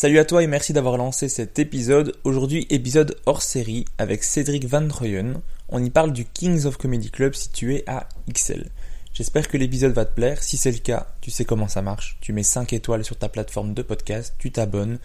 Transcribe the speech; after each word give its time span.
Salut 0.00 0.18
à 0.18 0.24
toi 0.24 0.42
et 0.42 0.46
merci 0.46 0.72
d'avoir 0.72 0.96
lancé 0.96 1.28
cet 1.28 1.58
épisode. 1.58 2.16
Aujourd'hui, 2.24 2.66
épisode 2.70 3.18
hors 3.26 3.42
série 3.42 3.84
avec 3.98 4.24
Cédric 4.24 4.64
Van 4.64 4.88
Troyen. 4.88 5.42
On 5.68 5.84
y 5.84 5.90
parle 5.90 6.14
du 6.14 6.24
Kings 6.24 6.64
of 6.64 6.78
Comedy 6.78 7.10
Club 7.10 7.34
situé 7.34 7.84
à 7.86 8.08
XL. 8.32 8.70
J'espère 9.12 9.46
que 9.46 9.58
l'épisode 9.58 9.92
va 9.92 10.06
te 10.06 10.14
plaire. 10.14 10.42
Si 10.42 10.56
c'est 10.56 10.72
le 10.72 10.78
cas, 10.78 11.08
tu 11.20 11.30
sais 11.30 11.44
comment 11.44 11.68
ça 11.68 11.82
marche. 11.82 12.16
Tu 12.22 12.32
mets 12.32 12.42
5 12.42 12.72
étoiles 12.72 13.04
sur 13.04 13.18
ta 13.18 13.28
plateforme 13.28 13.74
de 13.74 13.82
podcast, 13.82 14.34
tu 14.38 14.50
t'abonnes, 14.50 14.98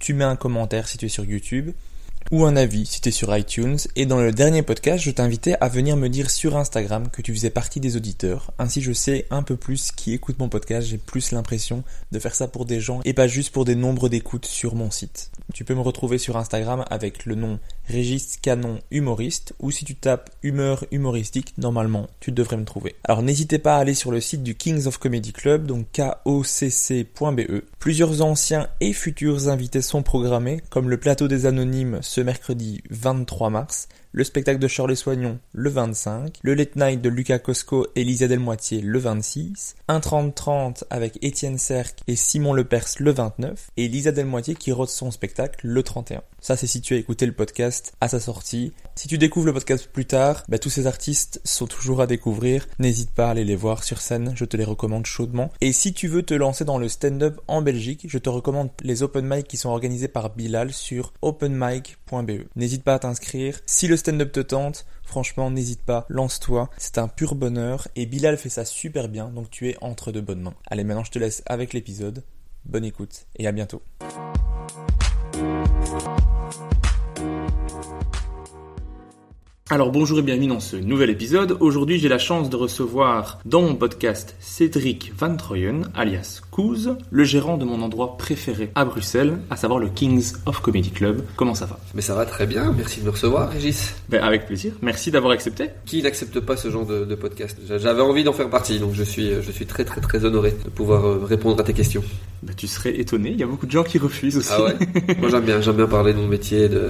tu 0.00 0.14
mets 0.14 0.24
un 0.24 0.34
commentaire 0.34 0.88
si 0.88 0.98
tu 0.98 1.06
es 1.06 1.10
sur 1.10 1.24
YouTube 1.24 1.70
ou 2.30 2.44
un 2.44 2.56
avis 2.56 2.86
si 2.86 3.00
tu 3.00 3.08
es 3.08 3.12
sur 3.12 3.36
iTunes. 3.36 3.78
Et 3.96 4.06
dans 4.06 4.20
le 4.20 4.32
dernier 4.32 4.62
podcast, 4.62 5.02
je 5.02 5.10
t'invitais 5.10 5.56
à 5.60 5.68
venir 5.68 5.96
me 5.96 6.08
dire 6.08 6.30
sur 6.30 6.56
Instagram 6.56 7.08
que 7.10 7.22
tu 7.22 7.34
faisais 7.34 7.50
partie 7.50 7.80
des 7.80 7.96
auditeurs. 7.96 8.52
Ainsi, 8.58 8.80
je 8.80 8.92
sais 8.92 9.26
un 9.30 9.42
peu 9.42 9.56
plus 9.56 9.92
qui 9.92 10.12
écoute 10.12 10.38
mon 10.38 10.48
podcast. 10.48 10.86
J'ai 10.86 10.98
plus 10.98 11.32
l'impression 11.32 11.82
de 12.12 12.18
faire 12.18 12.34
ça 12.34 12.48
pour 12.48 12.64
des 12.64 12.80
gens 12.80 13.00
et 13.04 13.14
pas 13.14 13.26
juste 13.26 13.50
pour 13.50 13.64
des 13.64 13.74
nombres 13.74 14.08
d'écoutes 14.08 14.46
sur 14.46 14.74
mon 14.74 14.90
site. 14.90 15.30
Tu 15.52 15.64
peux 15.64 15.74
me 15.74 15.80
retrouver 15.80 16.18
sur 16.18 16.36
Instagram 16.36 16.84
avec 16.90 17.26
le 17.26 17.34
nom 17.34 17.58
Régis 17.90 18.38
Canon 18.40 18.78
Humoriste 18.90 19.52
ou 19.58 19.70
si 19.70 19.84
tu 19.84 19.94
tapes 19.94 20.30
humeur 20.42 20.84
humoristique, 20.92 21.54
normalement, 21.58 22.08
tu 22.20 22.32
devrais 22.32 22.56
me 22.56 22.64
trouver. 22.64 22.94
Alors 23.04 23.22
n'hésitez 23.22 23.58
pas 23.58 23.76
à 23.76 23.80
aller 23.80 23.94
sur 23.94 24.12
le 24.12 24.20
site 24.20 24.42
du 24.42 24.54
Kings 24.54 24.86
of 24.86 24.98
Comedy 24.98 25.32
Club, 25.32 25.66
donc 25.66 25.86
kocc.be. 25.92 27.62
Plusieurs 27.78 28.22
anciens 28.22 28.68
et 28.80 28.92
futurs 28.92 29.48
invités 29.48 29.82
sont 29.82 30.02
programmés, 30.02 30.62
comme 30.70 30.88
le 30.88 30.98
plateau 30.98 31.28
des 31.28 31.46
anonymes 31.46 31.98
ce 32.02 32.20
mercredi 32.20 32.80
23 32.90 33.50
mars, 33.50 33.88
le 34.12 34.24
spectacle 34.24 34.58
de 34.58 34.68
Shirley 34.68 34.96
Soignon 34.96 35.38
le 35.52 35.70
25, 35.70 36.38
le 36.42 36.54
Late 36.54 36.76
Night 36.76 37.00
de 37.00 37.08
Lucas 37.08 37.38
Cosco 37.38 37.86
et 37.94 38.04
Lisa 38.04 38.28
Delmoitier 38.28 38.80
le 38.80 38.98
26, 38.98 39.76
un 39.88 40.00
30-30 40.00 40.84
avec 40.90 41.18
Étienne 41.22 41.58
Cerc 41.58 42.00
et 42.08 42.16
Simon 42.16 42.52
Lepers 42.52 42.88
le 42.98 43.12
29, 43.12 43.70
et 43.76 43.88
Lisa 43.88 44.12
Delmoitier 44.12 44.54
qui 44.54 44.72
rôde 44.72 44.88
son 44.88 45.10
spectacle 45.10 45.66
le 45.66 45.82
31. 45.82 46.22
Ça 46.40 46.56
c'est 46.56 46.66
si 46.66 46.80
tu 46.80 46.94
as 46.94 46.96
écouté 46.96 47.26
le 47.26 47.32
podcast 47.32 47.92
à 48.00 48.08
sa 48.08 48.18
sortie. 48.18 48.72
Si 48.94 49.08
tu 49.08 49.18
découvres 49.18 49.46
le 49.46 49.52
podcast 49.52 49.88
plus 49.92 50.06
tard, 50.06 50.44
bah, 50.48 50.58
tous 50.58 50.70
ces 50.70 50.86
artistes 50.86 51.40
sont 51.44 51.66
toujours 51.66 52.00
à 52.00 52.06
découvrir. 52.06 52.66
N'hésite 52.78 53.10
pas 53.10 53.28
à 53.28 53.30
aller 53.30 53.44
les 53.44 53.56
voir 53.56 53.84
sur 53.84 54.00
scène, 54.00 54.32
je 54.34 54.44
te 54.44 54.56
les 54.56 54.64
recommande 54.64 55.06
chaudement. 55.06 55.50
Et 55.60 55.72
si 55.72 55.92
tu 55.92 56.08
veux 56.08 56.22
te 56.22 56.34
lancer 56.34 56.64
dans 56.64 56.78
le 56.78 56.88
stand-up 56.88 57.40
en 57.46 57.62
Belgique, 57.62 58.06
je 58.08 58.18
te 58.18 58.28
recommande 58.28 58.70
les 58.82 59.02
open 59.02 59.26
mic 59.26 59.46
qui 59.46 59.56
sont 59.56 59.68
organisés 59.68 60.08
par 60.08 60.34
Bilal 60.34 60.72
sur 60.72 61.12
openmic.be. 62.12 62.48
N'hésite 62.56 62.84
pas 62.84 62.94
à 62.94 62.98
t'inscrire. 62.98 63.60
Si 63.66 63.88
le 63.88 63.96
stand-up 63.96 64.32
te 64.32 64.40
tente, 64.40 64.86
franchement 65.02 65.50
n'hésite 65.50 65.82
pas, 65.82 66.06
lance-toi, 66.08 66.70
c'est 66.78 66.98
un 66.98 67.08
pur 67.08 67.34
bonheur 67.34 67.88
et 67.96 68.06
Bilal 68.06 68.36
fait 68.36 68.48
ça 68.48 68.64
super 68.64 69.08
bien, 69.08 69.28
donc 69.28 69.50
tu 69.50 69.68
es 69.68 69.76
entre 69.80 70.12
de 70.12 70.20
bonnes 70.20 70.42
mains. 70.42 70.54
Allez 70.66 70.84
maintenant 70.84 71.04
je 71.04 71.10
te 71.10 71.18
laisse 71.18 71.42
avec 71.46 71.72
l'épisode, 71.72 72.24
bonne 72.64 72.84
écoute 72.84 73.26
et 73.36 73.46
à 73.46 73.52
bientôt. 73.52 73.82
Alors 79.72 79.92
bonjour 79.92 80.18
et 80.18 80.22
bienvenue 80.22 80.48
dans 80.48 80.58
ce 80.58 80.74
nouvel 80.74 81.10
épisode. 81.10 81.56
Aujourd'hui 81.60 82.00
j'ai 82.00 82.08
la 82.08 82.18
chance 82.18 82.50
de 82.50 82.56
recevoir 82.56 83.38
dans 83.44 83.62
mon 83.62 83.76
podcast 83.76 84.34
Cédric 84.40 85.12
Van 85.16 85.36
Troyen, 85.36 85.82
alias 85.94 86.40
Kouz, 86.50 86.96
le 87.08 87.22
gérant 87.22 87.56
de 87.56 87.64
mon 87.64 87.80
endroit 87.80 88.16
préféré 88.16 88.72
à 88.74 88.84
Bruxelles, 88.84 89.38
à 89.48 89.54
savoir 89.54 89.78
le 89.78 89.88
Kings 89.88 90.32
of 90.46 90.60
Comedy 90.60 90.90
Club. 90.90 91.22
Comment 91.36 91.54
ça 91.54 91.66
va? 91.66 91.78
Mais 91.94 92.02
ça 92.02 92.16
va 92.16 92.26
très 92.26 92.48
bien, 92.48 92.72
merci 92.76 92.98
de 92.98 93.04
me 93.04 93.10
recevoir 93.10 93.48
Régis. 93.48 93.94
ben, 94.08 94.20
Avec 94.24 94.46
plaisir, 94.46 94.72
merci 94.82 95.12
d'avoir 95.12 95.32
accepté. 95.32 95.68
Qui 95.86 96.02
n'accepte 96.02 96.40
pas 96.40 96.56
ce 96.56 96.68
genre 96.68 96.84
de, 96.84 97.04
de 97.04 97.14
podcast? 97.14 97.56
J'avais 97.68 98.02
envie 98.02 98.24
d'en 98.24 98.32
faire 98.32 98.50
partie, 98.50 98.80
donc 98.80 98.94
je 98.94 99.04
suis, 99.04 99.40
je 99.40 99.52
suis 99.52 99.66
très 99.66 99.84
très 99.84 100.00
très 100.00 100.24
honoré 100.24 100.50
de 100.64 100.70
pouvoir 100.70 101.06
euh, 101.06 101.24
répondre 101.24 101.60
à 101.60 101.62
tes 101.62 101.74
questions. 101.74 102.02
Ben, 102.42 102.54
tu 102.56 102.66
serais 102.66 102.98
étonné, 102.98 103.30
il 103.32 103.38
y 103.38 103.42
a 103.42 103.46
beaucoup 103.46 103.66
de 103.66 103.70
gens 103.70 103.82
qui 103.84 103.98
refusent 103.98 104.38
aussi. 104.38 104.48
Ah 104.50 104.62
ouais 104.64 104.76
Moi 105.20 105.28
j'aime 105.28 105.44
bien, 105.44 105.60
j'aime 105.60 105.76
bien 105.76 105.86
parler 105.86 106.14
de 106.14 106.18
mon 106.18 106.26
métier 106.26 106.70
de, 106.70 106.80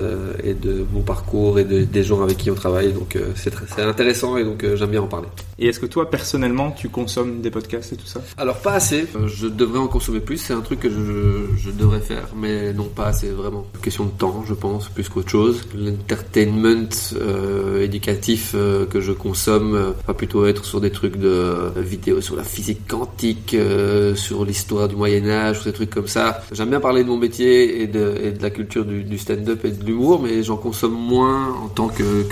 et 0.45 0.55
de 0.55 0.85
mon 0.93 1.01
parcours 1.03 1.59
et 1.59 1.65
de, 1.65 1.83
des 1.83 2.05
gens 2.05 2.23
avec 2.23 2.37
qui 2.37 2.51
on 2.53 2.55
travaille, 2.55 2.93
donc 2.93 3.17
euh, 3.17 3.33
c'est 3.35 3.51
très- 3.51 3.83
intéressant 3.83 4.37
et 4.37 4.45
donc 4.45 4.63
euh, 4.63 4.77
j'aime 4.77 4.91
bien 4.91 5.03
en 5.03 5.09
parler. 5.09 5.27
Et 5.59 5.67
est-ce 5.67 5.81
que 5.81 5.87
toi 5.87 6.09
personnellement 6.09 6.71
tu 6.71 6.89
consommes 6.89 7.41
des 7.41 7.51
podcasts 7.51 7.93
et 7.93 7.97
tout 7.97 8.07
ça? 8.07 8.21
Alors 8.39 8.59
pas 8.59 8.75
assez, 8.75 9.07
Euh, 9.17 9.27
je 9.27 9.49
devrais 9.49 9.81
en 9.81 9.89
consommer 9.89 10.21
plus, 10.21 10.37
c'est 10.39 10.53
un 10.55 10.61
truc 10.61 10.81
que 10.81 10.89
je, 10.91 11.47
je 11.61 11.71
devrais 11.71 12.01
faire, 12.01 12.29
mais 12.37 12.73
non 12.73 12.85
pas 12.85 13.07
assez 13.07 13.31
vraiment. 13.31 13.67
Question 13.83 14.05
de 14.05 14.11
temps, 14.13 14.45
je 14.47 14.55
pense, 14.55 14.89
plus 14.89 15.09
qu'autre 15.09 15.31
chose. 15.31 15.63
L'entertainment 15.77 16.89
euh, 17.17 17.83
éducatif 17.83 18.53
que 18.91 19.01
je 19.01 19.13
consomme 19.13 19.95
va 20.07 20.15
plutôt 20.15 20.47
être 20.47 20.65
sur 20.65 20.81
des 20.81 20.91
trucs 20.91 21.17
de 21.17 21.73
vidéos 21.79 22.21
sur 22.21 22.37
la 22.37 22.45
physique 22.45 22.87
quantique, 22.89 23.57
sur 24.15 24.45
l'histoire 24.45 24.89
du 24.89 24.97
Moyen 24.97 25.29
Âge, 25.29 25.40
sur 25.55 25.65
des 25.65 25.73
trucs 25.73 25.91
comme 25.91 26.09
ça. 26.09 26.43
J'aime 26.53 26.71
bien 26.71 26.81
parler 26.81 27.05
de 27.05 27.09
mon 27.09 27.17
métier 27.17 27.83
et 27.83 27.87
de, 27.87 28.35
la 28.41 28.51
culture 28.51 28.85
du, 28.85 29.05
du 29.05 29.19
stand-up 29.19 29.65
et 29.65 29.71
de 29.71 29.85
l'humour, 29.85 30.21
mais 30.23 30.43
j'en 30.43 30.57
consomme 30.57 30.95
moins 30.95 31.55
en 31.55 31.69
tant 31.69 31.89
que 31.89 32.25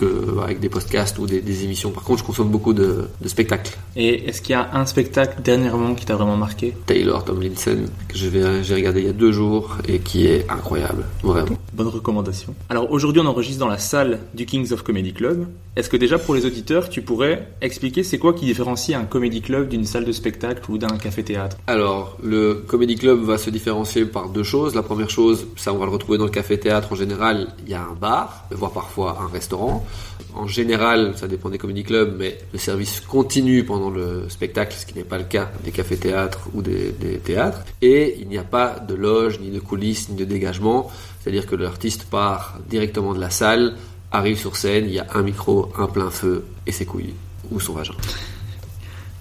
que 0.00 0.40
avec 0.42 0.60
des 0.60 0.68
podcasts 0.68 1.18
ou 1.18 1.26
des, 1.26 1.40
des 1.40 1.64
émissions. 1.64 1.90
Par 1.90 2.02
contre, 2.02 2.20
je 2.20 2.24
consomme 2.24 2.50
beaucoup 2.50 2.72
de, 2.72 3.08
de 3.20 3.28
spectacles. 3.28 3.76
Et 3.96 4.28
est-ce 4.28 4.40
qu'il 4.40 4.52
y 4.52 4.56
a 4.56 4.70
un 4.72 4.86
spectacle 4.86 5.42
dernièrement 5.42 5.94
qui 5.94 6.06
t'a 6.06 6.16
vraiment 6.16 6.36
marqué? 6.36 6.74
Taylor 6.86 7.24
Tomlinson 7.24 7.84
que 8.08 8.16
j'ai 8.16 8.74
regardé 8.74 9.00
il 9.00 9.06
y 9.06 9.10
a 9.10 9.12
deux 9.12 9.32
jours 9.32 9.76
et 9.86 9.98
qui 9.98 10.26
est 10.26 10.46
incroyable, 10.50 11.04
vraiment. 11.22 11.56
Bonne 11.72 11.88
recommandation. 11.88 12.54
Alors 12.68 12.90
aujourd'hui 12.90 13.20
on 13.20 13.26
enregistre 13.26 13.60
dans 13.60 13.68
la 13.68 13.78
salle 13.78 14.20
du 14.34 14.46
Kings 14.46 14.72
of 14.72 14.82
Comedy 14.82 15.12
Club. 15.12 15.46
Est-ce 15.76 15.88
que 15.88 15.96
déjà 15.96 16.18
pour 16.18 16.34
les 16.34 16.46
auditeurs 16.46 16.88
tu 16.88 17.02
pourrais 17.02 17.48
expliquer 17.60 18.02
c'est 18.02 18.18
quoi 18.18 18.32
qui 18.32 18.44
différencie 18.44 18.98
un 18.98 19.04
comedy 19.04 19.40
club 19.40 19.68
d'une 19.68 19.84
salle 19.84 20.04
de 20.04 20.12
spectacle 20.12 20.70
ou 20.70 20.78
d'un 20.78 20.96
café-théâtre 20.98 21.56
Alors, 21.66 22.16
le 22.22 22.64
Comedy 22.66 22.96
Club 22.96 23.20
va 23.20 23.38
se 23.38 23.50
différencier 23.50 24.04
par 24.04 24.28
deux 24.28 24.42
choses. 24.42 24.74
La 24.74 24.82
première 24.82 25.10
chose, 25.10 25.46
ça 25.56 25.72
on 25.72 25.78
va 25.78 25.86
le 25.86 25.92
retrouver 25.92 26.18
dans 26.18 26.24
le 26.24 26.30
café-théâtre 26.30 26.92
en 26.92 26.96
général, 26.96 27.48
il 27.64 27.70
y 27.70 27.74
a 27.74 27.82
un 27.82 27.94
bar, 27.94 28.46
voire 28.50 28.72
parfois 28.72 29.18
un 29.22 29.32
restaurant. 29.32 29.86
En 30.34 30.46
général, 30.46 31.14
ça 31.16 31.26
dépend 31.26 31.48
des 31.48 31.58
comédie 31.58 31.82
clubs, 31.82 32.14
mais 32.16 32.38
le 32.52 32.58
service 32.58 33.00
continue 33.00 33.64
pendant 33.64 33.90
le 33.90 34.28
spectacle, 34.28 34.76
ce 34.78 34.86
qui 34.86 34.94
n'est 34.94 35.04
pas 35.04 35.18
le 35.18 35.24
cas 35.24 35.50
des 35.64 35.72
cafés-théâtres 35.72 36.48
ou 36.54 36.62
des, 36.62 36.92
des 36.92 37.18
théâtres. 37.18 37.64
Et 37.82 38.16
il 38.20 38.28
n'y 38.28 38.38
a 38.38 38.44
pas 38.44 38.78
de 38.78 38.94
loge, 38.94 39.40
ni 39.40 39.50
de 39.50 39.58
coulisses, 39.58 40.08
ni 40.08 40.16
de 40.16 40.24
dégagement. 40.24 40.90
C'est-à-dire 41.20 41.46
que 41.46 41.56
l'artiste 41.56 42.04
part 42.04 42.58
directement 42.68 43.12
de 43.12 43.20
la 43.20 43.30
salle, 43.30 43.74
arrive 44.12 44.38
sur 44.38 44.56
scène, 44.56 44.86
il 44.86 44.94
y 44.94 44.98
a 44.98 45.06
un 45.14 45.22
micro, 45.22 45.72
un 45.78 45.86
plein 45.86 46.10
feu 46.10 46.44
et 46.66 46.72
ses 46.72 46.84
couilles 46.84 47.14
ou 47.50 47.60
son 47.60 47.74
vagin. 47.74 47.94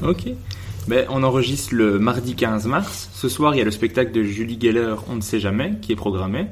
Ok. 0.01 0.29
Ben, 0.87 1.05
on 1.09 1.23
enregistre 1.23 1.75
le 1.75 1.99
mardi 1.99 2.35
15 2.35 2.65
mars. 2.65 3.09
Ce 3.13 3.29
soir, 3.29 3.53
il 3.53 3.59
y 3.59 3.61
a 3.61 3.65
le 3.65 3.71
spectacle 3.71 4.11
de 4.11 4.23
Julie 4.23 4.57
Geller, 4.59 4.95
On 5.07 5.15
ne 5.15 5.21
sait 5.21 5.39
jamais, 5.39 5.73
qui 5.81 5.91
est 5.91 5.95
programmé. 5.95 6.47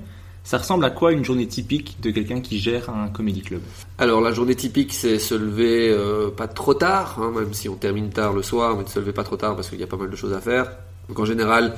Ça 0.47 0.59
ressemble 0.59 0.85
à 0.85 0.91
quoi 0.91 1.11
une 1.11 1.25
journée 1.25 1.45
typique 1.45 1.97
de 1.99 2.09
quelqu'un 2.09 2.39
qui 2.39 2.57
gère 2.57 2.89
un 2.89 3.09
comédie 3.09 3.41
club 3.41 3.59
Alors 3.97 4.21
la 4.21 4.31
journée 4.31 4.55
typique, 4.55 4.93
c'est 4.93 5.19
se 5.19 5.35
lever 5.35 5.89
euh, 5.89 6.29
pas 6.29 6.47
trop 6.47 6.73
tard, 6.73 7.19
hein, 7.21 7.33
même 7.37 7.53
si 7.53 7.67
on 7.67 7.75
termine 7.75 8.11
tard 8.11 8.31
le 8.31 8.41
soir, 8.41 8.77
mais 8.77 8.85
de 8.85 8.89
se 8.89 8.97
lever 8.97 9.11
pas 9.11 9.25
trop 9.25 9.35
tard 9.35 9.57
parce 9.57 9.69
qu'il 9.69 9.77
y 9.77 9.83
a 9.83 9.87
pas 9.87 9.97
mal 9.97 10.09
de 10.09 10.15
choses 10.15 10.31
à 10.31 10.39
faire. 10.39 10.71
Donc 11.09 11.19
en 11.19 11.25
général, 11.25 11.75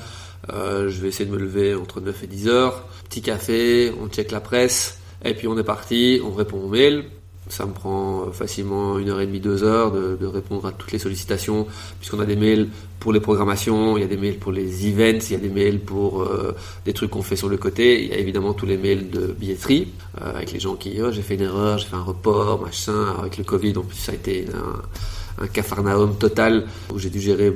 euh, 0.54 0.88
je 0.88 1.02
vais 1.02 1.08
essayer 1.08 1.26
de 1.28 1.32
me 1.32 1.40
lever 1.40 1.74
entre 1.74 2.00
9 2.00 2.24
et 2.24 2.28
10 2.28 2.48
heures. 2.48 2.86
Petit 3.06 3.24
café, 3.24 3.92
on 4.00 4.08
check 4.08 4.30
la 4.30 4.40
presse, 4.40 5.00
et 5.26 5.34
puis 5.34 5.48
on 5.48 5.58
est 5.58 5.64
parti, 5.64 6.22
on 6.24 6.30
répond 6.30 6.60
aux 6.60 6.70
mails. 6.70 7.06
Ça 7.50 7.66
me 7.66 7.74
prend 7.74 8.22
euh, 8.22 8.32
facilement 8.32 8.98
une 8.98 9.10
heure 9.10 9.20
et 9.20 9.26
demie, 9.26 9.40
deux 9.40 9.64
heures 9.64 9.92
de, 9.92 10.26
répondre 10.26 10.68
à 10.68 10.72
toutes 10.72 10.92
les 10.92 11.00
sollicitations, 11.00 11.68
puisqu'on 12.00 12.20
a 12.20 12.26
des 12.26 12.36
mails 12.36 12.70
pour 13.00 13.12
les 13.12 13.20
programmations, 13.20 13.98
il 13.98 14.02
y 14.02 14.04
a 14.04 14.08
des 14.08 14.18
mails 14.18 14.38
pour 14.38 14.52
les 14.52 14.88
events, 14.88 15.26
il 15.30 15.32
y 15.32 15.36
a 15.36 15.40
des 15.40 15.50
mails 15.50 15.80
pour 15.80 16.22
euh, 16.22 16.56
des 16.86 16.94
trucs 16.94 17.12
qu'on 17.12 17.22
fait 17.24 17.36
sur 17.36 17.50
le 17.50 17.58
côté, 17.58 18.04
il 18.04 18.10
y 18.10 18.14
a 18.14 18.18
évidemment 18.18 18.54
tous 18.54 18.66
les 18.66 18.78
mails 18.78 19.10
de 19.10 19.28
billetterie, 19.28 19.88
euh, 20.22 20.36
avec 20.36 20.52
les 20.52 20.60
gens 20.60 20.76
qui, 20.76 21.02
oh, 21.02 21.12
j'ai 21.12 21.22
fait 21.22 21.36
une 21.36 21.42
erreur, 21.42 21.80
j'ai 21.80 21.88
fait 21.88 21.96
un 21.96 22.04
report, 22.04 22.62
machin, 22.62 23.16
avec 23.18 23.38
le 23.38 23.44
Covid, 23.44 23.78
en 23.78 23.84
plus 23.84 23.98
ça 23.98 24.12
a 24.12 24.16
été 24.16 24.46
un, 24.54 25.44
un 25.44 25.48
cafarnaum 25.48 26.18
total, 26.18 26.66
où 26.94 27.00
j'ai 27.00 27.10
dû 27.10 27.20
gérer 27.20 27.54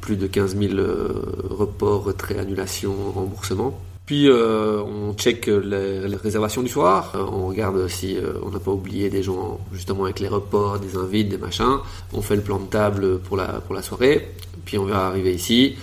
plus 0.00 0.16
de 0.16 0.26
15 0.26 0.56
000 0.56 0.74
euh, 0.74 1.22
reports, 1.50 2.04
retraits, 2.04 2.38
annulations, 2.38 2.94
remboursements. 3.14 3.78
Puis 4.06 4.28
euh, 4.28 4.80
on 4.82 5.14
check 5.14 5.46
les, 5.46 6.16
réservations 6.22 6.62
du 6.62 6.68
soir, 6.68 7.12
Euh, 7.16 7.24
on 7.38 7.48
regarde 7.48 7.88
si 7.88 8.16
euh, 8.16 8.34
on 8.44 8.50
n'a 8.50 8.60
pas 8.60 8.70
oublié 8.70 9.10
des 9.10 9.22
gens 9.24 9.58
justement 9.72 10.04
avec 10.04 10.20
les 10.20 10.28
reports, 10.28 10.78
des 10.78 10.96
invites, 10.96 11.28
des 11.28 11.38
machins. 11.38 11.78
On 12.12 12.22
fait 12.22 12.36
le 12.36 12.42
plan 12.42 12.60
de 12.60 12.66
table 12.66 13.18
pour 13.18 13.36
la, 13.36 13.48
pour 13.64 13.74
la 13.74 13.82
soirée. 13.82 14.32
Puis 14.64 14.78
on 14.78 14.84
va 14.84 15.06
arriver 15.06 15.32
ici, 15.32 15.76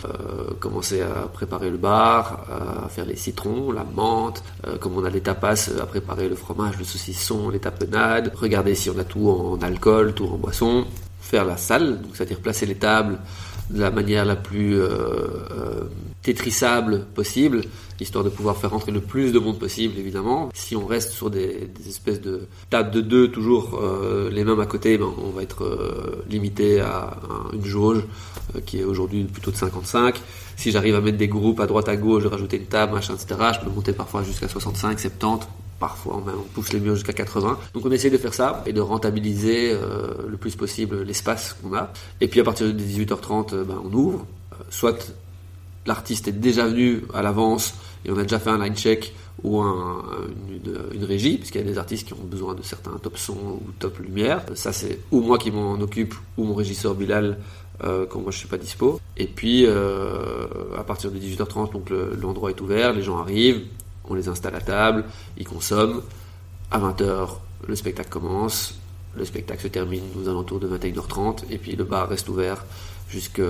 commencer 0.59 0.99
à 1.01 1.29
préparer 1.31 1.69
le 1.69 1.77
bar, 1.77 2.45
à 2.85 2.89
faire 2.89 3.05
les 3.05 3.15
citrons, 3.15 3.71
la 3.71 3.85
menthe, 3.85 4.43
comme 4.81 4.97
on 4.97 5.05
a 5.05 5.09
les 5.09 5.21
tapas, 5.21 5.69
à 5.81 5.85
préparer 5.85 6.27
le 6.27 6.35
fromage, 6.35 6.77
le 6.79 6.83
saucisson, 6.83 7.49
les 7.49 7.59
tapenades, 7.59 8.33
regarder 8.35 8.75
si 8.75 8.89
on 8.89 8.99
a 8.99 9.05
tout 9.05 9.29
en 9.29 9.57
alcool, 9.61 10.13
tout 10.13 10.25
en 10.25 10.35
boisson, 10.37 10.85
faire 11.21 11.45
la 11.45 11.55
salle, 11.55 12.01
c'est-à-dire 12.13 12.39
placer 12.41 12.65
les 12.65 12.75
tables 12.75 13.19
de 13.69 13.79
la 13.79 13.91
manière 13.91 14.25
la 14.25 14.35
plus 14.35 14.79
euh, 14.79 15.89
tétrissable 16.21 17.05
possible, 17.15 17.61
histoire 17.99 18.23
de 18.23 18.29
pouvoir 18.29 18.57
faire 18.57 18.71
rentrer 18.71 18.91
le 18.91 19.01
plus 19.01 19.31
de 19.31 19.39
monde 19.39 19.59
possible, 19.59 19.97
évidemment. 19.97 20.49
Si 20.53 20.75
on 20.75 20.85
reste 20.85 21.11
sur 21.11 21.29
des, 21.29 21.69
espèces 21.87 22.21
de 22.21 22.47
tables 22.69 22.91
de 22.91 23.01
deux, 23.01 23.27
toujours 23.29 23.79
euh, 23.81 24.29
les 24.29 24.43
mêmes 24.43 24.59
à 24.59 24.65
côté, 24.65 24.97
ben, 24.97 25.09
on 25.23 25.29
va 25.29 25.43
être 25.43 25.63
euh, 25.63 26.23
limité 26.29 26.79
à, 26.81 27.17
un- 27.29 27.55
une 27.55 27.65
jauge 27.65 28.03
euh, 28.55 28.59
qui 28.65 28.79
est 28.79 28.83
aujourd'hui 28.83 29.23
plutôt 29.23 29.51
de 29.51 29.55
55. 29.55 30.19
Si 30.55 30.71
j'arrive 30.71 30.95
à 30.95 31.01
mettre 31.01 31.17
des 31.17 31.27
groupes 31.27 31.59
à 31.59 31.65
droite 31.67 31.89
à 31.89 31.95
gauche, 31.95 32.25
rajouter 32.25 32.57
une 32.57 32.65
table, 32.65 32.93
machin, 32.93 33.13
etc., 33.15 33.39
je 33.55 33.59
peux 33.65 33.69
monter 33.73 33.93
parfois 33.93 34.23
jusqu'à 34.23 34.47
65, 34.47 34.99
70. 34.99 35.47
Parfois, 35.79 36.23
on, 36.25 36.41
pousse 36.53 36.71
les 36.71 36.79
murs 36.79 36.95
jusqu'à 36.95 37.11
80. 37.11 37.57
Donc, 37.73 37.85
on 37.85 37.91
essaie 37.91 38.09
de 38.09 38.17
faire 38.17 38.33
ça 38.33 38.63
et 38.65 38.71
de 38.71 38.79
rentabiliser 38.79 39.73
le 40.29 40.37
plus 40.37 40.55
possible 40.55 41.01
l'espace 41.03 41.57
qu'on 41.61 41.73
a. 41.75 41.91
Et 42.21 42.29
puis, 42.29 42.39
à 42.39 42.43
partir 42.45 42.67
de 42.67 42.71
18h30, 42.71 43.53
euh, 43.53 43.63
ben, 43.65 43.81
on 43.83 43.91
ouvre. 43.93 44.25
Soit 44.69 45.13
l'artiste 45.85 46.27
est 46.27 46.31
déjà 46.33 46.67
venu 46.67 47.03
à 47.13 47.21
l'avance 47.21 47.73
et 48.05 48.11
on 48.11 48.17
a 48.17 48.23
déjà 48.23 48.39
fait 48.39 48.49
un 48.49 48.63
line 48.63 48.75
check 48.75 49.13
ou 49.43 49.59
un- 49.61 50.03
une, 50.93 51.03
régie, 51.05 51.37
puisqu'il 51.37 51.59
y 51.59 51.63
a 51.63 51.67
des 51.67 51.77
artistes 51.77 52.07
qui 52.07 52.13
ont 52.13 52.23
besoin 52.23 52.53
de 52.53 52.61
certains 52.61 52.91
top 53.01 53.17
son 53.17 53.33
ou 53.33 53.61
top 53.79 53.97
lumière. 53.99 54.43
Ça, 54.55 54.71
c'est 54.71 54.99
ou 55.11 55.21
moi 55.21 55.37
qui 55.37 55.51
m'en 55.51 55.73
occupe 55.73 56.13
ou 56.37 56.43
mon 56.45 56.53
régisseur 56.55 56.93
Bilal 56.95 57.37
euh, 57.83 58.05
quand 58.05 58.19
moi 58.21 58.31
je 58.31 58.37
suis 58.37 58.47
pas 58.47 58.57
dispo. 58.57 58.99
Et 59.17 59.25
puis, 59.27 59.65
euh, 59.65 60.45
à 60.77 60.83
partir 60.83 61.11
de 61.11 61.17
18h30, 61.17 61.71
donc 61.73 61.89
le- 61.89 62.15
l'endroit 62.21 62.51
est 62.51 62.61
ouvert, 62.61 62.93
les 62.93 63.01
gens 63.01 63.17
arrivent, 63.17 63.63
on 64.05 64.13
les 64.13 64.27
installe 64.29 64.55
à 64.55 64.61
table, 64.61 65.05
ils 65.37 65.47
consomment. 65.47 66.01
À 66.71 66.79
20h, 66.79 67.29
le 67.67 67.75
spectacle 67.75 68.09
commence. 68.09 68.75
Le 69.15 69.25
spectacle 69.25 69.61
se 69.63 69.67
termine 69.67 70.03
aux 70.19 70.27
alentours 70.27 70.59
de 70.59 70.67
21h30 70.67 71.43
et 71.49 71.57
puis 71.57 71.75
le 71.75 71.83
bar 71.83 72.09
reste 72.09 72.29
ouvert 72.29 72.65
jusque 73.09 73.41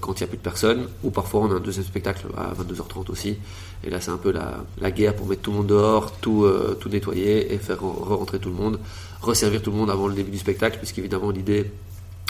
quand 0.00 0.14
il 0.18 0.22
n'y 0.22 0.24
a 0.24 0.26
plus 0.28 0.38
de 0.38 0.42
personnes. 0.42 0.88
Ou 1.04 1.10
parfois 1.10 1.40
on 1.42 1.50
a 1.50 1.54
un 1.54 1.60
deuxième 1.60 1.84
spectacle 1.84 2.26
à 2.36 2.52
22h30 2.54 3.10
aussi. 3.10 3.36
Et 3.84 3.90
là 3.90 4.00
c'est 4.00 4.10
un 4.10 4.16
peu 4.16 4.32
la, 4.32 4.64
la 4.80 4.90
guerre 4.90 5.14
pour 5.16 5.26
mettre 5.26 5.42
tout 5.42 5.50
le 5.50 5.58
monde 5.58 5.66
dehors, 5.68 6.12
tout, 6.20 6.44
euh, 6.44 6.76
tout 6.80 6.88
nettoyer 6.88 7.52
et 7.52 7.58
faire 7.58 7.78
re- 7.78 8.02
rentrer 8.16 8.38
tout 8.38 8.48
le 8.50 8.54
monde, 8.56 8.78
resservir 9.20 9.62
tout 9.62 9.70
le 9.70 9.76
monde 9.76 9.90
avant 9.90 10.06
le 10.08 10.14
début 10.14 10.30
du 10.30 10.38
spectacle, 10.38 10.78
puisqu'évidemment 10.78 11.30
l'idée 11.30 11.70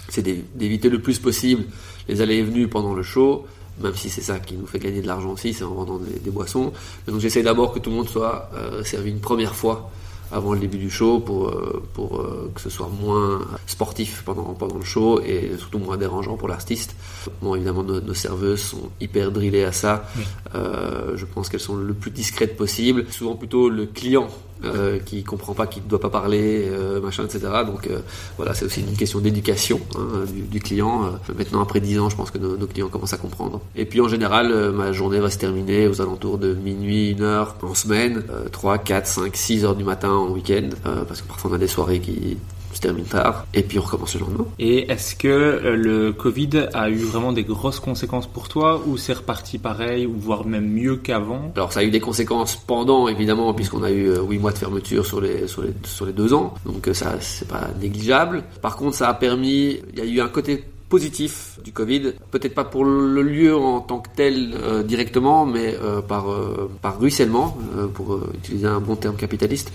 c'est 0.09 0.23
d'é- 0.23 0.45
d'éviter 0.55 0.89
le 0.89 1.01
plus 1.01 1.19
possible 1.19 1.65
les 2.09 2.21
allées 2.21 2.37
et 2.37 2.43
venues 2.43 2.69
pendant 2.69 2.93
le 2.95 3.03
show, 3.03 3.47
même 3.81 3.95
si 3.95 4.11
c'est 4.11 4.21
ça 4.21 4.39
qui 4.39 4.55
nous 4.57 4.67
fait 4.67 4.79
gagner 4.79 5.01
de 5.01 5.07
l'argent 5.07 5.31
aussi, 5.31 5.55
c'est 5.55 5.65
en 5.65 5.73
vendant 5.75 5.99
des, 5.99 6.19
des 6.19 6.31
boissons. 6.31 6.73
Mais 7.07 7.13
donc 7.13 7.23
j'essaie 7.23 7.43
d'abord 7.43 7.73
que 7.73 7.79
tout 7.79 7.91
le 7.91 7.97
monde 7.97 8.09
soit 8.09 8.51
euh, 8.55 8.83
servi 8.85 9.11
une 9.11 9.21
première 9.21 9.55
fois 9.55 9.91
avant 10.33 10.55
le 10.55 10.61
début 10.61 10.79
du 10.79 10.91
show 10.91 11.21
pour, 11.21 11.49
euh, 11.49 11.83
pour 11.93 12.21
euh, 12.21 12.51
que 12.55 12.61
ce 12.61 12.71
soit 12.71 12.89
moins 12.89 13.41
sportif 13.67 14.23
pendant, 14.25 14.55
pendant 14.55 14.79
le 14.79 14.85
show 14.85 15.21
et 15.21 15.53
surtout 15.59 15.79
moins 15.79 15.97
dérangeant 15.97 16.37
pour 16.37 16.49
l'artiste. 16.49 16.97
Bon, 17.41 17.55
évidemment, 17.55 17.83
nos, 17.83 18.01
nos 18.01 18.15
serveuses 18.15 18.63
sont 18.63 18.91
hyper 19.01 19.31
drillées 19.31 19.65
à 19.65 19.73
ça. 19.73 20.09
Euh, 20.55 21.17
je 21.17 21.25
pense 21.27 21.49
qu'elles 21.49 21.61
sont 21.61 21.77
le 21.77 21.95
plus 21.95 22.11
discrètes 22.11 22.57
possible. 22.57 23.07
Souvent 23.11 23.35
plutôt 23.37 23.69
le 23.69 23.87
client 23.87 24.29
euh, 24.65 24.99
qui 24.99 25.25
comprend 25.25 25.55
pas, 25.55 25.67
qui 25.67 25.81
ne 25.81 25.89
doit 25.89 26.01
pas 26.01 26.11
parler, 26.11 26.69
euh, 26.71 27.01
machin, 27.01 27.25
etc. 27.25 27.41
Donc 27.67 27.87
euh, 27.87 28.01
voilà, 28.37 28.55
c'est 28.55 28.65
aussi 28.65 28.81
une 28.81 28.97
question 28.97 29.21
d'éducation 29.21 29.81
hein, 29.97 30.25
du, 30.33 30.43
du 30.43 30.61
client. 30.61 31.05
Euh, 31.05 31.35
maintenant, 31.37 31.63
après 31.63 31.81
10 31.81 31.99
ans, 32.01 32.11
je 32.11 32.17
pense 32.17 32.31
que 32.31 32.39
nos, 32.39 32.57
nos 32.57 32.67
clients 32.67 32.89
commencent 32.89 33.13
à 33.13 33.19
comprendre. 33.19 33.61
Et 33.77 33.85
puis 33.85 34.01
en 34.01 34.09
général, 34.09 34.51
euh, 34.51 34.73
ma 34.73 34.93
journée 34.93 35.21
va 35.21 35.31
se 35.31 35.39
terminer 35.39 35.89
aux 35.89 36.01
alentours 36.01 36.39
de 36.39 36.55
minuit, 36.55 37.11
une 37.11 37.23
heure 37.23 37.57
en 37.63 37.75
semaine, 37.75 38.23
euh, 38.31 38.49
3, 38.49 38.79
4, 38.79 39.07
5, 39.07 39.37
6 39.37 39.65
heures 39.65 39.77
du 39.77 39.85
matin 39.85 40.11
en 40.11 40.29
week-end, 40.31 40.69
parce 41.07 41.23
que 41.23 41.29
parfois 41.29 41.51
on 41.51 41.55
a 41.55 41.59
des 41.59 41.69
soirées 41.69 42.01
qui 42.01 42.37
se 42.83 42.89
terminent 42.89 43.09
tard, 43.09 43.47
et 43.55 43.63
puis 43.63 43.79
on 43.79 43.83
recommence 43.83 44.15
le 44.15 44.21
lendemain. 44.21 44.47
Et 44.59 44.91
est-ce 44.91 45.15
que 45.15 45.29
euh, 45.29 45.77
le 45.77 46.13
Covid 46.13 46.69
a 46.75 46.91
eu 46.91 46.97
vraiment 46.97 47.33
des 47.33 47.45
grosses 47.45 47.81
conséquences 47.81 48.27
pour 48.27 48.49
toi 48.49 48.83
ou 48.87 48.97
c'est 48.97 49.13
reparti 49.13 49.59
pareil 49.59 50.07
ou 50.07 50.15
voire 50.17 50.45
même 50.45 50.69
mieux 50.69 50.97
qu'avant? 50.97 51.53
Alors 51.55 51.73
ça 51.73 51.81
a 51.81 51.85
eu 51.85 51.91
des 51.91 52.01
conséquences 52.01 52.57
pendant 52.57 53.09
évidemment 53.09 53.55
puisqu'on 53.55 53.83
a 53.83 53.91
eu 53.91 54.09
euh, 54.09 54.23
huit 54.23 54.39
mois 54.39 54.53
de 54.53 54.59
fermeture 54.59 55.07
sur 55.07 55.21
les 55.21 55.47
sur 55.47 55.63
les 55.63 55.73
sur 55.85 56.07
les 56.07 56.13
deux 56.13 56.33
ans, 56.35 56.55
donc 56.67 56.89
euh, 56.89 56.95
ça 56.95 57.15
c'est 57.21 57.49
pas 57.49 57.69
négligeable. 57.81 58.43
Par 58.61 58.77
contre 58.77 58.97
ça 58.97 59.09
a 59.09 59.15
permis, 59.15 59.79
il 59.93 59.99
y 59.99 60.03
a 60.03 60.05
eu 60.05 60.21
un 60.21 60.29
côté 60.29 60.65
positif 60.89 61.59
du 61.65 61.73
Covid, 61.73 62.13
peut-être 62.31 62.55
pas 62.55 62.65
pour 62.65 62.85
le 62.85 63.23
lieu 63.23 63.57
en 63.57 63.81
tant 63.81 64.01
que 64.01 64.11
tel 64.15 64.53
euh, 64.53 64.83
directement, 64.83 65.47
mais 65.47 65.75
euh, 65.83 66.03
par 66.03 66.31
euh, 66.31 66.71
par 66.83 67.01
ruissellement, 67.01 67.57
euh, 67.79 67.87
pour 67.87 68.13
euh, 68.13 68.31
utiliser 68.35 68.67
un 68.67 68.81
bon 68.81 68.97
terme 68.97 69.17
capitaliste. 69.17 69.73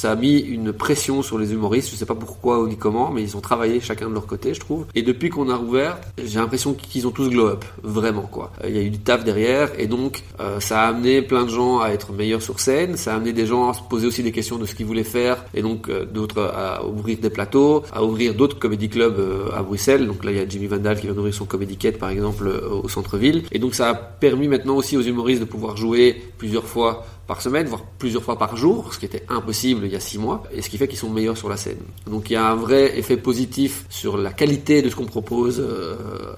Ça 0.00 0.12
a 0.12 0.16
mis 0.16 0.38
une 0.38 0.72
pression 0.72 1.20
sur 1.20 1.36
les 1.36 1.52
humoristes, 1.52 1.90
je 1.90 1.94
sais 1.94 2.06
pas 2.06 2.14
pourquoi 2.14 2.58
ou 2.58 2.66
ni 2.66 2.78
comment, 2.78 3.10
mais 3.10 3.22
ils 3.22 3.36
ont 3.36 3.42
travaillé 3.42 3.80
chacun 3.80 4.08
de 4.08 4.14
leur 4.14 4.26
côté, 4.26 4.54
je 4.54 4.60
trouve. 4.60 4.86
Et 4.94 5.02
depuis 5.02 5.28
qu'on 5.28 5.50
a 5.50 5.56
rouvert, 5.56 5.98
j'ai 6.16 6.38
l'impression 6.38 6.72
qu'ils 6.72 7.06
ont 7.06 7.10
tous 7.10 7.28
glow 7.28 7.48
up, 7.48 7.66
vraiment 7.82 8.22
quoi. 8.22 8.50
Euh, 8.64 8.70
Il 8.70 8.76
y 8.76 8.78
a 8.78 8.82
eu 8.82 8.88
du 8.88 8.98
taf 8.98 9.24
derrière, 9.24 9.68
et 9.78 9.86
donc 9.86 10.22
euh, 10.40 10.58
ça 10.58 10.84
a 10.84 10.88
amené 10.88 11.20
plein 11.20 11.44
de 11.44 11.50
gens 11.50 11.80
à 11.80 11.90
être 11.90 12.14
meilleurs 12.14 12.40
sur 12.40 12.60
scène, 12.60 12.96
ça 12.96 13.12
a 13.12 13.16
amené 13.16 13.34
des 13.34 13.44
gens 13.44 13.68
à 13.68 13.74
se 13.74 13.82
poser 13.82 14.06
aussi 14.06 14.22
des 14.22 14.32
questions 14.32 14.56
de 14.56 14.64
ce 14.64 14.74
qu'ils 14.74 14.86
voulaient 14.86 15.04
faire, 15.04 15.44
et 15.52 15.60
donc 15.60 15.90
euh, 15.90 16.06
d'autres 16.06 16.40
à 16.44 16.82
ouvrir 16.86 17.18
des 17.18 17.28
plateaux, 17.28 17.82
à 17.92 18.02
ouvrir 18.02 18.34
d'autres 18.34 18.58
comédie 18.58 18.88
clubs 18.88 19.22
à 19.54 19.62
Bruxelles. 19.62 20.06
Donc 20.06 20.24
là, 20.24 20.30
il 20.30 20.38
y 20.38 20.40
a 20.40 20.48
Jimmy 20.48 20.66
Vandal 20.66 20.98
qui 20.98 21.08
vient 21.08 21.14
d'ouvrir 21.14 21.34
son 21.34 21.44
comédie 21.44 21.76
quête, 21.76 21.98
par 21.98 22.08
exemple, 22.08 22.48
au 22.48 22.88
centre-ville. 22.88 23.42
Et 23.52 23.58
donc 23.58 23.74
ça 23.74 23.90
a 23.90 23.94
permis 23.94 24.48
maintenant 24.48 24.76
aussi 24.76 24.96
aux 24.96 25.02
humoristes 25.02 25.40
de 25.40 25.46
pouvoir 25.46 25.76
jouer 25.76 26.22
plusieurs 26.38 26.64
fois 26.64 27.04
par 27.30 27.42
semaine, 27.42 27.68
voire 27.68 27.84
plusieurs 27.84 28.24
fois 28.24 28.36
par 28.36 28.56
jour, 28.56 28.92
ce 28.92 28.98
qui 28.98 29.06
était 29.06 29.22
impossible 29.28 29.82
il 29.84 29.92
y 29.92 29.94
a 29.94 30.00
six 30.00 30.18
mois, 30.18 30.42
et 30.52 30.62
ce 30.62 30.68
qui 30.68 30.78
fait 30.78 30.88
qu'ils 30.88 30.98
sont 30.98 31.10
meilleurs 31.10 31.36
sur 31.36 31.48
la 31.48 31.56
scène. 31.56 31.78
Donc 32.10 32.28
il 32.28 32.32
y 32.32 32.36
a 32.36 32.44
un 32.44 32.56
vrai 32.56 32.98
effet 32.98 33.16
positif 33.16 33.84
sur 33.88 34.16
la 34.16 34.32
qualité 34.32 34.82
de 34.82 34.88
ce 34.90 34.96
qu'on 34.96 35.04
propose 35.04 35.60
euh, 35.60 35.94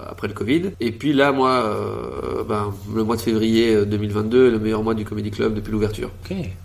après 0.07 0.27
le 0.27 0.35
Covid. 0.35 0.69
Et 0.79 0.91
puis 0.91 1.11
là, 1.11 1.31
moi, 1.31 1.49
euh, 1.49 2.43
ben, 2.43 2.71
le 2.93 3.03
mois 3.03 3.15
de 3.15 3.21
février 3.21 3.73
euh, 3.73 3.85
2022 3.85 4.49
est 4.49 4.51
le 4.51 4.59
meilleur 4.59 4.83
mois 4.83 4.93
du 4.93 5.03
Comedy 5.03 5.31
Club 5.31 5.55
depuis 5.55 5.71
l'ouverture. 5.71 6.11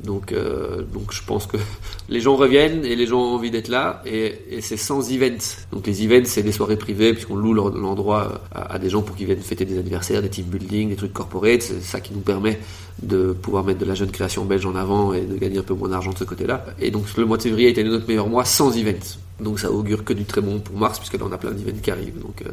Donc, 0.04 0.32
euh, 0.32 0.82
donc 0.82 1.14
je 1.14 1.22
pense 1.24 1.46
que 1.46 1.56
les 2.10 2.20
gens 2.20 2.36
reviennent 2.36 2.84
et 2.84 2.96
les 2.96 3.06
gens 3.06 3.22
ont 3.22 3.34
envie 3.34 3.50
d'être 3.50 3.68
là 3.68 4.02
et, 4.04 4.40
et 4.50 4.60
c'est 4.60 4.76
sans 4.76 5.10
event. 5.10 5.38
Donc 5.72 5.86
les 5.86 6.04
events 6.04 6.26
c'est 6.26 6.42
des 6.42 6.52
soirées 6.52 6.76
privées 6.76 7.14
puisqu'on 7.14 7.36
loue 7.36 7.54
l'endroit 7.54 8.42
à, 8.54 8.74
à 8.74 8.78
des 8.78 8.90
gens 8.90 9.00
pour 9.00 9.16
qu'ils 9.16 9.24
viennent 9.24 9.40
fêter 9.40 9.64
des 9.64 9.78
anniversaires, 9.78 10.20
des 10.20 10.28
team 10.28 10.44
building, 10.44 10.90
des 10.90 10.96
trucs 10.96 11.14
corporate. 11.14 11.62
C'est 11.62 11.80
ça 11.80 12.00
qui 12.00 12.12
nous 12.12 12.20
permet 12.20 12.58
de 13.02 13.32
pouvoir 13.32 13.64
mettre 13.64 13.78
de 13.80 13.84
la 13.84 13.94
jeune 13.94 14.10
création 14.10 14.44
belge 14.44 14.66
en 14.66 14.74
avant 14.74 15.12
et 15.12 15.20
de 15.22 15.36
gagner 15.36 15.58
un 15.58 15.62
peu 15.62 15.74
moins 15.74 15.88
d'argent 15.88 16.12
de 16.12 16.18
ce 16.18 16.24
côté-là. 16.24 16.64
Et 16.80 16.90
donc 16.90 17.04
le 17.16 17.24
mois 17.24 17.36
de 17.36 17.42
février 17.42 17.68
a 17.68 17.70
été 17.70 17.84
notre 17.84 18.06
meilleur 18.08 18.28
mois 18.28 18.44
sans 18.44 18.76
events. 18.76 19.18
Donc 19.40 19.60
ça 19.60 19.70
augure 19.70 20.04
que 20.04 20.12
du 20.12 20.24
très 20.24 20.40
bon 20.40 20.58
pour 20.58 20.76
mars, 20.76 20.98
puisque 20.98 21.14
là 21.14 21.20
on 21.28 21.32
a 21.32 21.38
plein 21.38 21.52
d'events 21.52 21.78
qui 21.82 21.90
arrivent. 21.90 22.18
Donc, 22.20 22.42
euh, 22.42 22.50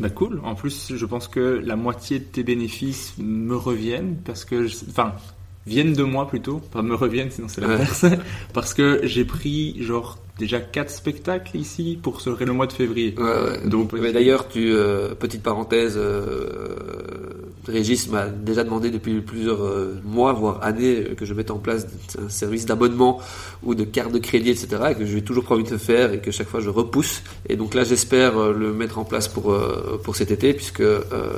Bah 0.00 0.10
cool. 0.10 0.40
En 0.42 0.56
plus, 0.56 0.92
je 0.96 1.06
pense 1.06 1.28
que 1.28 1.60
la 1.64 1.76
moitié 1.76 2.18
de 2.18 2.24
tes 2.24 2.42
bénéfices 2.42 3.14
me 3.18 3.54
reviennent 3.56 4.16
parce 4.24 4.44
que, 4.44 4.66
je- 4.66 4.76
enfin, 4.90 5.12
viennent 5.66 5.92
de 5.92 6.02
moi 6.02 6.26
plutôt, 6.26 6.58
pas 6.58 6.82
me 6.82 6.94
reviennent, 6.96 7.30
sinon 7.30 7.46
c'est 7.48 7.60
l'inverse. 7.60 8.04
parce 8.52 8.74
que 8.74 9.00
j'ai 9.04 9.24
pris 9.24 9.76
genre 9.82 10.18
déjà 10.38 10.58
quatre 10.60 10.90
spectacles 10.90 11.56
ici 11.56 11.96
pour 12.02 12.20
ce 12.20 12.30
le 12.44 12.52
mois 12.52 12.66
de 12.66 12.72
février. 12.72 13.14
Ouais, 13.16 13.22
ouais. 13.24 13.68
Donc, 13.68 13.92
Mais 13.92 14.12
d'ailleurs, 14.12 14.48
tu, 14.48 14.72
euh, 14.74 15.14
petite 15.14 15.44
parenthèse, 15.44 15.94
euh, 15.96 16.73
Régis 17.66 18.08
m'a 18.08 18.26
déjà 18.26 18.64
demandé 18.64 18.90
depuis 18.90 19.20
plusieurs 19.20 19.62
euh, 19.64 20.00
mois, 20.04 20.32
voire 20.32 20.62
années, 20.62 21.04
euh, 21.10 21.14
que 21.14 21.24
je 21.24 21.34
mette 21.34 21.50
en 21.50 21.58
place 21.58 21.86
un 22.18 22.28
service 22.28 22.66
d'abonnement 22.66 23.20
ou 23.62 23.74
de 23.74 23.84
carte 23.84 24.12
de 24.12 24.18
crédit, 24.18 24.50
etc. 24.50 24.68
Et 24.90 24.94
que 24.94 25.06
je 25.06 25.14
n'ai 25.14 25.22
toujours 25.22 25.50
envie 25.50 25.64
de 25.64 25.76
faire 25.76 26.12
et 26.12 26.20
que 26.20 26.30
chaque 26.30 26.48
fois 26.48 26.60
je 26.60 26.70
repousse. 26.70 27.22
Et 27.48 27.56
donc 27.56 27.74
là, 27.74 27.84
j'espère 27.84 28.36
euh, 28.38 28.52
le 28.52 28.72
mettre 28.72 28.98
en 28.98 29.04
place 29.04 29.28
pour, 29.28 29.54
cet 30.14 30.30
été, 30.30 30.54
puisque 30.54 30.84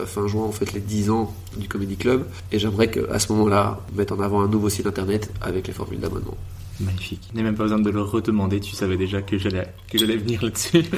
fin 0.06 0.26
juin, 0.26 0.44
on 0.48 0.52
fête 0.52 0.72
les 0.72 0.80
10 0.80 1.10
ans 1.10 1.34
du 1.56 1.68
Comedy 1.68 1.96
Club. 1.96 2.24
Et 2.52 2.58
j'aimerais 2.58 2.90
qu'à 2.90 3.18
ce 3.18 3.32
moment-là, 3.32 3.80
mettre 3.94 4.14
en 4.14 4.20
avant 4.20 4.42
un 4.42 4.48
nouveau 4.48 4.68
site 4.68 4.86
internet 4.86 5.30
avec 5.40 5.66
les 5.66 5.72
formules 5.72 6.00
d'abonnement. 6.00 6.36
Magnifique. 6.80 7.22
Il 7.32 7.36
n'y 7.36 7.40
a 7.40 7.44
même 7.44 7.54
pas 7.56 7.62
besoin 7.64 7.78
de 7.78 7.90
le 7.90 8.02
redemander, 8.02 8.60
tu 8.60 8.74
savais 8.76 8.96
déjà 8.96 9.22
que 9.22 9.38
j'allais, 9.38 9.66
que 9.90 9.98
j'allais 9.98 10.16
venir 10.16 10.42
là-dessus. 10.42 10.82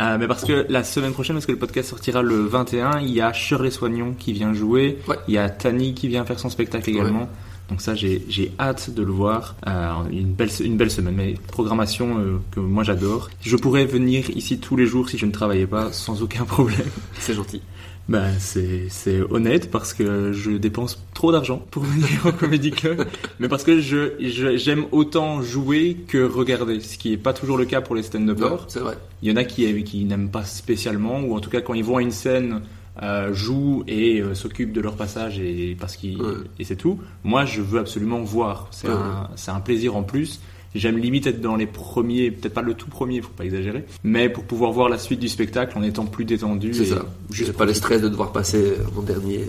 Euh, 0.00 0.16
mais 0.16 0.28
parce 0.28 0.44
que 0.44 0.64
la 0.68 0.84
semaine 0.84 1.10
prochaine, 1.12 1.34
parce 1.34 1.46
que 1.46 1.50
le 1.50 1.58
podcast 1.58 1.88
sortira 1.90 2.22
le 2.22 2.36
21, 2.42 3.00
il 3.00 3.10
y 3.10 3.20
a 3.20 3.32
Shirley 3.32 3.72
Soignon 3.72 4.14
qui 4.16 4.32
vient 4.32 4.52
jouer, 4.54 4.98
Ouais. 5.08 5.16
il 5.26 5.34
y 5.34 5.38
a 5.38 5.50
Tani 5.50 5.92
qui 5.92 6.06
vient 6.06 6.24
faire 6.24 6.38
son 6.38 6.50
spectacle 6.50 6.88
également. 6.88 7.28
Donc 7.68 7.80
ça, 7.82 7.96
j'ai, 7.96 8.24
j'ai 8.28 8.52
hâte 8.60 8.90
de 8.94 9.02
le 9.02 9.10
voir. 9.10 9.56
Euh, 9.66 9.90
une, 10.12 10.32
belle, 10.34 10.50
une 10.60 10.76
belle 10.76 10.92
semaine, 10.92 11.14
mais 11.16 11.34
programmation 11.48 12.16
euh, 12.20 12.38
que 12.52 12.60
moi 12.60 12.84
j'adore. 12.84 13.28
Je 13.42 13.56
pourrais 13.56 13.86
venir 13.86 14.30
ici 14.30 14.60
tous 14.60 14.76
les 14.76 14.86
jours 14.86 15.08
si 15.10 15.18
je 15.18 15.26
ne 15.26 15.32
travaillais 15.32 15.66
pas, 15.66 15.90
sans 15.92 16.22
aucun 16.22 16.44
problème. 16.44 16.86
C'est 17.18 17.34
gentil. 17.34 17.60
Ben, 18.08 18.32
c'est, 18.38 18.86
c'est 18.88 19.20
honnête 19.20 19.70
parce 19.70 19.92
que 19.92 20.32
je 20.32 20.52
dépense 20.52 20.98
trop 21.12 21.30
d'argent 21.30 21.62
pour 21.70 21.82
venir 21.82 22.08
au 22.24 22.32
Comedy 22.32 22.70
Club, 22.70 23.06
mais 23.38 23.48
parce 23.48 23.64
que 23.64 23.80
je, 23.80 24.12
je- 24.18 24.56
j'aime 24.56 24.86
autant 24.92 25.42
jouer 25.42 25.94
que 26.08 26.24
regarder, 26.24 26.80
ce 26.80 26.96
qui 26.96 27.12
est 27.12 27.16
pas 27.18 27.34
toujours 27.34 27.58
le 27.58 27.66
cas 27.66 27.82
pour 27.82 27.94
les 27.94 28.02
stand-uppers. 28.02 28.64
c'est 28.68 28.80
vrai. 28.80 28.96
Il 29.20 29.28
y 29.30 29.32
en 29.32 29.36
a 29.36 29.44
qui, 29.44 29.84
qui 29.84 30.04
n'aiment 30.06 30.30
pas 30.30 30.44
spécialement, 30.44 31.20
ou 31.20 31.34
en 31.36 31.40
tout 31.40 31.50
cas 31.50 31.60
quand 31.60 31.74
ils 31.74 31.84
vont 31.84 31.98
à 31.98 32.02
une 32.02 32.10
scène, 32.10 32.62
euh, 33.02 33.32
jouent 33.34 33.84
et 33.86 34.20
euh, 34.22 34.34
s'occupent 34.34 34.72
de 34.72 34.80
leur 34.80 34.96
passage 34.96 35.38
et 35.38 35.76
parce 35.78 35.94
qu'ils 35.96 36.20
Ouais. 36.20 36.32
et 36.58 36.64
c'est 36.64 36.76
tout. 36.76 36.98
Moi, 37.24 37.44
je 37.44 37.60
veux 37.60 37.78
absolument 37.78 38.20
voir. 38.20 38.68
C'est 38.70 38.88
Ouais. 38.88 38.94
un, 38.94 39.28
c'est 39.36 39.50
un 39.50 39.60
plaisir 39.60 39.94
en 39.96 40.02
plus. 40.02 40.40
J'aime 40.78 40.98
limite 40.98 41.26
être 41.26 41.40
dans 41.40 41.56
les 41.56 41.66
premiers, 41.66 42.30
peut-être 42.30 42.54
pas 42.54 42.62
le 42.62 42.74
tout 42.74 42.88
premier, 42.88 43.20
faut 43.20 43.30
pas 43.30 43.44
exagérer, 43.44 43.84
mais 44.04 44.28
pour 44.28 44.44
pouvoir 44.44 44.70
voir 44.72 44.88
la 44.88 44.98
suite 44.98 45.20
du 45.20 45.28
spectacle 45.28 45.76
en 45.76 45.82
étant 45.82 46.06
plus 46.06 46.24
détendu. 46.24 46.72
C'est 46.72 46.86
ça. 46.86 47.04
Juste 47.30 47.52
pas 47.52 47.64
le 47.64 47.74
stress 47.74 48.00
de 48.00 48.08
devoir 48.08 48.32
passer 48.32 48.74
en 48.96 49.02
dernier. 49.02 49.40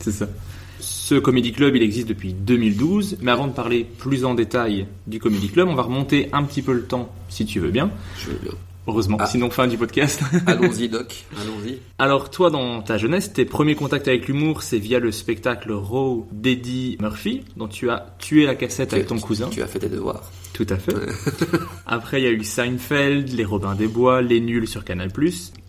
c'est 0.00 0.12
ça. 0.12 0.28
Ce 0.78 1.14
Comedy 1.14 1.52
Club, 1.52 1.76
il 1.76 1.82
existe 1.82 2.08
depuis 2.08 2.32
2012, 2.32 3.18
mais 3.22 3.30
avant 3.30 3.46
de 3.46 3.52
parler 3.52 3.86
plus 3.98 4.24
en 4.24 4.34
détail 4.34 4.86
du 5.06 5.18
Comedy 5.18 5.48
Club, 5.48 5.68
on 5.68 5.74
va 5.74 5.82
remonter 5.82 6.28
un 6.32 6.42
petit 6.44 6.62
peu 6.62 6.72
le 6.72 6.82
temps, 6.82 7.12
si 7.28 7.44
tu 7.44 7.60
veux 7.60 7.70
bien. 7.70 7.90
Je 8.18 8.30
vais 8.30 8.38
bien. 8.42 8.52
Heureusement, 8.88 9.16
Ah. 9.20 9.26
sinon 9.26 9.48
fin 9.50 9.68
du 9.68 9.78
podcast. 9.78 10.20
Allons-y, 10.46 10.88
Doc. 10.88 11.24
Allons-y. 11.40 11.78
Alors 11.98 12.30
toi, 12.30 12.50
dans 12.50 12.82
ta 12.82 12.98
jeunesse, 12.98 13.32
tes 13.32 13.44
premiers 13.44 13.76
contacts 13.76 14.08
avec 14.08 14.26
l'humour, 14.26 14.62
c'est 14.62 14.78
via 14.78 14.98
le 14.98 15.12
spectacle 15.12 15.70
Raw 15.72 16.26
d'Eddie 16.32 16.96
Murphy, 17.00 17.42
dont 17.56 17.68
tu 17.68 17.90
as 17.90 18.14
tué 18.18 18.44
la 18.44 18.54
cassette 18.56 18.92
avec 18.92 19.06
ton 19.06 19.18
cousin. 19.20 19.48
Tu 19.50 19.62
as 19.62 19.66
fait 19.68 19.78
tes 19.78 19.88
devoirs. 19.88 20.28
Tout 20.52 20.66
à 20.68 20.76
fait. 20.76 20.94
Après, 21.86 22.20
il 22.20 22.24
y 22.24 22.26
a 22.26 22.30
eu 22.32 22.42
Seinfeld, 22.44 23.28
Les 23.30 23.44
Robins 23.44 23.74
des 23.74 23.86
Bois, 23.88 24.20
Les 24.20 24.40
Nuls 24.40 24.66
sur 24.66 24.84
Canal+. 24.84 25.10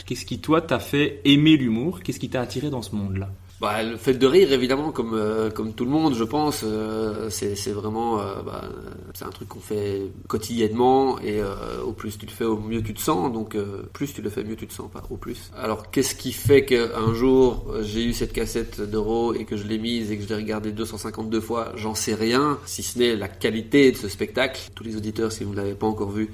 Qu'est-ce 0.05 0.25
qui, 0.25 0.39
toi, 0.39 0.61
t'a 0.61 0.79
fait 0.79 1.21
aimer 1.23 1.55
l'humour? 1.55 2.01
Qu'est-ce 2.03 2.19
qui 2.19 2.29
t'a 2.29 2.41
attiré 2.41 2.69
dans 2.69 2.81
ce 2.81 2.93
monde-là? 2.95 3.29
Bah, 3.63 3.81
le 3.81 3.95
fait 3.95 4.15
de 4.15 4.27
rire, 4.27 4.51
évidemment, 4.51 4.91
comme 4.91 5.13
euh, 5.13 5.49
comme 5.49 5.71
tout 5.71 5.85
le 5.85 5.89
monde, 5.89 6.15
je 6.15 6.25
pense, 6.25 6.65
euh, 6.65 7.29
c'est 7.29 7.71
vraiment, 7.71 8.19
euh, 8.19 8.41
bah, 8.45 8.65
c'est 9.13 9.23
un 9.23 9.29
truc 9.29 9.47
qu'on 9.47 9.61
fait 9.61 10.01
quotidiennement 10.27 11.17
et 11.21 11.39
euh, 11.39 11.81
au 11.85 11.93
plus 11.93 12.17
tu 12.17 12.25
le 12.25 12.31
fais, 12.31 12.43
au 12.43 12.57
mieux 12.59 12.83
tu 12.83 12.93
te 12.93 12.99
sens. 12.99 13.31
Donc 13.31 13.55
euh, 13.55 13.83
plus 13.93 14.13
tu 14.13 14.21
le 14.21 14.29
fais, 14.29 14.43
mieux 14.43 14.57
tu 14.57 14.67
te 14.67 14.73
sens, 14.73 14.91
pas 14.91 15.01
au 15.09 15.15
plus. 15.15 15.49
Alors 15.57 15.91
qu'est-ce 15.91 16.13
qui 16.13 16.33
fait 16.33 16.65
qu'un 16.65 17.13
jour 17.13 17.73
j'ai 17.83 18.03
eu 18.03 18.11
cette 18.11 18.33
cassette 18.33 18.81
d'euros 18.81 19.33
et 19.33 19.45
que 19.45 19.55
je 19.55 19.65
l'ai 19.65 19.77
mise 19.77 20.11
et 20.11 20.17
que 20.17 20.23
je 20.23 20.27
l'ai 20.27 20.35
regardée 20.35 20.73
252 20.73 21.39
fois? 21.39 21.71
J'en 21.77 21.95
sais 21.95 22.15
rien, 22.15 22.59
si 22.65 22.83
ce 22.83 22.99
n'est 22.99 23.15
la 23.15 23.29
qualité 23.29 23.93
de 23.93 23.97
ce 23.97 24.09
spectacle. 24.09 24.71
Tous 24.75 24.83
les 24.83 24.97
auditeurs, 24.97 25.31
si 25.31 25.45
vous 25.45 25.51
ne 25.51 25.55
l'avez 25.55 25.75
pas 25.75 25.87
encore 25.87 26.11
vu. 26.11 26.31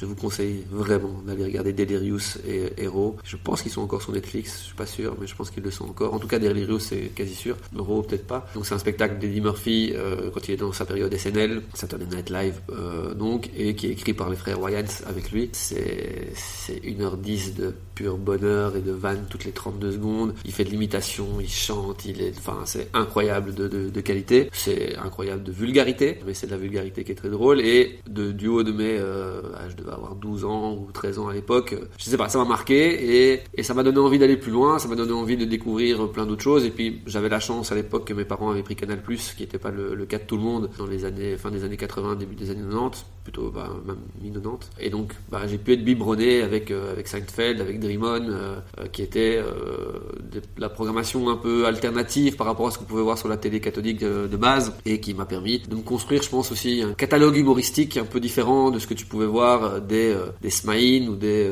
Je 0.00 0.06
vous 0.06 0.14
conseille 0.14 0.64
vraiment 0.70 1.20
d'aller 1.26 1.44
regarder 1.44 1.74
Delirious 1.74 2.38
et 2.48 2.72
Hero. 2.78 3.18
Je 3.22 3.36
pense 3.36 3.60
qu'ils 3.60 3.70
sont 3.70 3.82
encore 3.82 4.00
sur 4.00 4.12
Netflix, 4.12 4.60
je 4.60 4.64
suis 4.68 4.74
pas 4.74 4.86
sûr, 4.86 5.14
mais 5.20 5.26
je 5.26 5.34
pense 5.34 5.50
qu'ils 5.50 5.62
le 5.62 5.70
sont 5.70 5.84
encore. 5.84 6.14
En 6.14 6.18
tout 6.18 6.26
cas, 6.26 6.38
Delirious, 6.38 6.78
c'est 6.78 7.12
quasi 7.14 7.34
sûr. 7.34 7.58
Hero, 7.76 8.00
peut-être 8.00 8.26
pas. 8.26 8.46
Donc, 8.54 8.64
c'est 8.64 8.72
un 8.72 8.78
spectacle 8.78 9.18
d'Eddie 9.18 9.42
Murphy 9.42 9.92
euh, 9.94 10.30
quand 10.32 10.48
il 10.48 10.52
est 10.52 10.56
dans 10.56 10.72
sa 10.72 10.86
période 10.86 11.14
SNL, 11.14 11.60
Saturday 11.74 12.06
Night 12.06 12.30
Live, 12.30 12.62
euh, 12.70 13.12
donc, 13.12 13.50
et 13.54 13.74
qui 13.74 13.88
est 13.88 13.90
écrit 13.90 14.14
par 14.14 14.30
les 14.30 14.36
frères 14.36 14.58
Wayans 14.58 15.04
avec 15.06 15.32
lui. 15.32 15.50
C'est 15.52 16.32
c'est 16.34 16.80
1h10 16.82 17.56
de 17.56 17.74
bonheur 18.08 18.76
et 18.76 18.80
de 18.80 18.92
vannes 18.92 19.26
toutes 19.28 19.44
les 19.44 19.52
32 19.52 19.92
secondes. 19.92 20.34
Il 20.44 20.52
fait 20.52 20.64
de 20.64 20.70
l'imitation, 20.70 21.26
il 21.40 21.48
chante, 21.48 22.04
il 22.04 22.22
est, 22.22 22.36
enfin, 22.38 22.58
c'est 22.64 22.88
incroyable 22.94 23.54
de, 23.54 24.00
qualité. 24.00 24.48
C'est 24.52 24.96
incroyable 24.96 25.42
de 25.42 25.52
vulgarité, 25.52 26.18
mais 26.26 26.34
c'est 26.34 26.46
de 26.46 26.52
la 26.52 26.56
vulgarité 26.56 27.04
qui 27.04 27.12
est 27.12 27.16
très 27.16 27.28
drôle. 27.28 27.60
Et 27.60 27.98
de, 28.08 28.32
du 28.32 28.48
haut 28.48 28.62
de 28.62 28.72
mes, 28.72 28.98
euh, 28.98 29.42
je 29.68 29.76
devais 29.76 29.92
avoir 29.92 30.14
12 30.14 30.44
ans 30.44 30.72
ou 30.74 30.90
13 30.92 31.18
ans 31.18 31.28
à 31.28 31.34
l'époque, 31.34 31.76
je 31.98 32.04
sais 32.04 32.16
pas, 32.16 32.28
ça 32.28 32.38
m'a 32.38 32.44
marqué 32.44 33.32
et, 33.32 33.40
et 33.54 33.62
ça 33.62 33.74
m'a 33.74 33.82
donné 33.82 33.98
envie 33.98 34.18
d'aller 34.18 34.36
plus 34.36 34.52
loin, 34.52 34.78
ça 34.78 34.88
m'a 34.88 34.96
donné 34.96 35.12
envie 35.12 35.36
de 35.36 35.44
découvrir 35.44 36.10
plein 36.10 36.26
d'autres 36.26 36.42
choses. 36.42 36.64
Et 36.64 36.70
puis, 36.70 37.02
j'avais 37.06 37.28
la 37.28 37.40
chance 37.40 37.72
à 37.72 37.74
l'époque 37.74 38.06
que 38.06 38.14
mes 38.14 38.24
parents 38.24 38.50
avaient 38.50 38.62
pris 38.62 38.76
Canal+, 38.76 39.02
qui 39.02 39.42
n'était 39.42 39.58
pas 39.58 39.70
le, 39.70 39.94
le 39.94 40.06
cas 40.06 40.18
de 40.18 40.24
tout 40.24 40.36
le 40.36 40.42
monde 40.42 40.70
dans 40.78 40.86
les 40.86 41.04
années, 41.04 41.36
fin 41.36 41.50
des 41.50 41.64
années 41.64 41.76
80, 41.76 42.16
début 42.16 42.34
des 42.34 42.50
années 42.50 42.62
90, 42.62 43.04
plutôt, 43.22 43.50
bah, 43.50 43.68
même 43.86 43.98
mi-90. 44.22 44.70
Et 44.80 44.90
donc, 44.90 45.12
bah, 45.30 45.42
j'ai 45.46 45.58
pu 45.58 45.72
être 45.72 45.84
biberonné 45.84 46.42
avec, 46.42 46.70
euh, 46.70 46.92
avec 46.92 47.08
Seinfeld, 47.08 47.60
avec 47.60 47.80
Dream 47.80 48.02
On, 48.02 48.06
euh, 48.06 48.56
euh, 48.78 48.86
qui 48.92 49.02
était 49.02 49.40
de 49.40 50.40
la 50.58 50.68
programmation 50.68 51.28
un 51.28 51.36
peu 51.36 51.66
alternative 51.66 52.36
par 52.36 52.46
rapport 52.46 52.66
à 52.68 52.70
ce 52.70 52.78
qu'on 52.78 52.84
pouvait 52.84 53.02
voir 53.02 53.18
sur 53.18 53.28
la 53.28 53.36
télé 53.36 53.60
catholique 53.60 54.00
de, 54.00 54.36
base 54.40 54.72
et 54.86 55.00
qui 55.00 55.12
m'a 55.12 55.26
permis 55.26 55.58
de 55.58 55.74
me 55.74 55.82
construire, 55.82 56.22
je 56.22 56.30
pense 56.30 56.50
aussi, 56.50 56.82
un 56.82 56.94
catalogue 56.94 57.36
humoristique 57.36 57.98
un 57.98 58.06
peu 58.06 58.20
différent 58.20 58.70
de 58.70 58.78
ce 58.78 58.86
que 58.86 58.94
tu 58.94 59.04
pouvais 59.04 59.26
voir 59.26 59.82
des, 59.82 60.16
des 60.40 60.48
Smaïn 60.48 61.08
ou 61.08 61.16
des 61.16 61.46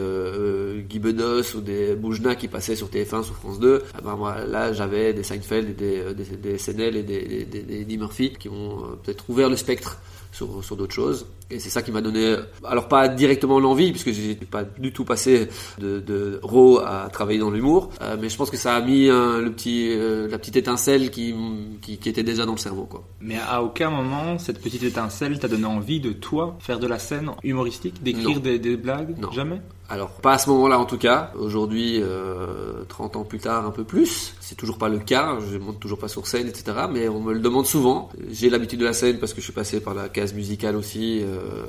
Guy 0.89 0.99
ou 0.99 1.61
des 1.61 1.97
Boujna 1.97 2.35
qui 2.35 2.49
passaient 2.49 2.77
sur 2.77 2.89
TF1, 2.89 3.25
sur 3.25 3.35
France 3.35 3.61
2. 3.61 3.83
Ah 3.95 4.17
moi, 4.17 4.45
là, 4.47 4.73
j'avais 4.73 5.13
des 5.13 5.23
Seinfeld 5.23 5.77
des, 5.77 6.15
des, 6.15 6.59
SNL 6.59 6.97
et 6.97 7.03
des, 7.03 7.45
des, 7.45 7.45
des, 7.45 7.85
des 7.85 7.97
Murphy 7.97 8.33
qui 8.39 8.49
euh, 8.49 8.97
peut-être 9.03 9.29
ouvert 9.29 9.49
le 9.49 9.57
spectre 9.57 9.99
sur, 10.33 10.65
sur 10.65 10.77
d'autres 10.77 10.95
choses. 10.95 11.27
Et 11.51 11.59
c'est 11.61 11.71
ça 11.71 11.81
qui 11.81 11.91
m'a 11.93 12.03
donné, 12.03 12.37
alors 12.63 12.89
pas 12.89 13.09
directement 13.09 13.59
l'envie, 13.59 13.91
puisque 13.93 14.13
j'ai 14.13 14.35
pas 14.35 14.65
du 14.65 14.93
tout 14.93 15.05
passé 15.07 15.49
de, 15.79 15.99
de 15.99 16.39
raw 16.43 16.79
à 16.81 17.09
travailler 17.11 17.39
dans 17.39 17.51
l'humour, 17.51 17.89
euh, 18.03 18.17
mais 18.21 18.29
je 18.29 18.37
pense 18.37 18.51
que 18.51 18.59
ça 18.59 18.75
a 18.75 18.81
mis 18.83 19.09
un- 19.09 19.39
le 19.41 19.51
petit, 19.51 19.89
euh, 19.91 20.29
la 20.29 20.39
petite 20.39 20.57
étincelle 20.57 21.11
qui, 21.11 21.35
qui, 21.81 21.97
qui 21.97 22.09
était 22.11 22.23
déjà 22.23 22.45
dans 22.45 22.53
le 22.53 22.59
cerveau, 22.59 22.85
quoi. 22.85 23.03
Mais 23.23 23.39
à 23.49 23.63
aucun 23.63 23.89
moment, 23.89 24.39
cette 24.39 24.61
petite 24.61 24.83
étincelle 24.83 25.39
t'a 25.39 25.49
donné 25.49 25.65
envie 25.65 26.01
de, 26.01 26.13
toi, 26.13 26.57
faire 26.61 26.79
de 26.79 26.87
la 26.87 26.99
scène 26.99 27.31
humoristique, 27.43 28.03
d'écrire 28.03 28.41
des, 28.41 28.59
des 28.59 28.77
blagues? 28.77 29.17
Non. 29.19 29.31
Jamais? 29.33 29.63
Alors, 29.91 30.11
pas 30.11 30.35
à 30.35 30.39
ce 30.39 30.51
moment-là 30.51 30.79
en 30.79 30.85
tout 30.85 30.99
cas. 30.99 31.33
Aujourd'hui, 31.39 31.99
euh, 32.03 32.85
30 32.89 33.17
ans 33.17 33.25
plus 33.25 33.39
tard, 33.39 33.65
un 33.65 33.71
peu 33.71 33.85
plus. 33.85 34.35
C'est 34.41 34.55
toujours 34.55 34.77
pas 34.77 34.89
le 34.91 34.99
cas. 34.99 35.39
Je 35.51 35.57
monte 35.57 35.81
toujours 35.81 35.99
pas 35.99 36.09
sur 36.09 36.27
scène, 36.27 36.47
etc. 36.47 36.77
Mais 36.93 37.09
on 37.09 37.21
me 37.23 37.33
le 37.33 37.41
demande 37.41 37.67
souvent. 37.67 38.11
J'ai 38.31 38.51
l'habitude 38.51 38.81
de 38.81 38.85
la 38.85 38.93
scène 38.93 39.19
parce 39.19 39.33
que 39.33 39.41
je 39.41 39.45
suis 39.45 39.53
passé 39.55 39.81
par 39.81 39.95
la 39.95 40.11
case 40.11 40.35
musicale 40.35 40.77
aussi. 40.77 41.23
euh, 41.23 41.65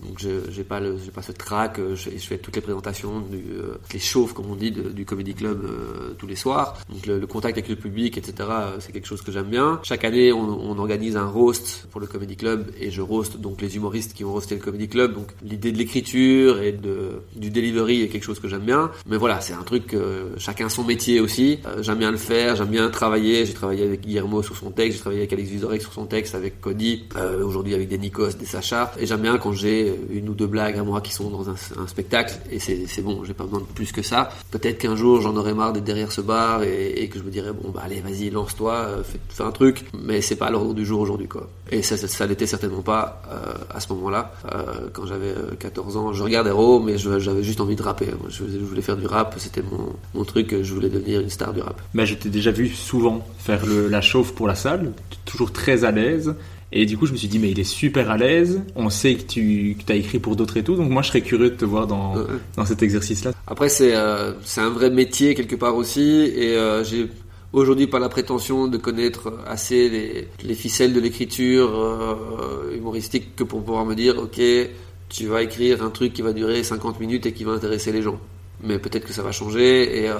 donc 0.00 0.18
j'ai 0.18 0.64
pas 0.64 0.80
pas 1.14 1.22
ce 1.22 1.32
track. 1.32 1.78
euh, 1.78 1.94
Je, 1.96 2.10
je 2.10 2.26
fais 2.26 2.38
toutes 2.38 2.56
les 2.56 2.62
présentations, 2.62 3.20
du, 3.20 3.36
euh, 3.36 3.76
les 3.92 3.98
chauves 3.98 4.34
comme 4.34 4.50
on 4.50 4.54
dit 4.56 4.70
du 4.70 5.04
comedy 5.06 5.34
club 5.34 5.64
euh, 5.64 6.14
tous 6.18 6.26
les 6.26 6.36
soirs. 6.36 6.76
Donc 6.90 7.06
le, 7.06 7.26
contact 7.26 7.56
avec 7.56 7.68
le 7.68 7.76
public, 7.76 8.18
etc. 8.18 8.48
C'est 8.80 8.92
quelque 8.92 9.06
chose 9.06 9.22
que 9.22 9.32
j'aime 9.32 9.46
bien. 9.48 9.80
Chaque 9.82 10.04
année, 10.04 10.32
on, 10.32 10.76
organise 10.78 11.16
un 11.16 11.26
roast 11.26 11.86
pour 11.90 12.00
le 12.02 12.06
comedy 12.06 12.36
club 12.36 12.70
et 12.78 12.90
je 12.90 13.00
roast 13.00 13.38
donc 13.38 13.62
les 13.62 13.76
humoristes 13.76 14.12
qui 14.12 14.24
ont 14.24 14.32
roasté 14.32 14.54
le 14.54 14.60
comedy 14.60 14.88
club. 14.88 15.14
Donc 15.14 15.28
l'idée 15.42 15.72
de 15.72 15.78
l'écriture 15.78 16.60
et 16.60 16.72
de 16.72 17.22
du 17.34 17.50
delivery 17.50 18.02
est 18.02 18.08
quelque 18.08 18.24
chose 18.24 18.40
que 18.40 18.48
j'aime 18.48 18.64
bien. 18.64 18.90
Mais 19.06 19.16
voilà, 19.16 19.40
c'est 19.40 19.54
un 19.54 19.62
truc 19.62 19.96
chacun 20.36 20.68
son 20.68 20.84
métier 20.84 21.20
aussi. 21.20 21.58
J'aime 21.80 21.98
bien 21.98 22.10
le 22.10 22.18
faire, 22.18 22.56
j'aime 22.56 22.68
bien 22.68 22.90
travailler. 22.90 23.46
J'ai 23.46 23.54
travaillé 23.54 23.84
avec 23.84 24.02
Guillermo 24.02 24.42
sur 24.42 24.56
son 24.56 24.70
texte, 24.70 24.98
j'ai 24.98 25.00
travaillé 25.00 25.22
avec 25.22 25.32
Alex 25.32 25.48
Vizorek 25.48 25.80
sur 25.80 25.92
son 25.94 26.04
texte, 26.04 26.34
avec 26.34 26.60
Cody, 26.60 27.04
aujourd'hui 27.42 27.74
avec 27.74 27.88
des 27.88 27.98
Nikos, 27.98 28.32
des 28.38 28.44
Sacha. 28.44 28.92
Et 29.00 29.06
j'aime 29.06 29.22
bien 29.22 29.38
quand 29.38 29.52
j'ai 29.52 29.85
une 30.10 30.28
ou 30.28 30.34
deux 30.34 30.46
blagues 30.46 30.78
à 30.78 30.84
moi 30.84 31.00
qui 31.00 31.12
sont 31.12 31.30
dans 31.30 31.48
un, 31.50 31.56
spectacle 31.86 32.34
et 32.50 32.58
c'est 32.58 33.02
bon, 33.02 33.24
j'ai 33.24 33.34
pas 33.34 33.44
besoin 33.44 33.60
de 33.60 33.64
plus 33.64 33.92
que 33.92 34.02
ça. 34.02 34.30
Peut-être 34.50 34.78
qu'un 34.78 34.96
jour 34.96 35.20
j'en 35.20 35.36
aurai 35.36 35.54
marre 35.54 35.72
d'être 35.72 35.84
derrière 35.84 36.12
ce 36.12 36.20
bar 36.20 36.62
et, 36.62 37.08
que 37.08 37.18
je 37.18 37.24
me 37.24 37.30
dirais 37.30 37.52
bon 37.52 37.70
bah 37.70 37.82
allez 37.84 38.00
vas-y 38.00 38.30
lance-toi, 38.30 38.74
euh, 38.74 39.02
fais, 39.04 39.42
un 39.42 39.50
truc, 39.50 39.84
mais 39.94 40.20
c'est 40.20 40.36
pas 40.36 40.50
l'ordre 40.50 40.74
du 40.74 40.84
jour 40.84 41.00
aujourd'hui 41.00 41.28
quoi. 41.28 41.48
Et 41.70 41.82
ça 41.82 41.96
ça, 41.96 42.26
l'était 42.26 42.46
certainement 42.46 42.82
pas 42.82 43.22
euh, 43.30 43.52
à 43.74 43.80
ce 43.80 43.92
moment-là 43.92 44.32
euh, 44.52 44.88
quand 44.92 45.06
j'avais 45.06 45.30
euh, 45.30 45.54
14 45.58 45.96
ans. 45.96 46.12
Je 46.12 46.22
regardais 46.22 46.50
Hero 46.50 46.80
mais 46.80 46.98
j'avais 46.98 47.42
juste 47.42 47.60
envie 47.60 47.76
de 47.76 47.82
rapper. 47.82 48.06
Je, 48.28 48.44
je 48.44 48.58
voulais 48.58 48.82
faire 48.82 48.96
du 48.96 49.06
rap, 49.06 49.34
c'était 49.38 49.62
mon, 50.14 50.24
truc, 50.24 50.62
je 50.62 50.74
voulais 50.74 50.88
devenir 50.88 51.20
une 51.20 51.30
star 51.30 51.52
du 51.52 51.60
rap. 51.60 51.80
Bah, 51.94 52.04
je 52.04 52.14
t'ai 52.14 52.28
déjà 52.28 52.50
vu 52.50 52.68
souvent 52.68 53.26
faire 53.38 53.64
la 53.66 54.00
chauffe 54.00 54.32
pour 54.32 54.46
la 54.46 54.54
salle, 54.54 54.92
toujours 55.24 55.52
très 55.52 55.84
à 55.84 55.90
l'aise. 55.90 56.34
Et 56.72 56.84
du 56.84 56.98
coup, 56.98 57.06
je 57.06 57.12
me 57.12 57.16
suis 57.16 57.28
dit, 57.28 57.38
mais 57.38 57.50
il 57.52 57.60
est 57.60 57.64
super 57.64 58.10
à 58.10 58.16
l'aise. 58.16 58.60
On 58.74 58.90
sait 58.90 59.14
que 59.14 59.22
tu 59.22 59.76
que 59.86 59.92
as 59.92 59.96
écrit 59.96 60.18
pour 60.18 60.34
d'autres 60.36 60.56
et 60.56 60.64
tout. 60.64 60.74
Donc 60.74 60.90
moi, 60.90 61.02
je 61.02 61.08
serais 61.08 61.20
curieux 61.20 61.50
de 61.50 61.54
te 61.56 61.64
voir 61.64 61.86
dans, 61.86 62.16
Ouais. 62.16 62.24
dans 62.56 62.64
cet 62.66 62.82
exercice-là. 62.82 63.32
Après, 63.46 63.68
c'est 63.68 63.94
euh, 63.94 64.32
un 64.56 64.68
vrai 64.70 64.90
métier 64.90 65.34
quelque 65.34 65.54
part 65.56 65.76
aussi, 65.76 66.00
et 66.36 66.56
euh, 66.56 66.82
j'ai 66.82 67.08
aujourd'hui 67.52 67.86
pas 67.86 68.00
la 68.00 68.08
prétention 68.08 68.66
de 68.66 68.76
connaître 68.78 69.32
assez 69.46 69.88
les, 69.88 70.28
les 70.42 70.54
ficelles 70.54 70.92
de 70.92 71.00
l'écriture 71.00 71.70
euh, 71.78 72.76
humoristique 72.76 73.36
que 73.36 73.44
pour 73.44 73.62
pouvoir 73.62 73.84
me 73.86 73.94
dire, 73.94 74.18
ok, 74.18 74.40
tu 75.08 75.26
vas 75.26 75.42
écrire 75.42 75.84
un 75.84 75.90
truc 75.90 76.12
qui 76.12 76.22
va 76.22 76.32
durer 76.32 76.64
50 76.64 76.98
minutes 76.98 77.26
et 77.26 77.32
qui 77.32 77.44
va 77.44 77.52
intéresser 77.52 77.92
les 77.92 78.02
gens. 78.02 78.18
Mais 78.64 78.78
peut-être 78.80 79.06
que 79.06 79.12
ça 79.12 79.22
va 79.22 79.30
changer. 79.30 80.02
Et 80.02 80.08
euh, 80.08 80.14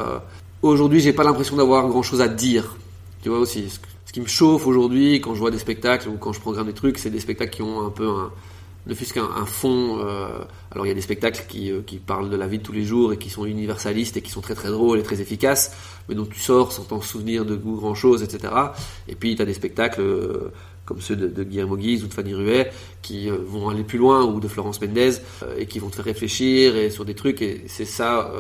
aujourd'hui, 0.63 1.01
j'ai 1.01 1.13
pas 1.13 1.25
l'impression 1.25 1.57
d'avoir 1.57 1.89
grand 1.89 2.03
chose 2.05 2.21
à 2.21 2.29
dire. 2.29 2.77
Tu 3.23 3.29
vois 3.31 3.41
aussi, 3.41 3.65
qui 4.17 4.23
me 4.23 4.27
chauffe 4.27 4.67
aujourd'hui 4.67 5.21
quand 5.21 5.35
je 5.35 5.41
vois 5.41 5.51
des 5.51 5.59
spectacles 5.59 6.09
ou 6.09 6.17
quand 6.17 6.33
je 6.33 6.41
programme 6.41 6.69
des 6.69 6.73
trucs, 6.73 6.97
c'est 6.97 7.11
des 7.11 7.21
spectacles 7.21 7.51
qui 7.51 7.61
ont 7.61 7.85
un 7.85 7.91
peu 7.91 8.09
un, 8.09 8.33
ne 8.87 8.95
fût-ce 8.95 9.13
qu'un 9.13 9.29
un 9.37 9.45
fond. 9.45 9.99
euh, 9.99 10.39
alors 10.71 10.87
il 10.87 10.89
y 10.89 10.91
a 10.91 10.95
des 10.95 11.03
spectacles 11.03 11.45
qui, 11.47 11.71
euh, 11.71 11.83
qui 11.87 11.99
parlent 11.99 12.31
de 12.31 12.37
la 12.37 12.47
vie 12.47 12.57
de 12.57 12.63
tous 12.63 12.73
les 12.73 12.85
jours 12.85 13.13
et 13.13 13.19
qui 13.19 13.29
sont 13.29 13.45
universalistes 13.45 14.17
et 14.17 14.23
qui 14.23 14.31
sont 14.31 14.41
très 14.41 14.55
très 14.55 14.71
drôles 14.71 15.01
et 15.01 15.03
très 15.03 15.21
efficaces, 15.21 15.77
mais 16.09 16.15
dont 16.15 16.25
tu 16.25 16.41
sors 16.41 16.73
sans 16.73 16.85
t'en 16.85 17.03
souvenir 17.03 17.45
de 17.45 17.57
grand 17.57 17.95
chose, 17.95 18.23
etc. 18.23 18.55
Et 19.07 19.17
puis 19.17 19.37
tu 19.37 19.43
as 19.43 19.45
des 19.45 19.53
spectacles 19.53 20.01
euh, 20.01 20.51
comme 20.87 21.03
ceux 21.03 21.17
de, 21.17 21.27
de 21.27 21.45
Guillermo 21.45 21.77
Guise 21.77 22.03
ou 22.03 22.07
de 22.07 22.15
Fanny 22.15 22.33
Ruet 22.33 22.71
qui 23.03 23.29
vont 23.29 23.69
aller 23.69 23.85
plus 23.85 23.99
loin 23.99 24.25
ou 24.25 24.41
de 24.41 24.49
Florence 24.49 24.81
Mendez 24.81 25.17
et 25.59 25.67
qui 25.67 25.79
vont 25.79 25.91
te 25.91 25.97
faire 25.97 26.07
réfléchir 26.07 26.75
et 26.75 26.89
sur 26.89 27.05
des 27.05 27.15
trucs 27.15 27.43
et 27.43 27.65
c'est 27.67 27.85
ça 27.85 28.33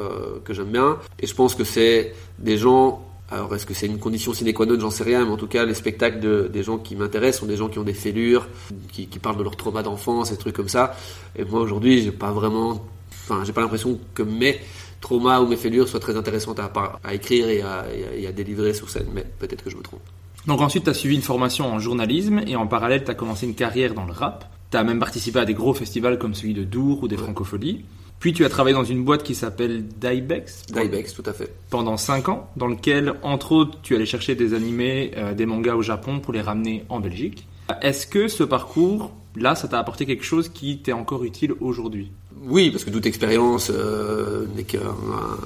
que 0.44 0.54
j'aime 0.54 0.70
bien. 0.70 0.96
Et 1.18 1.26
je 1.26 1.34
pense 1.34 1.54
que 1.56 1.64
c'est 1.64 2.14
des 2.38 2.56
gens 2.56 3.05
alors, 3.30 3.54
est-ce 3.54 3.66
que 3.66 3.74
c'est 3.74 3.86
une 3.86 3.98
condition 3.98 4.32
sine 4.32 4.52
qua 4.52 4.66
non? 4.66 4.78
J'en 4.78 4.90
sais 4.90 5.02
rien, 5.04 5.24
mais 5.24 5.32
en 5.32 5.36
tout 5.36 5.48
cas, 5.48 5.64
les 5.64 5.74
spectacles 5.74 6.20
de, 6.20 6.48
des 6.52 6.62
gens 6.62 6.78
qui 6.78 6.94
m'intéressent 6.94 7.40
sont 7.40 7.46
des 7.46 7.56
gens 7.56 7.68
qui 7.68 7.78
ont 7.80 7.84
des 7.84 7.92
fêlures, 7.94 8.46
qui, 8.92 9.06
qui 9.08 9.18
parlent 9.18 9.36
de 9.36 9.42
leur 9.42 9.56
trauma 9.56 9.82
d'enfance, 9.82 10.30
des 10.30 10.36
trucs 10.36 10.54
comme 10.54 10.68
ça. 10.68 10.94
Et 11.36 11.44
moi, 11.44 11.60
aujourd'hui, 11.60 12.02
j'ai 12.02 12.12
pas 12.12 12.30
vraiment, 12.30 12.84
enfin, 13.24 13.42
j'ai 13.44 13.52
pas 13.52 13.60
l'impression 13.62 13.98
que 14.14 14.22
mes 14.22 14.60
traumas 15.00 15.40
ou 15.40 15.48
mes 15.48 15.56
fêlures 15.56 15.88
soient 15.88 15.98
très 16.00 16.16
intéressantes 16.16 16.60
à, 16.60 17.14
écrire 17.14 17.48
et 17.48 17.62
à, 17.62 17.84
et 17.94 18.04
à- 18.04 18.14
et 18.16 18.26
à 18.28 18.32
délivrer 18.32 18.72
sur 18.74 18.88
scène, 18.90 19.06
mais 19.12 19.24
peut-être 19.40 19.62
que 19.64 19.70
je 19.70 19.76
me 19.76 19.82
trompe. 19.82 20.00
Donc 20.46 20.60
ensuite, 20.60 20.84
tu 20.84 20.90
as 20.90 20.94
suivi 20.94 21.16
une 21.16 21.22
formation 21.22 21.66
en 21.66 21.80
journalisme 21.80 22.42
et 22.46 22.54
en 22.54 22.68
parallèle, 22.68 23.02
tu 23.04 23.10
as 23.10 23.14
commencé 23.14 23.46
une 23.46 23.54
carrière 23.56 23.92
dans 23.94 24.04
le 24.04 24.12
rap. 24.12 24.48
Tu 24.70 24.76
as 24.76 24.84
même 24.84 25.00
participé 25.00 25.40
à 25.40 25.44
des 25.44 25.54
gros 25.54 25.74
festivals 25.74 26.18
comme 26.18 26.34
celui 26.34 26.54
de 26.54 26.62
Dour 26.64 27.02
ou 27.02 27.08
des 27.08 27.16
Francopholies. 27.16 27.84
Puis 28.18 28.32
tu 28.32 28.44
as 28.44 28.48
travaillé 28.48 28.74
dans 28.74 28.84
une 28.84 29.04
boîte 29.04 29.22
qui 29.22 29.34
s'appelle 29.34 29.84
Dybex 29.86 30.66
Dybex, 30.72 31.12
tout 31.14 31.22
à 31.26 31.32
fait. 31.32 31.52
pendant 31.70 31.96
5 31.96 32.28
ans, 32.28 32.48
dans 32.56 32.66
lequel, 32.66 33.14
entre 33.22 33.52
autres, 33.52 33.78
tu 33.82 33.94
allais 33.94 34.06
chercher 34.06 34.34
des 34.34 34.54
animés, 34.54 35.12
euh, 35.16 35.34
des 35.34 35.46
mangas 35.46 35.74
au 35.74 35.82
Japon 35.82 36.20
pour 36.20 36.32
les 36.32 36.40
ramener 36.40 36.84
en 36.88 36.98
Belgique. 37.00 37.46
Est-ce 37.82 38.06
que 38.06 38.28
ce 38.28 38.42
parcours, 38.44 39.12
là, 39.36 39.54
ça 39.54 39.68
t'a 39.68 39.78
apporté 39.78 40.06
quelque 40.06 40.24
chose 40.24 40.48
qui 40.48 40.78
t'est 40.78 40.92
encore 40.92 41.24
utile 41.24 41.52
aujourd'hui? 41.60 42.10
Oui, 42.42 42.70
parce 42.70 42.84
que 42.84 42.90
toute 42.90 43.06
expérience 43.06 43.70
euh, 43.74 44.46
n'est 44.56 44.64
qu'un 44.64 44.78
un- 44.80 45.38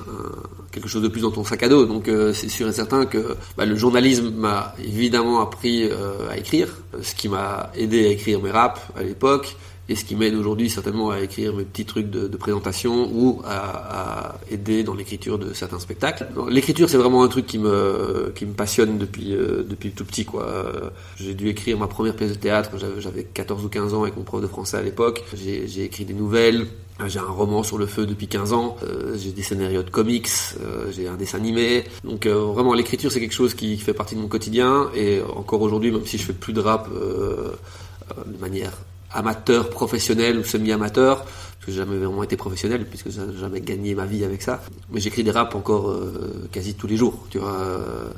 quelque 0.72 0.88
chose 0.88 1.02
de 1.02 1.08
plus 1.08 1.22
dans 1.22 1.30
ton 1.30 1.44
sac 1.44 1.62
à 1.62 1.68
dos. 1.68 1.86
Donc 1.86 2.08
euh, 2.08 2.32
c'est 2.32 2.48
sûr 2.48 2.68
et 2.68 2.72
certain 2.72 3.06
que 3.06 3.36
bah, 3.56 3.64
le 3.64 3.74
journalisme 3.76 4.30
m'a 4.30 4.74
évidemment 4.84 5.40
appris 5.40 5.84
euh, 5.84 6.28
à 6.30 6.36
écrire, 6.36 6.78
ce 7.00 7.14
qui 7.14 7.28
m'a 7.28 7.70
aidé 7.76 8.06
à 8.06 8.10
écrire 8.10 8.40
mes 8.42 8.50
raps 8.50 8.80
à 8.96 9.02
l'époque. 9.02 9.56
Et 9.90 9.96
ce 9.96 10.04
qui 10.04 10.14
m'aide 10.14 10.36
aujourd'hui 10.36 10.70
certainement 10.70 11.10
à 11.10 11.18
écrire 11.18 11.52
mes 11.52 11.64
petits 11.64 11.84
trucs 11.84 12.10
de, 12.10 12.28
présentation 12.36 13.10
ou 13.12 13.42
à, 13.44 14.36
aider 14.48 14.84
dans 14.84 14.94
l'écriture 14.94 15.36
de 15.36 15.52
certains 15.52 15.80
spectacles. 15.80 16.28
L'écriture 16.48 16.88
c'est 16.88 16.96
vraiment 16.96 17.24
un 17.24 17.28
truc 17.28 17.46
qui 17.46 17.58
me 17.58 18.32
qui 18.36 18.46
me 18.46 18.52
passionne 18.52 18.98
depuis 18.98 19.34
euh, 19.34 19.64
depuis 19.68 19.90
tout 19.90 20.04
petit 20.04 20.24
quoi. 20.24 20.92
J'ai 21.16 21.34
dû 21.34 21.48
écrire 21.48 21.76
ma 21.76 21.88
première 21.88 22.14
pièce 22.14 22.30
de 22.30 22.36
théâtre 22.36 22.70
quand 22.70 22.78
j'avais- 22.78 23.00
j'avais 23.00 23.24
14 23.24 23.64
ou 23.64 23.68
15 23.68 23.92
ans 23.92 24.02
avec 24.02 24.16
mon 24.16 24.22
prof 24.22 24.40
de 24.40 24.46
français 24.46 24.76
à 24.76 24.82
l'époque. 24.82 25.24
J'ai 25.34 25.82
écrit 25.82 26.04
des 26.04 26.14
nouvelles, 26.14 26.68
j'ai 27.08 27.18
un 27.18 27.24
roman 27.24 27.64
sur 27.64 27.76
le 27.76 27.86
feu 27.86 28.06
depuis 28.06 28.28
15 28.28 28.52
ans, 28.52 28.76
euh, 28.84 29.16
j'ai 29.18 29.32
des 29.32 29.42
scénarios 29.42 29.82
de 29.82 29.90
comics, 29.90 30.28
euh, 30.62 30.84
j'ai 30.92 31.08
un 31.08 31.16
dessin 31.16 31.38
animé. 31.38 31.82
Donc 32.04 32.28
vraiment 32.28 32.74
l'écriture 32.74 33.10
c'est 33.10 33.20
quelque 33.20 33.34
chose 33.34 33.54
qui 33.54 33.76
fait 33.76 33.94
partie 33.94 34.14
de 34.14 34.20
mon 34.20 34.28
quotidien 34.28 34.88
et 34.94 35.20
encore 35.34 35.62
aujourd'hui 35.62 35.90
même 35.90 36.06
si 36.06 36.16
je 36.16 36.22
fais 36.22 36.32
plus 36.32 36.52
de 36.52 36.60
rap 36.60 36.88
de 36.92 38.38
manière 38.38 38.72
amateur, 39.12 39.70
professionnel 39.70 40.38
ou 40.38 40.44
semi-amateur, 40.44 41.24
parce 41.24 41.66
que 41.66 41.72
j'ai 41.72 41.78
jamais 41.78 41.96
vraiment 41.98 42.22
été 42.22 42.36
professionnel 42.36 42.86
puisque 42.86 43.10
j'ai 43.10 43.20
jamais 43.38 43.60
gagné 43.60 43.94
ma 43.94 44.06
vie 44.06 44.24
avec 44.24 44.42
ça. 44.42 44.62
Mais 44.90 45.00
j'écris 45.00 45.24
des 45.24 45.30
raps 45.30 45.54
encore 45.54 45.90
euh, 45.90 46.48
quasi 46.52 46.74
tous 46.74 46.86
les 46.86 46.96
jours, 46.96 47.26
tu 47.30 47.38
vois. 47.38 47.52
euh, 47.58 48.08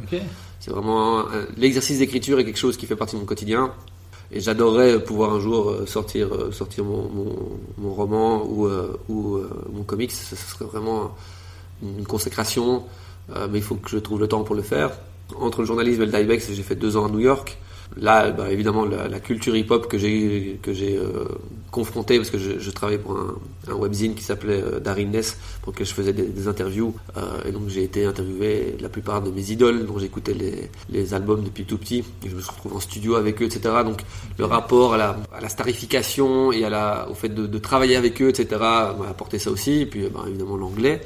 c'est 0.61 0.71
vraiment 0.71 1.25
l'exercice 1.57 1.99
d'écriture 1.99 2.39
est 2.39 2.45
quelque 2.45 2.59
chose 2.59 2.77
qui 2.77 2.87
fait 2.87 2.95
partie 2.97 3.17
de 3.17 3.21
mon 3.21 3.27
quotidien. 3.27 3.73
Et 4.35 4.41
j'adorerais 4.41 5.03
pouvoir 5.03 5.33
un 5.35 5.41
jour 5.41 5.71
euh, 5.71 5.87
sortir, 5.87 6.29
sortir 6.53 6.85
mon, 6.85 7.09
mon, 7.09 7.37
mon 7.79 7.93
roman 7.95 8.45
ou, 8.47 8.67
euh, 8.67 8.99
ou 9.09 9.41
mon 9.73 9.83
comics. 9.83 10.13
Ce 10.13 10.37
serait 10.37 10.65
vraiment 10.65 11.15
une 11.83 12.07
consécration, 12.07 12.85
mais 13.51 13.59
il 13.59 13.63
faut 13.63 13.75
que 13.75 13.91
je 13.91 13.99
trouve 13.99 14.21
le 14.21 14.29
temps 14.29 14.45
pour 14.45 14.55
le 14.55 14.63
faire. 14.63 14.91
Entre 15.41 15.61
le 15.61 15.67
journalisme 15.67 16.03
et 16.03 16.07
le 16.07 16.13
Dybex, 16.13 16.53
j'ai 16.53 16.63
fait 16.63 16.77
deux 16.77 16.97
ans 16.97 17.07
à 17.07 17.09
New 17.09 17.19
York. 17.19 17.59
Là, 17.97 18.31
bah, 18.31 18.51
évidemment, 18.51 18.85
la, 18.85 19.21
culture 19.21 19.55
hip-hop 19.55 19.87
que 19.87 19.99
j'ai 19.99 20.59
que 20.63 20.73
j'ai 20.73 20.97
euh, 20.97 21.25
confrontée, 21.71 22.17
parce 22.17 22.31
que 22.31 22.39
je, 22.39 22.71
travaillais 22.71 22.99
pour 22.99 23.17
un, 23.17 23.75
webzine 23.75 24.15
qui 24.15 24.23
s'appelait 24.23 24.63
euh, 24.63 24.81
Darin 24.81 25.07
Ness, 25.07 25.39
pour 25.63 25.73
lequel 25.73 25.87
je 25.87 25.93
faisais 25.95 26.13
des, 26.13 26.49
interviews. 26.49 26.95
Euh, 27.17 27.21
et 27.47 27.53
donc 27.53 27.69
j'ai 27.69 27.83
été 27.83 28.05
interviewé 28.05 28.77
la 28.81 28.89
plupart 28.89 29.23
de 29.23 29.31
mes 29.31 29.51
idoles, 29.51 29.87
dont 29.87 29.99
j'écoutais 29.99 30.35
les, 30.35 30.71
les 30.91 31.15
albums 31.15 31.45
depuis 31.45 31.65
tout 31.65 31.79
petit. 31.79 32.05
Et 32.25 32.31
je 32.31 32.35
me 32.35 32.41
suis 32.41 32.51
retrouvé 32.51 32.77
en 32.77 32.81
studio 32.81 33.15
avec 33.17 33.41
eux, 33.43 33.47
etc. 33.47 33.75
Donc 33.85 34.01
le 34.39 34.45
rapport 34.45 34.95
à 34.95 34.97
la, 34.97 35.49
starification 35.49 36.51
et 36.53 36.65
à 36.65 36.71
la, 36.71 37.09
au 37.11 37.15
fait 37.15 37.29
de, 37.29 37.59
travailler 37.59 37.97
avec 37.97 38.21
eux, 38.23 38.29
etc. 38.29 38.47
m'a 38.59 39.09
apporté 39.11 39.39
ça 39.39 39.51
aussi. 39.51 39.83
Et 39.83 39.87
puis, 39.87 40.09
bah, 40.09 40.25
évidemment, 40.27 40.57
l'anglais. 40.57 41.03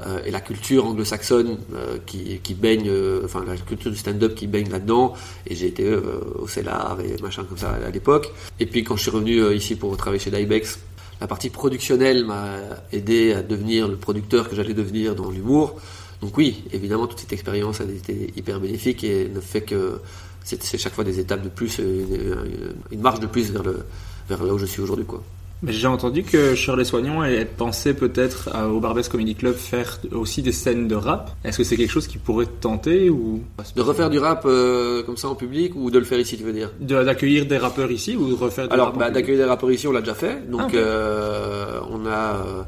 Euh, 0.00 0.18
et 0.24 0.30
la 0.30 0.40
culture 0.40 0.86
anglo-saxonne 0.86 1.56
euh, 1.74 1.98
qui, 2.04 2.54
baigne, 2.54 2.88
euh, 2.88 3.22
enfin 3.24 3.44
la 3.46 3.56
culture 3.56 3.92
du 3.92 3.96
stand-up 3.96 4.34
qui 4.34 4.46
baigne 4.46 4.68
là-dedans. 4.70 5.14
Et 5.46 5.54
j'ai 5.54 5.66
été 5.66 5.94
au 5.94 6.48
CELAR 6.48 6.98
et 7.00 7.20
machin 7.22 7.44
comme 7.44 7.58
ça 7.58 7.70
à 7.86 7.90
l'époque. 7.90 8.32
Et 8.58 8.66
puis 8.66 8.82
quand 8.82 8.96
je 8.96 9.02
suis 9.02 9.10
revenu 9.10 9.54
ici 9.54 9.76
pour 9.76 9.96
travailler 9.96 10.22
chez 10.22 10.30
Dybex, 10.30 10.80
la 11.20 11.26
partie 11.26 11.50
productionnelle 11.50 12.24
m'a 12.24 12.56
aidé 12.92 13.32
à 13.32 13.42
devenir 13.42 13.86
le 13.86 13.96
producteur 13.96 14.48
que 14.48 14.56
j'allais 14.56 14.74
devenir 14.74 15.14
dans 15.14 15.30
l'humour. 15.30 15.80
Donc 16.20 16.36
oui, 16.36 16.64
évidemment, 16.72 17.06
toute 17.06 17.20
cette 17.20 17.32
expérience 17.32 17.80
a 17.80 17.84
été 17.84 18.32
hyper 18.36 18.58
bénéfique 18.58 19.04
et 19.04 19.28
ne 19.28 19.40
fait 19.40 19.62
que 19.62 20.00
c'est 20.42 20.62
c'est 20.62 20.78
chaque 20.78 20.94
fois 20.94 21.04
des 21.04 21.20
étapes 21.20 21.42
de 21.42 21.48
plus, 21.48 21.78
une, 21.78 22.44
une 22.90 23.00
marche 23.00 23.20
de 23.20 23.26
plus 23.26 23.50
vers, 23.52 23.62
le, 23.62 23.84
vers 24.28 24.42
là 24.42 24.54
où 24.54 24.58
je 24.58 24.66
suis 24.66 24.82
aujourd'hui. 24.82 25.06
quoi. 25.06 25.22
J'ai 25.66 25.86
entendu 25.86 26.24
que 26.24 26.54
Shirley 26.54 26.84
Soignon 26.84 27.24
elle 27.24 27.46
pensait 27.46 27.94
peut-être 27.94 28.50
au 28.70 28.80
Barbès 28.80 29.08
Comedy 29.08 29.34
Club 29.34 29.54
faire 29.54 29.98
aussi 30.12 30.42
des 30.42 30.52
scènes 30.52 30.88
de 30.88 30.94
rap. 30.94 31.34
Est-ce 31.42 31.56
que 31.58 31.64
c'est 31.64 31.76
quelque 31.76 31.90
chose 31.90 32.06
qui 32.06 32.18
pourrait 32.18 32.44
te 32.46 32.60
tenter 32.60 33.08
ou? 33.08 33.42
De 33.74 33.80
refaire 33.80 34.10
du 34.10 34.18
rap 34.18 34.42
euh, 34.44 35.02
comme 35.04 35.16
ça 35.16 35.28
en 35.28 35.34
public 35.34 35.72
ou 35.74 35.90
de 35.90 35.98
le 35.98 36.04
faire 36.04 36.18
ici, 36.20 36.36
tu 36.36 36.44
veux 36.44 36.52
dire? 36.52 36.70
De- 36.80 37.02
d'accueillir 37.02 37.46
des 37.46 37.56
rappeurs 37.56 37.90
ici 37.90 38.14
ou 38.14 38.28
de 38.28 38.34
refaire 38.34 38.68
du 38.68 38.74
Alors, 38.74 38.92
bah, 38.92 39.10
d'accueillir 39.10 39.38
des 39.44 39.48
rappeurs 39.48 39.70
ici, 39.70 39.86
on 39.88 39.92
l'a 39.92 40.00
déjà 40.00 40.14
fait. 40.14 40.46
Donc, 40.50 40.72
Ah, 40.74 40.76
euh, 40.76 41.80
on 41.90 42.04
a 42.06 42.66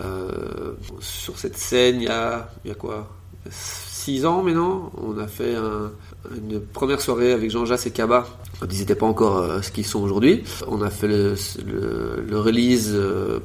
euh, 0.00 0.72
sur 1.00 1.38
cette 1.38 1.56
scène, 1.56 1.96
il 2.00 2.04
y 2.04 2.08
a, 2.08 2.50
il 2.64 2.68
y 2.68 2.72
a 2.72 2.74
quoi? 2.74 3.08
Six 3.50 4.26
ans 4.26 4.42
maintenant, 4.42 4.90
on 5.00 5.16
a 5.18 5.28
fait 5.28 5.54
un- 5.54 5.92
une 6.36 6.60
première 6.60 7.00
soirée 7.00 7.32
avec 7.32 7.50
Jean 7.50 7.64
Jass 7.64 7.86
et 7.86 7.90
Kaba. 7.90 8.26
Quand 8.60 8.66
ils 8.72 8.78
n'étaient 8.78 8.94
pas 8.94 9.06
encore 9.06 9.38
euh, 9.38 9.60
ce 9.60 9.70
qu'ils 9.70 9.84
sont 9.84 10.00
aujourd'hui. 10.00 10.42
On 10.66 10.80
a 10.80 10.88
fait 10.88 11.08
le, 11.08 11.34
le, 11.66 12.24
le 12.26 12.40
release 12.40 12.92
euh, 12.94 13.38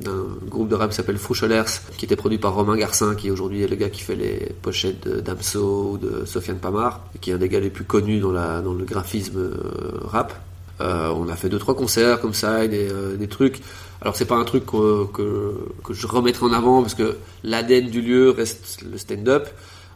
d'un 0.00 0.24
groupe 0.48 0.68
de 0.68 0.74
rap 0.74 0.90
qui 0.90 0.96
s'appelle 0.96 1.18
Fouchelers, 1.18 1.64
qui 1.96 2.04
était 2.04 2.16
produit 2.16 2.38
par 2.38 2.54
Romain 2.54 2.76
Garcin, 2.76 3.14
qui 3.14 3.30
aujourd'hui 3.30 3.62
est 3.62 3.68
le 3.68 3.76
gars 3.76 3.90
qui 3.90 4.02
fait 4.02 4.16
les 4.16 4.52
pochettes 4.62 5.08
d'Amso 5.08 5.92
ou 5.92 5.98
de 5.98 6.24
Sofiane 6.24 6.58
Pamar, 6.58 7.00
qui 7.20 7.30
est 7.30 7.34
un 7.34 7.38
des 7.38 7.48
gars 7.48 7.60
les 7.60 7.70
plus 7.70 7.84
connus 7.84 8.20
dans, 8.20 8.32
le 8.32 8.84
graphisme 8.84 9.38
euh, 9.38 10.00
rap. 10.04 10.32
Euh, 10.80 11.12
on 11.14 11.28
a 11.28 11.36
fait 11.36 11.48
deux 11.48 11.58
trois 11.58 11.74
concerts 11.76 12.20
comme 12.20 12.34
ça 12.34 12.64
et 12.64 12.68
des, 12.68 13.28
trucs. 13.28 13.60
Alors 14.00 14.16
c'est 14.16 14.24
pas 14.24 14.36
un 14.36 14.44
truc 14.44 14.64
que, 14.64 15.06
que 15.12 15.92
je 15.92 16.06
remettrai 16.06 16.46
en 16.46 16.52
avant 16.52 16.80
parce 16.80 16.94
que 16.94 17.16
l'ADN 17.44 17.90
du 17.90 18.00
lieu 18.00 18.30
reste 18.30 18.82
le 18.90 18.96
stand-up. 18.96 19.48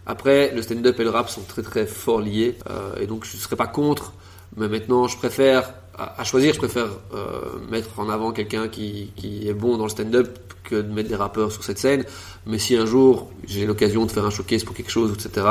Après, 0.07 0.53
le 0.55 0.63
stand-up 0.63 0.99
et 1.01 1.05
le 1.05 1.11
rap 1.11 1.29
sont 1.29 1.43
très 1.43 1.63
très 1.63 1.87
fort 1.87 2.21
liés 2.21 2.57
euh, 2.71 2.97
et 3.01 3.07
donc 3.07 3.25
je 3.25 3.37
serais 3.37 3.57
pas 3.57 3.67
contre. 3.67 4.13
Mais 4.57 4.69
maintenant, 4.69 5.09
je 5.09 5.17
préfère 5.17 5.75
à, 5.97 6.25
choisir, 6.25 6.55
je 6.55 6.59
préfère 6.59 6.89
euh, 7.15 7.59
mettre 7.71 7.99
en 7.99 8.09
avant 8.09 8.33
quelqu'un 8.33 8.69
qui, 8.69 9.13
qui 9.17 9.49
est 9.49 9.55
bon 9.55 9.77
dans 9.77 9.85
le 9.85 9.91
stand-up 9.91 10.39
que 10.65 10.77
de 10.77 10.93
mettre 10.93 11.09
des 11.09 11.17
rappeurs 11.17 11.53
sur 11.53 11.63
cette 11.63 11.79
scène. 11.79 12.05
Mais 12.47 12.59
si 12.59 12.77
un 12.77 12.87
jour 12.87 13.31
j'ai 13.47 13.67
l'occasion 13.67 14.05
de 14.07 14.11
faire 14.11 14.25
un 14.25 14.31
showcase 14.31 14.65
pour 14.65 14.75
quelque 14.75 14.91
chose, 14.91 15.13
etc. 15.13 15.47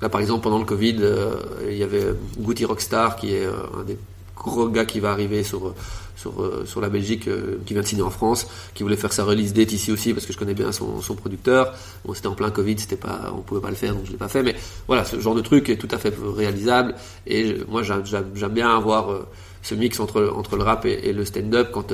Là, 0.00 0.08
par 0.10 0.20
exemple, 0.20 0.42
pendant 0.42 0.58
le 0.58 0.64
Covid, 0.64 0.96
euh, 1.00 1.34
il 1.68 1.76
y 1.76 1.82
avait 1.82 2.04
Goutti 2.38 2.64
Rockstar 2.64 3.16
qui 3.16 3.34
est 3.34 3.46
euh, 3.46 3.52
un 3.80 3.84
des 3.84 3.98
gros 4.36 4.68
gars 4.68 4.84
qui 4.84 5.00
va 5.00 5.10
arriver 5.12 5.42
sur 5.42 5.74
sur, 6.20 6.42
euh, 6.42 6.64
sur 6.66 6.80
la 6.80 6.90
Belgique, 6.90 7.28
euh, 7.28 7.58
qui 7.64 7.72
vient 7.72 7.82
de 7.82 7.86
signer 7.86 8.02
en 8.02 8.10
France, 8.10 8.46
qui 8.74 8.82
voulait 8.82 8.96
faire 8.96 9.12
sa 9.12 9.24
release 9.24 9.54
date 9.54 9.72
ici 9.72 9.90
aussi 9.90 10.12
parce 10.12 10.26
que 10.26 10.32
je 10.32 10.38
connais 10.38 10.54
bien 10.54 10.70
son, 10.70 11.00
producteur. 11.14 11.74
Bon, 12.04 12.14
c'était 12.14 12.28
en 12.28 12.34
plein 12.34 12.50
Covid, 12.50 12.78
c'était 12.78 12.96
pas, 12.96 13.32
on 13.34 13.40
pouvait 13.40 13.60
pas 13.60 13.70
le 13.70 13.76
faire, 13.76 13.94
donc 13.94 14.04
je 14.06 14.12
l'ai 14.12 14.18
pas 14.18 14.28
fait. 14.28 14.42
Mais 14.42 14.54
voilà, 14.86 15.04
ce 15.04 15.18
genre 15.18 15.34
de 15.34 15.40
truc 15.40 15.70
est 15.70 15.76
tout 15.76 15.88
à 15.90 15.98
fait 15.98 16.14
réalisable. 16.36 16.94
Et 17.26 17.56
moi, 17.68 17.82
j'aime 17.82 18.52
bien 18.52 18.76
avoir 18.76 19.10
euh, 19.10 19.26
ce 19.62 19.74
mix 19.74 19.98
entre 19.98 20.32
entre 20.34 20.56
le 20.56 20.62
rap 20.62 20.84
et, 20.84 21.12
le 21.12 21.24
stand-up. 21.24 21.70
Quand 21.72 21.92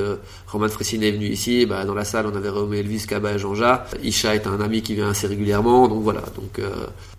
Roman 0.49 0.69
Fressine 0.69 1.03
est 1.05 1.12
venu 1.12 1.27
ici, 1.27 1.65
bah, 1.65 1.85
dans 1.85 1.95
la 1.95 2.05
salle, 2.05 2.27
on 2.27 2.35
avait 2.35 2.49
Romeo 2.49 2.75
Elvis, 2.75 3.07
Kaba 3.07 3.33
et 3.33 3.39
Jean-Ja. 3.39 3.87
Isha 4.03 4.35
est 4.35 4.47
un 4.47 4.61
ami 4.61 4.83
qui 4.83 4.95
vient 4.95 5.11
assez 5.11 5.27
régulièrement, 5.27 5.89
donc 5.89 6.03
voilà. 6.03 6.23
Donc 6.35 6.61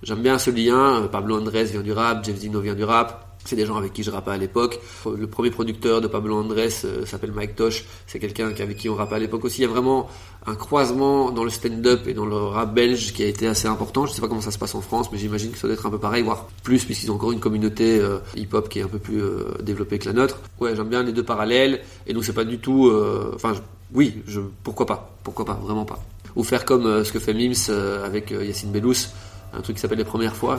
j'aime 0.04 0.22
bien 0.22 0.38
ce 0.38 0.52
lien. 0.52 1.08
Pablo 1.12 1.38
Andrés 1.38 1.66
vient 1.66 1.82
du 1.82 1.92
rap, 1.94 2.24
Jeff 2.26 2.38
Zino 2.38 2.60
vient 2.60 2.76
du 2.76 2.84
rap. 2.84 3.27
C'est 3.48 3.56
des 3.56 3.66
gens 3.66 3.78
avec 3.78 3.94
qui 3.94 4.04
je 4.04 4.12
rappais 4.12 4.32
à 4.32 4.38
l'époque. 4.38 4.82
Le 5.06 5.26
premier 5.26 5.52
producteur 5.52 6.02
de 6.02 6.08
Pablo 6.08 6.36
Andrés 6.36 6.68
euh, 6.84 7.06
s'appelle 7.06 7.32
Mike 7.32 7.56
Tosh. 7.56 7.86
C'est 8.06 8.20
quelqu'un 8.20 8.48
avec 8.48 8.76
qui 8.76 8.90
on 8.90 8.96
rappait 8.96 9.16
à 9.16 9.20
l'époque 9.20 9.46
aussi. 9.46 9.60
Il 9.60 9.62
y 9.62 9.66
a 9.66 9.70
vraiment 9.70 10.10
un 10.46 10.56
croisement 10.56 11.32
dans 11.32 11.46
le 11.46 11.50
stand-up 11.50 12.08
et 12.08 12.14
dans 12.14 12.26
le 12.26 12.36
rap 12.36 12.74
belge 12.74 13.14
qui 13.14 13.24
a 13.24 13.26
été 13.26 13.48
assez 13.48 13.70
important. 13.70 14.06
Je 14.06 14.12
sais 14.12 14.20
pas 14.20 14.28
comment 14.28 14.42
ça 14.42 14.52
se 14.52 14.58
passe 14.58 14.76
en 14.76 14.82
France, 14.82 15.14
mais 15.14 15.18
j'imagine 15.18 15.52
que 15.52 15.58
ça 15.58 15.66
doit 15.66 15.76
être 15.76 15.86
un 15.86 15.90
peu 15.90 15.98
pareil, 15.98 16.24
voire 16.24 16.48
plus, 16.62 16.84
puisqu'ils 16.84 17.10
ont 17.10 17.16
encore 17.16 17.32
une 17.32 17.40
communauté 17.40 18.00
euh, 18.00 18.18
hip-hop 18.36 18.68
qui 18.68 18.80
est 18.80 18.82
un 18.82 18.90
peu 18.90 19.00
plus 19.00 19.22
euh, 19.22 19.46
développée 19.64 19.98
que 19.98 20.08
la 20.08 20.14
nôtre. 20.14 20.42
Ouais, 20.60 20.76
j'aime 20.76 20.90
bien 20.90 21.02
les 21.04 21.14
deux 21.14 21.24
parallèles. 21.24 21.80
Et 22.06 22.12
donc 22.12 22.26
c'est 22.26 22.34
pas 22.34 22.44
du 22.44 22.60
tout. 22.60 22.92
Enfin, 23.34 23.54
oui, 23.94 24.24
pourquoi 24.62 24.86
pas? 24.86 25.18
Pourquoi 25.24 25.46
pas? 25.46 25.54
Vraiment 25.54 25.86
pas. 25.86 26.04
Ou 26.36 26.44
faire 26.44 26.66
comme 26.66 27.06
ce 27.06 27.14
que 27.14 27.20
fait 27.20 27.34
Mims 27.34 27.74
avec 28.04 28.32
Yacine 28.32 28.72
Bellous, 28.72 29.08
un 29.54 29.62
truc 29.62 29.78
qui 29.78 29.82
s'appelle 29.82 30.00
les 30.00 30.04
premières 30.04 30.36
fois 30.36 30.58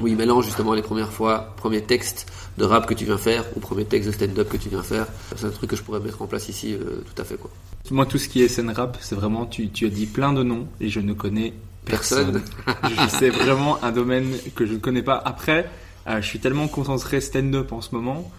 où 0.00 0.08
il 0.08 0.16
mélange 0.16 0.44
justement 0.46 0.74
les 0.74 0.82
premières 0.82 1.12
fois, 1.12 1.54
premier 1.56 1.82
texte 1.82 2.30
de 2.58 2.64
rap 2.64 2.86
que 2.86 2.94
tu 2.94 3.04
viens 3.04 3.18
faire 3.18 3.44
ou 3.56 3.60
premier 3.60 3.84
texte 3.84 4.08
de 4.08 4.14
stand-up 4.14 4.48
que 4.48 4.56
tu 4.56 4.68
viens 4.68 4.82
faire. 4.82 5.06
C'est 5.36 5.46
un 5.46 5.50
truc 5.50 5.70
que 5.70 5.76
je 5.76 5.82
pourrais 5.82 6.00
mettre 6.00 6.22
en 6.22 6.26
place 6.26 6.48
ici 6.48 6.74
euh, 6.74 7.02
tout 7.14 7.20
à 7.20 7.24
fait 7.24 7.36
quoi. 7.36 7.50
Moi, 7.90 8.06
tout 8.06 8.18
ce 8.18 8.28
qui 8.28 8.42
est 8.42 8.48
scène 8.48 8.70
rap, 8.70 8.98
c'est 9.00 9.14
vraiment, 9.14 9.46
tu, 9.46 9.68
tu 9.70 9.86
as 9.86 9.90
dit 9.90 10.06
plein 10.06 10.32
de 10.32 10.42
noms 10.42 10.68
et 10.80 10.88
je 10.88 11.00
ne 11.00 11.12
connais 11.12 11.54
personne. 11.84 12.42
Personne. 12.64 13.08
c'est 13.18 13.30
vraiment 13.30 13.82
un 13.82 13.90
domaine 13.90 14.32
que 14.54 14.66
je 14.66 14.74
ne 14.74 14.78
connais 14.78 15.02
pas. 15.02 15.20
Après, 15.24 15.68
euh, 16.06 16.20
je 16.20 16.26
suis 16.26 16.38
tellement 16.38 16.68
concentré 16.68 17.20
stand-up 17.20 17.72
en 17.72 17.80
ce 17.80 17.94
moment 17.94 18.30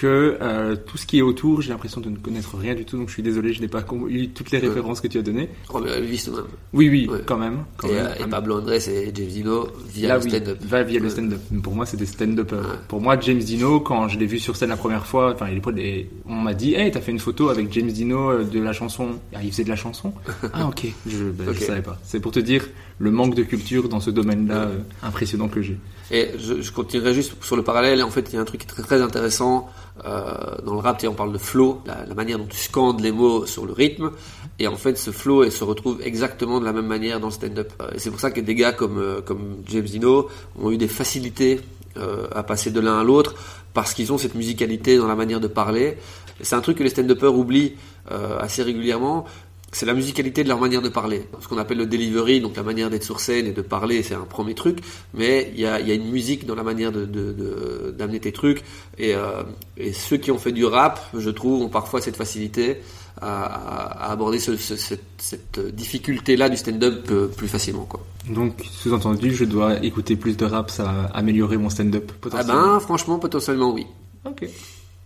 que 0.00 0.38
euh, 0.40 0.76
tout 0.76 0.96
ce 0.96 1.04
qui 1.04 1.18
est 1.18 1.22
autour, 1.22 1.60
j'ai 1.60 1.68
l'impression 1.68 2.00
de 2.00 2.08
ne 2.08 2.16
connaître 2.16 2.56
rien 2.56 2.74
du 2.74 2.86
tout. 2.86 2.96
Donc 2.96 3.08
je 3.08 3.12
suis 3.12 3.22
désolé, 3.22 3.52
je 3.52 3.60
n'ai 3.60 3.68
pas 3.68 3.84
eu 4.08 4.28
toutes 4.28 4.50
les 4.50 4.58
références 4.58 4.98
que 5.02 5.08
tu 5.08 5.18
as 5.18 5.22
données. 5.22 5.50
Romain 5.68 5.92
Elvis 5.94 6.22
tout 6.24 6.30
de 6.30 6.36
même. 6.36 6.46
Oui, 6.72 6.88
oui, 6.88 7.06
Ouais. 7.10 7.18
quand 7.26 7.36
même. 7.36 7.64
Quand 7.76 7.88
Et, 7.88 7.92
même. 7.92 8.06
euh, 8.06 8.24
et 8.24 8.28
Pablo 8.30 8.58
Andrés 8.60 8.78
et 8.88 9.12
James 9.14 9.26
Dino 9.26 9.68
via 9.92 10.08
Là, 10.08 10.16
le 10.16 10.24
oui, 10.24 10.30
stand-up. 10.30 10.58
va 10.62 10.82
via 10.84 11.00
le 11.00 11.10
stand-up. 11.10 11.40
Pour 11.62 11.74
moi, 11.74 11.84
c'est 11.84 11.98
des 11.98 12.06
stand-up. 12.06 12.50
Ouais. 12.52 12.58
Pour 12.88 13.02
moi, 13.02 13.20
James 13.20 13.38
Dino, 13.40 13.80
quand 13.80 14.08
je 14.08 14.18
l'ai 14.18 14.24
vu 14.24 14.38
sur 14.38 14.56
scène 14.56 14.70
la 14.70 14.78
première 14.78 15.06
fois, 15.06 15.32
enfin, 15.34 15.48
il 15.50 15.58
est 15.58 15.60
pas 15.60 15.72
des- 15.72 16.08
on 16.26 16.36
m'a 16.36 16.54
dit, 16.54 16.74
hey, 16.74 16.90
t'as 16.90 17.00
fait 17.02 17.12
une 17.12 17.18
photo 17.18 17.50
avec 17.50 17.70
James 17.72 17.90
Dino 17.92 18.30
euh, 18.30 18.44
de 18.44 18.58
la 18.58 18.72
chanson. 18.72 19.08
Ah, 19.34 19.40
il 19.44 19.50
faisait 19.50 19.64
de 19.64 19.68
la 19.68 19.76
chanson? 19.76 20.14
ah, 20.54 20.66
ok. 20.66 20.86
Je, 21.06 21.24
ben, 21.24 21.52
je 21.52 21.60
savais 21.62 21.82
pas. 21.82 21.98
C'est 22.04 22.20
pour 22.20 22.32
te 22.32 22.40
dire 22.40 22.66
le 22.98 23.10
manque 23.10 23.34
de 23.34 23.42
culture 23.42 23.88
dans 23.90 24.00
ce 24.00 24.10
domaine-là 24.10 24.54
euh, 24.62 24.78
impressionnant 25.02 25.48
que 25.48 25.60
j'ai. 25.60 25.76
Et 26.10 26.30
je, 26.38 26.60
je 26.60 26.72
continuerai 26.72 27.14
juste 27.14 27.32
sur 27.42 27.56
le 27.56 27.62
parallèle. 27.62 28.02
En 28.02 28.10
fait, 28.10 28.26
il 28.30 28.34
y 28.34 28.38
a 28.38 28.40
un 28.40 28.44
truc 28.44 28.60
qui 28.60 28.66
est 28.66 28.70
très, 28.70 28.82
très 28.82 29.00
intéressant 29.00 29.68
euh, 30.04 30.56
dans 30.64 30.74
le 30.74 30.80
rap. 30.80 31.04
On 31.08 31.14
parle 31.14 31.32
de 31.32 31.38
flow, 31.38 31.82
la, 31.86 32.14
manière 32.14 32.38
dont 32.38 32.46
tu 32.46 32.56
scandes 32.56 33.00
les 33.00 33.12
mots 33.12 33.46
sur 33.46 33.66
le 33.66 33.72
rythme. 33.72 34.10
Et 34.58 34.66
en 34.66 34.76
fait, 34.76 34.98
ce 34.98 35.10
flow 35.10 35.44
il 35.44 35.52
se 35.52 35.64
retrouve 35.64 36.00
exactement 36.02 36.60
de 36.60 36.64
la 36.64 36.72
même 36.72 36.86
manière 36.86 37.20
dans 37.20 37.28
le 37.28 37.32
stand-up. 37.32 37.72
Euh, 37.80 37.90
Et 37.94 37.98
c'est 37.98 38.10
pour 38.10 38.20
ça 38.20 38.30
que 38.30 38.40
des 38.40 38.54
gars 38.54 38.72
comme, 38.72 38.98
euh, 38.98 39.20
comme 39.20 39.58
James 39.66 39.84
Dino 39.84 40.28
ont 40.60 40.70
eu 40.70 40.76
des 40.78 40.88
facilités 40.88 41.60
euh, 41.96 42.28
à 42.32 42.44
passer 42.44 42.70
de 42.70 42.78
l'un 42.78 43.00
à 43.00 43.04
l'autre 43.04 43.34
parce 43.74 43.94
qu'ils 43.94 44.12
ont 44.12 44.18
cette 44.18 44.36
musicalité 44.36 44.96
dans 44.96 45.08
la 45.08 45.16
manière 45.16 45.40
de 45.40 45.48
parler. 45.48 45.96
C'est 46.40 46.54
un 46.54 46.60
truc 46.60 46.78
que 46.78 46.84
les 46.84 46.88
stand-uppers 46.90 47.34
oublient 47.34 47.74
euh, 48.12 48.38
assez 48.38 48.62
régulièrement 48.62 49.24
c'est 49.72 49.86
la 49.86 49.94
musicalité 49.94 50.42
de 50.42 50.48
leur 50.48 50.58
manière 50.60 50.82
de 50.82 50.88
parler. 50.88 51.26
Ce 51.40 51.46
qu'on 51.48 51.58
appelle 51.58 51.78
le 51.78 51.86
delivery, 51.86 52.40
donc 52.40 52.56
la 52.56 52.62
manière 52.64 52.90
d'être 52.90 53.04
sur 53.04 53.20
scène 53.20 53.46
et 53.46 53.52
de 53.52 53.62
parler, 53.62 54.02
c'est 54.02 54.14
un 54.14 54.20
premier 54.24 54.54
truc, 54.54 54.78
mais 55.14 55.52
il 55.54 55.60
y 55.60 55.66
a, 55.66 55.78
il 55.80 55.86
y 55.88 55.92
a 55.92 55.94
une 55.94 56.10
musique 56.10 56.44
dans 56.46 56.54
la 56.56 56.62
manière 56.64 56.90
de, 56.92 57.04
de, 57.04 57.32
de- 57.32 57.94
d'amener 57.96 58.18
tes 58.20 58.32
trucs. 58.32 58.62
Et, 58.98 59.14
euh, 59.14 59.42
et 59.76 59.92
ceux 59.92 60.16
qui 60.16 60.30
ont 60.32 60.38
fait 60.38 60.52
du 60.52 60.64
rap, 60.64 61.00
je 61.16 61.30
trouve, 61.30 61.62
ont 61.62 61.68
parfois 61.68 62.00
cette 62.00 62.16
facilité 62.16 62.78
à, 63.20 64.10
aborder 64.10 64.38
ce- 64.38 64.56
ce- 64.56 64.76
cette, 64.76 65.02
cette 65.18 65.60
difficulté-là 65.74 66.48
du 66.48 66.56
stand-up 66.56 67.06
euh, 67.10 67.26
plus 67.28 67.48
facilement. 67.48 67.84
Quoi. 67.84 68.04
Donc, 68.28 68.64
sous-entendu, 68.70 69.34
je 69.34 69.44
dois 69.44 69.84
écouter 69.84 70.16
plus 70.16 70.36
de 70.36 70.44
rap, 70.46 70.70
ça 70.70 70.84
va 70.84 71.04
améliorer 71.14 71.56
mon 71.58 71.70
stand-up 71.70 72.10
Ah 72.12 72.16
potentiellement. 72.20 72.62
ben, 72.74 72.80
franchement, 72.80 73.18
potentiellement 73.18 73.72
oui. 73.72 73.86
Ok. 74.24 74.46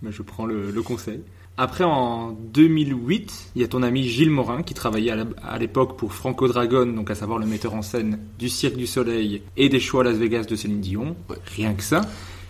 Ben, 0.03 0.11
je 0.11 0.23
prends 0.23 0.47
le, 0.47 0.71
le 0.71 0.83
conseil. 0.83 1.21
Après, 1.57 1.85
en 1.85 2.33
2008, 2.33 3.51
il 3.55 3.63
y 3.63 3.65
a 3.65 3.69
ton 3.69 3.85
ami 3.85 4.03
Gilles 4.09 4.31
Morin 4.31 4.65
qui 4.65 4.75
travaillait 4.75 5.15
à 5.43 5.59
l'époque 5.59 5.97
pour 5.97 6.13
Franco 6.13 6.49
Dragon, 6.49 6.85
donc 6.85 7.11
à 7.11 7.15
savoir 7.15 7.39
le 7.39 7.47
metteur 7.47 7.75
en 7.75 7.83
scène 7.83 8.19
du 8.41 8.49
Cirque 8.49 8.75
du 8.75 8.89
Soleil 8.89 9.43
et 9.57 9.69
des 9.69 9.79
shows 9.79 10.01
à 10.01 10.05
Las 10.05 10.17
Vegas 10.17 10.45
de 10.45 10.57
Céline 10.57 10.81
Dion. 10.81 11.17
Ouais. 11.31 11.37
Rien 11.55 11.75
que 11.75 11.83
ça. 11.85 12.01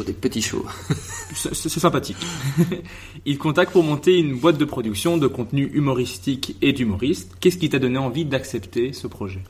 Des 0.05 0.13
petits 0.13 0.43
shows. 0.43 0.65
C'est 1.35 1.69
sympathique. 1.69 2.17
Il 3.27 3.39
contacte 3.39 3.73
pour 3.73 3.85
monter 3.85 4.19
une 4.19 4.37
boîte 4.37 4.59
de 4.59 4.65
production 4.65 5.19
de 5.19 5.27
contenu 5.29 5.71
humoristique 5.73 6.57
et 6.63 6.73
d'humoristes. 6.73 7.33
Qu'est-ce 7.41 7.59
qui 7.59 7.69
t'a 7.69 7.79
donné 7.79 7.99
envie 7.99 8.25
d'accepter 8.25 8.93
ce 8.93 9.07
projet? 9.07 9.41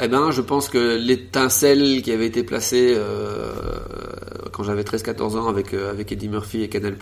Eh 0.00 0.06
ben, 0.06 0.30
je 0.30 0.40
pense 0.40 0.68
que 0.68 0.96
l'étincelle 0.96 2.02
qui 2.02 2.12
avait 2.12 2.26
été 2.26 2.44
placée 2.44 2.92
euh, 2.94 3.52
quand 4.52 4.62
j'avais 4.62 4.82
13-14 4.82 5.36
ans 5.36 5.48
avec 5.48 5.74
euh, 5.74 5.90
avec 5.90 6.12
Eddie 6.12 6.28
Murphy 6.28 6.62
et 6.62 6.68
Canal+, 6.68 6.96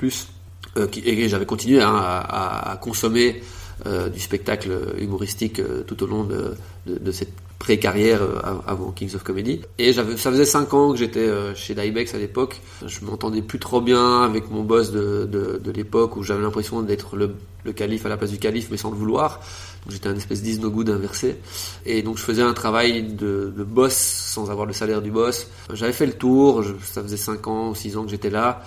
et 1.04 1.28
j'avais 1.28 1.46
continué 1.46 1.82
hein, 1.82 1.94
à, 1.94 2.78
consommer 2.80 3.42
euh, 3.86 4.08
du 4.08 4.20
spectacle 4.20 4.70
humoristique 4.98 5.60
euh, 5.60 5.82
tout 5.82 6.02
au 6.02 6.06
long 6.06 6.24
de, 6.24 7.12
cette 7.12 7.32
pré-carrière 7.58 8.22
euh, 8.22 8.38
av- 8.42 8.62
avant 8.66 8.90
Kings 8.90 9.14
of 9.14 9.22
Comedy. 9.22 9.60
Et 9.78 9.92
ça 9.92 10.04
faisait 10.04 10.44
5 10.44 10.74
ans 10.74 10.92
que 10.92 10.98
j'étais 10.98 11.20
euh, 11.20 11.54
chez 11.54 11.74
Dybex 11.74 12.14
à 12.14 12.18
l'époque. 12.18 12.60
Je 12.86 13.04
m'entendais 13.04 13.42
plus 13.42 13.58
trop 13.58 13.80
bien 13.80 14.22
avec 14.22 14.50
mon 14.50 14.62
boss 14.62 14.92
de, 14.92 15.60
l'époque 15.74 16.16
où 16.16 16.22
j'avais 16.22 16.42
l'impression 16.42 16.82
d'être 16.82 17.16
le, 17.16 17.34
calife 17.72 18.06
à 18.06 18.08
la 18.08 18.16
place 18.16 18.30
du 18.30 18.38
calife 18.38 18.68
mais 18.70 18.76
sans 18.76 18.90
le 18.90 18.96
vouloir. 18.96 19.40
J'étais 19.88 20.08
un 20.08 20.16
espèce 20.16 20.42
d'is 20.42 20.58
no 20.58 20.70
good 20.70 20.90
inversé. 20.90 21.36
Et 21.84 22.02
donc 22.02 22.18
je 22.18 22.22
faisais 22.22 22.42
un 22.42 22.54
travail 22.54 23.02
de, 23.02 23.52
boss 23.58 23.94
sans 23.94 24.50
avoir 24.50 24.66
le 24.66 24.72
salaire 24.72 25.02
du 25.02 25.10
boss. 25.10 25.48
J'avais 25.72 25.92
fait 25.92 26.06
le 26.06 26.14
tour, 26.14 26.64
ça 26.84 27.02
faisait 27.02 27.16
5 27.16 27.46
ans 27.46 27.70
ou 27.70 27.74
6 27.74 27.96
ans 27.96 28.04
que 28.04 28.10
j'étais 28.10 28.30
là. 28.30 28.62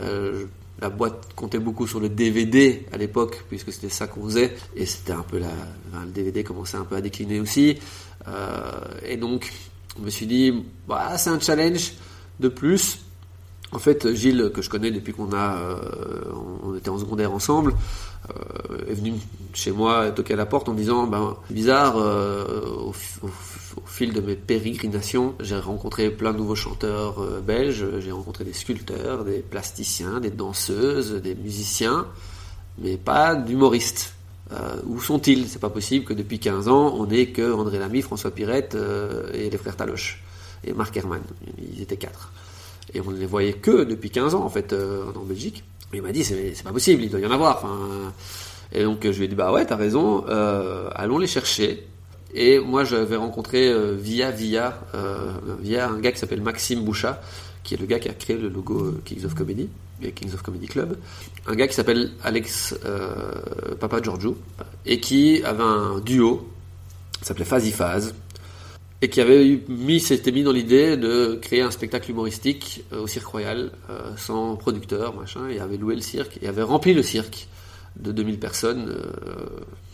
Euh, 0.00 0.44
la 0.80 0.90
boîte 0.90 1.34
comptait 1.34 1.58
beaucoup 1.58 1.86
sur 1.86 2.00
le 2.00 2.08
DVD 2.08 2.86
à 2.92 2.96
l'époque, 2.96 3.44
puisque 3.48 3.72
c'était 3.72 3.88
ça 3.88 4.06
qu'on 4.06 4.24
faisait. 4.24 4.54
Et 4.76 4.86
c'était 4.86 5.12
un 5.12 5.22
peu 5.22 5.38
la, 5.38 5.48
enfin, 5.92 6.04
le 6.04 6.10
DVD 6.10 6.44
commençait 6.44 6.76
un 6.76 6.84
peu 6.84 6.96
à 6.96 7.00
décliner 7.00 7.40
aussi. 7.40 7.78
Euh, 8.28 8.62
et 9.04 9.16
donc, 9.16 9.52
je 9.98 10.04
me 10.04 10.10
suis 10.10 10.26
dit, 10.26 10.64
bah, 10.86 11.16
c'est 11.18 11.30
un 11.30 11.40
challenge 11.40 11.92
de 12.38 12.48
plus. 12.48 13.00
En 13.70 13.78
fait, 13.78 14.14
Gilles, 14.14 14.50
que 14.54 14.62
je 14.62 14.70
connais 14.70 14.90
depuis 14.90 15.12
qu'on 15.12 15.32
a, 15.32 15.58
euh, 15.58 15.76
on 16.62 16.74
était 16.74 16.88
en 16.88 16.98
secondaire 16.98 17.32
ensemble, 17.32 17.74
euh, 18.30 18.90
est 18.90 18.94
venu 18.94 19.12
chez 19.52 19.72
moi 19.72 20.10
toquer 20.10 20.34
à 20.34 20.36
la 20.36 20.46
porte 20.46 20.70
en 20.70 20.72
me 20.72 20.78
disant, 20.78 21.06
ben, 21.06 21.36
bizarre, 21.50 21.98
euh, 21.98 22.64
au, 22.66 22.92
fil 23.84 24.14
de 24.14 24.20
mes 24.22 24.36
pérégrinations, 24.36 25.34
j'ai 25.40 25.58
rencontré 25.58 26.10
plein 26.10 26.32
de 26.32 26.38
nouveaux 26.38 26.54
chanteurs 26.54 27.20
belges, 27.42 27.84
j'ai 28.00 28.10
rencontré 28.10 28.44
des 28.44 28.54
sculpteurs, 28.54 29.24
des 29.24 29.40
plasticiens, 29.40 30.20
des 30.20 30.30
danseuses, 30.30 31.20
des 31.20 31.34
musiciens, 31.34 32.06
mais 32.78 32.96
pas 32.96 33.34
d'humoristes. 33.34 34.14
Où 34.86 34.98
sont-ils? 35.00 35.46
C'est 35.46 35.58
pas 35.58 35.68
possible 35.68 36.06
que 36.06 36.14
depuis 36.14 36.38
15 36.38 36.68
ans, 36.68 36.94
on 36.98 37.10
ait 37.10 37.26
que 37.26 37.52
André 37.52 37.78
Lamy, 37.78 38.00
François 38.00 38.30
Pirette 38.30 38.76
et 39.34 39.50
les 39.50 39.58
frères 39.58 39.76
Taloche 39.76 40.22
et 40.64 40.72
Marc 40.72 40.96
Herman. 40.96 41.20
Ils 41.58 41.82
étaient 41.82 41.98
quatre. 41.98 42.32
Et 42.94 43.00
on 43.00 43.10
ne 43.10 43.18
les 43.18 43.26
voyait 43.26 43.52
que 43.52 43.84
depuis 43.84 44.10
15 44.10 44.34
ans, 44.34 44.44
en 44.44 44.48
fait, 44.48 44.72
euh, 44.72 45.04
en 45.14 45.24
Belgique. 45.24 45.64
Et 45.92 45.98
il 45.98 46.02
m'a 46.02 46.12
dit, 46.12 46.24
c'est 46.24 46.62
pas 46.62 46.72
possible, 46.72 47.02
il 47.02 47.10
doit 47.10 47.20
y 47.20 47.26
en 47.26 47.30
avoir. 47.30 47.64
Et 48.72 48.82
donc, 48.82 49.00
je 49.02 49.16
lui 49.16 49.24
ai 49.24 49.28
dit, 49.28 49.34
bah 49.34 49.52
ouais, 49.52 49.64
t'as 49.64 49.76
raison, 49.76 50.24
euh, 50.28 50.88
allons 50.94 51.18
les 51.18 51.26
chercher. 51.26 51.86
Et 52.34 52.58
moi, 52.58 52.84
j'avais 52.84 53.16
rencontré 53.16 53.68
euh, 53.68 53.96
via, 53.98 54.30
via, 54.30 54.78
via 55.60 55.88
un 55.88 55.98
gars 55.98 56.12
qui 56.12 56.18
s'appelle 56.18 56.42
Maxime 56.42 56.84
Bouchat, 56.84 57.22
qui 57.62 57.74
est 57.74 57.78
le 57.78 57.86
gars 57.86 57.98
qui 57.98 58.08
a 58.08 58.14
créé 58.14 58.36
le 58.36 58.48
logo 58.48 58.96
Kings 59.04 59.24
of 59.24 59.34
Comedy, 59.34 59.68
Kings 60.14 60.34
of 60.34 60.42
Comedy 60.42 60.66
Club. 60.66 60.98
Un 61.46 61.54
gars 61.54 61.68
qui 61.68 61.74
s'appelle 61.74 62.10
Alex 62.22 62.74
Papa 63.80 64.02
Giorgio, 64.02 64.36
et 64.84 65.00
qui 65.00 65.42
avait 65.42 65.62
un 65.62 66.00
duo, 66.00 66.48
s'appelait 67.22 67.46
Fazi 67.46 67.72
Faz. 67.72 68.14
Et 69.00 69.08
qui 69.08 69.20
avait 69.20 69.60
mis, 69.68 70.00
s'était 70.00 70.32
mis 70.32 70.42
dans 70.42 70.52
l'idée 70.52 70.96
de 70.96 71.38
créer 71.40 71.62
un 71.62 71.70
spectacle 71.70 72.10
humoristique 72.10 72.84
euh, 72.92 73.02
au 73.02 73.06
Cirque 73.06 73.26
Royal, 73.26 73.70
euh, 73.90 74.16
sans 74.16 74.56
producteur, 74.56 75.14
machin, 75.14 75.48
et 75.48 75.60
avait 75.60 75.76
loué 75.76 75.94
le 75.94 76.00
cirque, 76.00 76.38
et 76.42 76.48
avait 76.48 76.62
rempli 76.62 76.94
le 76.94 77.02
cirque 77.02 77.46
de 77.96 78.10
2000 78.10 78.38
personnes, 78.38 78.88
euh, 78.88 79.46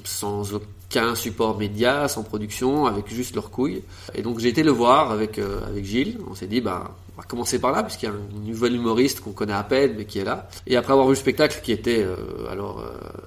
sans 0.05 0.55
aucun 0.55 1.15
support 1.15 1.59
média, 1.59 2.09
sans 2.09 2.23
production, 2.23 2.87
avec 2.87 3.09
juste 3.09 3.35
leurs 3.35 3.51
couilles. 3.51 3.83
Et 4.15 4.23
donc 4.23 4.39
j'ai 4.39 4.49
été 4.49 4.63
le 4.63 4.71
voir 4.71 5.11
avec, 5.11 5.39
avec 5.39 5.85
Gilles, 5.85 6.19
on 6.29 6.35
s'est 6.35 6.47
dit, 6.47 6.61
bah, 6.61 6.97
on 7.15 7.21
va 7.21 7.27
commencer 7.27 7.59
par 7.59 7.73
là, 7.73 7.83
puisqu'il 7.83 8.07
y 8.07 8.09
a 8.09 8.13
un 8.13 8.47
nouvel 8.47 8.75
humoriste 8.75 9.21
qu'on 9.21 9.33
connaît 9.33 9.53
à 9.53 9.63
peine, 9.63 9.95
mais 9.97 10.07
qui 10.07 10.19
est 10.19 10.25
là. 10.25 10.49
Et 10.67 10.77
après 10.77 10.93
avoir 10.93 11.07
vu 11.07 11.13
le 11.13 11.19
spectacle, 11.19 11.61
qui 11.63 11.73
était, 11.73 12.05
alors, 12.51 12.85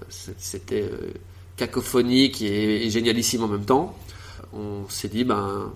c'était 0.09 0.89
cacophonique 1.55 2.41
et 2.41 2.89
génialissime 2.89 3.43
en 3.43 3.47
même 3.47 3.65
temps, 3.65 3.95
on 4.53 4.89
s'est 4.89 5.10
dit, 5.10 5.23
ben, 5.23 5.71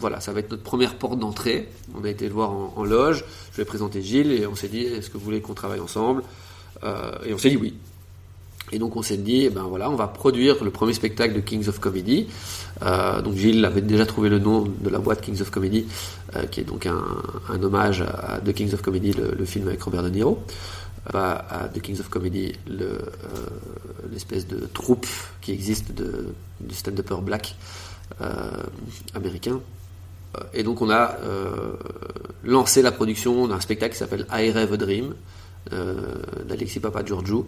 voilà, 0.00 0.20
ça 0.20 0.32
va 0.32 0.40
être 0.40 0.50
notre 0.50 0.62
première 0.62 0.96
porte 0.96 1.18
d'entrée. 1.18 1.68
On 1.94 2.04
a 2.04 2.08
été 2.08 2.26
le 2.26 2.34
voir 2.34 2.50
en, 2.50 2.84
loge, 2.84 3.24
je 3.50 3.56
lui 3.56 3.62
ai 3.62 3.64
présenté 3.66 4.02
Gilles, 4.02 4.32
et 4.32 4.46
on 4.46 4.54
s'est 4.54 4.68
dit, 4.68 4.82
est-ce 4.82 5.10
que 5.10 5.18
vous 5.18 5.24
voulez 5.24 5.40
qu'on 5.40 5.54
travaille 5.54 5.80
ensemble? 5.80 6.22
Euh, 6.84 7.12
Et 7.26 7.34
on 7.34 7.38
s'est 7.38 7.50
dit 7.50 7.56
oui. 7.56 7.74
Et 8.72 8.80
donc 8.80 8.96
on 8.96 9.02
s'est 9.02 9.16
dit, 9.16 9.44
eh 9.44 9.50
ben 9.50 9.62
voilà, 9.62 9.88
on 9.90 9.94
va 9.94 10.08
produire 10.08 10.64
le 10.64 10.70
premier 10.70 10.92
spectacle 10.92 11.34
de 11.34 11.40
Kings 11.40 11.68
of 11.68 11.78
Comedy. 11.78 12.26
Euh, 12.82 13.22
donc 13.22 13.36
Gilles 13.36 13.64
avait 13.64 13.80
déjà 13.80 14.04
trouvé 14.06 14.28
le 14.28 14.40
nom 14.40 14.62
de 14.62 14.88
la 14.88 14.98
boîte 14.98 15.20
Kings 15.20 15.40
of 15.40 15.50
Comedy, 15.50 15.86
euh, 16.34 16.46
qui 16.46 16.60
est 16.60 16.64
donc 16.64 16.86
un, 16.86 17.62
hommage 17.62 18.02
à, 18.02 18.40
The 18.44 18.52
Kings 18.52 18.74
of 18.74 18.82
Comedy, 18.82 19.12
le, 19.12 19.44
film 19.44 19.68
avec 19.68 19.80
Robert 19.82 20.02
De 20.02 20.10
Niro. 20.10 20.42
À 21.14 21.68
The 21.72 21.80
Kings 21.80 22.00
of 22.00 22.08
Comedy, 22.08 22.54
le, 22.66 22.98
l'espèce 24.10 24.48
de 24.48 24.66
troupe 24.66 25.06
qui 25.40 25.52
existe 25.52 25.92
de, 25.92 26.34
de 26.60 26.74
stand-upper 26.74 27.18
black 27.22 27.54
américain. 29.14 29.60
Euh, 30.36 30.40
Et 30.54 30.62
donc 30.62 30.82
on 30.82 30.90
a 30.90 31.16
euh, 31.22 31.72
lancé 32.44 32.82
la 32.82 32.92
production 32.92 33.48
d'un 33.48 33.60
spectacle 33.60 33.92
qui 33.92 33.98
s'appelle 33.98 34.26
I 34.30 34.50
Rave 34.50 34.72
a 34.72 34.76
Dream 34.76 35.14
euh, 35.72 35.94
d'Alexis 36.44 36.80
Papageorgiou 36.80 37.46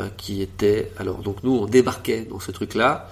euh, 0.00 0.08
qui 0.16 0.42
était 0.42 0.90
alors 0.98 1.18
donc 1.18 1.44
nous 1.44 1.52
on 1.52 1.66
débarquait 1.66 2.26
dans 2.28 2.40
ce 2.40 2.50
truc 2.50 2.74
là 2.74 3.08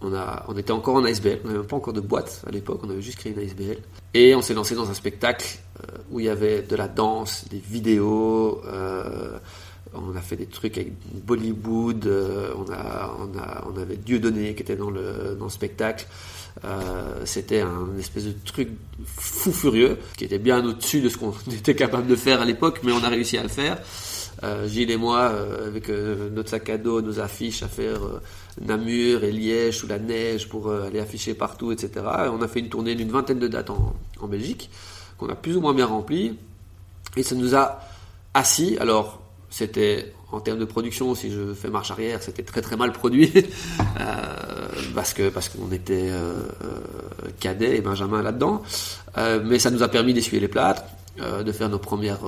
on, 0.00 0.12
on 0.48 0.56
était 0.56 0.72
encore 0.72 0.96
en 0.96 1.04
ASBL, 1.04 1.40
on 1.42 1.46
n'avait 1.46 1.58
même 1.58 1.66
pas 1.66 1.76
encore 1.76 1.92
de 1.92 2.00
boîte 2.00 2.42
à 2.46 2.50
l'époque, 2.50 2.80
on 2.82 2.90
avait 2.90 3.02
juste 3.02 3.18
créé 3.18 3.32
une 3.32 3.38
ASBL. 3.40 3.78
Et 4.14 4.34
on 4.34 4.42
s'est 4.42 4.54
lancé 4.54 4.74
dans 4.74 4.88
un 4.90 4.94
spectacle 4.94 5.58
euh, 5.80 5.98
où 6.10 6.20
il 6.20 6.26
y 6.26 6.28
avait 6.28 6.62
de 6.62 6.76
la 6.76 6.88
danse, 6.88 7.46
des 7.50 7.58
vidéos, 7.58 8.62
euh, 8.66 9.38
on 10.06 10.16
a 10.16 10.20
fait 10.20 10.36
des 10.36 10.46
trucs 10.46 10.76
avec 10.78 10.92
Bollywood, 11.24 12.06
euh, 12.06 12.52
on, 12.56 12.70
a, 12.72 13.16
on, 13.18 13.38
a, 13.38 13.80
avait 13.80 13.96
Dieudonné 13.96 14.54
qui 14.54 14.62
était 14.62 14.76
dans 14.76 14.90
le, 14.90 15.36
dans 15.38 15.46
le 15.46 15.50
spectacle. 15.50 16.06
Euh, 16.64 17.22
C'était 17.24 17.60
un 17.60 17.96
espèce 17.98 18.24
de 18.24 18.34
truc 18.44 18.70
fou 19.04 19.52
furieux 19.52 19.98
qui 20.16 20.24
était 20.24 20.38
bien 20.38 20.64
au-dessus 20.64 21.00
de 21.00 21.08
ce 21.08 21.16
qu'on 21.16 21.32
était 21.52 21.74
capable 21.74 22.06
de 22.06 22.16
faire 22.16 22.40
à 22.40 22.44
l'époque, 22.44 22.80
mais 22.82 22.92
on 22.92 23.02
a 23.02 23.08
réussi 23.08 23.38
à 23.38 23.42
le 23.42 23.48
faire. 23.48 23.78
Euh, 24.44 24.68
Gilles 24.68 24.90
et 24.90 24.96
moi, 24.96 25.32
avec 25.66 25.88
notre 25.88 26.50
sac 26.50 26.70
à 26.70 26.78
dos, 26.78 27.00
nos 27.00 27.18
affiches 27.18 27.62
à 27.62 27.68
faire 27.68 28.00
Namur 28.60 29.24
et 29.24 29.32
Liège 29.32 29.78
sous 29.78 29.88
la 29.88 29.98
neige 29.98 30.48
pour 30.48 30.72
aller 30.72 31.00
afficher 31.00 31.34
partout, 31.34 31.72
etc. 31.72 31.90
Et 32.24 32.28
on 32.28 32.40
a 32.42 32.48
fait 32.48 32.60
une 32.60 32.68
tournée 32.68 32.94
d'une 32.94 33.10
vingtaine 33.10 33.40
de 33.40 33.48
dates 33.48 33.70
en, 33.70 33.94
en 34.20 34.28
Belgique, 34.28 34.70
qu'on 35.16 35.28
a 35.28 35.34
plus 35.34 35.56
ou 35.56 35.60
moins 35.60 35.74
bien 35.74 35.86
rempli. 35.86 36.36
Et 37.16 37.22
ça 37.22 37.34
nous 37.34 37.56
a 37.56 37.80
assis. 38.34 38.76
Alors, 38.78 39.20
c'était 39.50 40.12
en 40.30 40.40
termes 40.40 40.58
de 40.58 40.64
production, 40.64 41.14
si 41.14 41.32
je 41.32 41.54
fais 41.54 41.68
marche 41.70 41.90
arrière, 41.90 42.22
c'était 42.22 42.42
très 42.42 42.60
très 42.60 42.76
mal 42.76 42.92
produit 42.92 43.32
euh, 44.00 44.26
parce 44.94 45.14
que 45.14 45.30
parce 45.30 45.48
qu'on 45.48 45.72
était 45.72 46.10
euh, 46.10 46.34
euh, 46.64 47.28
cadet 47.40 47.78
et 47.78 47.80
Benjamin 47.80 48.22
là-dedans. 48.22 48.62
Mais 49.44 49.58
ça 49.58 49.70
nous 49.70 49.82
a 49.82 49.88
permis 49.88 50.14
d'essuyer 50.14 50.38
les 50.38 50.46
plâtres, 50.46 50.84
de 51.18 51.50
faire 51.50 51.68
nos 51.68 51.80
premières 51.80 52.20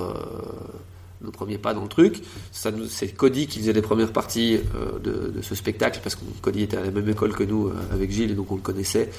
nos 1.21 1.31
premiers 1.31 1.59
pas 1.59 1.73
dans 1.73 1.83
le 1.83 1.89
truc. 1.89 2.21
Ça 2.51 2.73
nous, 2.73 2.87
c'est 2.87 3.09
Cody 3.09 3.47
qui 3.47 3.61
faisait 3.61 3.73
les 3.73 3.83
premières 3.83 4.13
parties 4.13 4.59
de, 5.05 5.33
ce 5.41 5.55
spectacle 5.55 6.01
parce 6.03 6.17
que 6.17 6.23
Cody 6.43 6.65
était 6.65 6.79
à 6.79 6.81
la 6.81 6.91
même 6.91 7.09
école 7.09 7.33
que 7.33 7.45
nous 7.45 7.71
avec 7.93 8.11
Gilles 8.11 8.33
et 8.33 8.35
donc 8.35 8.51
on 8.51 8.57
le 8.57 8.61
connaissait. 8.61 9.11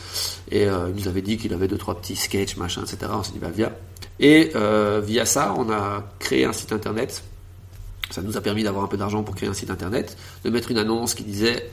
Et 0.49 0.63
il 0.63 0.95
nous 0.97 1.07
avait 1.07 1.21
dit 1.21 1.37
qu'il 1.37 1.53
avait 1.53 1.69
deux 1.69 1.77
trois 1.77 1.95
petits 2.01 2.17
sketchs, 2.17 2.57
machin, 2.57 2.81
etc. 2.81 3.09
On 3.15 3.23
s'est 3.23 3.31
dit 3.31 3.39
bah 3.39 3.51
viens. 3.55 3.71
Et 4.19 4.51
via 5.01 5.25
ça, 5.25 5.55
on 5.57 5.71
a 5.71 6.03
créé 6.19 6.43
un 6.43 6.51
site 6.51 6.73
internet. 6.73 7.23
Ça 8.11 8.21
nous 8.21 8.37
a 8.37 8.41
permis 8.41 8.63
d'avoir 8.63 8.83
un 8.83 8.87
peu 8.87 8.97
d'argent 8.97 9.23
pour 9.23 9.35
créer 9.35 9.49
un 9.49 9.53
site 9.53 9.71
internet, 9.71 10.17
de 10.43 10.49
mettre 10.49 10.71
une 10.71 10.77
annonce 10.77 11.13
qui 11.13 11.23
disait 11.23 11.69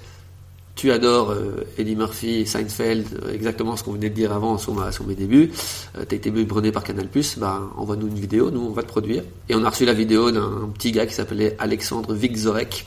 tu 0.79 0.93
adores 0.93 1.33
euh, 1.33 1.67
Eddie 1.77 1.97
Murphy, 1.97 2.47
Seinfeld, 2.47 3.21
euh, 3.25 3.35
exactement 3.35 3.77
ce 3.77 3.83
qu'on 3.83 3.93
venait 3.93 4.11
de 4.11 4.15
dire 4.15 4.33
avant 4.33 4.59
sur, 4.59 4.75
mes 5.07 5.17
débuts, 5.17 5.51
euh, 5.97 6.05
t'as 6.09 6.15
été 6.15 6.31
brûlé 6.31 6.71
par 6.71 6.85
Canal+, 6.85 7.09
bah, 7.39 7.63
envoie-nous 7.77 8.07
une 8.07 8.15
vidéo, 8.15 8.53
nous 8.53 8.61
on 8.61 8.71
va 8.71 8.85
te 8.85 8.89
produire. 8.89 9.25
Et 9.49 9.57
on 9.57 9.65
a 9.65 9.71
reçu 9.71 9.85
la 9.85 9.93
vidéo 9.93 10.31
d'un 10.31 10.71
petit 10.73 10.93
gars 10.93 11.05
qui 11.07 11.15
s'appelait 11.15 11.57
Alexandre 11.59 12.15
Vigzorek, 12.15 12.87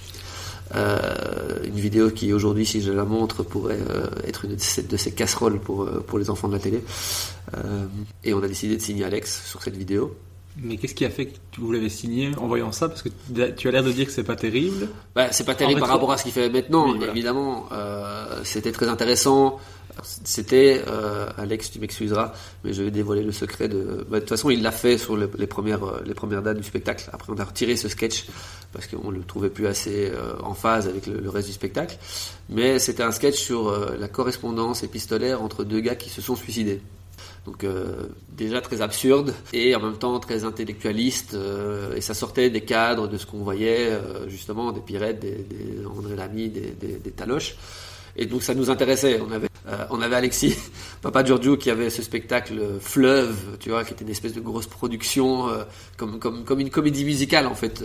euh, 0.73 1.57
une 1.65 1.75
vidéo 1.75 2.11
qui 2.11 2.31
aujourd'hui, 2.31 2.65
si 2.65 2.81
je 2.81 2.93
la 2.93 3.03
montre, 3.03 3.43
pourrait 3.43 3.79
être 4.25 4.45
une 4.45 4.55
de 4.55 4.97
ces, 4.97 5.11
casseroles 5.11 5.59
pour, 5.59 6.17
les 6.17 6.29
enfants 6.29 6.47
de 6.47 6.53
la 6.53 6.59
télé. 6.59 6.81
Et 8.23 8.33
on 8.33 8.41
a 8.41 8.47
décidé 8.47 8.77
de 8.77 8.81
signer 8.81 9.03
Alex 9.03 9.49
sur 9.49 9.61
cette 9.61 9.75
vidéo. 9.75 10.15
Mais 10.57 10.75
qu'est-ce 10.77 10.93
qui 10.95 11.05
a 11.05 11.09
fait 11.09 11.27
que 11.27 11.59
vous 11.59 11.71
l'avez 11.71 11.89
signé 11.89 12.31
en 12.37 12.47
voyant 12.47 12.71
ça? 12.71 12.89
Parce 12.89 13.01
que 13.03 13.09
tu 13.55 13.67
as 13.67 13.71
l'air 13.71 13.83
de 13.83 13.91
dire 13.91 14.05
que 14.05 14.11
c'est 14.11 14.23
pas 14.23 14.35
terrible. 14.35 14.89
Bah, 15.15 15.31
c'est 15.31 15.45
pas 15.45 15.55
terrible 15.55 15.77
En 15.79 15.81
par 15.81 15.89
rétro- 15.89 15.93
rapport 15.93 16.11
à 16.11 16.17
ce 16.17 16.23
qu'il 16.23 16.33
fait 16.33 16.49
maintenant, 16.49 16.89
Oui, 16.91 16.97
voilà. 16.97 17.11
évidemment. 17.13 17.67
Euh, 17.71 18.41
c'était 18.43 18.71
très 18.73 18.87
intéressant. 18.89 19.59
C'était, 20.23 20.81
euh, 20.87 21.27
Alex, 21.37 21.71
tu 21.71 21.79
m'excuseras, 21.79 22.33
mais 22.63 22.73
je 22.73 22.81
vais 22.81 22.91
dévoiler 22.91 23.23
le 23.23 23.31
secret 23.31 23.67
de. 23.67 24.05
bah, 24.09 24.15
de 24.15 24.19
toute 24.21 24.29
façon, 24.29 24.49
il 24.49 24.61
l'a 24.61 24.71
fait 24.71 24.97
sur 24.97 25.15
le- 25.17 25.29
les 25.37 25.47
premières 25.47 25.83
euh, 25.83 26.01
les 26.05 26.13
premières 26.13 26.41
dates 26.41 26.57
du 26.57 26.63
spectacle. 26.63 27.09
Après, 27.13 27.31
on 27.31 27.37
a 27.37 27.43
retiré 27.43 27.75
ce 27.75 27.87
sketch 27.89 28.25
parce 28.73 28.87
qu'on 28.87 29.11
le 29.11 29.21
trouvait 29.21 29.49
plus 29.49 29.67
assez 29.67 30.09
euh, 30.13 30.33
en 30.43 30.53
phase 30.53 30.87
avec 30.87 31.07
le, 31.07 31.19
le 31.19 31.29
reste 31.29 31.47
du 31.47 31.53
spectacle. 31.53 31.97
Mais 32.49 32.79
c'était 32.79 33.03
un 33.03 33.11
sketch 33.11 33.35
sur 33.37 33.71
la 33.99 34.07
correspondance 34.07 34.83
épistolaire 34.83 35.41
entre 35.41 35.63
deux 35.63 35.79
gars 35.81 35.95
qui 35.95 36.09
se 36.09 36.21
sont 36.21 36.35
suicidés. 36.35 36.81
Donc 37.45 37.63
euh, 37.63 38.03
déjà 38.29 38.61
très 38.61 38.81
absurde 38.81 39.33
et 39.51 39.75
en 39.75 39.79
même 39.79 39.97
temps 39.97 40.19
très 40.19 40.43
intellectualiste 40.43 41.33
euh, 41.33 41.95
et 41.95 42.01
ça 42.01 42.13
sortait 42.13 42.51
des 42.51 42.61
cadres 42.61 43.07
de 43.07 43.17
ce 43.17 43.25
qu'on 43.25 43.39
voyait 43.39 43.87
euh, 43.89 44.29
justement 44.29 44.71
des 44.71 44.81
Pirettes, 44.81 45.19
des, 45.19 45.37
des 45.37 45.85
André 45.85 46.15
Lamy, 46.15 46.49
des, 46.49 46.71
des, 46.71 46.97
des 46.97 47.11
Taloches. 47.11 47.55
Et 48.15 48.25
donc 48.25 48.43
ça 48.43 48.53
nous 48.53 48.69
intéressait. 48.69 49.19
On 49.25 49.31
avait, 49.31 49.47
euh, 49.67 49.85
on 49.89 50.01
avait 50.01 50.15
Alexis, 50.15 50.55
Papa 51.01 51.23
Giorgio, 51.23 51.57
qui 51.57 51.69
avait 51.69 51.89
ce 51.89 52.01
spectacle 52.01 52.57
euh, 52.59 52.79
Fleuve, 52.79 53.57
tu 53.59 53.69
vois, 53.69 53.83
qui 53.83 53.93
était 53.93 54.03
une 54.03 54.11
espèce 54.11 54.33
de 54.33 54.41
grosse 54.41 54.67
production, 54.67 55.49
euh, 55.49 55.63
comme, 55.97 56.19
comme, 56.19 56.43
comme 56.43 56.59
une 56.59 56.69
comédie 56.69 57.05
musicale 57.05 57.47
en 57.47 57.55
fait. 57.55 57.83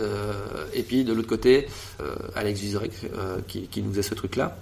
Et 0.73 0.83
puis 0.83 1.03
de 1.03 1.13
l'autre 1.13 1.27
côté, 1.27 1.67
Alex 2.35 2.59
Vizorek, 2.59 2.91
qui, 3.47 3.67
qui 3.67 3.81
nous 3.81 3.91
faisait 3.91 4.01
ce 4.01 4.15
truc-là. 4.15 4.57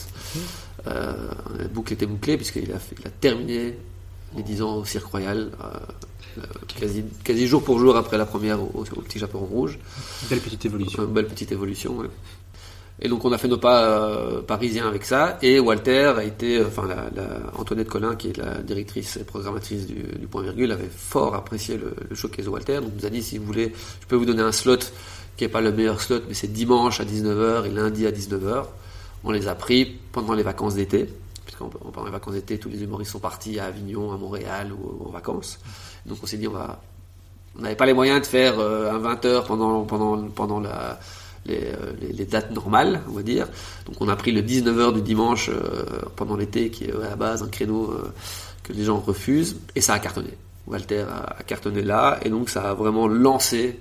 Euh, 0.86 1.14
la 1.58 1.68
boucle 1.68 1.92
était 1.92 2.06
bouclée, 2.06 2.36
puisqu'il 2.36 2.72
a, 2.72 2.78
fait- 2.78 2.96
il 3.00 3.06
a 3.06 3.10
terminé 3.10 3.76
les 4.36 4.42
10 4.42 4.62
ans 4.62 4.76
au 4.76 4.84
Cirque 4.84 5.06
Royal, 5.10 5.50
euh, 5.62 5.66
euh, 6.38 6.42
quasi, 6.78 7.02
quasi 7.24 7.46
jour 7.48 7.64
pour 7.64 7.78
jour 7.80 7.96
après 7.96 8.16
la 8.18 8.26
première 8.26 8.60
au, 8.62 8.84
au 8.96 9.00
Petit 9.02 9.18
Chaperon 9.18 9.44
Rouge. 9.46 9.78
Belle 10.30 10.40
petite 10.40 10.64
évolution. 10.66 11.02
Une 11.04 11.12
belle 11.12 11.26
petite 11.26 11.50
évolution. 11.52 11.96
ouais. 11.98 12.08
Et 13.00 13.08
donc 13.08 13.24
on 13.24 13.32
a 13.32 13.38
fait 13.38 13.48
nos 13.48 13.58
pas 13.58 13.84
euh, 13.84 14.42
parisiens 14.42 14.88
avec 14.88 15.04
ça. 15.04 15.38
Et 15.42 15.60
Walter 15.60 16.14
a 16.16 16.24
été, 16.24 16.58
euh, 16.58 16.66
enfin 16.66 16.86
la, 16.86 17.24
Antoinette 17.56 17.88
Collin, 17.88 18.16
qui 18.16 18.30
est 18.30 18.36
la 18.36 18.58
directrice 18.58 19.16
et 19.16 19.24
programmatrice 19.24 19.86
du, 19.86 20.26
Point 20.28 20.42
Virgule, 20.42 20.72
avait 20.72 20.90
fort 20.90 21.34
apprécié 21.34 21.76
le, 21.76 21.94
le 22.08 22.16
showcase 22.16 22.46
de 22.46 22.50
Walter. 22.50 22.80
Donc 22.80 22.92
nous 22.96 23.06
a 23.06 23.10
dit 23.10 23.22
si 23.22 23.38
vous 23.38 23.44
voulez, 23.44 23.72
je 24.00 24.06
peux 24.06 24.16
vous 24.16 24.26
donner 24.26 24.42
un 24.42 24.52
slot 24.52 24.78
qui 25.36 25.44
est 25.44 25.48
pas 25.48 25.60
le 25.60 25.70
meilleur 25.70 26.00
slot, 26.00 26.22
mais 26.26 26.34
c'est 26.34 26.52
dimanche 26.52 27.00
à 27.00 27.04
19h 27.04 27.66
et 27.66 27.70
lundi 27.70 28.06
à 28.06 28.10
19h. 28.10 28.64
On 29.22 29.30
les 29.30 29.46
a 29.46 29.54
pris 29.54 29.98
pendant 30.10 30.34
les 30.34 30.42
vacances 30.42 30.74
d'été. 30.74 31.08
Puisqu'en 31.44 31.68
pendant 31.68 32.04
les 32.04 32.12
vacances 32.12 32.34
d'été, 32.34 32.58
tous 32.58 32.68
les 32.68 32.82
humoristes 32.82 33.12
sont 33.12 33.20
partis 33.20 33.58
à 33.60 33.66
Avignon, 33.66 34.12
à 34.12 34.16
Montréal 34.16 34.72
ou 34.72 35.06
en 35.06 35.10
vacances. 35.10 35.60
Donc 36.04 36.18
on 36.22 36.26
s'est 36.26 36.36
dit 36.36 36.48
on 36.48 36.52
va 36.52 36.80
on 37.58 37.62
n'avait 37.62 37.76
pas 37.76 37.86
les 37.86 37.94
moyens 37.94 38.20
de 38.20 38.26
faire 38.26 38.58
euh, 38.58 38.92
un 38.92 38.98
20 38.98 39.24
heures 39.24 39.44
pendant, 39.44 39.82
pendant, 39.84 40.28
pendant 40.28 40.60
la, 40.60 41.00
les, 41.48 41.64
euh, 41.64 41.92
les- 42.16 42.24
dates 42.24 42.50
normales, 42.52 43.00
on 43.08 43.12
va 43.12 43.22
dire. 43.22 43.46
Donc 43.86 43.96
on 44.00 44.08
a 44.08 44.16
pris 44.16 44.32
le 44.32 44.42
19h 44.42 44.92
du 44.92 45.02
dimanche 45.02 45.48
euh, 45.48 45.84
pendant 46.16 46.36
l'été, 46.36 46.70
qui 46.70 46.84
est 46.84 46.92
à 46.94 47.10
la 47.10 47.16
base 47.16 47.42
un 47.42 47.48
créneau 47.48 47.90
euh, 47.90 48.12
que 48.62 48.72
les 48.72 48.84
gens 48.84 48.98
refusent, 48.98 49.56
et 49.74 49.80
ça 49.80 49.94
a 49.94 49.98
cartonné. 49.98 50.30
Walter 50.66 51.04
a, 51.10 51.42
cartonné 51.44 51.82
là, 51.82 52.18
et 52.22 52.28
donc 52.28 52.50
ça 52.50 52.70
a 52.70 52.74
vraiment 52.74 53.08
lancé 53.08 53.78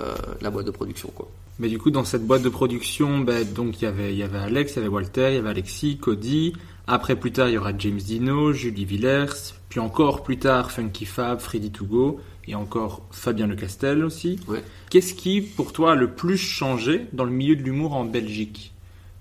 euh, 0.00 0.14
la 0.40 0.50
boîte 0.50 0.66
de 0.66 0.70
production. 0.70 1.10
Quoi. 1.14 1.28
Mais 1.58 1.68
du 1.68 1.78
coup, 1.78 1.90
dans 1.90 2.04
cette 2.04 2.26
boîte 2.26 2.40
de 2.42 2.48
production, 2.48 3.18
ben, 3.18 3.44
donc 3.52 3.82
il 3.82 3.84
y 3.84 3.86
avait, 3.86 4.12
il 4.12 4.18
y 4.18 4.22
avait 4.22 4.38
Alex, 4.38 4.72
il 4.72 4.76
y 4.76 4.78
avait 4.78 4.88
Walter, 4.88 5.26
il 5.30 5.34
y 5.34 5.38
avait 5.38 5.50
Alexis, 5.50 5.98
Cody. 5.98 6.54
Après, 6.86 7.14
plus 7.16 7.32
tard, 7.32 7.48
il 7.48 7.54
y 7.54 7.58
aura 7.58 7.72
James 7.76 7.98
Dino, 7.98 8.52
Julie 8.54 8.86
Villers, 8.86 9.26
puis 9.68 9.78
encore 9.78 10.22
plus 10.22 10.38
tard, 10.38 10.70
Funky 10.72 11.04
Fab, 11.04 11.40
Freddy 11.40 11.70
Togo, 11.70 12.18
et 12.48 12.54
encore 12.54 13.02
Fabien 13.10 13.46
Le 13.46 13.56
Castel 13.56 14.04
aussi. 14.04 14.38
Ouais. 14.48 14.62
Qu'est-ce 14.90 15.14
qui, 15.14 15.40
pour 15.40 15.72
toi, 15.72 15.92
a 15.92 15.94
le 15.94 16.10
plus 16.10 16.36
changé 16.38 17.06
dans 17.12 17.24
le 17.24 17.30
milieu 17.30 17.56
de 17.56 17.62
l'humour 17.62 17.94
en 17.94 18.04
Belgique? 18.04 18.72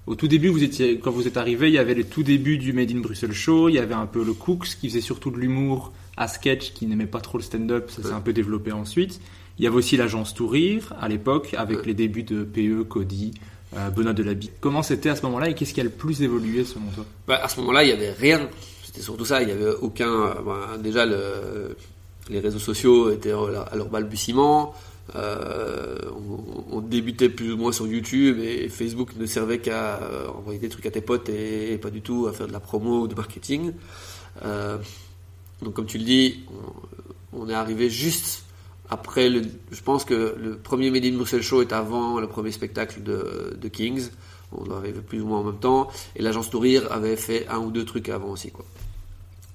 Au 0.08 0.16
tout 0.16 0.28
début, 0.28 0.48
vous 0.48 0.64
étiez, 0.64 0.98
quand 0.98 1.12
vous 1.12 1.28
êtes 1.28 1.38
arrivé, 1.38 1.68
il 1.68 1.74
y 1.74 1.78
avait 1.78 1.94
le 1.94 2.04
tout 2.04 2.24
début 2.24 2.58
du 2.58 2.74
Made 2.74 2.90
in 2.92 3.00
Brussels 3.00 3.34
Show, 3.34 3.70
il 3.70 3.76
y 3.76 3.80
avait 3.80 3.94
un 3.94 4.08
peu 4.08 4.24
le 4.24 4.34
Cooks 4.34 4.78
qui 4.82 4.90
faisait 4.90 5.02
surtout 5.02 5.30
de 5.30 5.38
l'humour 5.38 5.94
à 6.18 6.28
sketch, 6.28 6.74
qui 6.74 6.88
n'aimait 6.88 7.06
pas 7.06 7.22
trop 7.22 7.38
le 7.38 7.44
stand-up, 7.44 7.92
ça 7.92 8.02
s'est 8.02 8.08
Ouais. 8.10 8.14
un 8.16 8.22
peu 8.22 8.34
développé 8.34 8.72
ensuite. 8.72 9.22
Il 9.60 9.64
y 9.64 9.68
avait 9.68 9.76
aussi 9.76 9.98
l'agence 9.98 10.34
Tout 10.34 10.48
Rire 10.48 10.94
à 11.00 11.08
l'époque, 11.08 11.54
avec 11.58 11.80
Ouais. 11.80 11.86
les 11.88 11.94
débuts 11.94 12.24
de 12.24 12.44
PE, 12.44 12.84
Cody, 12.86 13.34
euh, 13.78 13.90
Benoît 13.92 14.14
Delabie. 14.14 14.50
Comment 14.62 14.82
c'était 14.82 15.10
à 15.10 15.16
ce 15.16 15.22
moment-là 15.24 15.50
et 15.50 15.54
qu'est-ce 15.54 15.74
qui 15.76 15.82
a 15.82 15.84
le 15.84 15.90
plus 15.92 16.22
évolué 16.24 16.64
selon 16.64 16.86
toi? 16.96 17.06
Bah, 17.28 17.40
à 17.44 17.48
ce 17.48 17.60
moment-là, 17.60 17.84
il 17.84 17.90
y 17.90 17.92
avait 17.94 18.12
rien. 18.14 18.50
C'était 18.84 19.02
surtout 19.02 19.26
ça. 19.26 19.44
Il 19.44 19.50
y 19.50 19.52
avait 19.52 19.70
aucun. 19.82 20.10
euh, 20.12 20.34
bah, 20.44 20.78
déjà, 20.82 21.06
le, 21.06 21.76
les 22.30 22.40
réseaux 22.40 22.60
sociaux 22.60 23.10
étaient 23.12 23.32
à 23.32 23.76
leur- 23.76 23.90
balbutiement. 23.90 24.74
Euh, 25.16 25.98
on, 26.72 26.82
débutait 26.82 27.30
plus 27.30 27.54
ou 27.54 27.58
moins 27.58 27.72
sur 27.72 27.88
YouTube 27.88 28.40
et 28.40 28.70
Facebook 28.70 29.16
ne 29.16 29.26
servait 29.26 29.60
qu'à 29.60 30.02
euh, 30.02 30.28
envoyer 30.28 30.60
des 30.60 30.70
trucs 30.70 30.86
à 30.86 30.92
tes 30.92 31.02
potes 31.02 31.30
et, 31.30 31.78
pas 31.78 31.90
du 31.90 32.02
tout 32.02 32.28
à 32.28 32.34
faire 32.34 32.48
de 32.48 32.52
la 32.52 32.60
promo 32.60 33.02
ou 33.02 33.08
du 33.08 33.16
marketing. 33.16 33.74
Euh, 34.46 34.78
donc, 35.62 35.74
comme 35.74 35.86
tu 35.86 35.98
le 35.98 36.04
dis, 36.04 36.46
on, 37.34 37.50
est 37.50 37.54
arrivé 37.54 37.90
juste 37.90 38.44
après 38.90 39.30
le. 39.30 39.42
Je 39.72 39.82
pense 39.82 40.06
que 40.06 40.36
le 40.40 40.58
premier 40.58 40.90
Made 40.90 41.06
in 41.06 41.16
Bruxelles 41.16 41.44
Show 41.44 41.62
est 41.62 41.74
avant 41.74 42.20
le 42.20 42.28
premier 42.28 42.52
spectacle 42.52 43.04
de, 43.04 43.68
Kings. 43.68 44.10
On 44.52 44.64
doit 44.64 44.78
arriver 44.78 45.02
plus 45.02 45.22
ou 45.22 45.28
moins 45.28 45.40
en 45.40 45.44
même 45.44 45.60
temps. 45.60 45.90
Et 46.16 46.22
l'agence 46.22 46.50
Tourir 46.50 46.92
avait 46.92 47.16
fait 47.16 47.48
un 47.50 47.60
ou 47.60 47.72
deux 47.72 47.86
trucs 47.86 48.10
avant 48.10 48.30
aussi. 48.30 48.52
Quoi. 48.52 48.66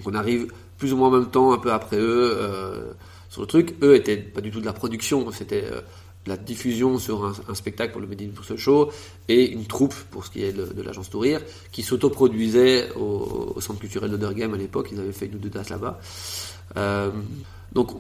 On 0.05 0.15
arrive 0.15 0.53
plus 0.85 0.93
ou 0.93 0.99
moins 0.99 1.09
en 1.09 1.13
même 1.13 1.31
temps, 1.31 1.55
un 1.55 1.57
peu 1.57 1.73
après 1.73 1.97
eux, 1.97 2.37
euh, 2.37 2.93
sur 3.31 3.41
le 3.41 3.47
truc. 3.47 3.75
Eux 3.83 3.97
étaient 3.97 4.19
pas 4.19 4.43
du 4.43 4.51
tout 4.51 4.61
de 4.61 4.67
la 4.67 4.75
production, 4.75 5.31
c'était 5.33 5.65
euh, 5.65 5.81
de 6.27 6.29
la 6.29 6.37
diffusion 6.37 6.99
sur 6.99 7.25
un, 7.25 7.55
spectacle 7.55 7.93
pour 7.93 8.03
le 8.03 8.07
Made 8.07 8.21
in 8.21 8.27
Bruxelles 8.27 8.59
Show 8.59 8.91
et 9.29 9.51
une 9.51 9.65
troupe, 9.65 9.95
pour 10.11 10.27
ce 10.27 10.31
qui 10.31 10.45
est 10.45 10.53
de, 10.53 10.83
l'agence 10.83 11.09
Tourir, 11.09 11.41
qui 11.73 11.83
s'autoproduisait 11.83 12.91
au, 12.97 13.55
au 13.57 13.61
centre 13.63 13.81
culturel 13.81 14.11
de 14.11 14.19
Dergame 14.19 14.53
à 14.53 14.59
l'époque. 14.59 14.91
Ils 14.93 15.01
avaient 15.01 15.13
fait 15.13 15.25
une 15.25 15.37
ou 15.37 15.39
deux 15.39 15.49
dates 15.49 15.71
là-bas. 15.71 15.99
Euh, 16.77 17.11
donc 17.73 17.93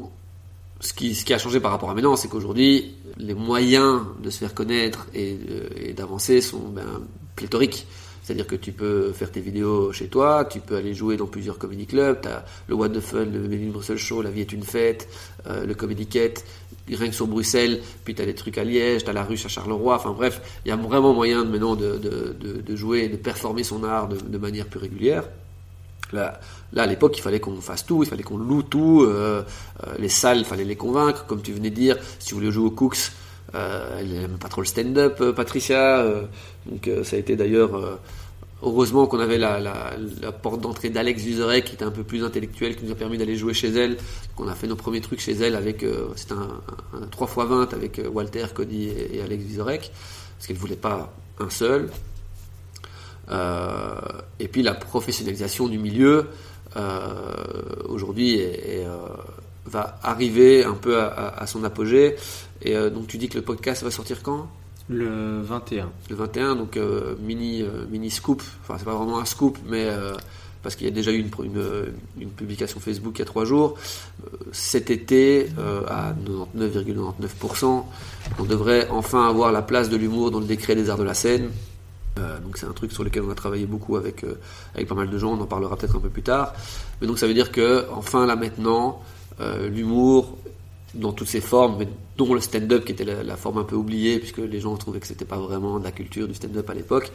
ce 0.80 0.92
qui, 0.92 1.14
ce 1.14 1.32
a 1.32 1.38
changé 1.38 1.58
par 1.58 1.70
rapport 1.70 1.88
à 1.88 1.94
maintenant, 1.94 2.16
c'est 2.16 2.28
qu'aujourd'hui, 2.28 2.96
les 3.16 3.32
moyens 3.32 4.02
de 4.22 4.28
se 4.28 4.40
faire 4.40 4.52
connaître 4.52 5.06
et 5.14 5.94
d'avancer 5.96 6.42
sont 6.42 6.68
ben, 6.68 7.00
pléthoriques. 7.34 7.86
C'est-à-dire 8.24 8.46
que 8.46 8.56
tu 8.56 8.72
peux 8.72 9.12
faire 9.12 9.30
tes 9.30 9.40
vidéos 9.40 9.92
chez 9.92 10.08
toi, 10.08 10.46
tu 10.46 10.60
peux 10.60 10.76
aller 10.76 10.94
jouer 10.94 11.18
dans 11.18 11.26
plusieurs 11.26 11.58
comedy 11.58 11.84
clubs, 11.86 12.22
tu 12.22 12.28
as 12.28 12.42
le 12.68 12.74
What 12.74 12.88
the 12.88 13.00
Fun, 13.00 13.26
le 13.26 13.54
in 13.54 13.70
Brussels 13.70 13.98
Show, 13.98 14.22
La 14.22 14.30
vie 14.30 14.40
est 14.40 14.52
une 14.52 14.62
fête, 14.62 15.06
euh, 15.46 15.66
le 15.66 15.74
Comedy 15.74 16.06
Cat, 16.06 16.40
rien 16.88 17.08
que 17.08 17.14
sur 17.14 17.26
Bruxelles, 17.26 17.82
puis 18.02 18.14
tu 18.14 18.22
as 18.22 18.24
des 18.24 18.34
trucs 18.34 18.56
à 18.56 18.64
Liège, 18.64 19.04
tu 19.04 19.10
as 19.10 19.12
la 19.12 19.24
ruche 19.24 19.44
à 19.44 19.48
Charleroi, 19.48 19.96
enfin 19.96 20.12
bref, 20.12 20.40
il 20.64 20.70
y 20.70 20.72
a 20.72 20.76
vraiment 20.76 21.12
moyen 21.12 21.44
maintenant 21.44 21.76
de, 21.76 21.98
de, 21.98 22.62
de, 22.62 22.76
jouer 22.76 23.08
de 23.08 23.16
performer 23.16 23.62
son 23.62 23.84
art 23.84 24.08
de, 24.08 24.38
manière 24.38 24.66
plus 24.66 24.80
régulière. 24.80 25.24
Là, 26.12 26.40
à 26.76 26.86
l'époque, 26.86 27.18
il 27.18 27.20
fallait 27.20 27.40
qu'on 27.40 27.60
fasse 27.60 27.84
tout, 27.84 28.04
il 28.04 28.08
fallait 28.08 28.22
qu'on 28.22 28.38
loue 28.38 28.62
tout. 28.62 29.02
euh, 29.02 29.42
euh, 29.86 29.94
les 29.98 30.08
salles, 30.08 30.38
il 30.38 30.44
fallait 30.44 30.64
les 30.64 30.76
convaincre. 30.76 31.26
Comme 31.26 31.42
tu 31.42 31.52
venais 31.52 31.70
de 31.70 31.74
dire, 31.74 31.96
si 32.18 32.28
tu 32.28 32.34
voulais 32.34 32.50
jouer 32.50 32.66
au 32.66 32.70
Cooks, 32.70 33.10
elle 34.00 34.08
n'aime 34.12 34.38
pas 34.38 34.48
trop 34.48 34.60
le 34.62 34.66
stand-up, 34.66 35.18
euh, 35.20 35.32
Patricia. 35.32 36.00
euh, 36.00 36.22
donc 36.66 36.88
euh, 36.88 37.04
ça 37.04 37.16
a 37.16 37.18
été 37.18 37.36
d'ailleurs... 37.36 37.74
euh, 37.76 37.98
heureusement 38.62 39.06
qu'on 39.06 39.20
avait 39.20 39.36
la, 39.36 39.60
porte 40.42 40.60
d'entrée 40.62 40.88
d'Alex 40.88 41.22
Vizorek, 41.22 41.64
qui 41.66 41.74
était 41.74 41.84
un 41.84 41.90
peu 41.90 42.02
plus 42.02 42.24
intellectuelle, 42.24 42.76
qui 42.76 42.86
nous 42.86 42.92
a 42.92 42.94
permis 42.94 43.18
d'aller 43.18 43.36
jouer 43.36 43.52
chez 43.52 43.68
elle. 43.68 43.98
qu'on 44.36 44.48
a 44.48 44.54
fait 44.54 44.66
nos 44.66 44.76
premiers 44.76 45.02
trucs 45.02 45.20
chez 45.20 45.32
elle 45.32 45.54
avec... 45.54 45.82
euh, 45.82 46.06
C'était 46.16 46.32
un, 46.32 46.48
un, 46.94 47.02
un 47.02 47.06
3x20 47.06 47.74
avec 47.74 47.98
euh, 47.98 48.08
Walter, 48.08 48.46
Cody 48.54 48.88
et, 49.12 49.20
Alex 49.20 49.44
Vizorek. 49.44 49.90
Parce 50.38 50.46
qu'elle 50.46 50.56
voulait 50.56 50.76
pas 50.76 51.12
un 51.40 51.50
seul. 51.50 51.90
Euh, 53.30 53.94
et 54.38 54.48
puis 54.48 54.62
la 54.62 54.74
professionnalisation 54.74 55.66
du 55.68 55.78
milieu 55.78 56.26
euh, 56.76 57.34
aujourd'hui 57.88 58.34
est- 58.36 58.84
euh, 58.86 58.96
va 59.74 59.98
arriver 60.02 60.64
un 60.64 60.74
peu 60.74 60.98
à, 60.98 61.06
à- 61.06 61.42
à 61.42 61.46
son 61.46 61.62
apogée. 61.64 62.16
Et 62.62 62.76
euh, 62.76 62.88
donc 62.90 63.06
tu 63.08 63.18
dis 63.18 63.28
que 63.28 63.36
le 63.36 63.42
podcast 63.42 63.82
va 63.82 63.90
sortir 63.90 64.22
quand? 64.22 64.48
Le 64.88 65.40
21. 65.42 65.90
Le 66.10 66.16
21, 66.16 66.56
donc 66.56 66.76
euh, 66.76 67.14
mini 67.20 67.62
euh, 67.62 67.84
mini 67.90 68.10
scoop. 68.10 68.42
Enfin 68.62 68.76
c'est 68.78 68.84
pas 68.84 68.94
vraiment 68.94 69.18
un 69.18 69.24
scoop, 69.24 69.58
mais 69.66 69.88
parce 70.62 70.76
qu'il 70.76 70.86
y 70.86 70.90
a 70.90 70.94
déjà 70.94 71.10
eu 71.12 71.18
une, 71.18 71.30
une, 71.44 71.64
une 72.20 72.30
publication 72.30 72.80
Facebook 72.80 73.14
il 73.16 73.18
y 73.20 73.22
a 73.22 73.26
trois 73.26 73.44
jours. 73.44 73.74
Cet 74.52 74.90
été, 74.90 75.48
à 75.88 76.14
99,99%, 76.56 77.84
on 78.38 78.44
devrait 78.44 78.88
enfin 78.90 79.28
avoir 79.28 79.52
la 79.52 79.62
place 79.62 79.88
de 79.90 79.96
l'humour 79.96 80.30
dans 80.30 80.40
le 80.40 80.46
décret 80.46 80.74
des 80.74 80.88
arts 80.90 80.98
de 80.98 81.04
la 81.04 81.14
scène. 81.14 81.50
Euh, 82.18 82.38
donc 82.40 82.56
c'est 82.58 82.66
un 82.66 82.72
truc 82.72 82.92
sur 82.92 83.02
lequel 83.04 83.22
on 83.24 83.30
a 83.30 83.34
travaillé 83.34 83.66
beaucoup 83.66 83.96
avec, 83.96 84.22
euh, 84.22 84.38
avec 84.74 84.86
pas 84.86 84.94
mal 84.94 85.10
de 85.10 85.18
gens, 85.18 85.32
on 85.32 85.40
en 85.40 85.46
parlera 85.46 85.76
peut-être 85.76 85.96
un 85.96 86.00
peu 86.00 86.08
plus 86.10 86.22
tard. 86.22 86.54
Mais 87.00 87.06
donc 87.08 87.18
ça 87.18 87.26
veut 87.26 87.34
dire 87.34 87.50
que 87.50 87.86
enfin 87.92 88.24
là 88.24 88.36
maintenant, 88.36 89.02
l'humour 89.40 90.36
dans 90.94 91.12
toutes 91.12 91.28
ses 91.28 91.40
formes, 91.40 91.76
mais 91.78 91.88
dont 92.16 92.32
le 92.34 92.40
stand-up 92.40 92.84
qui 92.84 92.92
était 92.92 93.04
la, 93.04 93.36
forme 93.36 93.58
un 93.58 93.64
peu 93.64 93.76
oubliée, 93.76 94.18
puisque 94.18 94.38
les 94.38 94.60
gens 94.60 94.76
trouvaient 94.76 95.00
que 95.00 95.06
c'était 95.06 95.24
pas 95.24 95.38
vraiment 95.38 95.78
de 95.78 95.84
la 95.84 95.90
culture 95.90 96.28
du 96.28 96.34
stand-up 96.34 96.68
à 96.70 96.74
l'époque, 96.74 97.10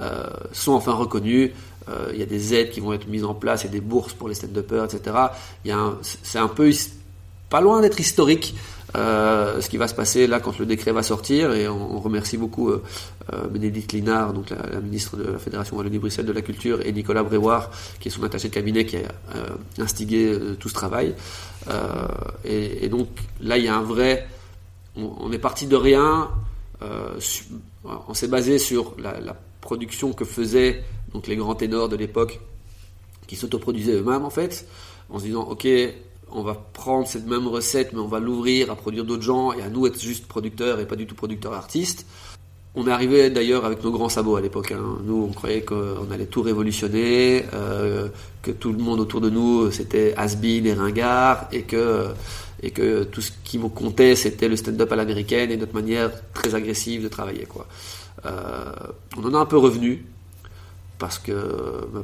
euh, 0.00 0.28
sont 0.52 0.72
enfin 0.72 0.92
reconnus. 0.92 1.52
Euh, 1.88 2.10
Il 2.12 2.18
y 2.18 2.22
a 2.22 2.26
des 2.26 2.54
aides 2.54 2.70
qui 2.70 2.80
vont 2.80 2.92
être 2.92 3.08
mises 3.08 3.24
en 3.24 3.34
place 3.34 3.64
et 3.64 3.68
des 3.68 3.80
bourses 3.80 4.12
pour 4.12 4.28
les 4.28 4.34
stand-uppers, 4.34 4.84
etc. 4.84 5.16
C'est 6.02 6.38
un 6.38 6.48
peu 6.48 6.72
pas 7.50 7.60
loin 7.60 7.80
d'être 7.82 8.00
historique 8.00 8.54
euh, 8.96 9.60
ce 9.60 9.68
qui 9.68 9.76
va 9.76 9.86
se 9.86 9.94
passer 9.94 10.26
là 10.26 10.40
quand 10.40 10.58
le 10.58 10.66
décret 10.66 10.90
va 10.90 11.04
sortir 11.04 11.52
et 11.52 11.68
on, 11.68 12.00
remercie 12.00 12.36
beaucoup 12.36 12.70
euh, 12.70 12.82
euh, 13.32 13.46
Bénédicte 13.46 13.92
Linard, 13.92 14.32
donc 14.32 14.50
la, 14.50 14.80
ministre 14.80 15.16
de 15.16 15.24
la 15.24 15.38
Fédération 15.38 15.76
Wallonie-Bruxelles 15.76 16.26
de 16.26 16.32
la 16.32 16.42
Culture 16.42 16.80
et 16.84 16.90
Nicolas 16.90 17.22
Brévoire 17.22 17.70
qui 18.00 18.08
est 18.08 18.10
son 18.10 18.24
attaché 18.24 18.48
de 18.48 18.54
cabinet 18.54 18.86
qui 18.86 18.96
a 18.96 19.02
instigé 19.78 20.36
tout 20.58 20.68
ce 20.68 20.74
travail. 20.74 21.14
Et, 22.44 22.88
donc 22.88 23.08
là 23.40 23.58
il 23.58 23.64
y 23.64 23.68
a 23.68 23.76
un 23.76 23.82
vrai 23.82 24.26
on, 24.96 25.30
est 25.30 25.38
parti 25.38 25.66
de 25.66 25.76
rien 25.76 26.30
on 27.84 28.14
s'est 28.14 28.28
basé 28.28 28.58
sur 28.58 28.94
la, 28.98 29.20
la 29.20 29.36
production 29.60 30.12
que 30.12 30.24
faisaient 30.24 30.82
donc 31.12 31.28
les 31.28 31.36
grands 31.36 31.54
ténors 31.54 31.88
de 31.88 31.96
l'époque 31.96 32.40
qui 33.28 33.36
s'autoproduisaient 33.36 33.94
eux-mêmes 33.94 34.24
en 34.24 34.30
fait, 34.30 34.66
en 35.08 35.20
se 35.20 35.24
disant 35.24 35.42
ok, 35.42 35.68
on 36.32 36.42
va 36.42 36.54
prendre 36.54 37.06
cette 37.06 37.26
même 37.26 37.46
recette, 37.46 37.92
mais 37.92 38.00
on 38.00 38.06
va 38.06 38.20
l'ouvrir 38.20 38.70
à 38.70 38.76
produire 38.76 39.04
d'autres 39.04 39.22
gens 39.22 39.52
et 39.52 39.62
à 39.62 39.68
nous 39.68 39.86
être 39.86 40.00
juste 40.00 40.26
producteurs 40.26 40.80
et 40.80 40.86
pas 40.86 40.96
du 40.96 41.06
tout 41.06 41.14
producteurs 41.14 41.52
artistes. 41.52 42.06
On 42.76 42.86
est 42.86 42.92
arrivé 42.92 43.30
d'ailleurs 43.30 43.64
avec 43.64 43.82
nos 43.82 43.90
grands 43.90 44.08
sabots 44.08 44.36
à 44.36 44.40
l'époque. 44.40 44.70
Hein. 44.70 44.98
Nous, 45.04 45.26
on 45.28 45.32
croyait 45.32 45.62
qu'on 45.62 46.08
allait 46.12 46.26
tout 46.26 46.42
révolutionner, 46.42 47.44
euh, 47.52 48.08
que 48.42 48.52
tout 48.52 48.70
le 48.72 48.78
monde 48.78 49.00
autour 49.00 49.20
de 49.20 49.28
nous 49.28 49.72
c'était 49.72 50.14
has-been 50.16 50.66
et 50.66 50.74
ringard, 50.74 51.48
et 51.50 51.62
que 51.62 52.06
et 52.62 52.70
que 52.70 53.04
tout 53.04 53.22
ce 53.22 53.32
qui 53.42 53.58
me 53.58 53.68
comptait 53.68 54.14
c'était 54.14 54.48
le 54.48 54.54
stand-up 54.54 54.92
à 54.92 54.96
l'américaine 54.96 55.50
et 55.50 55.56
notre 55.56 55.74
manière 55.74 56.10
très 56.32 56.54
agressive 56.54 57.02
de 57.02 57.08
travailler. 57.08 57.46
Quoi. 57.46 57.66
Euh, 58.26 58.72
on 59.16 59.24
en 59.24 59.34
a 59.34 59.38
un 59.38 59.46
peu 59.46 59.56
revenu 59.56 60.04
parce 60.98 61.18
que 61.18 61.32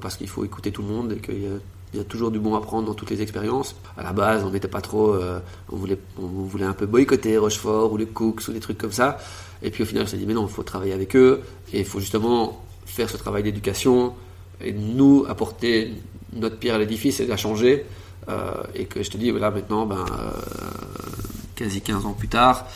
parce 0.00 0.16
qu'il 0.16 0.28
faut 0.28 0.44
écouter 0.44 0.72
tout 0.72 0.82
le 0.82 0.88
monde 0.88 1.12
et 1.12 1.16
qu'il 1.16 1.42
y 1.42 1.46
a 1.46 1.58
il 1.92 1.98
y 1.98 2.00
a 2.02 2.04
toujours 2.04 2.30
du 2.30 2.38
bon 2.38 2.54
à 2.54 2.60
prendre 2.60 2.86
dans 2.86 2.94
toutes 2.94 3.10
les 3.10 3.22
expériences. 3.22 3.76
À 3.96 4.02
la 4.02 4.12
base, 4.12 4.44
on 4.44 4.50
n'était 4.50 4.68
pas 4.68 4.80
trop, 4.80 5.14
euh, 5.14 5.38
on 5.70 5.76
voulait, 5.76 5.98
on 6.18 6.26
voulait 6.26 6.64
un 6.64 6.72
peu 6.72 6.86
boycotter 6.86 7.38
Rochefort 7.38 7.92
ou 7.92 7.96
les 7.96 8.06
Cooks 8.06 8.48
ou 8.48 8.52
des 8.52 8.60
trucs 8.60 8.78
comme 8.78 8.92
ça. 8.92 9.18
Et 9.62 9.70
puis 9.70 9.82
au 9.82 9.86
final, 9.86 10.04
on 10.04 10.06
s'est 10.06 10.16
dit 10.16 10.26
mais 10.26 10.34
non, 10.34 10.46
il 10.46 10.52
faut 10.52 10.62
travailler 10.62 10.92
avec 10.92 11.16
eux 11.16 11.42
et 11.72 11.80
il 11.80 11.84
faut 11.84 12.00
justement 12.00 12.62
faire 12.84 13.08
ce 13.08 13.16
travail 13.16 13.42
d'éducation 13.42 14.14
et 14.60 14.72
nous 14.72 15.24
apporter 15.28 15.94
notre 16.32 16.58
pierre 16.58 16.74
à 16.74 16.78
l'édifice 16.78 17.20
et 17.20 17.26
la 17.26 17.36
changer. 17.36 17.86
Euh, 18.28 18.50
et 18.74 18.86
que 18.86 19.04
je 19.04 19.10
te 19.10 19.16
dis, 19.16 19.30
là 19.30 19.52
maintenant, 19.52 19.86
ben, 19.86 20.04
euh, 20.10 20.30
quasi 21.54 21.80
15 21.80 22.06
ans 22.06 22.12
plus 22.12 22.28
tard, 22.28 22.66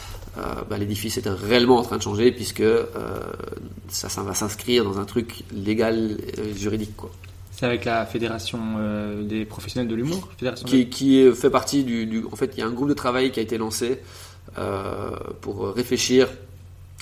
ben, 0.71 0.79
l'édifice 0.79 1.19
est 1.19 1.29
réellement 1.29 1.77
en 1.77 1.83
train 1.83 1.99
de 1.99 2.03
changer 2.03 2.33
puisque 2.33 2.63
ça, 3.89 4.09
ça 4.09 4.23
va 4.23 4.33
s'inscrire 4.33 4.85
dans 4.85 4.99
un 4.99 5.05
truc 5.05 5.45
légal, 5.53 6.17
juridique. 6.57 6.97
Quoi. 6.97 7.11
C'est 7.61 7.67
avec 7.67 7.85
la 7.85 8.07
fédération 8.07 8.59
euh, 8.79 9.23
des 9.23 9.45
professionnels 9.45 9.87
de 9.87 9.95
l'humour 9.95 10.31
qui, 10.65 10.89
qui, 10.89 11.31
fait 11.35 11.51
partie 11.51 11.85
du, 11.85 12.25
En 12.33 12.35
fait, 12.35 12.53
il 12.57 12.61
y 12.61 12.63
a 12.63 12.67
un 12.67 12.71
groupe 12.71 12.89
de 12.89 12.95
travail 12.95 13.33
qui 13.33 13.39
a 13.39 13.43
été 13.43 13.59
lancé 13.59 13.99
euh, 14.57 15.11
pour 15.43 15.75
réfléchir. 15.75 16.29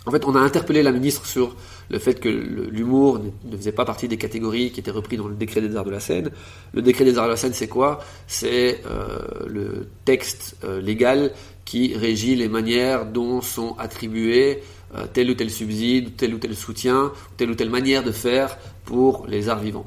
En 0.04 0.10
fait, 0.10 0.24
on 0.24 0.34
a 0.34 0.40
interpellé 0.40 0.82
la 0.82 0.90
ministre 0.90 1.26
sur 1.26 1.54
le 1.90 2.00
fait 2.00 2.18
que 2.18 2.28
l'humour 2.28 3.20
ne 3.44 3.56
faisait 3.56 3.70
pas 3.70 3.84
partie 3.84 4.08
des 4.08 4.16
catégories 4.16 4.72
qui 4.72 4.80
étaient 4.80 4.90
reprises 4.90 5.20
dans 5.20 5.28
le 5.28 5.36
décret 5.36 5.60
des 5.60 5.76
arts 5.76 5.84
de 5.84 5.92
la 5.92 6.00
scène. 6.00 6.32
Le 6.72 6.82
décret 6.82 7.04
des 7.04 7.16
arts 7.18 7.26
de 7.26 7.30
la 7.30 7.36
scène, 7.36 7.52
c'est 7.52 7.68
quoi? 7.68 8.00
C'est 8.26 8.80
euh, 8.84 9.20
le 9.46 9.86
texte 10.04 10.56
légal 10.82 11.30
qui 11.66 11.94
régit 11.94 12.34
les 12.34 12.48
manières 12.48 13.06
dont 13.06 13.42
sont 13.42 13.76
attribués 13.78 14.64
tel 15.12 15.30
ou 15.30 15.34
tel 15.34 15.52
subside, 15.52 16.16
tel 16.16 16.34
ou 16.34 16.38
tel 16.38 16.56
soutien, 16.56 17.12
telle 17.36 17.52
ou 17.52 17.54
telle 17.54 17.70
manière 17.70 18.02
de 18.02 18.10
faire 18.10 18.58
pour 18.84 19.24
les 19.28 19.48
arts 19.48 19.60
vivants. 19.60 19.86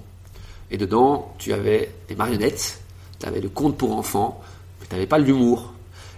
Et 0.71 0.77
dedans, 0.77 1.33
tu 1.37 1.53
avais 1.53 1.91
des 2.07 2.15
marionnettes, 2.15 2.81
tu 3.19 3.27
avais 3.27 3.41
le 3.41 3.49
conte 3.49 3.77
pour 3.77 3.95
enfants, 3.95 4.41
mais 4.79 4.87
tu 4.87 4.95
n'avais 4.95 5.07
pas 5.07 5.19
l'humour. 5.19 5.73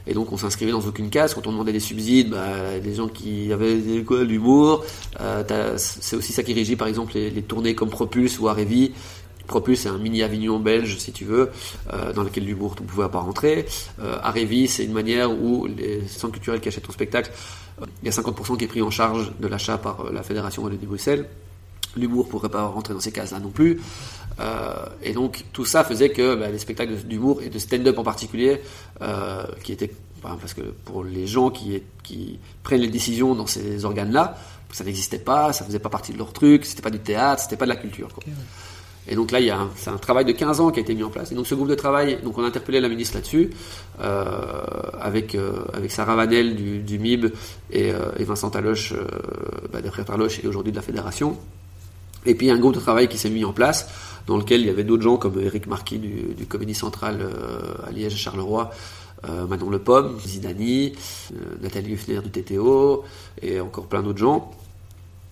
Et 0.06 0.14
donc 0.14 0.32
on 0.32 0.38
s'inscrivait 0.38 0.72
dans 0.72 0.82
aucune 0.82 1.10
case. 1.10 1.34
Quand 1.34 1.48
on 1.48 1.52
demandait 1.52 1.72
des 1.72 1.80
subsides, 1.80 2.30
bah, 2.30 2.80
des 2.80 2.94
gens 2.94 3.08
qui 3.08 3.52
avaient 3.52 4.04
quoi, 4.06 4.24
l'humour. 4.24 4.84
Euh, 5.22 5.74
c'est 5.78 6.16
aussi 6.16 6.34
ça 6.34 6.44
qui 6.44 6.54
régit 6.54 6.76
par 6.76 6.88
exemple 6.88 7.14
les, 7.16 7.42
tournées 7.42 7.74
comme 7.74 7.90
Propulse 7.90 8.40
ou 8.40 8.48
Arévi. 8.48 8.92
Propulse 9.48 9.82
c'est 9.82 9.90
un 9.90 9.98
mini 9.98 10.24
Avignon 10.24 10.60
belge 10.60 10.98
si 10.98 11.12
tu 11.12 11.26
veux, 11.26 11.52
euh, 11.92 12.14
dans 12.14 12.24
lequel 12.24 12.46
l'humour 12.46 12.76
ne 12.80 12.86
pouvait 12.86 13.10
pas 13.10 13.20
rentrer. 13.20 13.66
Euh, 14.00 14.18
c'est 14.68 14.84
une 14.86 14.94
manière 14.94 15.32
où 15.32 15.68
les 15.68 16.08
centres 16.08 16.34
culturels 16.34 16.62
qui 16.62 16.70
achètent 16.70 16.84
ton 16.84 16.92
spectacle, 16.92 17.32
euh, 17.82 17.86
il 18.02 18.06
y 18.06 18.10
a 18.10 18.12
50% 18.12 18.58
qui 18.58 18.66
est 18.66 18.68
pris 18.68 18.82
en 18.82 18.92
charge 18.92 19.32
de 19.40 19.48
l'achat 19.48 19.78
par 19.78 20.12
la 20.12 20.24
Fédération 20.24 20.68
de 20.68 20.76
Bruxelles. 20.78 21.28
L'humour 21.96 22.28
pourrait 22.28 22.50
pas 22.50 22.66
rentrer 22.66 22.94
dans 22.94 23.00
ces 23.00 23.12
cases-là 23.12 23.40
non 23.40 23.50
plus. 23.52 23.80
Euh, 24.40 24.74
et 25.02 25.14
donc 25.14 25.44
tout 25.54 25.66
ça 25.66 25.84
faisait 25.84 26.10
que 26.10 26.36
bah, 26.36 26.50
les 26.50 26.60
spectacles 26.60 26.96
d'humour 26.96 27.42
et 27.42 27.50
de 27.50 27.60
stand-up 27.60 27.98
en 27.98 28.04
particulier, 28.04 28.62
euh, 29.02 29.44
qui 29.64 29.72
étaient 29.72 29.92
parce 30.22 30.54
que 30.54 30.62
pour 30.62 31.04
les 31.04 31.28
gens 31.28 31.50
qui, 31.50 31.84
qui 32.02 32.40
prennent 32.64 32.80
les 32.80 32.88
décisions 32.88 33.36
dans 33.36 33.46
ces 33.46 33.84
organes-là, 33.84 34.38
ça 34.72 34.86
n'existait 34.86 35.20
pas, 35.20 35.52
ça 35.52 35.66
faisait 35.66 35.80
pas 35.80 35.90
partie 35.90 36.14
de 36.14 36.18
leur 36.18 36.32
truc, 36.32 36.66
c'était 36.66 36.82
pas 36.82 36.90
du 36.90 37.00
théâtre, 37.00 37.42
c'était 37.42 37.58
pas 37.58 37.66
de 37.66 37.72
la 37.72 37.76
culture. 37.76 38.08
Et 39.06 39.16
donc 39.16 39.32
là, 39.32 39.42
il 39.42 39.48
y 39.48 39.50
a 39.50 39.68
c'est 39.76 39.90
un 39.90 39.98
travail 39.98 40.24
de 40.24 40.32
15 40.32 40.62
ans 40.62 40.72
qui 40.72 40.80
a 40.80 40.82
été 40.82 40.96
mis 40.96 41.04
en 41.04 41.10
place. 41.10 41.34
Et 41.34 41.36
donc 41.36 41.46
ce 41.46 41.56
groupe 41.56 41.68
de 41.68 41.76
travail, 41.76 42.20
donc 42.24 42.38
on 42.38 42.44
a 42.46 42.48
interpellé 42.48 42.80
la 42.80 42.88
ministre 42.88 43.16
là-dessus, 43.16 43.50
euh, 44.00 44.62
avec 44.98 45.38
avec 45.74 45.92
Sarah 45.92 46.16
Vanel 46.16 46.56
du, 46.56 46.80
du 46.80 47.00
MIB 47.00 47.26
et, 47.72 47.90
et 47.90 48.24
Vincent 48.24 48.50
Taloche, 48.50 48.94
bah, 49.74 49.82
des 49.82 49.90
frères 49.90 50.06
Taloche 50.06 50.40
et 50.42 50.48
aujourd'hui 50.48 50.72
de 50.72 50.78
la 50.78 50.84
fédération. 50.84 51.38
Et 52.26 52.36
puis 52.36 52.50
un 52.50 52.58
groupe 52.58 52.76
de 52.76 52.80
travail 52.80 53.08
qui 53.08 53.18
s'est 53.18 53.30
mis 53.30 53.44
en 53.44 53.54
place 53.54 53.90
dans 54.28 54.38
lequel 54.38 54.62
il 54.62 54.68
y 54.68 54.70
avait 54.70 54.84
d'autres 54.84 55.04
gens 55.04 55.18
comme 55.18 55.40
Eric 55.40 55.68
Marquis 55.68 56.00
du, 56.00 56.34
du 56.34 56.46
Comédie 56.46 56.80
euh, 57.04 57.74
à 57.86 57.92
Liège, 57.92 58.16
Charleroi, 58.16 58.72
euh, 59.28 59.48
Manon 59.48 59.70
Le 59.70 59.80
Pomme, 59.80 60.20
Zidani, 60.20 60.94
euh, 61.34 61.38
Nathalie 61.62 61.94
Huffner 61.94 62.20
du 62.22 62.30
TTO 62.30 63.04
et 63.42 63.60
encore 63.60 63.88
plein 63.88 64.02
d'autres 64.02 64.20
gens. 64.20 64.52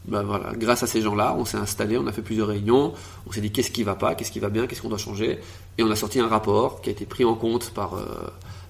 Ben 0.06 0.24
voilà, 0.24 0.54
grâce 0.56 0.82
à 0.82 0.88
ces 0.88 1.02
gens-là, 1.02 1.36
on 1.38 1.46
s'est 1.46 1.58
installé, 1.58 1.96
on 1.98 2.08
a 2.08 2.12
fait 2.12 2.24
plusieurs 2.24 2.48
réunions, 2.48 2.94
on 3.28 3.32
s'est 3.32 3.42
dit 3.42 3.52
qu'est-ce 3.52 3.70
qui 3.70 3.84
va 3.84 3.94
pas, 3.94 4.16
qu'est-ce 4.16 4.32
qui 4.32 4.40
va 4.40 4.50
bien, 4.50 4.66
qu'est-ce 4.66 4.82
qu'on 4.82 4.90
doit 4.90 4.98
changer, 4.98 5.38
et 5.78 5.84
on 5.84 5.92
a 5.92 5.96
sorti 5.96 6.20
un 6.20 6.28
rapport 6.28 6.82
qui 6.82 6.90
a 6.90 6.92
été 6.92 7.06
pris 7.06 7.24
en 7.24 7.36
compte 7.36 7.70
par, 7.70 8.04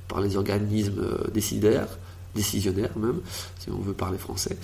par 0.09 0.19
les 0.19 0.35
organismes 0.35 1.05
décidaires, 1.33 1.87
décisionnaires 2.35 2.97
même, 2.97 3.21
si 3.59 3.69
on 3.69 3.79
veut 3.79 3.93
parler 3.93 4.17
français. 4.17 4.57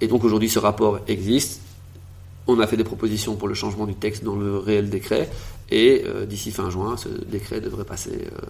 Et 0.00 0.08
donc 0.08 0.24
aujourd'hui 0.24 0.48
ce 0.48 0.58
rapport 0.58 1.00
existe, 1.08 1.60
on 2.48 2.58
a 2.60 2.66
fait 2.66 2.78
des 2.78 2.84
propositions 2.84 3.36
pour 3.36 3.46
le 3.46 3.54
changement 3.54 3.86
du 3.86 3.94
texte 3.94 4.24
dans 4.24 4.34
le 4.34 4.56
réel 4.56 4.88
décret 4.88 5.28
et 5.70 6.02
euh, 6.06 6.24
d'ici 6.24 6.50
fin 6.50 6.70
juin, 6.70 6.96
ce 6.96 7.08
décret 7.08 7.60
devrait 7.60 7.84
passer 7.84 8.26
euh, 8.32 8.40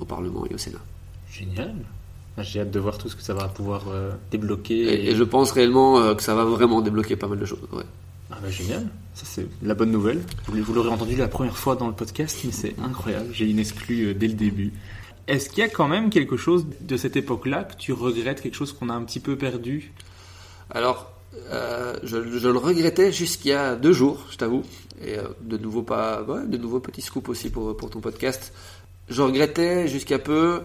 au 0.00 0.04
Parlement 0.04 0.44
et 0.50 0.54
au 0.54 0.58
Sénat. 0.58 0.80
Génial. 1.30 1.74
J'ai 2.38 2.60
hâte 2.60 2.72
de 2.72 2.80
voir 2.80 2.98
tout 2.98 3.08
ce 3.08 3.14
que 3.14 3.22
ça 3.22 3.32
va 3.32 3.46
pouvoir 3.46 3.84
euh, 3.88 4.10
débloquer. 4.32 5.08
Et, 5.10 5.14
je 5.14 5.22
pense 5.22 5.52
réellement 5.52 6.14
que 6.16 6.22
ça 6.22 6.34
va 6.34 6.44
vraiment 6.44 6.80
débloquer 6.80 7.14
pas 7.14 7.28
mal 7.28 7.38
de 7.38 7.44
choses. 7.44 7.60
Ah 8.30 8.36
bah 8.42 8.50
génial, 8.50 8.88
ça 9.14 9.24
c'est 9.24 9.46
la 9.62 9.74
bonne 9.74 9.92
nouvelle. 9.92 10.20
Vous, 10.48 10.74
l'aurez 10.74 10.88
entendu 10.88 11.14
la 11.14 11.28
première 11.28 11.56
fois 11.56 11.76
dans 11.76 11.86
le 11.86 11.92
podcast, 11.92 12.40
mais 12.44 12.50
c'est 12.50 12.74
incroyable. 12.82 13.28
J'ai 13.32 13.48
une 13.48 13.60
exclue 13.60 14.14
dès 14.14 14.26
le 14.26 14.34
début. 14.34 14.72
Est-ce 15.28 15.48
qu'il 15.48 15.60
y 15.60 15.62
a 15.62 15.68
quand 15.68 15.86
même 15.86 16.10
quelque 16.10 16.36
chose 16.36 16.66
de 16.80 16.96
cette 16.96 17.14
époque-là 17.14 17.62
que 17.62 17.76
tu 17.76 17.92
regrettes, 17.92 18.40
quelque 18.40 18.56
chose 18.56 18.72
qu'on 18.72 18.88
a 18.88 18.94
un 18.94 19.04
petit 19.04 19.20
peu 19.20 19.36
perdu? 19.36 19.92
Alors, 20.70 21.13
euh, 21.50 21.94
je, 22.02 22.16
le 22.16 22.58
regrettais 22.58 23.12
jusqu'il 23.12 23.50
y 23.50 23.54
a 23.54 23.76
deux 23.76 23.92
jours, 23.92 24.26
je 24.30 24.36
t'avoue. 24.36 24.62
Et 25.04 25.18
euh, 25.18 25.24
de 25.42 25.58
nouveau 25.58 25.82
pas, 25.82 26.24
de 26.46 26.56
nouveaux 26.56 26.80
petits 26.80 27.02
scoops 27.02 27.28
aussi 27.28 27.50
pour, 27.50 27.76
pour 27.76 27.90
ton 27.90 28.00
podcast. 28.00 28.52
Je 29.08 29.22
regrettais 29.22 29.88
jusqu'à 29.88 30.18
peu 30.18 30.62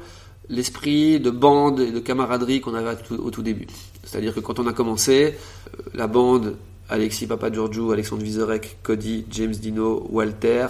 l'esprit 0.48 1.20
de 1.20 1.30
bande 1.30 1.80
et 1.80 1.92
de 1.92 2.00
camaraderie 2.00 2.62
qu'on 2.62 2.74
avait 2.74 2.96
au 3.12 3.30
tout 3.30 3.42
début. 3.42 3.68
C'est-à-dire 4.04 4.34
que 4.34 4.40
quand 4.40 4.60
on 4.60 4.68
a 4.68 4.74
commencé, 4.74 5.36
euh, 5.36 5.82
la 5.94 6.08
bande, 6.08 6.56
Alexis 6.90 7.28
Papa 7.28 7.52
Giorgio, 7.52 7.92
Alexandre 7.92 8.24
Vizorek, 8.24 8.78
Cody, 8.82 9.26
James 9.30 9.52
Dino, 9.52 10.08
Walter 10.10 10.68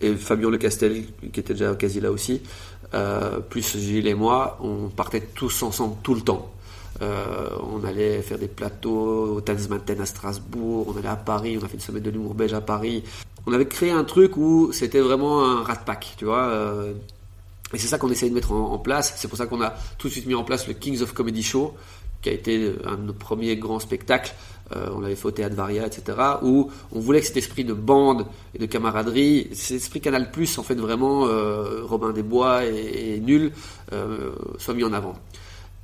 et 0.00 0.14
Fabien 0.14 0.50
Lecastel, 0.50 1.04
qui 1.32 1.40
était 1.40 1.54
déjà 1.54 1.74
quasi 1.74 2.00
là 2.00 2.12
aussi, 2.12 2.42
plus 3.48 3.76
Gilles 3.76 4.06
et 4.06 4.14
moi, 4.14 4.58
on 4.62 4.88
partait 4.88 5.22
tous 5.34 5.62
ensemble 5.64 5.96
tout 6.02 6.14
le 6.14 6.20
temps. 6.20 6.52
Euh, 7.02 7.48
on 7.62 7.84
allait 7.84 8.22
faire 8.22 8.38
des 8.38 8.48
plateaux 8.48 9.36
au 9.36 9.40
Tanzmanten 9.40 10.00
à 10.00 10.06
Strasbourg, 10.06 10.86
on 10.88 10.98
allait 10.98 11.08
à 11.08 11.16
Paris, 11.16 11.58
on 11.60 11.64
a 11.64 11.68
fait 11.68 11.74
une 11.74 11.80
semaine 11.80 12.02
de 12.02 12.10
l'humour 12.10 12.34
belge 12.34 12.54
à 12.54 12.60
Paris. 12.60 13.04
On 13.46 13.52
avait 13.52 13.66
créé 13.66 13.90
un 13.90 14.04
truc 14.04 14.36
où 14.36 14.72
c'était 14.72 15.00
vraiment 15.00 15.44
un 15.44 15.62
rat 15.62 15.76
pack, 15.76 16.14
tu 16.16 16.24
vois. 16.24 16.44
Euh, 16.44 16.94
et 17.72 17.78
c'est 17.78 17.86
ça 17.86 17.98
qu'on 17.98 18.10
essaye 18.10 18.30
de 18.30 18.34
mettre 18.34 18.52
en, 18.52 18.78
place. 18.78 19.14
C'est 19.16 19.28
pour 19.28 19.36
ça 19.36 19.46
qu'on 19.46 19.60
a 19.60 19.74
tout 19.98 20.08
de 20.08 20.12
suite 20.12 20.26
mis 20.26 20.34
en 20.34 20.44
place 20.44 20.66
le 20.68 20.74
Kings 20.74 21.02
of 21.02 21.12
Comedy 21.12 21.42
Show, 21.42 21.74
qui 22.22 22.28
a 22.30 22.32
été 22.32 22.74
un 22.84 22.96
de 22.96 23.02
nos 23.02 23.12
premiers 23.12 23.56
grands 23.56 23.80
spectacles. 23.80 24.34
Euh, 24.74 24.88
on 24.94 25.00
l'avait 25.00 25.16
fait 25.16 25.26
au 25.26 25.30
Théâtre 25.30 25.54
Varia, 25.54 25.86
etc. 25.86 26.18
Où 26.42 26.70
on 26.92 27.00
voulait 27.00 27.20
que 27.20 27.26
cet 27.26 27.36
esprit 27.36 27.64
de 27.64 27.74
bande 27.74 28.26
et 28.54 28.58
de 28.58 28.66
camaraderie, 28.66 29.48
cet 29.52 29.76
esprit 29.76 30.00
Canal 30.00 30.30
Plus, 30.30 30.58
en 30.58 30.62
fait, 30.62 30.76
vraiment, 30.76 31.26
Robin 31.84 32.12
des 32.12 32.22
Bois 32.22 32.64
et, 32.64 33.14
et 33.16 33.20
Nul, 33.20 33.52
soit 34.58 34.74
mis 34.74 34.84
en 34.84 34.92
avant. 34.92 35.14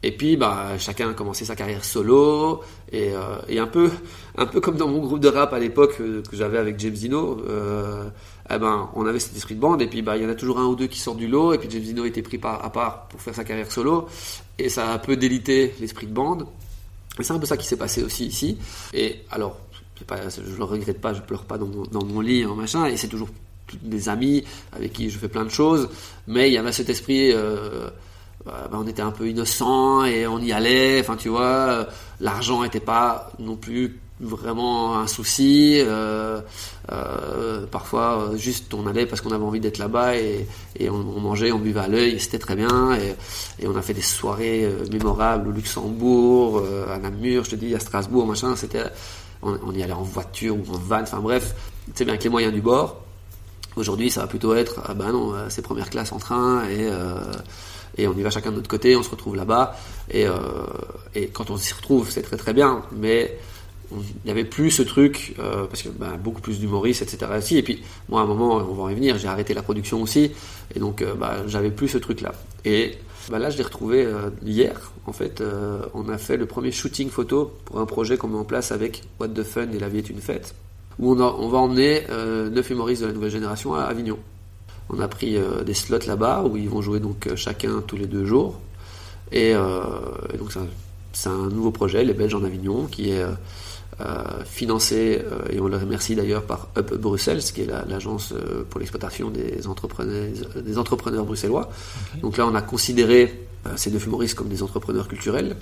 Et 0.05 0.11
puis, 0.11 0.37
bah, 0.37 0.77
chacun 0.79 1.11
a 1.11 1.15
commencé 1.15 1.45
sa 1.45 1.55
carrière 1.55 1.85
solo, 1.85 2.63
et, 2.91 3.13
euh, 3.13 3.37
et, 3.49 3.61
un 3.61 3.69
peu, 3.69 3.91
un 4.37 4.47
peu 4.47 4.61
comme 4.61 4.77
dans 4.77 4.89
mon 4.89 4.99
groupe 4.99 5.21
de 5.21 5.29
rap 5.29 5.53
à 5.53 5.61
l'époque 5.61 5.95
euh, 6.01 6.23
que 6.29 6.37
j'avais 6.37 6.59
avec 6.59 6.79
James 6.81 6.93
Dino. 6.93 7.41
Euh, 7.49 8.09
eh 8.51 8.59
ben, 8.59 8.91
on 8.95 9.07
avait 9.07 9.21
cet 9.21 9.37
esprit 9.37 9.55
de 9.55 9.61
bande, 9.61 9.81
et 9.81 9.87
puis 9.87 10.03
bah, 10.03 10.17
il 10.17 10.25
y 10.25 10.27
en 10.27 10.29
a 10.29 10.35
toujours 10.35 10.59
un 10.59 10.67
ou 10.67 10.75
deux 10.75 10.89
qui 10.89 10.99
sortent 10.99 11.19
du 11.19 11.29
lot, 11.29 11.53
et 11.53 11.59
puis 11.59 11.69
James 11.71 11.83
Dino 11.83 12.05
était 12.05 12.23
pris 12.23 12.39
par, 12.39 12.65
à 12.65 12.73
part 12.73 13.07
pour 13.09 13.21
faire 13.21 13.35
sa 13.35 13.45
carrière 13.45 13.71
solo, 13.71 14.09
et 14.59 14.69
ça 14.69 14.91
a 14.91 14.95
un 14.95 14.99
peu 14.99 15.17
délité 15.17 15.73
l'esprit 15.81 16.07
de 16.09 16.13
bande. 16.13 16.47
Et 17.21 17.23
c'est 17.23 17.33
un 17.33 17.39
peu 17.39 17.47
ça 17.47 17.57
qui 17.57 17.67
s'est 17.67 17.77
passé 17.77 18.03
aussi 18.03 18.27
ici. 18.27 18.59
Et 18.93 19.21
alors, 19.31 19.61
pas, 20.07 20.29
je 20.29 20.57
le 20.57 20.65
regrette 20.65 21.01
pas, 21.01 21.15
je 21.15 21.21
pleure 21.21 21.45
pas 21.45 21.59
dans 21.59 22.05
mon, 22.05 22.21
lit, 22.21 22.45
en 22.45 22.57
machin, 22.57 22.87
et 22.87 22.97
c'est 22.97 23.09
toujours 23.09 23.29
des 23.81 24.09
amis 24.09 24.43
avec 24.73 24.93
qui 24.93 25.11
je 25.11 25.19
fais 25.19 25.29
plein 25.29 25.45
de 25.45 25.51
choses, 25.51 25.89
mais 26.27 26.49
il 26.49 26.55
y 26.55 26.59
avait 26.59 26.73
cet 26.73 26.89
esprit. 26.91 27.33
Bah, 28.45 28.69
bah, 28.71 28.79
on 28.81 28.87
était 28.87 29.03
un 29.03 29.11
peu 29.11 29.29
innocent 29.29 30.05
et 30.05 30.27
on 30.27 30.39
y 30.39 30.53
allait. 30.53 31.01
Enfin, 31.01 31.17
tu 31.17 31.29
vois, 31.29 31.87
l'argent 32.21 32.63
n'était 32.63 32.81
pas 32.81 33.31
non 33.39 33.57
plus 33.57 34.01
vraiment 34.23 34.99
un 34.99 35.07
souci. 35.07 35.77
Euh, 35.79 36.41
euh, 36.91 37.67
parfois, 37.67 38.31
euh, 38.33 38.37
juste 38.37 38.73
on 38.75 38.87
allait 38.87 39.07
parce 39.07 39.21
qu'on 39.21 39.33
avait 39.33 39.45
envie 39.45 39.61
d'être 39.61 39.79
là-bas 39.79 40.17
et, 40.17 40.47
on, 40.89 41.21
mangeait, 41.21 41.53
on 41.53 41.59
buvait 41.59 41.81
à 41.81 41.89
l'œil, 41.89 42.19
c'était 42.21 42.39
très 42.39 42.57
bien. 42.57 42.97
Et, 43.61 43.67
on 43.67 43.77
a 43.77 43.83
fait 43.83 43.95
des 43.95 44.03
soirées 44.03 44.65
euh, 44.65 44.85
mémorables 44.91 45.49
au 45.49 45.53
Luxembourg, 45.53 46.59
euh, 46.59 46.93
à 46.95 46.99
Namur, 46.99 47.45
je 47.45 47.51
te 47.51 47.57
dis, 47.57 47.75
à 47.75 47.81
Strasbourg, 47.81 48.27
machin. 48.27 48.57
C'était, 48.57 48.85
on, 49.43 49.73
y 49.73 49.83
allait 49.83 49.93
en 49.93 50.03
voiture 50.03 50.57
ou 50.57 50.73
en 50.73 50.79
van. 50.79 51.03
Enfin 51.03 51.19
bref, 51.19 51.55
c'est 51.95 52.05
bien 52.05 52.15
avec 52.15 52.25
les 52.25 52.31
moyens 52.31 52.53
du 52.53 52.61
bord. 52.61 53.03
Aujourd'hui, 53.75 54.11
ça 54.11 54.21
va 54.21 54.27
plutôt 54.27 54.55
être, 54.55 54.83
ah 54.85 54.93
ben 54.93 55.13
non, 55.13 55.35
euh, 55.35 55.47
c'est 55.49 55.63
première 55.63 55.89
classe 55.89 56.13
en 56.13 56.19
train 56.19 56.65
et 56.69 56.89
euh, 56.91 57.15
et 57.97 58.07
on 58.07 58.15
y 58.15 58.23
va 58.23 58.31
chacun 58.31 58.51
de 58.51 58.57
notre 58.57 58.69
côté, 58.69 58.97
on 58.97 59.03
se 59.03 59.11
retrouve 59.11 59.37
là-bas 59.37 59.77
et 60.11 60.27
euh, 60.27 60.35
quand 61.33 61.51
on 61.51 61.57
s'y 61.57 61.75
retrouve, 61.75 62.11
c'est 62.11 62.23
très 62.23 62.37
très 62.37 62.53
bien, 62.53 62.83
mais 62.93 63.39
il 63.93 64.25
n'y 64.25 64.31
avait 64.31 64.45
plus 64.45 64.71
ce 64.71 64.83
truc 64.83 65.35
euh, 65.39 65.67
parce 65.67 65.83
que 65.83 65.89
ben, 65.89 66.17
beaucoup 66.23 66.41
plus 66.41 66.59
d'humoristes, 66.59 67.03
etc. 67.03 67.31
Et 67.51 67.63
puis 67.63 67.83
moi, 68.09 68.21
à 68.21 68.25
un 68.25 68.27
moment, 68.27 68.57
on 68.57 68.75
va 68.75 68.83
en 68.85 68.89
y 68.89 68.95
venir, 68.95 69.19
j'ai 69.19 69.29
arrêté 69.29 69.55
la 69.55 69.63
production 69.63 70.03
aussi, 70.03 70.33
et 70.75 70.79
donc 70.79 71.03
euh, 71.03 71.15
bah, 71.15 71.37
j'avais 71.47 71.71
plus 71.71 71.89
ce 71.89 71.99
truc-là. 71.99 72.33
Et 72.65 72.99
bah, 73.31 73.39
là, 73.39 73.51
je 73.51 73.57
l'ai 73.57 73.65
retrouvé 73.65 74.05
euh, 74.05 74.31
hier. 74.45 74.93
En 75.07 75.13
fait, 75.13 75.43
on 75.95 76.09
a 76.09 76.17
fait 76.17 76.37
le 76.37 76.47
premier 76.47 76.71
shooting 76.71 77.11
photo 77.11 77.53
pour 77.65 77.81
un 77.81 77.87
projet 77.87 78.17
qu'on 78.17 78.29
met 78.29 78.39
en 78.39 78.45
place 78.45 78.71
avec 78.71 79.03
What 79.19 79.31
the 79.31 79.43
Fun 79.43 79.69
et 79.73 79.81
La 79.81 79.89
vie 79.89 79.99
est 79.99 80.11
une 80.11 80.21
fête 80.21 80.55
où 81.01 81.13
on, 81.13 81.21
on 81.21 81.49
va 81.49 81.59
emmener 81.59 82.03
neuf 82.09 82.71
humoristes 82.71 83.03
de 83.03 83.09
la 83.09 83.13
nouvelle 83.13 83.31
génération 83.31 83.75
à 83.75 83.83
Avignon. 83.83 84.19
On 84.91 85.01
a 85.01 85.09
pris 85.09 85.37
euh, 85.37 85.63
des 85.63 85.75
slots 85.75 86.07
là-bas 86.07 86.43
où 86.45 86.57
ils 86.57 86.69
vont 86.69 86.83
jouer 86.83 87.01
donc 87.01 87.27
euh, 87.27 87.37
chacun 87.37 87.83
tous 87.87 87.97
les 87.97 88.07
deux 88.07 88.25
jours. 88.27 88.59
Et, 89.31 89.55
euh, 89.55 89.81
et 90.33 90.37
donc 90.37 90.53
c'est 91.13 91.29
un, 91.29 91.49
nouveau 91.49 91.71
projet, 91.71 92.05
les 92.05 92.13
Belges 92.15 92.35
en 92.35 92.45
Avignon, 92.45 92.87
qui 92.87 93.11
est 93.11 93.25
financé 94.47 95.23
et 95.51 95.61
on 95.61 95.69
le 95.69 95.77
remercie 95.77 96.17
d'ailleurs 96.17 96.43
par 96.43 96.69
Up 96.77 96.95
Bruxelles, 96.95 97.41
qui 97.43 97.63
est 97.63 97.67
la- 97.67 97.85
l'agence 97.85 98.35
pour 98.69 98.81
l'exploitation 98.81 99.31
des 99.31 99.67
entrepreneurs, 99.69 100.29
des 100.57 100.79
entrepreneurs 100.79 101.25
bruxellois. 101.25 101.71
Donc 102.21 102.37
là, 102.37 102.47
on 102.47 102.55
a 102.55 102.63
considéré 102.63 103.47
ces 103.77 103.91
neuf 103.93 104.05
humoristes 104.07 104.35
comme 104.35 104.49
des 104.49 104.63
entrepreneurs 104.63 105.07
culturels. 105.07 105.57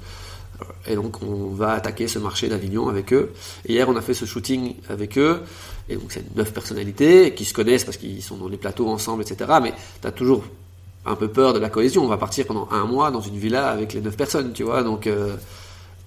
Et 0.86 0.94
donc 0.94 1.22
on 1.22 1.48
va 1.48 1.72
attaquer 1.72 2.08
ce 2.08 2.18
marché 2.18 2.48
d'Avignon 2.48 2.88
avec 2.88 3.12
eux. 3.12 3.32
Hier 3.68 3.88
on 3.88 3.96
a 3.96 4.00
fait 4.00 4.14
ce 4.14 4.24
shooting 4.24 4.74
avec 4.88 5.18
eux. 5.18 5.42
Et 5.88 5.96
donc 5.96 6.06
c'est 6.10 6.34
neuf 6.36 6.52
personnalités 6.52 7.34
qui 7.34 7.44
se 7.44 7.54
connaissent 7.54 7.84
parce 7.84 7.96
qu'ils 7.96 8.22
sont 8.22 8.36
dans 8.36 8.48
les 8.48 8.56
plateaux 8.56 8.88
ensemble, 8.88 9.22
etc. 9.22 9.50
Mais 9.62 9.72
tu 10.00 10.06
as 10.06 10.12
toujours 10.12 10.44
un 11.06 11.16
peu 11.16 11.28
peur 11.28 11.52
de 11.52 11.58
la 11.58 11.70
cohésion. 11.70 12.04
On 12.04 12.08
va 12.08 12.18
partir 12.18 12.46
pendant 12.46 12.68
un 12.70 12.84
mois 12.84 13.10
dans 13.10 13.20
une 13.20 13.36
villa 13.36 13.68
avec 13.68 13.92
les 13.92 14.00
neuf 14.00 14.16
personnes, 14.16 14.52
tu 14.52 14.62
vois. 14.62 14.82
Donc 14.82 15.06
euh, 15.06 15.36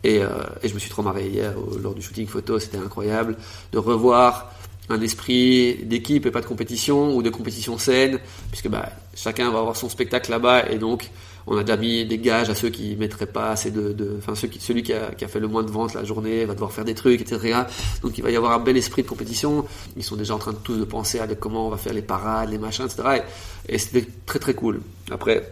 et, 0.03 0.21
euh, 0.21 0.27
et 0.61 0.67
je 0.67 0.73
me 0.73 0.79
suis 0.79 0.89
trop 0.89 1.01
marré 1.01 1.27
hier 1.27 1.53
lors 1.81 1.93
du 1.93 2.01
shooting 2.01 2.27
photo. 2.27 2.59
C'était 2.59 2.77
incroyable 2.77 3.37
de 3.71 3.77
revoir 3.77 4.51
un 4.89 5.01
esprit 5.01 5.75
d'équipe 5.83 6.25
et 6.25 6.31
pas 6.31 6.41
de 6.41 6.45
compétition 6.45 7.15
ou 7.15 7.23
de 7.23 7.29
compétition 7.29 7.77
saine, 7.77 8.19
puisque 8.51 8.67
bah, 8.67 8.89
chacun 9.15 9.49
va 9.51 9.59
avoir 9.59 9.75
son 9.75 9.89
spectacle 9.89 10.29
là-bas 10.29 10.69
et 10.69 10.77
donc 10.77 11.09
on 11.47 11.57
a 11.57 11.63
déjà 11.63 11.77
mis 11.77 12.05
des 12.05 12.17
gages 12.17 12.49
à 12.49 12.55
ceux 12.55 12.69
qui 12.69 12.95
mettraient 12.95 13.25
pas 13.25 13.51
assez 13.51 13.71
de, 13.71 13.95
enfin 14.17 14.35
ceux 14.35 14.47
qui, 14.47 14.59
celui 14.59 14.83
qui 14.83 14.93
a, 14.93 15.11
fait 15.27 15.39
le 15.39 15.47
moins 15.47 15.63
de 15.63 15.71
ventes 15.71 15.93
la 15.93 16.03
journée 16.03 16.45
va 16.45 16.53
devoir 16.53 16.71
faire 16.71 16.85
des 16.85 16.95
trucs, 16.95 17.21
etc. 17.21 17.63
Donc 18.01 18.17
il 18.17 18.23
va 18.23 18.31
y 18.31 18.35
avoir 18.35 18.53
un 18.53 18.59
bel 18.59 18.77
esprit 18.77 19.03
de 19.03 19.07
compétition. 19.07 19.65
Ils 19.97 20.03
sont 20.03 20.15
déjà 20.15 20.35
en 20.35 20.39
train 20.39 20.53
de 20.53 20.57
tous 20.57 20.77
de 20.77 20.85
penser 20.85 21.19
à 21.19 21.27
comment 21.35 21.67
on 21.67 21.69
va 21.69 21.77
faire 21.77 21.93
les 21.93 22.01
parades, 22.01 22.49
les 22.49 22.57
machins, 22.57 22.85
etc. 22.85 23.21
Et, 23.67 23.75
et 23.75 23.77
c'était 23.77 24.07
très 24.25 24.39
très 24.39 24.53
cool. 24.53 24.81
Après, 25.11 25.43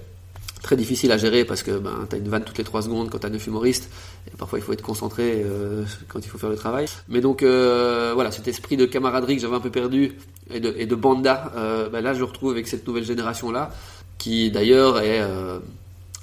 très 0.61 0.75
difficile 0.75 1.11
à 1.11 1.17
gérer 1.17 1.43
parce 1.43 1.63
que 1.63 1.77
ben, 1.77 2.07
tu 2.09 2.17
une 2.17 2.29
vanne 2.29 2.43
toutes 2.43 2.57
les 2.57 2.63
3 2.63 2.83
secondes 2.83 3.09
quand 3.09 3.19
tu 3.19 3.25
as 3.25 3.29
9 3.29 3.47
humoristes 3.47 3.89
et 4.27 4.37
parfois 4.37 4.59
il 4.59 4.61
faut 4.61 4.73
être 4.73 4.83
concentré 4.83 5.41
euh, 5.43 5.83
quand 6.07 6.19
il 6.19 6.29
faut 6.29 6.37
faire 6.37 6.49
le 6.49 6.55
travail. 6.55 6.85
Mais 7.09 7.21
donc 7.21 7.43
euh, 7.43 8.11
voilà, 8.13 8.31
cet 8.31 8.47
esprit 8.47 8.77
de 8.77 8.85
camaraderie 8.85 9.35
que 9.35 9.41
j'avais 9.41 9.55
un 9.55 9.61
peu 9.61 9.71
perdu 9.71 10.17
et 10.53 10.59
de, 10.59 10.95
banda, 10.95 11.51
euh, 11.55 11.89
ben 11.89 12.01
là 12.01 12.13
je 12.13 12.19
le 12.19 12.25
retrouve 12.25 12.51
avec 12.51 12.67
cette 12.67 12.85
nouvelle 12.85 13.05
génération-là 13.05 13.71
qui 14.17 14.51
d'ailleurs 14.51 14.99
est, 14.99 15.21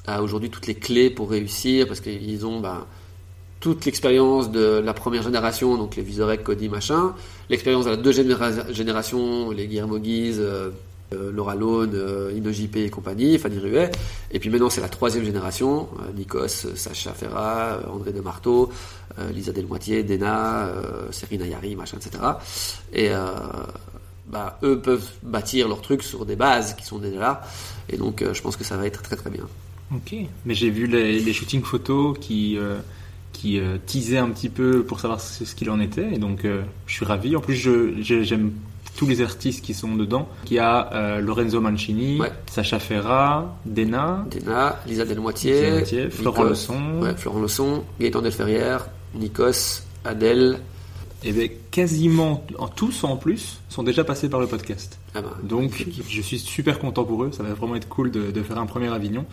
a 0.09 0.22
aujourd'hui 0.22 0.50
toutes 0.50 0.66
les 0.66 0.74
clés 0.74 1.11
pour 1.11 1.30
réussir 1.30 1.86
parce 1.86 2.00
qu'ils 2.00 2.46
ont 2.46 2.61
ben, 2.61 2.84
toute 3.61 3.84
l'expérience 3.84 4.50
de 4.50 4.78
la 4.78 4.94
première 4.94 5.22
génération, 5.22 5.76
donc 5.76 5.96
les 5.96 6.02
Visorek, 6.02 6.44
Cody, 6.44 6.68
machin, 6.68 7.14
l'expérience 7.50 7.84
de 7.86 7.90
la 7.90 7.96
deuxième 7.96 8.28
généra- 8.28 8.72
génération, 8.72 9.50
les 9.50 9.66
Guillermo 9.66 9.98
Guise, 9.98 10.38
euh, 10.40 10.70
euh, 11.12 11.32
Laura 11.32 11.54
Lone, 11.54 11.92
euh, 11.94 12.30
et 12.74 12.90
compagnie, 12.90 13.38
Fanny 13.38 13.59
Ruet. 13.59 13.90
Et 14.30 14.38
puis 14.38 14.50
maintenant, 14.50 14.70
c'est 14.70 14.80
la 14.80 14.88
troisième 14.88 15.24
génération, 15.24 15.88
euh, 16.00 16.12
Nikos, 16.16 16.48
Sacha 16.76 17.12
Ferra, 17.12 17.80
André 17.92 18.12
de 18.12 18.20
Marteau, 18.20 18.70
Lisa 19.34 19.50
Delmoitier, 19.52 20.04
Dena, 20.04 20.70
Serena 21.11 21.44
Yari, 21.44 21.74
machin, 21.74 21.96
etc. 21.96 22.22
Et 22.92 23.09
bah, 24.28 24.59
eux 24.62 24.78
peuvent 24.78 25.09
bâtir 25.24 25.66
leur 25.66 25.80
truc 25.80 26.04
sur 26.04 26.24
des 26.24 26.36
bases 26.36 26.74
qui 26.74 26.84
sont 26.84 26.98
déjà 26.98 27.18
là. 27.18 27.42
Et 27.88 27.96
donc, 27.96 28.22
je 28.32 28.40
pense 28.40 28.56
que 28.56 28.62
ça 28.62 28.76
va 28.76 28.86
être 28.86 29.02
très 29.02 29.16
très 29.16 29.30
bien. 29.30 29.48
Ok, 29.95 30.14
mais 30.45 30.55
j'ai 30.55 30.70
vu 30.70 30.86
les, 30.86 31.18
les 31.18 31.32
shootings 31.32 31.62
photos 31.62 32.16
qui, 32.20 32.59
euh, 32.59 32.78
qui 33.32 33.59
euh, 33.59 33.78
teasaient 33.86 34.18
un 34.18 34.28
petit 34.30 34.51
peu 34.51 34.82
pour 34.82 35.01
savoir 35.01 35.20
ce, 35.20 35.45
ce 35.45 35.55
qu'il 35.55 35.70
en 35.70 35.80
était, 35.80 36.12
et 36.14 36.18
donc 36.18 36.45
euh, 36.45 36.62
je 36.86 36.93
suis 36.95 37.05
ravi. 37.07 37.34
En 37.36 37.41
plus, 37.41 37.55
je- 37.55 37.95
je- 38.03 38.22
j'aime 38.22 38.53
tous 38.97 39.07
les 39.07 39.22
artistes 39.22 39.64
qui 39.64 39.72
sont 39.74 39.95
dedans. 39.95 40.28
Il 40.47 40.55
y 40.55 40.59
a 40.59 40.93
euh, 40.93 41.20
Lorenzo 41.20 41.61
Mancini, 41.61 42.20
Ouais. 42.20 42.32
Sacha 42.51 42.78
Ferra, 42.80 43.57
Dena, 43.64 44.26
Dena, 44.30 44.80
Lisa 44.86 45.05
Delmoitier, 45.07 46.11
Florent 46.11 46.43
Leçon. 46.45 47.01
ouais, 47.01 47.14
Florent 47.16 47.41
Leçon, 47.41 47.84
Gaëtan 48.01 48.20
Delferrière, 48.22 48.89
Nikos, 49.14 49.82
Adèle. 50.05 50.59
et 51.24 51.32
bien 51.32 51.49
quasiment 51.70 52.45
en, 52.59 52.68
tous 52.68 53.05
en 53.05 53.16
plus 53.16 53.61
sont 53.68 53.82
déjà 53.84 54.05
passés 54.05 54.28
par 54.28 54.41
le 54.41 54.47
podcast. 54.49 54.99
Ah 55.14 55.22
ben, 55.22 55.30
Donc 55.45 55.86
je 56.09 56.20
suis 56.20 56.39
super 56.39 56.78
content 56.78 57.05
pour 57.05 57.24
eux, 57.24 57.30
ça 57.32 57.43
va 57.43 57.55
vraiment 57.55 57.76
être 57.76 57.89
cool 57.89 58.11
de, 58.11 58.30
de 58.32 58.43
faire 58.43 58.59
un 58.59 58.66
premier 58.66 58.89
Avignon. 58.89 59.24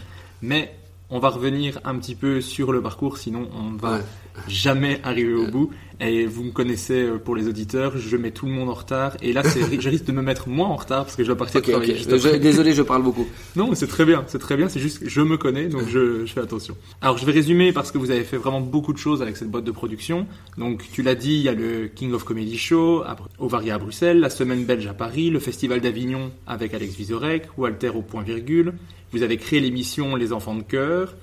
Mais 0.42 0.74
on 1.10 1.20
va 1.20 1.30
revenir 1.30 1.80
un 1.86 1.96
petit 1.98 2.16
peu 2.16 2.42
sur 2.42 2.72
le 2.72 2.82
parcours, 2.82 3.18
sinon 3.18 3.48
on 3.56 3.72
ne 3.72 3.78
va 3.80 3.94
Ouais. 3.98 4.02
jamais 4.48 5.00
arriver 5.04 5.34
au 5.34 5.48
bout. 5.48 5.70
Et 6.02 6.26
vous 6.26 6.44
me 6.44 6.52
connaissez 6.52 7.04
euh, 7.04 7.18
pour 7.18 7.38
les 7.38 7.48
auditeurs, 7.48 7.98
je 7.98 8.18
mets 8.18 8.32
tout 8.32 8.48
le 8.48 8.52
monde 8.52 8.68
en 8.70 8.74
retard. 8.74 9.16
Et 9.22 9.32
là, 9.32 9.44
je 9.80 9.88
risque 9.90 10.04
de 10.06 10.12
me 10.12 10.22
mettre 10.22 10.50
moi 10.50 10.68
en 10.68 10.76
retard 10.76 11.06
parce 11.06 11.16
que 11.16 11.24
je 11.24 11.28
dois 11.28 11.38
partir 11.38 11.60
Ok, 11.60 11.66
ok. 11.68 11.72
travailler 11.72 11.96
juste 11.96 12.18
Je- 12.18 12.36
désolé, 12.36 12.74
je 12.74 12.82
parle 12.82 13.02
beaucoup. 13.04 13.26
Non, 13.56 13.70
mais 13.70 13.76
c'est 13.76 13.88
très 13.88 14.04
bien, 14.04 14.26
c'est 14.28 14.40
très 14.40 14.58
bien, 14.58 14.68
c'est 14.68 14.82
juste 14.82 15.00
que 15.00 15.08
je 15.08 15.22
me 15.22 15.38
connais, 15.38 15.68
donc 15.68 15.88
je, 15.88 16.26
je 16.26 16.34
fais 16.34 16.42
attention. 16.42 16.76
Alors 17.00 17.18
je 17.18 17.26
vais 17.26 17.32
résumer 17.32 17.72
parce 17.72 17.92
que 17.94 17.98
vous 17.98 18.12
avez 18.12 18.26
fait 18.26 18.36
vraiment 18.36 18.60
beaucoup 18.60 18.92
de 18.92 18.98
choses 18.98 19.22
avec 19.22 19.38
cette 19.38 19.50
boîte 19.50 19.64
de 19.64 19.72
production. 19.72 20.28
Donc 20.58 20.84
tu 20.92 21.02
l'as 21.02 21.16
dit, 21.16 21.36
il 21.36 21.42
y 21.44 21.48
a 21.50 21.54
le 21.54 21.88
King 21.88 22.12
of 22.12 22.26
Comedy 22.26 22.58
Show 22.58 23.04
au 23.40 23.48
Varia 23.48 23.76
à 23.76 23.78
Bruxelles, 23.78 24.20
la 24.20 24.30
Semaine 24.30 24.66
belge 24.66 24.88
à 24.88 24.94
Paris, 24.94 25.30
le 25.30 25.40
Festival 25.40 25.80
d'Avignon 25.80 26.32
avec 26.46 26.74
Alex 26.74 26.94
Vizorek, 26.96 27.44
Walter 27.58 27.90
au 27.96 28.02
point 28.02 28.24
virgule. 28.24 28.74
Vous 29.16 29.24
avez 29.24 29.38
créé 29.38 29.62
l'émission 29.62 30.18
Les 30.18 30.34
Enfants 30.34 30.56
de 30.56 30.62
Cœur. 30.64 31.16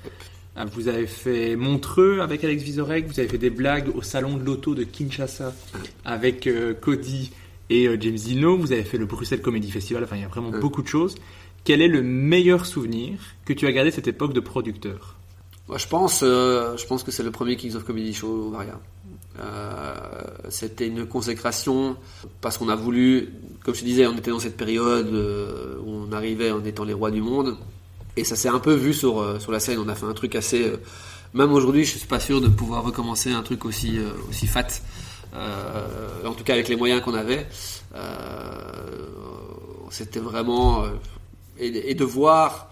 Ah, 0.57 0.65
Vous 0.65 0.89
avez 0.89 1.07
fait 1.07 1.57
Montreux 1.57 2.21
avec 2.23 2.43
Alex 2.43 2.63
Vizorek, 2.63 3.07
vous 3.07 3.21
avez 3.21 3.29
fait 3.29 3.37
des 3.37 3.51
blagues 3.51 3.95
au 3.95 4.01
salon 4.01 4.39
de 4.39 4.43
l'auto 4.45 4.75
de 4.75 4.83
Kinshasa 4.83 5.53
avec 6.07 6.47
euh, 6.47 6.73
Cody 6.73 7.33
et 7.69 7.87
euh, 7.89 7.99
James 8.01 8.15
Dino, 8.15 8.57
vous 8.57 8.73
avez 8.73 8.83
fait 8.85 8.97
le 8.97 9.05
Bruxelles 9.05 9.43
Comedy 9.43 9.71
Festival, 9.71 10.05
enfin 10.05 10.17
il 10.17 10.23
y 10.23 10.25
a 10.25 10.29
vraiment 10.29 10.49
Ouais. 10.49 10.59
beaucoup 10.59 10.81
de 10.83 10.89
choses. 10.89 11.17
Quel 11.65 11.83
est 11.83 11.89
le 11.89 12.03
meilleur 12.03 12.65
souvenir 12.65 13.19
que 13.45 13.53
tu 13.53 13.67
as 13.67 13.73
gardé 13.73 13.91
de 13.91 13.95
cette 13.95 14.09
époque 14.09 14.33
de 14.33 14.41
producteur? 14.41 15.17
Moi, 15.69 15.77
je 15.77 15.87
pense, 15.87 16.21
euh, 16.23 16.75
je 16.79 16.87
pense 16.87 17.03
que 17.03 17.11
c'est 17.11 17.23
le 17.23 17.31
premier 17.31 17.57
Kings 17.57 17.75
of 17.77 17.85
Comedy 17.85 18.15
Show 18.15 18.47
au 18.47 18.51
Varia. 18.53 18.81
Euh, 19.39 19.95
C'était 20.49 20.87
une 20.87 21.05
consécration 21.07 21.97
parce 22.41 22.57
qu'on 22.59 22.69
a 22.71 22.75
voulu, 22.77 23.29
comme 23.65 23.75
je 23.75 23.81
te 23.81 23.85
disais, 23.85 24.07
on 24.07 24.17
était 24.17 24.31
dans 24.31 24.39
cette 24.41 24.57
période 24.57 25.09
euh, 25.13 25.77
où 25.85 26.05
on 26.09 26.13
arrivait 26.13 26.51
en 26.51 26.65
étant 26.65 26.85
les 26.85 26.93
rois 26.95 27.11
du 27.11 27.21
monde 27.23 27.57
et 28.17 28.25
ça 28.25 28.37
s'est 28.37 28.49
un 28.49 28.59
peu 28.59 28.75
vu 28.75 28.93
sur 28.93 29.21
euh, 29.21 29.39
sur 29.39 29.53
la 29.53 29.61
scène. 29.61 29.79
On 29.79 29.89
a 29.89 29.95
fait 29.95 30.07
un 30.07 30.13
truc 30.15 30.35
assez. 30.35 30.63
euh, 30.63 30.77
même 31.35 31.53
aujourd'hui, 31.53 31.85
je 31.85 31.97
suis 31.97 32.07
pas 32.07 32.21
sûr 32.21 32.41
de 32.41 32.49
pouvoir 32.49 32.85
recommencer 32.85 33.33
un 33.33 33.43
truc 33.43 33.65
aussi 33.65 33.99
euh, 33.99 34.11
aussi 34.29 34.47
fat. 34.47 34.69
En 36.27 36.35
tout 36.35 36.45
cas 36.45 36.53
avec 36.53 36.69
les 36.69 36.77
moyens 36.77 37.01
qu'on 37.01 37.15
avait. 37.15 37.47
C'était 39.91 40.21
vraiment 40.21 40.85
et, 41.59 41.95
de 41.95 42.05
voir 42.05 42.69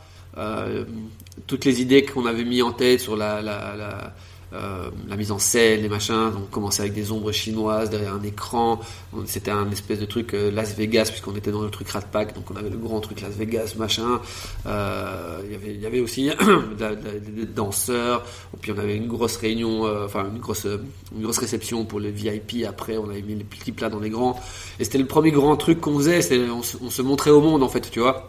toutes 1.47 1.64
les 1.64 1.80
idées 1.80 2.05
qu'on 2.05 2.26
avait 2.26 2.45
mis 2.45 2.61
en 2.61 2.72
tête 2.72 3.01
sur 3.01 3.16
la, 3.16 4.12
euh, 4.53 4.91
la 5.09 5.17
mise 5.17 5.31
en 5.33 5.39
scène, 5.39 5.81
les 5.83 5.89
machins. 5.89 6.33
On 6.37 6.47
commençait 6.51 6.83
avec 6.83 6.93
des 6.95 7.13
ombres 7.13 7.31
chinoises 7.33 7.89
derrière 7.91 8.15
un 8.15 8.23
écran. 8.23 8.81
C'était 9.27 9.51
un 9.53 9.71
espèce 9.71 10.01
de 10.01 10.07
truc 10.07 10.35
euh, 10.35 10.51
Las 10.51 10.75
Vegas 10.77 11.07
puisqu'on 11.11 11.37
était 11.37 11.53
dans 11.53 11.63
le 11.63 11.71
truc 11.71 11.89
Rat 11.91 12.01
Pack, 12.03 12.35
donc 12.35 12.51
on 12.51 12.57
avait 12.57 12.71
le 12.71 12.77
grand 12.77 13.01
truc 13.01 13.21
Las 13.21 13.31
Vegas, 13.35 13.75
machin. 13.79 14.21
Euh, 14.67 15.39
Il 15.47 15.53
y 15.53 15.55
avait- 15.55 15.75
il 15.75 15.81
y 15.81 15.87
avait 15.87 16.01
aussi 16.01 16.31
des 16.79 17.47
danseurs. 17.47 18.25
Puis 18.61 18.73
on 18.73 18.79
avait 18.79 18.97
une 18.97 19.07
grosse 19.09 19.37
réunion, 19.37 19.85
enfin 20.05 20.27
une 20.33 20.39
grosse, 20.41 20.67
une 20.67 21.23
grosse 21.23 21.39
réception 21.39 21.85
pour 21.85 22.01
les 22.01 22.11
VIP. 22.11 22.65
Après, 22.69 22.97
on 22.97 23.09
avait 23.09 23.23
mis 23.23 23.35
les 23.35 23.45
petits 23.45 23.73
plats 23.73 23.89
dans 23.91 24.01
les 24.01 24.11
grands. 24.11 24.39
Et 24.79 24.85
c'était 24.85 24.99
le 24.99 25.07
premier 25.07 25.31
grand 25.31 25.57
truc 25.57 25.81
qu'on 25.81 25.97
faisait. 25.99 26.21
On, 26.51 26.63
se- 26.63 26.77
on 26.83 26.91
se 26.91 27.03
montrait 27.03 27.31
au 27.31 27.41
monde 27.41 27.63
en 27.63 27.69
fait, 27.69 27.91
tu 27.91 28.01
vois. 28.01 28.29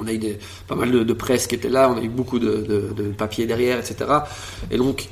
On 0.00 0.06
a 0.06 0.12
eu 0.12 0.20
pas 0.68 0.76
mal 0.76 0.92
de, 0.92 1.02
de 1.02 1.12
presse 1.12 1.48
qui 1.48 1.56
était 1.56 1.68
là, 1.68 1.90
on 1.90 1.98
a 1.98 2.02
eu 2.02 2.08
beaucoup 2.08 2.38
de, 2.38 2.58
de, 2.58 2.92
de 2.96 3.08
papier 3.12 3.46
derrière, 3.46 3.78
etc. 3.78 3.96
Et 4.70 4.76
donc, 4.78 5.08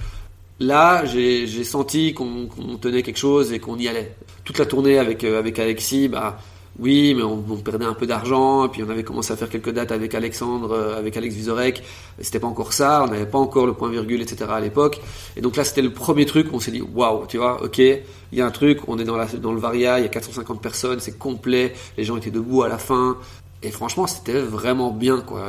là, 0.61 1.05
j'ai 1.05 1.65
senti 1.65 2.15
qu'on 2.15 2.49
tenait 2.81 3.03
quelque 3.03 3.19
chose 3.19 3.53
et 3.53 3.59
qu'on 3.59 3.79
y 3.79 3.89
allait. 3.89 4.15
Toute 4.45 4.59
la 4.59 4.67
tournée 4.67 4.99
avec 4.99 5.25
euh, 5.25 5.39
avec 5.39 5.59
Alexis, 5.59 6.09
bah 6.09 6.39
oui, 6.79 7.15
mais 7.15 7.23
on, 7.23 7.41
perdait 7.57 7.87
un 7.87 7.95
peu 7.95 8.07
d'argent. 8.07 8.69
Puis 8.69 8.83
on 8.83 8.91
avait 8.91 9.03
commencé 9.03 9.33
à 9.33 9.37
faire 9.37 9.49
quelques 9.49 9.73
dates 9.73 9.93
avec 9.93 10.15
Alexandre, 10.15 10.73
euh, 10.73 10.99
avec 10.99 11.17
Alex 11.17 11.35
Vizorek. 11.35 11.83
C'était 12.21 12.39
pas 12.39 12.47
encore 12.47 12.73
ça, 12.73 13.05
on 13.05 13.11
n'avait 13.11 13.27
pas 13.27 13.39
encore 13.39 13.67
le 13.67 13.73
point 13.73 13.91
virgule, 13.91 14.21
etc. 14.21 14.45
à 14.51 14.61
l'époque. 14.61 15.01
Et 15.37 15.41
donc 15.41 15.57
là, 15.57 15.65
c'était 15.65 15.83
le 15.83 15.93
premier 15.93 16.27
truc 16.27 16.49
on 16.53 16.61
s'est 16.61 16.71
dit 16.71 16.83
waouh, 16.83 17.27
tu 17.27 17.39
vois, 17.39 17.63
ok, 17.63 17.79
il 17.79 18.03
y 18.33 18.41
a 18.41 18.47
un 18.47 18.51
truc. 18.51 18.81
On 18.89 18.99
est 18.99 19.05
dans 19.05 19.17
la 19.17 19.27
dans 19.27 19.53
le 19.53 19.61
Varia, 19.61 19.99
il 19.99 20.03
y 20.03 20.07
a 20.07 20.11
450 20.11 20.61
personnes, 20.63 21.01
c'est 21.01 21.19
complet. 21.19 21.73
Les 21.97 22.05
gens 22.05 22.17
étaient 22.17 22.31
debout 22.31 22.63
à 22.63 22.69
la 22.69 22.79
fin. 22.79 23.17
Et 23.63 23.71
franchement, 23.71 24.07
c'était 24.07 24.39
vraiment 24.39 24.93
bien, 24.93 25.21
quoi. 25.21 25.43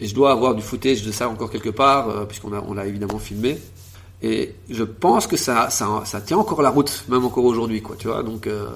Et 0.00 0.06
je 0.06 0.14
dois 0.14 0.32
avoir 0.32 0.54
du 0.54 0.62
footage 0.62 1.02
de 1.02 1.12
ça 1.12 1.28
encore 1.28 1.50
quelque 1.50 1.68
part, 1.68 2.08
euh, 2.08 2.24
puisqu'on 2.24 2.74
l'a 2.74 2.86
évidemment 2.86 3.18
filmé. 3.18 3.58
Et 4.22 4.54
je 4.68 4.84
pense 4.84 5.26
que 5.26 5.36
ça, 5.36 5.70
ça, 5.70 6.20
tient 6.20 6.36
encore 6.36 6.62
la 6.62 6.70
route, 6.70 7.04
même 7.08 7.24
encore 7.24 7.44
aujourd'hui, 7.44 7.80
quoi, 7.80 7.96
tu 7.98 8.08
vois. 8.08 8.22
Donc, 8.22 8.46
euh, 8.46 8.66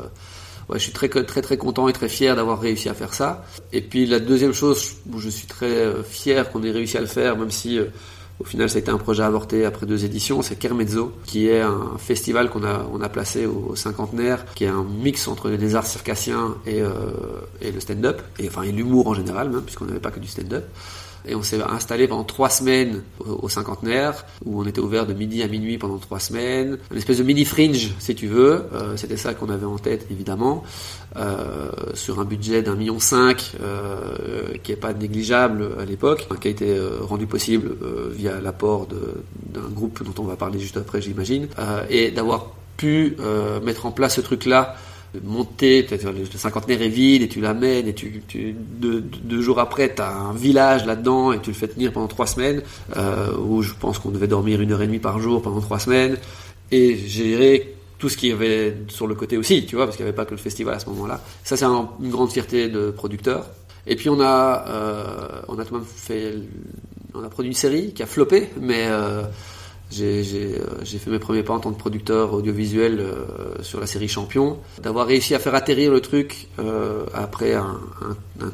ouais, 0.69 0.79
je 0.79 0.85
suis 0.85 0.93
très, 0.93 1.09
très, 1.09 1.43
très 1.43 1.57
content 1.59 1.87
et 1.89 1.93
très 1.93 2.09
fier 2.09 2.35
d'avoir 2.35 2.61
réussi 2.61 2.89
à 2.89 2.95
faire 2.95 3.13
ça. 3.13 3.45
Et 3.73 3.83
puis, 3.83 4.07
la 4.07 4.21
deuxième 4.21 4.55
chose 4.55 4.97
où 5.13 5.19
je 5.19 5.29
suis 5.29 5.47
très 5.47 5.67
euh, 5.67 6.03
fier 6.03 6.51
qu'on 6.51 6.63
ait 6.63 6.71
réussi 6.71 6.97
à 6.97 7.03
le 7.03 7.07
faire, 7.07 7.37
même 7.37 7.51
si 7.51 7.79
euh, 7.79 7.85
au 8.41 8.45
final 8.45 8.71
ça 8.71 8.77
a 8.77 8.79
été 8.81 8.91
un 8.91 8.97
projet 8.97 9.23
avorté 9.23 9.67
après 9.67 9.85
deux 9.85 10.07
éditions, 10.07 10.41
c'est 10.41 10.57
Kermezzo, 10.57 11.13
qui 11.27 11.49
est 11.49 11.61
un 11.61 11.99
festival 11.99 12.49
qu'on 12.49 12.65
a, 12.65 12.89
on 12.93 13.03
a 13.03 13.11
placé 13.11 13.45
au, 13.45 13.77
cinquantenaire, 13.77 14.47
qui 14.55 14.65
est 14.65 14.69
un 14.69 14.83
mix 14.83 15.29
entre 15.29 15.51
les 15.51 15.77
arts 15.77 15.87
circassiens 15.87 16.57
et, 16.67 16.81
et 17.61 17.71
le 17.71 17.79
stand-up, 17.79 18.23
et 18.41 18.49
enfin 18.49 18.65
l'humour 18.65 19.07
en 19.07 19.15
général, 19.15 19.51
même, 19.51 19.63
puisqu'on 19.63 19.85
n'avait 19.85 20.01
pas 20.01 20.11
que 20.11 20.19
du 20.19 20.27
stand-up. 20.27 20.65
Et 21.27 21.35
on 21.35 21.43
s'est 21.43 21.61
installé 21.63 22.07
pendant 22.07 22.25
trois 22.25 22.51
semaines 22.51 23.03
au, 23.21 23.49
cinquantenaire, 23.49 24.27
où 24.45 24.61
on 24.61 24.67
était 24.67 24.81
ouvert 24.81 25.07
de 25.07 25.15
midi 25.15 25.43
à 25.43 25.49
minuit 25.49 25.79
pendant 25.79 25.97
trois 25.99 26.21
semaines. 26.21 26.79
Une 26.91 26.99
espèce 26.99 27.19
de 27.19 27.23
mini 27.23 27.45
fringe, 27.45 27.95
si 27.99 28.15
tu 28.15 28.27
veux. 28.27 28.65
Euh, 28.75 28.97
C'était 28.97 29.17
ça 29.17 29.33
qu'on 29.33 29.49
avait 29.49 29.65
en 29.65 29.79
tête, 29.79 30.07
évidemment. 30.11 30.65
Euh, 31.17 31.71
sur 31.95 32.21
un 32.21 32.25
budget 32.25 32.63
d'un 32.63 32.75
million 32.75 32.99
cinq, 32.99 33.53
euh, 33.63 34.55
qui 34.63 34.73
est 34.73 34.77
pas 34.77 34.93
négligeable 34.93 35.71
à 35.81 35.85
l'époque, 35.85 36.29
qui 36.41 36.49
a 36.49 36.51
été 36.51 36.79
rendu 37.01 37.27
possible 37.27 37.75
via 38.13 38.41
l'apport 38.41 38.87
d'un 38.87 39.69
groupe 39.71 40.03
dont 40.05 40.23
on 40.23 40.27
va 40.27 40.37
parler 40.37 40.59
juste 40.59 40.77
après, 40.77 41.01
j'imagine. 41.01 41.49
Et 41.89 42.11
d'avoir 42.11 42.51
pu 42.77 43.17
mettre 43.65 43.87
en 43.87 43.93
place 43.93 44.17
ce 44.17 44.21
truc-là 44.21 44.77
monter, 45.23 45.87
le 45.91 46.39
cinquantenaire 46.39 46.83
est 46.83 46.89
vide 46.89 47.23
et 47.23 47.29
tu 47.29 47.41
l'amènes 47.41 47.87
et 47.87 47.95
tu, 47.95 48.23
deux, 48.57 49.41
jours 49.41 49.61
après 49.61 49.95
tu 49.95 50.03
as 50.03 50.11
un 50.15 50.33
village 50.33 50.87
là-dedans 50.87 51.33
et 51.33 51.41
tu 51.41 51.51
le 51.51 51.55
fais 51.57 51.69
tenir 51.69 51.93
pendant 51.93 52.09
trois 52.09 52.27
semaines 52.27 52.63
euh, 52.97 53.37
où 53.39 53.63
je 53.63 53.73
pense 53.79 53.99
qu'on 53.99 54.11
devait 54.11 54.27
dormir 54.29 54.61
une 54.61 54.73
heure 54.73 54.83
et 54.83 54.87
demie 54.87 54.99
par 54.99 55.21
jour 55.21 55.43
pendant 55.43 55.61
trois 55.61 55.79
semaines 55.79 56.17
et 56.71 56.97
gérer 56.97 57.75
tout 57.99 58.09
ce 58.09 58.17
qu'il 58.17 58.31
y 58.31 58.33
avait 58.33 58.77
sur 58.89 59.07
le 59.07 59.15
côté 59.15 59.37
aussi, 59.37 59.65
tu 59.67 59.77
vois, 59.77 59.85
parce 59.87 59.97
qu'il 59.97 60.05
n'y 60.05 60.09
avait 60.09 60.17
pas 60.17 60.25
que 60.25 60.33
le 60.33 60.37
festival 60.37 60.75
à 60.75 60.79
ce 60.79 60.87
moment-là. 60.91 61.21
Ça 61.45 61.57
c'est 61.57 61.65
un- 61.65 61.89
une 62.03 62.11
grande 62.11 62.31
fierté 62.31 62.69
de 62.69 62.91
producteur. 62.91 63.47
Et 63.87 63.97
puis 63.97 64.09
on 64.09 64.19
a, 64.21 64.65
euh, 64.69 65.43
on 65.49 65.59
a 65.59 65.65
tout 65.65 65.75
même 65.75 65.85
fait, 65.85 66.35
on 67.15 67.23
a 67.23 67.29
produit 67.29 67.51
une 67.51 67.57
série 67.57 67.93
qui 67.93 68.03
a 68.03 68.07
floppé, 68.07 68.49
mais 68.61 68.87
euh, 68.89 69.23
euh, 70.01 70.59
j'ai 70.83 70.99
fait 70.99 71.11
mes 71.11 71.19
premiers 71.19 71.43
pas 71.43 71.55
en 71.55 71.61
tant 71.61 71.73
que 71.73 71.79
producteur 71.79 72.33
audiovisuel 72.33 73.01
euh, 73.01 73.63
sur 73.63 73.81
la 73.81 73.87
série 73.87 74.09
Champion. 74.09 74.59
D'avoir 74.83 75.07
réussi 75.07 75.35
à 75.35 75.39
faire 75.39 75.55
atterrir 75.55 75.93
le 75.93 76.01
truc 76.01 76.49
euh, 76.59 77.05
après 77.15 77.55
un, 77.55 77.81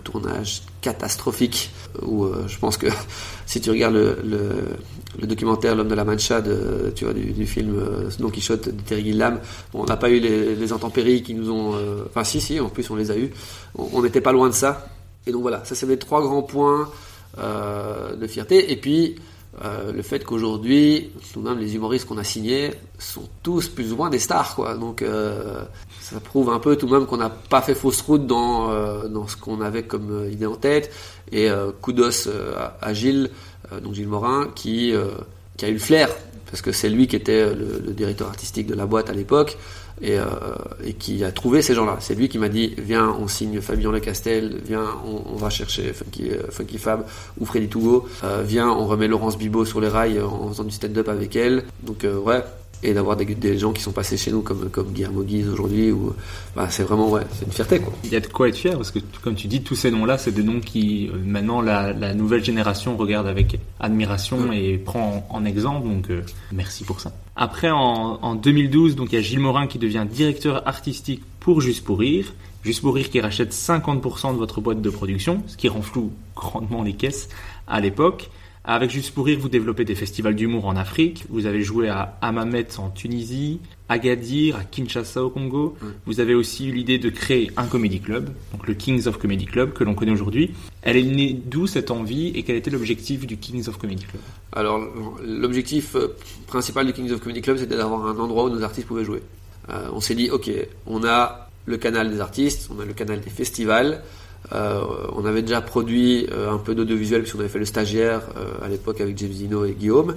tournage 0.05 0.63
catastrophique 0.81 1.71
où 2.03 2.27
je 2.47 2.59
pense 2.59 2.77
que 2.77 2.87
si 3.47 3.61
tu 3.61 3.71
regardes 3.71 3.95
le, 3.95 5.27
documentaire 5.27 5.75
L'homme 5.75 5.89
de 5.89 5.95
la 5.95 6.05
Mancha 6.05 6.41
de, 6.41 6.93
du, 7.13 7.47
film 7.47 7.83
Don 8.19 8.31
Quichotte 8.31 8.69
de 8.69 8.81
Terry 8.83 9.05
Gilliam, 9.05 9.41
on 9.75 9.85
n'a 9.85 9.97
pas 9.97 10.11
eu 10.11 10.21
les, 10.21 10.55
les 10.55 10.73
intempéries 10.73 11.23
qui 11.23 11.35
nous 11.35 11.51
ont... 11.51 11.75
Enfin 12.07 12.25
si, 12.25 12.41
si, 12.41 12.61
en 12.61 12.69
plus 12.69 12.89
on 12.91 12.97
les 12.97 13.11
a 13.11 13.17
eu. 13.17 13.31
On 13.75 14.03
n'était 14.03 14.21
pas 14.21 14.33
loin 14.33 14.49
de 14.49 14.55
ça. 14.55 14.87
Et 15.27 15.33
donc 15.33 15.43
voilà, 15.43 15.65
ça 15.65 15.75
c'est 15.75 15.87
les 15.87 15.99
trois 15.99 16.23
grands 16.23 16.43
points 16.43 16.89
de 17.37 18.27
fierté. 18.27 18.73
Et 18.73 18.77
puis 18.77 19.17
euh, 19.63 19.93
le 19.93 20.03
fait 20.03 20.25
qu'aujourd'hui, 20.25 21.11
tout 21.33 21.43
de 21.43 21.49
même, 21.49 21.59
les 21.59 21.75
humoristes 21.75 22.07
qu'on 22.07 22.19
a 22.19 22.25
signés 22.25 22.71
sont 22.99 23.29
tous 23.43 23.69
plus 23.69 23.93
ou 23.93 23.97
moins 23.97 24.09
des 24.09 24.19
stars, 24.19 24.55
quoi. 24.55 24.75
Donc, 24.75 25.03
euh, 25.03 25.63
ça 26.01 26.19
prouve 26.21 26.51
un 26.51 26.59
peu 26.59 26.77
tout 26.77 26.87
de 26.87 26.93
même 26.93 27.07
qu'on 27.07 27.19
n'a 27.19 27.29
pas 27.29 27.61
fait 27.61 27.75
fausse 27.75 28.01
route 28.01 28.27
dans, 28.27 28.71
euh, 28.71 29.09
dans 29.09 29.29
ce 29.29 29.37
qu'on 29.37 29.61
avait 29.61 29.83
comme 29.83 30.27
idée 30.31 30.47
en 30.47 30.57
tête. 30.57 30.91
Et 31.33 31.49
kudos 31.81 32.29
à, 32.81 32.93
Gilles, 32.93 33.31
donc 33.85 33.95
Gilles 33.95 34.09
Morin, 34.09 34.49
qui, 34.57 34.93
qui 35.57 35.65
a 35.65 35.69
eu 35.69 35.75
le 35.75 35.79
flair, 35.79 36.09
parce 36.47 36.61
que 36.61 36.73
c'est 36.73 36.89
lui 36.89 37.07
qui 37.07 37.15
était 37.15 37.55
le 37.55 37.93
directeur 37.93 38.27
artistique 38.27 38.67
de 38.67 38.75
la 38.75 38.85
boîte 38.85 39.11
à 39.11 39.13
l'époque. 39.13 39.57
Et, 40.03 40.19
euh, 40.19 40.25
et 40.83 40.95
qui 40.95 41.23
a 41.25 41.31
trouvé 41.31 41.61
ces 41.61 41.75
gens-là. 41.75 41.99
C'est 42.01 42.15
lui 42.15 42.31
qui 42.31 42.39
m'a 42.39 42.49
dit 42.49 42.75
viens, 42.79 43.15
on 43.21 43.29
signe 43.29 43.61
Fabien 43.61 43.93
Lecastel, 43.93 44.57
viens, 44.65 44.87
on, 45.07 45.35
on 45.35 45.37
va 45.37 45.51
chercher 45.51 45.93
Funky, 45.93 46.31
euh, 46.31 46.51
Funky 46.51 46.79
Fab 46.79 47.05
ou 47.39 47.45
Freddy 47.45 47.69
Tougo, 47.69 48.09
euh, 48.25 48.43
viens, 48.43 48.71
on 48.71 48.87
remet 48.87 49.09
Laurence 49.09 49.37
Bibot 49.37 49.67
sur 49.67 49.79
les 49.79 49.89
rails 49.89 50.17
euh, 50.17 50.25
en 50.25 50.49
faisant 50.49 50.65
du 50.65 50.71
stand-up 50.71 51.09
avec 51.09 51.37
elle. 51.37 51.65
Donc 51.83 52.05
euh, 52.05 52.17
ouais, 52.17 52.43
et 52.83 52.95
d'avoir 52.95 53.17
des, 53.17 53.27
des 53.27 53.59
gens 53.59 53.73
qui 53.73 53.83
sont 53.83 53.93
passés 53.93 54.17
chez 54.17 54.31
nous 54.31 54.43
comme 54.43 54.71
comme 54.71 54.93
Guillermo 54.93 55.23
Guise 55.23 55.49
aujourd'hui, 55.49 55.93
ou 55.93 56.15
bah, 56.57 56.69
c'est 56.71 56.83
vraiment 56.83 57.09
ouais, 57.11 57.23
c'est 57.33 57.47
une 57.47 57.53
fierté 57.53 57.79
quoi. 57.81 57.93
Il 58.05 58.13
y 58.13 58.17
a 58.17 58.21
de 58.21 58.27
quoi 58.27 58.49
être 58.49 58.57
fier 58.57 58.77
parce 58.77 58.91
que, 58.91 58.99
comme 59.23 59.35
tu 59.35 59.49
dis, 59.49 59.63
tous 59.63 59.75
ces 59.75 59.91
noms-là, 59.91 60.19
c'est 60.19 60.33
des 60.33 60.43
noms 60.43 60.61
qui, 60.61 61.09
euh, 61.09 61.19
maintenant, 61.25 61.61
la, 61.61 61.93
la 61.93 62.15
nouvelle 62.15 62.45
génération 62.45 62.97
regarde 62.97 63.27
avec 63.27 63.59
admiration 63.79 64.53
et 64.53 64.79
prend 64.79 65.27
en, 65.31 65.37
en 65.37 65.45
exemple. 65.45 65.87
Donc, 65.87 66.11
euh, 66.11 66.23
merci 66.53 66.85
pour 66.85 67.01
ça. 67.01 67.13
Après, 67.37 67.71
en, 67.71 68.19
en 68.23 68.35
2012, 68.35 68.97
donc 68.97 69.13
il 69.13 69.17
y 69.17 69.19
a 69.19 69.23
Gilles 69.23 69.41
Morin 69.41 69.67
qui 69.67 69.79
devient 69.79 70.07
directeur 70.11 70.67
artistique 70.67 71.23
pour 71.41 71.61
Juste 71.61 71.85
pour 71.85 71.99
rire. 71.99 72.35
Juste 72.63 72.83
pour 72.83 72.95
rire 72.95 73.09
qui 73.09 73.21
rachète 73.21 73.53
50% 73.53 74.35
de 74.35 74.39
votre 74.39 74.61
boîte 74.61 74.83
de 74.83 74.91
production, 74.91 75.43
ce 75.47 75.57
qui 75.57 75.69
renfloue 75.69 76.13
grandement 76.37 76.83
les 76.83 76.93
caisses 76.93 77.29
à 77.67 77.81
l'époque. 77.81 78.31
Avec 78.65 78.91
Juste 78.91 79.15
pour 79.15 79.25
rire, 79.25 79.39
vous 79.41 79.49
développez 79.49 79.87
des 79.87 79.95
festivals 79.95 80.35
d'humour 80.35 80.67
en 80.67 80.77
Afrique. 80.77 81.25
Vous 81.31 81.47
avez 81.47 81.63
joué 81.63 81.89
à 81.89 82.19
Hammamet 82.21 82.67
en 82.77 82.91
Tunisie, 82.91 83.59
Agadir, 83.89 84.57
à 84.57 84.65
Kinshasa 84.65 85.25
au 85.25 85.31
Congo. 85.31 85.77
Vous 86.05 86.21
avez 86.21 86.35
aussi 86.35 86.69
eu 86.69 86.73
l'idée 86.73 86.99
de 86.99 87.09
créer 87.09 87.51
un 87.57 87.67
comedy 87.67 88.01
club, 88.01 88.29
donc 88.53 88.69
le 88.69 88.75
Kings 88.75 89.07
of 89.07 89.19
Comedy 89.19 89.47
Club 89.47 89.73
que 89.73 89.83
l'on 89.83 89.95
connaît 89.95 90.13
aujourd'hui. 90.13 90.53
Elle 90.83 90.99
est 90.99 91.03
née 91.03 91.33
d'où 91.33 91.67
cette 91.67 91.91
envie 91.91 92.29
et 92.29 92.43
quel 92.43 92.57
était 92.57 92.71
l'objectif 92.71 93.27
du 93.27 93.39
Kings 93.39 93.67
of 93.67 93.79
Comedy 93.79 94.05
Club? 94.05 94.23
Alors 94.53 94.79
l'objectif 95.25 95.97
euh, 95.97 96.15
principal 96.47 96.87
du 96.87 96.93
Kings 96.93 97.11
of 97.13 97.21
Comedy 97.21 97.41
Club 97.41 97.57
c'était 97.57 97.77
d'avoir 97.77 98.07
un 98.07 98.19
endroit 98.19 98.45
où 98.45 98.51
nos 98.51 98.63
artistes 98.63 98.87
pouvaient 98.87 99.05
jouer. 99.05 99.23
Euh, 99.71 99.89
on 99.93 100.01
s'est 100.01 100.15
dit 100.15 100.31
ok, 100.31 100.51
on 100.87 101.03
a 101.05 101.49
le 101.65 101.77
canal 101.79 102.11
des 102.11 102.21
artistes, 102.21 102.69
on 102.77 102.81
a 102.81 102.85
le 102.85 102.93
canal 102.93 103.21
des 103.21 103.31
festivals. 103.31 104.03
Euh, 104.53 104.83
on 105.15 105.25
avait 105.25 105.43
déjà 105.43 105.61
produit 105.61 106.27
euh, 106.33 106.51
un 106.51 106.59
peu 106.59 106.75
d'audiovisuel 106.75 107.23
puisqu'on 107.23 107.41
avait 107.41 107.49
fait 107.49 107.59
le 107.59 107.65
stagiaire 107.65 108.23
euh, 108.37 108.65
à 108.65 108.69
l'époque 108.69 109.01
avec 109.01 109.17
James 109.19 109.31
et 109.67 109.73
Guillaume. 109.73 110.15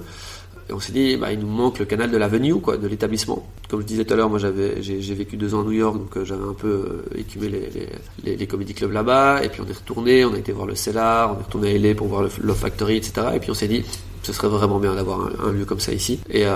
Et 0.68 0.72
on 0.72 0.80
s'est 0.80 0.92
dit, 0.92 1.16
bah, 1.16 1.30
il 1.30 1.40
nous 1.40 1.46
manque 1.46 1.78
le 1.78 1.84
canal 1.84 2.10
de 2.10 2.16
l'avenue, 2.16 2.54
quoi, 2.54 2.78
de 2.78 2.88
l'établissement. 2.88 3.46
Comme 3.68 3.82
je 3.82 3.86
disais 3.86 4.04
tout 4.06 4.14
à 4.14 4.16
l'heure, 4.16 4.30
moi 4.30 4.38
j'avais, 4.38 4.82
j'ai, 4.82 5.14
vécu 5.14 5.36
deux 5.36 5.54
ans 5.54 5.60
à 5.60 5.64
New 5.64 5.72
York, 5.72 5.98
donc 5.98 6.24
j'avais 6.24 6.42
un 6.42 6.54
peu 6.54 7.02
écumé 7.14 7.48
les, 8.24 8.36
les, 8.36 8.46
clubs 8.46 8.90
là-bas. 8.90 9.44
Et 9.44 9.50
puis 9.50 9.60
on 9.60 9.68
est 9.68 9.76
retourné, 9.76 10.24
on 10.24 10.32
a 10.32 10.38
été 10.38 10.52
voir 10.52 10.66
le 10.66 10.74
Cellar, 10.74 11.32
on 11.36 11.40
est 11.40 11.44
retourné 11.44 11.74
à 11.74 11.78
LA 11.78 11.94
pour 11.94 12.06
voir 12.06 12.22
le 12.22 12.30
Love 12.42 12.56
Factory, 12.56 12.96
etc. 12.96 13.26
Et 13.34 13.40
puis 13.40 13.50
on 13.50 13.54
s'est 13.54 13.68
dit, 13.68 13.84
ce 14.22 14.32
serait 14.32 14.48
vraiment 14.48 14.78
bien 14.78 14.94
d'avoir 14.94 15.30
un, 15.46 15.52
lieu 15.52 15.66
comme 15.66 15.80
ça 15.80 15.92
ici. 15.92 16.18
Et, 16.30 16.46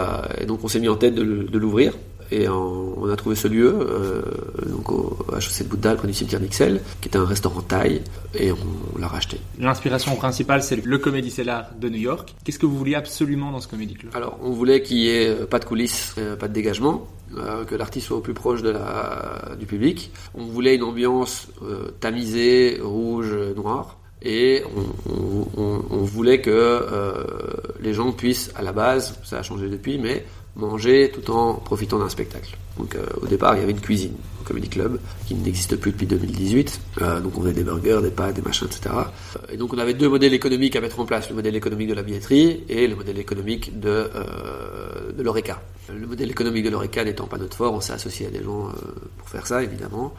donc 0.46 0.64
on 0.64 0.68
s'est 0.68 0.80
mis 0.80 0.88
en 0.88 0.96
tête 0.96 1.14
de 1.14 1.58
l'ouvrir. 1.58 1.92
Et 2.30 2.46
en- 2.48 2.92
on 2.96 3.08
a 3.08 3.16
trouvé 3.16 3.34
ce 3.36 3.48
lieu, 3.48 3.74
euh, 3.80 4.22
donc 4.66 4.90
au 4.92 5.16
HEC 5.34 5.62
de 5.64 5.68
Bouddha, 5.68 5.94
près 5.96 6.06
du 6.08 6.12
cimetière 6.14 6.40
d'Ixelles, 6.40 6.80
qui 7.00 7.08
était 7.08 7.16
un 7.18 7.24
restaurant 7.24 7.62
thaï, 7.62 8.02
et 8.34 8.52
on, 8.52 8.56
on 8.94 8.98
l'a 8.98 9.08
racheté. 9.08 9.38
L'inspiration 9.58 10.14
principale, 10.16 10.62
c'est 10.62 10.84
le 10.84 10.98
Comedy 10.98 11.30
Cellar 11.30 11.70
de 11.80 11.88
New 11.88 11.98
York. 11.98 12.34
Qu'est-ce 12.44 12.58
que 12.58 12.66
vous 12.66 12.76
vouliez 12.76 12.96
absolument 12.96 13.50
dans 13.50 13.60
ce 13.60 13.68
Comedy 13.68 13.94
Club? 13.94 14.12
Alors, 14.14 14.38
on 14.42 14.50
voulait 14.50 14.82
qu'il 14.82 14.98
y 14.98 15.08
ait 15.08 15.28
euh, 15.28 15.46
pas 15.46 15.58
de 15.58 15.64
coulisses, 15.64 16.14
euh, 16.18 16.36
pas 16.36 16.48
de 16.48 16.52
dégagement, 16.52 17.06
euh, 17.36 17.64
que 17.64 17.74
l'artiste 17.74 18.08
soit 18.08 18.18
au 18.18 18.20
plus 18.20 18.34
proche 18.34 18.62
de 18.62 18.70
la, 18.70 19.54
du 19.58 19.64
public. 19.66 20.10
On 20.34 20.44
voulait 20.44 20.74
une 20.74 20.82
ambiance 20.82 21.48
euh, 21.62 21.88
tamisée, 22.00 22.78
rouge, 22.82 23.32
noire. 23.56 23.96
Et 24.20 24.64
on, 24.76 25.12
on- 25.12 25.46
on- 25.62 25.82
on 25.90 26.02
voulait 26.02 26.40
que 26.40 26.50
euh, 26.50 27.12
les 27.80 27.94
gens 27.94 28.10
puissent, 28.12 28.50
à 28.56 28.62
la 28.62 28.72
base, 28.72 29.16
ça 29.24 29.38
a 29.38 29.42
changé 29.42 29.68
depuis, 29.68 29.96
mais 29.98 30.26
manger 30.58 31.10
tout 31.14 31.30
en 31.30 31.54
profitant 31.54 31.98
d'un 31.98 32.08
spectacle. 32.08 32.56
Donc 32.76 32.94
euh, 32.94 33.06
au 33.22 33.26
départ, 33.26 33.56
il 33.56 33.60
y 33.60 33.62
avait 33.62 33.72
une 33.72 33.80
cuisine 33.80 34.14
au 34.40 34.44
Comedy 34.44 34.68
Club 34.68 35.00
qui 35.26 35.34
n'existe 35.34 35.76
plus 35.76 35.92
depuis 35.92 36.06
2018. 36.06 36.80
Euh, 37.00 37.20
donc 37.20 37.38
on 37.38 37.42
faisait 37.42 37.52
des 37.54 37.64
burgers, 37.64 38.00
des 38.02 38.10
pâtes, 38.10 38.34
des 38.34 38.42
machins, 38.42 38.66
etc. 38.66 38.94
Euh, 38.94 39.38
Et 39.52 39.56
donc 39.56 39.72
on 39.72 39.78
avait 39.78 39.94
deux 39.94 40.08
modèles 40.08 40.34
économiques 40.34 40.76
à 40.76 40.80
mettre 40.80 40.98
en 41.00 41.06
place 41.06 41.28
le 41.30 41.36
modèle 41.36 41.56
économique 41.56 41.88
de 41.88 41.94
la 41.94 42.02
billetterie 42.02 42.64
et 42.68 42.86
le 42.86 42.96
modèle 42.96 43.18
économique 43.18 43.78
de, 43.78 44.10
de 45.16 45.22
l'Oreca. 45.22 45.62
Le 45.88 46.06
modèle 46.06 46.30
économique 46.30 46.64
de 46.64 46.70
l'Oreca 46.70 47.04
n'étant 47.04 47.26
pas 47.26 47.38
notre 47.38 47.56
fort, 47.56 47.72
on 47.72 47.80
s'est 47.80 47.94
associé 47.94 48.26
à 48.26 48.30
des 48.30 48.42
gens 48.42 48.68
pour 49.16 49.28
faire 49.28 49.46
ça, 49.46 49.62
évidemment. 49.62 50.12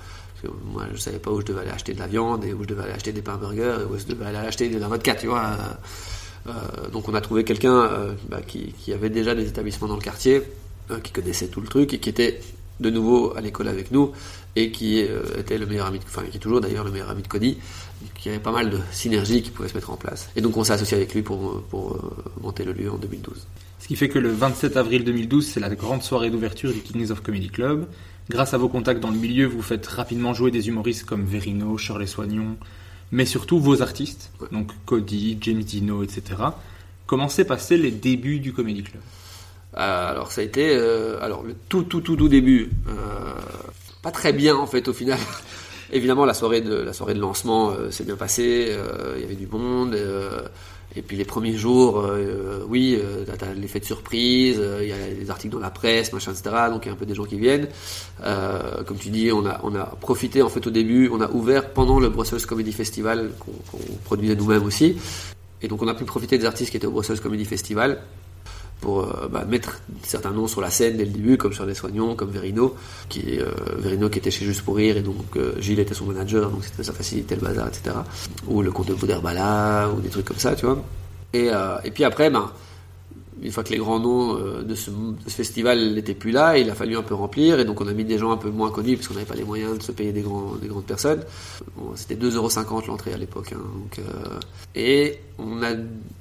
Moi, 0.71 0.85
je 0.93 0.97
savais 0.97 1.19
pas 1.19 1.31
où 1.31 1.41
je 1.41 1.45
devais 1.45 1.61
aller 1.61 1.71
acheter 1.71 1.93
de 1.93 1.99
la 1.99 2.07
viande 2.07 2.45
et 2.45 2.53
où 2.53 2.63
je 2.63 2.67
devais 2.69 2.83
aller 2.83 2.93
acheter 2.93 3.11
des 3.11 3.21
pains 3.21 3.35
burgers 3.35 3.75
et 3.81 3.93
où 3.93 3.97
je 3.97 4.05
devais 4.05 4.25
aller 4.25 4.37
acheter 4.37 4.69
de 4.69 4.79
la 4.79 4.87
vodka, 4.87 5.15
tu 5.15 5.27
vois. 5.27 5.57
Euh, 6.47 6.89
donc 6.91 7.09
on 7.09 7.13
a 7.13 7.21
trouvé 7.21 7.43
quelqu'un 7.43 7.83
euh, 7.83 8.13
bah, 8.29 8.41
qui, 8.41 8.73
avait 8.93 9.09
déjà 9.09 9.35
des 9.35 9.47
établissements 9.47 9.87
dans 9.87 9.95
le 9.95 10.01
quartier, 10.01 10.41
euh, 10.91 10.99
qui 10.99 11.11
connaissait 11.11 11.47
tout 11.47 11.61
le 11.61 11.67
truc 11.67 11.93
et 11.93 11.99
qui 11.99 12.09
était 12.09 12.41
de 12.79 12.89
nouveau 12.89 13.35
à 13.35 13.41
l'école 13.41 13.67
avec 13.67 13.91
nous 13.91 14.13
et 14.55 14.71
qui 14.71 14.99
était 15.37 15.57
le 15.57 15.65
meilleur 15.65 15.85
ami, 15.85 15.99
de, 15.99 16.05
enfin 16.05 16.23
qui 16.23 16.37
est 16.37 16.39
toujours 16.39 16.61
d'ailleurs 16.61 16.85
le 16.85 16.91
meilleur 16.91 17.09
ami 17.09 17.21
de 17.21 17.27
Cody, 17.27 17.57
qui 18.15 18.29
avait 18.29 18.39
pas 18.39 18.51
mal 18.51 18.69
de 18.69 18.79
synergies 18.91 19.41
qui 19.41 19.51
pouvaient 19.51 19.67
se 19.67 19.75
mettre 19.75 19.91
en 19.91 19.97
place. 19.97 20.29
Et 20.35 20.41
donc 20.41 20.55
on 20.57 20.63
s'est 20.63 20.73
associé 20.73 20.97
avec 20.97 21.13
lui 21.13 21.21
pour, 21.21 21.61
monter 22.41 22.63
le 22.63 22.71
lieu 22.71 22.89
en 22.89 22.97
2012. 22.97 23.47
Ce 23.79 23.87
qui 23.87 23.95
fait 23.95 24.09
que 24.09 24.17
le 24.17 24.29
27 24.29 24.77
avril 24.77 25.03
2012, 25.03 25.45
c'est 25.45 25.59
la 25.59 25.69
grande 25.69 26.03
soirée 26.03 26.29
d'ouverture 26.29 26.71
du 26.73 26.79
Kings 26.79 27.11
of 27.11 27.21
Comedy 27.21 27.49
Club. 27.49 27.85
Grâce 28.29 28.53
à 28.53 28.57
vos 28.57 28.69
contacts 28.69 29.01
dans 29.01 29.11
le 29.11 29.17
milieu, 29.17 29.45
vous 29.45 29.61
faites 29.61 29.85
rapidement 29.87 30.33
jouer 30.33 30.51
des 30.51 30.67
humoristes 30.67 31.05
comme 31.05 31.25
Verino, 31.25 31.77
Shirley 31.77 32.07
Soignon, 32.07 32.57
mais 33.11 33.25
surtout 33.25 33.59
vos 33.59 33.81
artistes, 33.81 34.31
donc 34.51 34.71
Cody, 34.85 35.37
James 35.41 35.63
Dino, 35.63 36.03
etc. 36.03 36.23
Comment 37.05 37.29
s'est 37.29 37.45
passé 37.45 37.77
les 37.77 37.91
débuts 37.91 38.39
du 38.39 38.53
Comedy 38.53 38.83
Club? 38.83 39.01
Euh, 39.77 40.11
alors 40.11 40.31
ça 40.31 40.41
a 40.41 40.43
été 40.43 40.75
euh, 40.75 41.19
alors 41.21 41.43
le 41.43 41.55
tout 41.69 41.83
tout 41.83 42.01
tout 42.01 42.15
tout 42.15 42.27
début 42.27 42.71
euh, 42.87 42.93
pas 44.01 44.09
très 44.09 44.33
bien 44.33 44.55
en 44.55 44.65
fait 44.65 44.87
au 44.87 44.93
final. 44.93 45.19
Évidemment 45.91 46.25
la 46.25 46.33
soirée 46.33 46.61
de 46.61 46.73
la 46.75 46.93
soirée 46.93 47.13
de 47.13 47.19
lancement 47.19 47.73
s'est 47.89 48.03
bien 48.03 48.15
passée, 48.15 48.77
il 49.15 49.21
y 49.21 49.23
avait 49.23 49.35
du 49.35 49.47
monde 49.47 49.97
et 50.95 51.01
puis 51.03 51.17
les 51.17 51.25
premiers 51.25 51.55
jours 51.55 51.99
euh, 51.99 52.63
oui 52.67 52.97
euh, 52.99 53.23
t'as- 53.25 53.37
t'as 53.37 53.53
l'effet 53.53 53.79
de 53.79 53.85
surprise, 53.85 54.57
euh, 54.59 54.79
il 54.81 54.89
y 54.89 54.91
a 54.91 54.97
des 55.23 55.29
articles 55.29 55.53
dans 55.53 55.59
la 55.61 55.69
presse 55.69 56.11
machin 56.13 56.31
etc 56.31 56.49
donc 56.71 56.85
il 56.85 56.87
y 56.87 56.91
a 56.91 56.93
un 56.93 56.97
peu 56.97 57.05
des 57.05 57.13
gens 57.15 57.25
qui 57.25 57.37
viennent. 57.37 57.67
Euh, 58.23 58.83
comme 58.85 58.97
tu 58.97 59.09
dis 59.09 59.31
on 59.31 59.45
a 59.45 59.59
on 59.63 59.75
a 59.75 59.85
profité 59.85 60.41
en 60.41 60.49
fait 60.49 60.65
au 60.65 60.71
début 60.71 61.09
on 61.11 61.21
a 61.21 61.29
ouvert 61.29 61.69
pendant 61.73 61.99
le 61.99 62.09
Brussels 62.09 62.45
Comedy 62.45 62.71
Festival 62.71 63.31
qu'on 63.39 63.51
qu'on 63.71 63.83
produisait 64.03 64.35
nous-mêmes 64.35 64.63
aussi. 64.63 64.97
Et 65.61 65.67
donc 65.67 65.81
on 65.83 65.87
a 65.87 65.93
pu 65.93 66.05
profiter 66.05 66.37
des 66.37 66.45
artistes 66.45 66.71
qui 66.71 66.77
étaient 66.77 66.87
au 66.87 66.91
Brussels 66.91 67.19
Comedy 67.19 67.45
Festival 67.45 68.01
pour 68.81 69.01
euh, 69.01 69.27
bah, 69.29 69.45
mettre 69.45 69.79
certains 70.03 70.31
noms 70.31 70.47
sur 70.47 70.61
la 70.61 70.69
scène 70.69 70.97
dès 70.97 71.05
le 71.05 71.11
début, 71.11 71.37
comme 71.37 71.51
Charles 71.51 71.75
Soignon, 71.75 72.15
comme 72.15 72.29
Verino, 72.29 72.75
qui, 73.09 73.39
euh, 73.39 73.51
Verino 73.77 74.09
qui 74.09 74.19
était 74.19 74.31
chez 74.31 74.45
Juste 74.45 74.61
pour 74.61 74.77
Rire, 74.77 74.97
et 74.97 75.01
donc 75.01 75.35
euh, 75.35 75.53
Gilles 75.59 75.79
était 75.79 75.93
son 75.93 76.05
manager, 76.05 76.49
donc 76.49 76.63
c'était 76.63 76.83
ça 76.83 76.93
facilitait 76.93 77.35
le 77.35 77.41
bazar, 77.41 77.67
etc. 77.67 77.95
Ou 78.47 78.61
le 78.61 78.71
comte 78.71 78.87
de 78.87 78.93
Bauderbala, 78.93 79.89
ou 79.89 79.99
des 79.99 80.09
trucs 80.09 80.25
comme 80.25 80.37
ça, 80.37 80.55
tu 80.55 80.65
vois. 80.65 80.81
Et, 81.33 81.49
euh, 81.51 81.77
et 81.83 81.91
puis 81.91 82.03
après, 82.03 82.29
ben, 82.29 82.51
une 83.41 83.51
fois 83.51 83.63
que 83.63 83.69
les 83.69 83.77
grands 83.77 83.99
noms 83.99 84.37
euh, 84.37 84.63
de, 84.63 84.75
ce, 84.75 84.91
festival 85.27 85.93
n'étaient 85.93 86.13
plus 86.13 86.31
là, 86.31 86.57
il 86.57 86.69
a 86.69 86.75
fallu 86.75 86.97
un 86.97 87.01
peu 87.01 87.13
remplir, 87.13 87.59
et 87.59 87.65
donc 87.65 87.79
on 87.81 87.87
a 87.87 87.93
mis 87.93 88.03
des 88.03 88.17
gens 88.17 88.31
un 88.31 88.37
peu 88.37 88.49
moins 88.49 88.69
connus, 88.69 88.97
parce 88.97 89.07
qu'on 89.07 89.13
n'avait 89.13 89.25
pas 89.25 89.35
les 89.35 89.43
moyens 89.43 89.77
de 89.77 89.83
se 89.83 89.91
payer 89.91 90.11
des, 90.11 90.21
des 90.23 90.67
grandes 90.67 90.85
personnes. 90.85 91.23
Bon, 91.77 91.91
C'était 91.95 92.15
2,50€ 92.15 92.87
l'entrée 92.87 93.13
à 93.13 93.17
l'époque. 93.17 93.53
hein, 93.53 93.61
euh, 93.99 94.39
et 94.75 95.19
on 95.37 95.63
a 95.63 95.71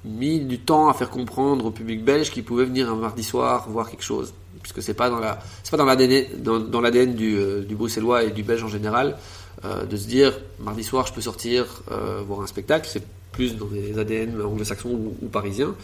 mis 0.04 0.40
du 0.40 0.60
temps 0.60 0.88
à 0.88 0.94
faire 0.94 1.10
comprendre 1.10 1.66
au 1.66 1.70
public 1.70 2.04
belge 2.04 2.30
qu'il 2.30 2.44
pouvait 2.44 2.64
venir 2.64 2.90
un 2.90 2.96
mardi 2.96 3.24
soir 3.24 3.68
voir 3.68 3.90
quelque 3.90 4.04
chose. 4.04 4.32
Puisque 4.62 4.82
c'est 4.82 4.94
pas 4.94 5.08
pas 5.08 5.76
dans 5.76 5.84
l'ADN, 5.84 7.16
euh, 7.20 7.62
du 7.62 7.74
bruxellois 7.74 8.24
et 8.24 8.30
du 8.30 8.42
belge 8.42 8.62
en 8.62 8.68
général, 8.68 9.16
de 9.90 9.96
se 9.96 10.06
dire 10.06 10.38
mardi 10.60 10.84
soir 10.84 11.06
je 11.08 11.12
peux 11.12 11.20
sortir 11.20 11.82
voir 12.26 12.42
un 12.42 12.46
spectacle. 12.46 12.88
C'est 12.90 13.02
plus 13.32 13.56
dans 13.56 13.68
les 13.72 13.98
ADN 13.98 14.40
anglo-saxons 14.40 15.14
ou 15.20 15.26
parisiens. 15.28 15.74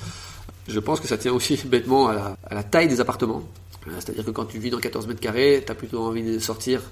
Je 0.69 0.81
pense 0.81 1.01
que 1.01 1.09
ça 1.09 1.19
tient 1.19 1.33
aussi 1.33 1.57
bêtement 1.67 2.09
à 2.09 2.37
la, 2.51 2.63
taille 2.63 2.89
des 2.89 3.01
appartements. 3.01 3.43
Euh, 3.87 3.91
C'est-à-dire 3.99 4.25
que 4.25 4.31
quand 4.31 4.47
tu 4.47 4.59
vis 4.59 4.71
dans 4.71 4.79
14 4.79 5.07
mètres 5.07 5.21
carrés, 5.21 5.63
tu 5.65 5.73
as 5.73 5.75
plutôt 5.75 6.03
envie 6.03 6.23
de 6.23 6.39
sortir 6.39 6.83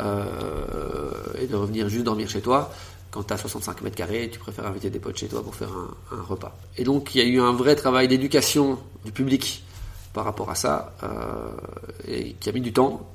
euh, 0.00 1.10
et 1.40 1.46
de 1.46 1.56
revenir 1.56 1.88
juste 1.88 2.04
dormir 2.04 2.28
chez 2.28 2.40
toi. 2.40 2.72
Quand 3.10 3.24
tu 3.24 3.32
as 3.32 3.38
65 3.38 3.82
mètres 3.82 3.96
carrés, 3.96 4.30
tu 4.32 4.38
préfères 4.38 4.66
inviter 4.66 4.88
des 4.88 5.00
potes 5.00 5.16
chez 5.16 5.26
toi 5.26 5.42
pour 5.42 5.54
faire 5.54 5.70
un, 6.12 6.22
repas. 6.22 6.56
Et 6.76 6.84
donc 6.84 7.14
il 7.14 7.18
y 7.18 7.24
a 7.24 7.28
eu 7.28 7.40
un 7.40 7.52
vrai 7.52 7.74
travail 7.74 8.06
d'éducation 8.06 8.78
du 9.04 9.10
public 9.10 9.64
par 10.12 10.24
rapport 10.24 10.50
à 10.50 10.54
ça, 10.54 10.94
euh, 11.02 12.32
qui 12.38 12.48
a 12.48 12.52
mis 12.52 12.60
du 12.60 12.72
temps, 12.72 13.08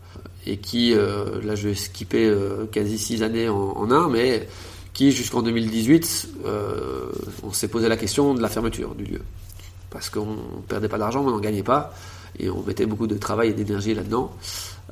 et 0.45 0.58
qui, 0.58 0.93
là 0.93 1.56
je 1.56 1.70
vais 1.70 1.76
skipper 1.76 2.34
quasi 2.72 2.97
6 2.97 3.24
années 3.24 3.47
en, 3.49 3.89
un, 3.89 4.10
mais 4.10 4.47
qui 4.95 5.12
jusqu'en 5.12 5.41
2018, 5.41 6.30
euh, 6.45 7.12
on 7.43 7.51
s'est 7.51 7.68
posé 7.68 7.89
la 7.89 7.97
question 7.97 8.34
de 8.34 8.41
la 8.41 8.47
fermeture 8.47 8.95
du 8.95 9.03
lieu 9.03 9.22
parce 9.96 10.10
qu'on 10.10 10.36
perdait 10.68 10.89
pas 10.89 10.98
d'argent, 10.98 11.24
on 11.26 11.32
n'en 11.32 11.39
gagnait 11.39 11.64
pas, 11.64 11.93
et 12.38 12.50
on 12.50 12.62
mettait 12.64 12.86
beaucoup 12.86 13.08
de 13.08 13.18
travail 13.18 13.52
et 13.52 13.54
d'énergie 13.54 13.93
là-dedans. 13.93 14.30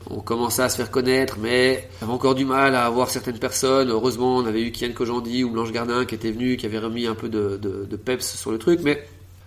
On 0.09 0.21
commençait 0.21 0.61
à 0.61 0.69
se 0.69 0.77
faire 0.77 0.91
connaître, 0.91 1.35
mais 1.41 1.89
on 1.99 2.05
avait 2.05 2.13
encore 2.13 2.35
du 2.35 2.45
mal 2.45 2.73
à 2.73 2.85
avoir 2.85 3.09
certaines 3.09 3.37
personnes. 3.37 3.89
Heureusement, 3.89 4.37
on 4.37 4.45
avait 4.45 4.61
eu 4.61 4.71
Kian 4.71 4.93
Kojandi 4.93 5.43
ou 5.43 5.51
Blanche 5.51 5.73
Gardin 5.73 6.05
qui 6.05 6.15
étaient 6.15 6.31
venus, 6.31 6.57
qui 6.57 6.65
avaient 6.65 6.79
remis 6.79 7.05
un 7.05 7.15
peu 7.15 7.27
de, 7.27 7.57
de 7.61 7.95
peps 7.97 8.37
sur 8.37 8.51
le 8.51 8.57
truc, 8.57 8.79
mais 8.81 9.05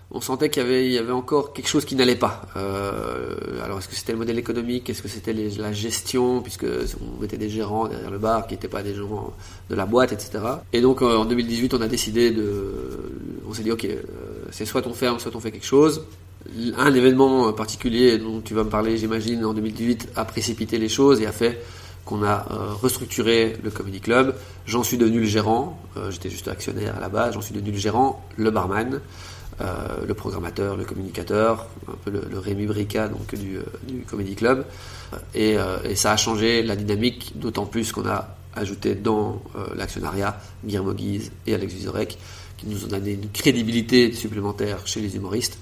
on 0.09 0.21
sentait 0.21 0.49
qu'il 0.49 0.63
y 0.63 0.97
avait, 0.97 1.11
encore 1.11 1.51
quelque 1.51 1.67
chose 1.67 1.83
qui 1.83 1.95
n'allait 1.95 2.15
pas. 2.15 2.43
Euh, 2.55 3.35
alors, 3.63 3.79
est-ce 3.79 3.89
que 3.89 3.95
c'était 3.95 4.13
le 4.13 4.17
modèle 4.17 4.39
économique? 4.39 4.89
Est-ce 4.89 5.01
que 5.01 5.09
c'était 5.09 5.33
la 5.33 5.73
gestion? 5.73 6.41
Puisque 6.41 6.65
on 6.65 7.21
mettait 7.21 7.37
des 7.37 7.49
gérants 7.49 7.87
derrière 7.89 8.09
le 8.09 8.17
bar 8.17 8.47
qui 8.47 8.53
n'étaient 8.53 8.69
pas 8.69 8.83
des 8.83 8.95
gens 8.95 9.33
de 9.69 9.75
la 9.75 9.85
boîte, 9.85 10.13
etc. 10.13 10.39
Et 10.71 10.79
donc, 10.79 11.01
euh, 11.01 11.17
en 11.17 11.25
2018, 11.25 11.73
on 11.73 11.81
a 11.81 11.87
décidé 11.87 12.31
de... 12.31 12.71
On 13.49 13.53
s'est 13.53 13.63
dit, 13.63 13.71
ok, 13.71 13.83
euh, 13.83 14.01
c'est 14.51 14.65
soit 14.65 14.87
on 14.87 14.93
ferme, 14.93 15.19
soit 15.19 15.35
on 15.35 15.41
fait 15.41 15.51
quelque 15.51 15.65
chose. 15.65 16.05
Un 16.77 16.93
événement 16.93 17.51
particulier 17.51 18.17
dont 18.17 18.39
tu 18.39 18.53
vas 18.53 18.63
me 18.63 18.69
parler, 18.69 18.97
j'imagine, 18.97 19.43
en 19.43 19.53
2018, 19.53 20.11
a 20.15 20.23
précipité 20.23 20.77
les 20.77 20.87
choses 20.87 21.19
et 21.19 21.25
a 21.25 21.33
fait 21.33 21.61
qu'on 22.05 22.23
a 22.23 22.45
restructuré 22.81 23.57
le 23.61 23.69
Comedy 23.69 23.99
Club. 23.99 24.33
J'en 24.65 24.83
suis 24.83 24.97
devenu 24.97 25.19
le 25.19 25.25
gérant. 25.25 25.77
J'étais 26.09 26.29
juste 26.29 26.47
actionnaire 26.47 26.95
à 26.95 27.01
la 27.01 27.09
base. 27.09 27.33
J'en 27.33 27.41
suis 27.41 27.53
devenu 27.53 27.71
le 27.71 27.77
gérant, 27.77 28.25
le 28.37 28.49
barman, 28.49 29.01
euh, 29.59 30.05
le 30.07 30.13
programmateur, 30.13 30.77
le 30.77 30.85
communicateur, 30.85 31.65
un 31.87 31.95
peu 32.05 32.11
le, 32.11 32.21
le 32.29 32.37
Rémi 32.37 32.67
Brica 32.67 33.07
donc 33.07 33.33
du, 33.33 33.57
euh, 33.57 33.63
Comedy 34.07 34.35
Club. 34.35 34.65
Et, 35.33 35.57
euh, 35.57 35.77
et 35.83 35.95
ça 35.95 36.11
a 36.11 36.17
changé 36.17 36.61
la 36.61 36.75
dynamique, 36.75 37.31
d'autant 37.35 37.65
plus 37.65 37.91
qu'on 37.91 38.07
a 38.07 38.35
ajouté 38.55 38.93
dans 38.95 39.41
l'actionnariat 39.75 40.39
Guillermo 40.65 40.93
Guise 40.93 41.31
et 41.45 41.53
Alex 41.53 41.73
Vizorek, 41.73 42.17
qui 42.57 42.67
nous 42.67 42.85
ont 42.85 42.87
donné 42.87 43.13
une 43.13 43.29
crédibilité 43.29 44.11
supplémentaire 44.11 44.79
chez 44.85 44.99
les 44.99 45.15
humoristes. 45.15 45.59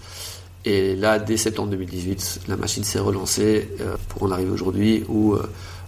Et 0.64 0.96
là, 0.96 1.20
dès 1.20 1.36
septembre 1.36 1.72
2018, 1.72 2.42
la 2.48 2.56
machine 2.56 2.86
s'est 2.86 3.00
relancée 3.00 3.68
pour 4.08 4.24
en 4.24 4.32
arriver 4.32 4.50
aujourd'hui 4.50 5.04
où 5.10 5.36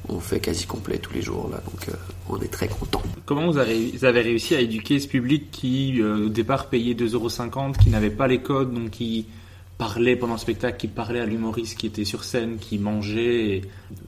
on 0.09 0.19
fait 0.19 0.39
quasi 0.39 0.65
complet 0.65 0.97
tous 0.97 1.13
les 1.13 1.21
jours. 1.21 1.49
Là, 1.49 1.57
donc 1.57 1.89
euh, 1.89 1.93
on 2.29 2.39
est 2.41 2.51
très 2.51 2.67
content. 2.67 3.01
Comment 3.25 3.51
vous 3.51 3.57
avez, 3.57 3.91
vous 3.91 4.05
avez 4.05 4.21
réussi 4.21 4.55
à 4.55 4.61
éduquer 4.61 4.99
ce 4.99 5.07
public 5.07 5.51
qui, 5.51 6.01
euh, 6.01 6.25
au 6.27 6.29
départ, 6.29 6.67
payait 6.69 6.93
2,50€, 6.93 7.77
qui 7.77 7.89
n'avait 7.89 8.09
pas 8.09 8.27
les 8.27 8.39
codes, 8.41 8.73
donc 8.73 8.91
qui 8.91 9.25
parlait 9.77 10.15
pendant 10.15 10.33
le 10.33 10.39
spectacle, 10.39 10.77
qui 10.77 10.87
parlait 10.87 11.19
à 11.19 11.25
l'humoriste 11.25 11.77
qui 11.77 11.85
était 11.87 12.05
sur 12.05 12.23
scène, 12.23 12.57
qui 12.57 12.79
mangeait, 12.79 13.49
et 13.57 13.61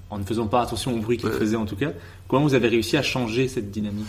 en 0.09 0.17
ne 0.17 0.23
faisant 0.23 0.47
pas 0.47 0.61
attention 0.61 0.93
au 0.95 0.97
bruit 0.99 1.17
qu'il 1.17 1.29
Ouais. 1.29 1.37
faisait 1.37 1.55
en 1.57 1.65
tout 1.65 1.75
cas? 1.75 1.91
Comment 2.27 2.43
vous 2.43 2.53
avez 2.55 2.69
réussi 2.69 2.97
à 2.97 3.03
changer 3.03 3.47
cette 3.47 3.69
dynamique? 3.69 4.07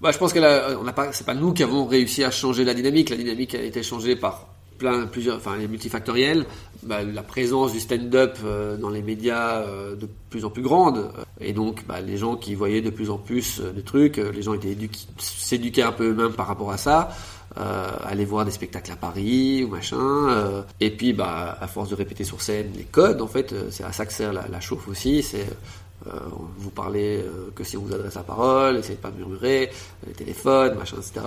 Bah, 0.00 0.12
je 0.12 0.18
pense 0.18 0.32
que 0.32 0.38
là, 0.38 0.76
on 0.80 0.84
n'a 0.84 0.92
pas, 0.92 1.12
c'est 1.12 1.26
pas 1.26 1.34
nous 1.34 1.52
qui 1.52 1.62
avons 1.64 1.84
réussi 1.84 2.22
à 2.24 2.30
changer 2.30 2.64
la 2.64 2.72
dynamique. 2.72 3.10
La 3.10 3.16
dynamique 3.16 3.54
a 3.54 3.60
été 3.62 3.82
changée 3.82 4.14
par 4.16 4.46
plein, 4.78 5.06
plusieurs, 5.06 5.36
enfin, 5.36 5.56
les 5.56 5.68
multifactoriels. 5.68 6.46
Bah, 6.84 7.02
la 7.02 7.22
présence 7.22 7.72
du 7.72 7.80
stand-up 7.80 8.38
euh, 8.44 8.76
dans 8.76 8.90
les 8.90 9.02
médias 9.02 9.62
euh, 9.62 9.96
de 9.96 10.08
plus 10.30 10.44
en 10.44 10.50
plus 10.50 10.62
grande. 10.62 11.10
Et 11.40 11.52
donc, 11.52 11.84
bah, 11.86 12.00
les 12.00 12.16
gens 12.16 12.36
qui 12.36 12.54
voyaient 12.54 12.80
de 12.80 12.90
plus 12.90 13.10
en 13.10 13.18
plus 13.18 13.60
euh, 13.60 13.72
de 13.72 13.80
trucs, 13.80 14.16
les 14.16 14.42
gens 14.42 14.54
étaient 14.54 14.76
s'éduquaient 15.18 15.82
un 15.82 15.92
peu 15.92 16.10
eux-mêmes 16.10 16.32
par 16.32 16.46
rapport 16.46 16.70
à 16.70 16.76
ça. 16.76 17.10
Euh, 17.58 17.88
aller 18.04 18.24
voir 18.24 18.44
des 18.44 18.52
spectacles 18.52 18.92
à 18.92 18.96
Paris 18.96 19.64
ou 19.64 19.68
machin. 19.68 20.64
et 20.78 20.90
puis, 20.90 21.12
bah, 21.12 21.58
à 21.60 21.66
force 21.66 21.90
de 21.90 21.96
répéter 21.96 22.22
sur 22.22 22.40
scène 22.40 22.70
les 22.76 22.84
codes, 22.84 23.20
en 23.20 23.26
fait, 23.26 23.54
c'est 23.70 23.84
à 23.84 23.92
ça 23.92 24.06
que 24.06 24.12
sert 24.12 24.32
la, 24.32 24.60
chauffe 24.60 24.86
aussi. 24.86 25.22
C'est 25.22 25.46
vous 26.56 26.70
parlez 26.70 27.18
euh, 27.18 27.50
que 27.54 27.64
si 27.64 27.76
on 27.76 27.82
vous 27.82 27.94
adresse 27.94 28.14
la 28.14 28.22
parole, 28.22 28.76
essayez 28.76 28.96
de 28.96 29.00
pas 29.00 29.10
murmurer, 29.10 29.70
le 30.06 30.12
téléphone, 30.12 30.76
machin, 30.76 30.96
etc. 30.96 31.26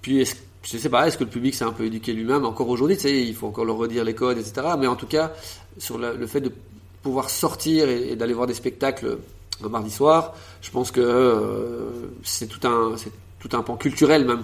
Puis, 0.00 0.20
est-ce, 0.20 0.36
je 0.64 0.78
sais 0.78 0.88
pas, 0.88 1.06
est-ce 1.06 1.18
que 1.18 1.24
le 1.24 1.30
public 1.30 1.54
s'est 1.54 1.64
un 1.64 1.72
peu 1.72 1.84
éduqué 1.84 2.12
lui-même 2.12 2.44
Encore 2.44 2.68
aujourd'hui, 2.68 2.96
tu 2.96 3.02
sais, 3.02 3.22
il 3.22 3.34
faut 3.34 3.46
encore 3.46 3.64
leur 3.64 3.76
redire 3.76 4.02
les 4.04 4.14
codes, 4.14 4.38
etc. 4.38 4.68
Mais 4.78 4.86
en 4.86 4.96
tout 4.96 5.06
cas, 5.06 5.32
sur 5.78 5.98
le 5.98 6.26
fait 6.26 6.40
de 6.40 6.52
pouvoir 7.02 7.28
sortir 7.30 7.88
et, 7.88 8.12
et 8.12 8.16
d'aller 8.16 8.32
voir 8.32 8.46
des 8.46 8.54
spectacles 8.54 9.18
un 9.62 9.68
mardi 9.68 9.90
soir, 9.90 10.34
je 10.62 10.70
pense 10.70 10.90
que 10.90 11.00
euh, 11.00 12.08
c'est 12.22 12.48
tout 12.48 12.66
un, 12.66 12.96
c'est 12.96 13.12
tout 13.38 13.56
un 13.56 13.62
pan 13.62 13.76
culturel 13.76 14.24
même 14.24 14.42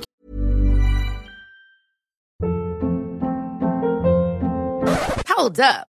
Hold 5.36 5.60
up. 5.60 5.89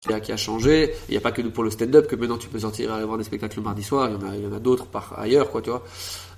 Qui 0.00 0.32
a, 0.32 0.36
changé. 0.36 0.94
Il 1.08 1.12
n'y 1.12 1.18
a 1.18 1.20
pas 1.20 1.30
que 1.30 1.42
pour 1.42 1.62
le 1.62 1.70
stand-up 1.70 2.06
que 2.06 2.16
maintenant 2.16 2.38
tu 2.38 2.48
peux 2.48 2.60
sortir 2.60 2.94
aller 2.94 3.04
voir 3.04 3.18
des 3.18 3.24
spectacles 3.24 3.58
le 3.58 3.62
mardi 3.62 3.82
soir. 3.82 4.08
Il 4.08 4.42
y 4.42 4.46
en 4.46 4.52
a, 4.52 4.58
d'autres 4.58 4.86
par 4.86 5.18
ailleurs, 5.18 5.50
quoi, 5.50 5.60
tu 5.60 5.68
vois. 5.68 5.84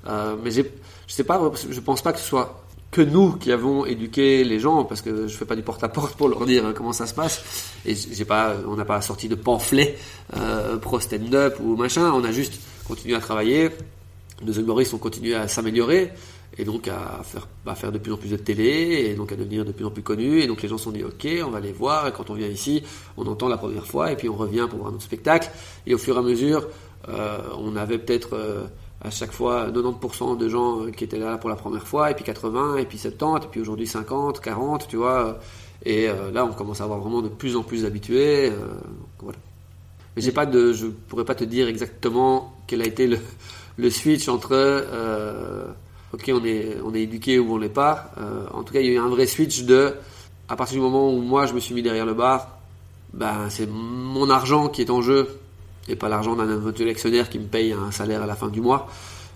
Euh, 0.09 0.35
mais 0.43 0.51
je 0.51 0.65
sais 1.07 1.23
pas, 1.23 1.41
je 1.71 1.81
pense 1.81 2.03
pas 2.03 2.13
que 2.13 2.19
ce 2.19 2.25
soit 2.25 2.65
que 2.91 3.01
nous 3.01 3.35
qui 3.35 3.53
avons 3.53 3.87
éduqué 3.87 4.43
les 4.43 4.59
gens, 4.59 4.85
parce 4.85 5.01
que 5.01 5.29
je 5.29 5.37
fais 5.37 5.45
pas 5.45 5.55
du 5.55 5.63
porte-à-porte 5.63 6.17
pour 6.17 6.29
leur 6.29 6.45
dire 6.45 6.75
comment 6.75 6.93
ça 6.93 7.07
se 7.07 7.15
passe. 7.15 7.73
Et 7.87 7.95
j'ai 7.95 8.25
pas, 8.25 8.57
on 8.67 8.75
n'a 8.75 8.85
pas 8.85 9.01
sorti 9.01 9.29
de 9.29 9.37
pamphlet 9.37 9.97
euh, 10.37 10.77
pro 10.79 10.99
stand-up 10.99 11.59
ou 11.63 11.77
machin. 11.77 12.11
On 12.13 12.25
a 12.25 12.33
juste 12.33 12.61
continué 12.89 13.15
à 13.15 13.21
travailler. 13.21 13.71
Nos 14.43 14.53
humoristes 14.53 14.93
ont 14.93 14.99
continué 14.99 15.37
à 15.37 15.47
s'améliorer 15.47 16.11
et 16.59 16.65
donc 16.65 16.89
à 16.89 17.23
faire, 17.75 17.93
de 17.93 17.99
plus 17.99 18.13
en 18.13 18.17
plus 18.17 18.31
de 18.31 18.37
télé 18.37 19.07
et 19.11 19.15
donc 19.15 19.33
à 19.33 19.37
devenir 19.37 19.65
de 19.65 19.73
plus 19.73 19.85
en 19.85 19.91
plus 19.91 20.03
connus. 20.03 20.41
Et 20.43 20.47
donc 20.47 20.63
les 20.63 20.69
gens 20.69 20.79
se 20.79 20.85
sont 20.85 20.91
dit 20.91 21.03
ok, 21.03 21.27
on 21.45 21.51
va 21.51 21.61
les 21.61 21.73
voir. 21.73 22.07
Et 22.09 22.13
quand 22.13 22.31
on 22.31 22.35
vient 22.35 22.49
ici, 22.49 22.83
on 23.17 23.27
entend 23.27 23.49
la 23.49 23.57
première 23.57 23.87
fois 23.87 24.13
et 24.13 24.17
puis 24.17 24.29
on 24.29 24.37
revient 24.37 24.67
pour 24.69 24.81
voir 24.81 24.93
notre 24.93 25.05
spectacle. 25.05 25.51
Et 25.87 25.95
au 25.95 25.99
fur 25.99 26.17
et 26.17 26.19
à 26.19 26.23
mesure, 26.23 26.69
euh, 27.09 27.39
on 27.59 27.77
avait 27.77 27.99
peut-être 27.99 28.35
euh, 28.35 28.65
à 29.01 29.11
chaque 29.11 29.33
fois 29.33 29.71
90% 29.71 30.37
de 30.37 30.49
gens 30.49 30.91
qui 30.95 31.05
étaient 31.05 31.19
là 31.19 31.39
pour 31.39 31.51
la 31.51 31.57
première 31.57 31.87
fois 31.87 32.11
et 32.11 32.15
puis 32.15 32.25
80 32.25 32.77
et 32.77 32.85
puis 32.85 32.99
70 32.99 33.47
et 33.47 33.49
puis 33.49 33.61
aujourd'hui 33.61 33.87
50, 33.87 34.41
40, 34.41 34.89
tu 34.89 34.97
vois. 34.97 35.39
Et 35.85 36.09
euh, 36.09 36.31
là, 36.31 36.45
on 36.45 36.53
commence 36.53 36.81
à 36.81 36.85
avoir 36.85 37.01
vraiment 37.01 37.23
de 37.23 37.29
plus 37.29 37.57
en 37.57 37.63
plus 37.63 37.83
d'habitués. 37.83 38.51
euh, 38.51 38.75
voilà. 39.19 39.39
Mais 40.15 40.23
j'ai 40.23 40.33
pas 40.33 40.47
de, 40.47 40.73
je 40.73 40.87
pourrais 40.87 41.25
pas 41.25 41.35
te 41.35 41.45
dire 41.45 41.69
exactement 41.69 42.55
quel 42.67 42.83
a 42.83 42.87
été 42.87 43.09
le, 43.79 43.91
switch 43.91 44.29
entre 44.29 44.85
ok 46.13 46.31
on 46.35 46.45
est 46.45 46.77
on 46.85 46.95
est 46.95 47.03
éduqué 47.03 47.39
ou 47.39 47.53
on 47.53 47.59
l'est 47.59 47.69
pas. 47.69 48.13
Euh, 48.19 48.47
en 48.53 48.63
tout 48.63 48.73
cas, 48.73 48.81
il 48.81 48.87
y 48.87 48.89
a 48.91 48.93
eu 48.93 48.99
un 48.99 49.09
vrai 49.09 49.27
switch 49.27 49.63
de 49.65 49.95
à 50.49 50.57
partir 50.57 50.77
du 50.77 50.83
moment 50.83 51.13
où 51.13 51.21
moi 51.21 51.47
je 51.47 51.55
me 51.55 51.61
suis 51.61 51.75
mis 51.75 51.83
derrière 51.83 52.07
le 52.07 52.15
bar, 52.15 52.59
ben 53.13 53.49
c'est 53.49 53.69
mon 53.69 54.29
argent 54.31 54.69
qui 54.69 54.83
est 54.83 54.91
en 54.91 55.03
jeu 55.03 55.41
et 55.89 55.97
pas 55.97 56.09
l'argent 56.09 56.37
d'un 56.37 56.49
éventuel 56.49 56.89
actionnaire 56.89 57.29
qui 57.29 57.39
me 57.39 57.47
paye 57.47 57.73
un 57.73 57.91
salaire 57.91 58.23
à 58.23 58.27
la 58.27 58.37
fin 58.37 58.49
du 58.49 58.61
mois. 58.61 58.89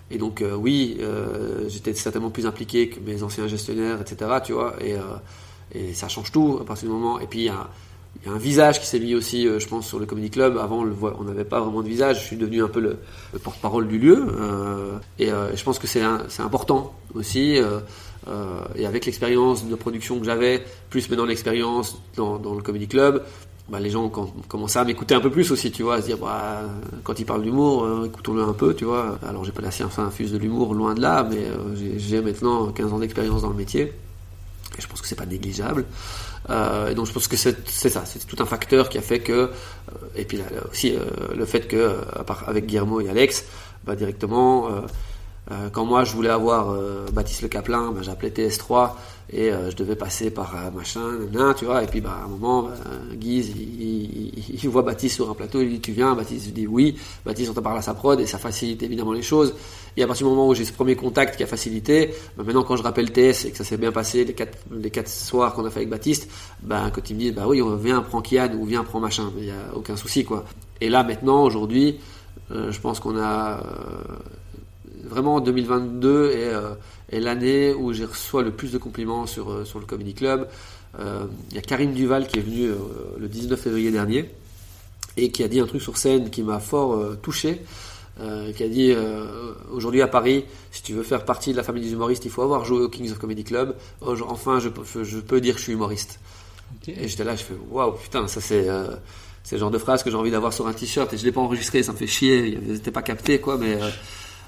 Et 0.09 0.17
donc 0.17 0.41
euh, 0.41 0.55
oui, 0.55 0.97
euh, 1.01 1.67
j'étais 1.67 1.93
certainement 1.93 2.29
plus 2.29 2.45
impliqué 2.45 2.89
que 2.89 2.99
mes 2.99 3.23
anciens 3.23 3.47
gestionnaires, 3.47 3.99
etc. 3.99 4.31
Tu 4.45 4.53
vois, 4.53 4.75
et, 4.81 4.95
et 5.73 5.93
ça 5.93 6.07
change 6.07 6.31
tout 6.31 6.59
à 6.61 6.65
partir 6.65 6.87
du 6.87 6.93
moment. 6.93 7.19
Et 7.19 7.27
puis 7.27 7.39
il 7.39 7.45
y 7.45 7.49
a, 7.49 7.67
il 8.23 8.27
y 8.27 8.31
a 8.31 8.35
un 8.35 8.37
visage 8.39 8.79
qui 8.79 8.87
s'est 8.87 8.99
mis 8.99 9.13
aussi, 9.15 9.47
euh, 9.47 9.59
je 9.59 9.67
pense, 9.67 9.87
sur 9.87 9.99
le 9.99 10.05
Comedy 10.05 10.29
Club. 10.29 10.57
Avant, 10.57 10.83
on 11.19 11.23
n'avait 11.23 11.43
pas 11.45 11.59
vraiment 11.59 11.81
de 11.83 11.87
visage. 11.87 12.19
Je 12.21 12.25
suis 12.25 12.37
devenu 12.37 12.63
un 12.63 12.67
peu 12.67 12.79
le, 12.79 12.97
le 13.33 13.39
porte-parole 13.39 13.87
du 13.87 13.99
lieu. 13.99 14.25
euh, 14.39 14.97
et 15.19 15.31
euh, 15.31 15.55
je 15.55 15.63
pense 15.63 15.77
que 15.79 15.87
c'est 15.87 16.01
important 16.39 16.93
aussi. 17.13 17.59
et 18.75 18.85
avec 18.85 19.05
l'expérience 19.05 19.65
de 19.65 19.75
production 19.75 20.19
que 20.19 20.25
j'avais, 20.25 20.63
plus 20.89 21.09
maintenant 21.09 21.25
l'expérience 21.25 21.97
dans, 22.15 22.37
le 22.55 22.61
Comedy 22.61 22.87
Club, 22.87 23.23
bah, 23.69 23.79
les 23.79 23.89
gens 23.89 24.05
ont 24.05 24.09
com- 24.09 24.31
commencé 24.47 24.79
à 24.79 24.83
m'écouter 24.83 25.13
un 25.13 25.19
peu 25.21 25.29
plus 25.29 25.51
aussi, 25.51 25.71
tu 25.71 25.83
vois, 25.83 25.95
à 25.95 26.01
se 26.01 26.07
dire, 26.07 26.17
bah, 26.17 26.61
quand 27.03 27.19
il 27.19 27.25
parle 27.25 27.43
d'humour, 27.43 28.05
écoutons-le 28.05 28.41
un 28.43 28.53
peu, 28.53 28.73
tu 28.73 28.85
vois. 28.85 29.17
Alors, 29.27 29.45
j'ai 29.45 29.51
pas 29.51 29.61
la 29.61 29.71
science 29.71 29.99
infuse 29.99 30.31
de 30.31 30.37
l'humour, 30.37 30.73
loin 30.73 30.93
de 30.95 31.01
là, 31.01 31.27
mais 31.29 31.45
j'ai 31.97 32.21
maintenant 32.21 32.67
15 32.71 32.93
ans 32.93 32.99
d'expérience 32.99 33.41
dans 33.43 33.49
le 33.49 33.55
métier. 33.55 33.93
Et 34.77 34.81
je 34.81 34.87
pense 34.87 35.01
que 35.01 35.07
c'est 35.07 35.15
pas 35.15 35.25
négligeable. 35.25 35.85
Euh, 36.49 36.89
et 36.89 36.95
donc 36.95 37.05
je 37.05 37.13
pense 37.13 37.27
que 37.27 37.35
c'est 37.35 37.55
ça, 37.65 38.03
c'est 38.05 38.25
tout 38.25 38.41
un 38.41 38.45
facteur 38.45 38.89
qui 38.89 38.97
a 38.97 39.01
fait 39.01 39.19
que, 39.19 39.31
euh, 39.31 39.49
et 40.15 40.25
puis 40.25 40.37
là, 40.37 40.45
aussi 40.71 40.95
euh, 40.95 40.99
le 41.35 41.45
fait 41.45 41.67
que, 41.67 41.97
avec 42.47 42.65
Guillermo 42.65 43.01
et 43.01 43.09
Alex, 43.09 43.45
bah, 43.83 43.95
directement, 43.95 44.69
quand 45.71 45.85
moi 45.85 46.03
je 46.03 46.11
voulais 46.13 46.29
avoir 46.29 46.75
Baptiste 47.13 47.41
Le 47.41 47.47
Caplin, 47.47 47.91
bah, 47.91 48.01
j'appelais 48.01 48.29
TS3 48.29 48.91
et 49.29 49.51
euh, 49.51 49.69
je 49.69 49.75
devais 49.75 49.95
passer 49.95 50.31
par 50.31 50.55
euh, 50.55 50.71
machin, 50.71 51.11
nanana, 51.31 51.53
tu 51.53 51.65
vois, 51.65 51.83
et 51.83 51.87
puis 51.87 51.99
bah, 51.99 52.17
à 52.21 52.25
un 52.25 52.27
moment, 52.27 52.63
bah, 52.63 52.75
Guise, 53.15 53.53
il, 53.57 54.69
voit 54.69 54.83
Baptiste 54.83 55.15
sur 55.15 55.29
un 55.29 55.33
plateau, 55.33 55.61
il 55.61 55.69
dit 55.69 55.79
tu 55.79 55.91
viens, 55.91 56.15
Baptiste 56.15 56.53
dit 56.53 56.65
oui, 56.65 56.95
Baptiste 57.25 57.51
on 57.55 57.61
parle 57.61 57.77
à 57.77 57.81
sa 57.81 57.93
prod 57.93 58.19
et 58.19 58.25
ça 58.25 58.37
facilite 58.37 58.81
évidemment 58.83 59.13
les 59.13 59.21
choses. 59.21 59.53
Et 59.97 60.03
à 60.03 60.07
partir 60.07 60.27
du 60.27 60.29
moment 60.29 60.47
où 60.47 60.53
j'ai 60.53 60.63
ce 60.63 60.71
premier 60.71 60.95
contact 60.95 61.35
qui 61.35 61.43
a 61.43 61.47
facilité, 61.47 62.13
bah, 62.37 62.43
maintenant 62.45 62.63
quand 62.63 62.77
je 62.77 62.83
rappelle 62.83 63.11
TS 63.11 63.45
et 63.45 63.51
que 63.51 63.57
ça 63.57 63.63
s'est 63.63 63.77
bien 63.77 63.91
passé 63.91 64.23
les 64.23 64.33
quatre, 64.33 64.57
les 64.71 64.91
quatre 64.91 65.09
soirs 65.09 65.53
qu'on 65.53 65.65
a 65.65 65.69
fait 65.69 65.79
avec 65.79 65.89
Baptiste, 65.89 66.29
bah, 66.63 66.89
quand 66.93 67.09
il 67.09 67.15
me 67.15 67.19
dit 67.19 67.31
bah 67.31 67.45
oui, 67.47 67.61
on 67.61 67.75
viens, 67.75 68.01
prends 68.01 68.21
Kian 68.21 68.53
ou 68.57 68.65
viens, 68.65 68.83
prends 68.83 68.99
machin, 68.99 69.31
il 69.37 69.43
n'y 69.43 69.51
a 69.51 69.75
aucun 69.75 69.97
souci 69.97 70.23
quoi. 70.23 70.45
Et 70.79 70.89
là 70.89 71.03
maintenant, 71.03 71.43
aujourd'hui, 71.43 71.99
euh, 72.51 72.71
je 72.71 72.79
pense 72.79 72.99
qu'on 72.99 73.17
a 73.17 73.59
euh, 73.59 73.61
vraiment 75.03 75.39
2022 75.39 76.31
est, 76.31 76.53
euh, 76.53 76.71
est 77.09 77.19
l'année 77.19 77.73
où 77.73 77.93
j'ai 77.93 78.05
reçu 78.05 78.41
le 78.43 78.51
plus 78.51 78.71
de 78.71 78.77
compliments 78.77 79.25
sur, 79.27 79.51
euh, 79.51 79.65
sur 79.65 79.79
le 79.79 79.85
Comedy 79.85 80.13
Club. 80.13 80.47
Euh, 80.99 81.25
Il 81.49 81.55
y 81.55 81.59
a 81.59 81.61
Karim 81.61 81.93
Duval 81.93 82.27
qui 82.27 82.39
est 82.39 82.41
venu 82.41 82.65
euh, 82.65 82.75
le 83.17 83.27
19 83.27 83.59
février 83.59 83.91
dernier 83.91 84.29
et 85.15 85.31
qui 85.31 85.43
a 85.43 85.47
dit 85.47 85.59
un 85.59 85.65
truc 85.67 85.81
sur 85.81 85.97
scène 85.97 86.29
qui 86.29 86.43
m'a 86.43 86.59
fort 86.59 86.99
touché. 87.21 87.61
Euh, 88.19 88.51
qui 88.51 88.63
a 88.63 88.67
dit 88.67 88.91
euh, 88.93 89.53
aujourd'hui 89.71 90.01
à 90.01 90.07
Paris, 90.07 90.43
si 90.71 90.81
tu 90.81 90.93
veux 90.93 91.03
faire 91.03 91.23
partie 91.23 91.51
de 91.51 91.57
la 91.57 91.61
famille 91.61 91.83
des 91.83 91.91
humoristes, 91.91 92.25
il 92.25 92.31
faut 92.31 92.41
avoir 92.41 92.65
joué 92.65 92.79
au 92.79 92.89
Kings 92.89 93.11
of 93.11 93.19
Comedy 93.19 93.43
Club. 93.43 93.75
Oh, 94.01 94.15
Enfin, 94.27 94.59
je, 94.59 94.69
peux- 94.69 95.03
je 95.03 95.19
peux 95.19 95.39
dire 95.39 95.53
que 95.53 95.59
je 95.59 95.65
suis 95.65 95.73
humoriste. 95.73 96.19
Et 96.87 97.07
j'étais 97.07 97.23
là, 97.23 97.35
je 97.35 97.43
fais 97.43 97.53
waouh, 97.69 97.91
putain, 97.91 98.27
ça 98.27 98.41
c'est 98.41 98.67
euh, 98.67 98.87
le 99.51 99.57
genre 99.59 99.69
de 99.69 99.77
phrase 99.77 100.01
que 100.01 100.09
j'ai 100.09 100.15
envie 100.17 100.31
d'avoir 100.31 100.51
sur 100.51 100.65
un 100.65 100.73
t-shirt 100.73 101.13
et 101.13 101.17
je 101.17 101.25
l'ai 101.25 101.31
pas 101.31 101.41
enregistré, 101.41 101.83
ça 101.83 101.91
me 101.91 101.97
fait 101.97 102.07
chier, 102.07 102.57
c'était 102.73 102.89
pas 102.91 103.03
capté 103.03 103.39
quoi, 103.39 103.55
mais 103.59 103.77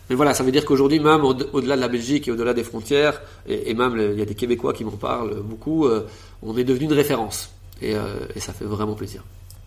mais 0.10 0.16
voilà, 0.16 0.34
ça 0.34 0.43
veut 0.43 0.51
dire 0.51 0.66
qu'aujourd'hui 0.66 0.99
même 0.99 1.24
au- 1.24 1.36
au-delà 1.53 1.76
de 1.76 1.82
la 1.82 1.88
Belgique 1.88 2.28
et 2.28 2.32
au-delà 2.32 2.53
des 2.53 2.64
frontières 2.64 3.22
et, 3.47 3.70
et 3.70 3.74
même 3.74 3.95
il 4.14 4.20
y 4.20 4.22
a 4.22 4.26
des 4.26 4.36
Québécois 4.36 4.74
qui 4.74 4.84
m'en 4.84 4.91
parlent 4.91 5.41
beaucoup, 5.41 5.86
euh, 5.86 6.05
on 6.43 6.57
est 6.57 6.64
devenu 6.64 6.86
une 6.86 6.93
référence 6.93 7.53
et, 7.82 7.95
euh, 7.95 8.16
et 8.36 8.39
ça 8.39 8.53
fait 8.53 8.66
vraiment 8.66 8.95
plaisir. 8.95 9.24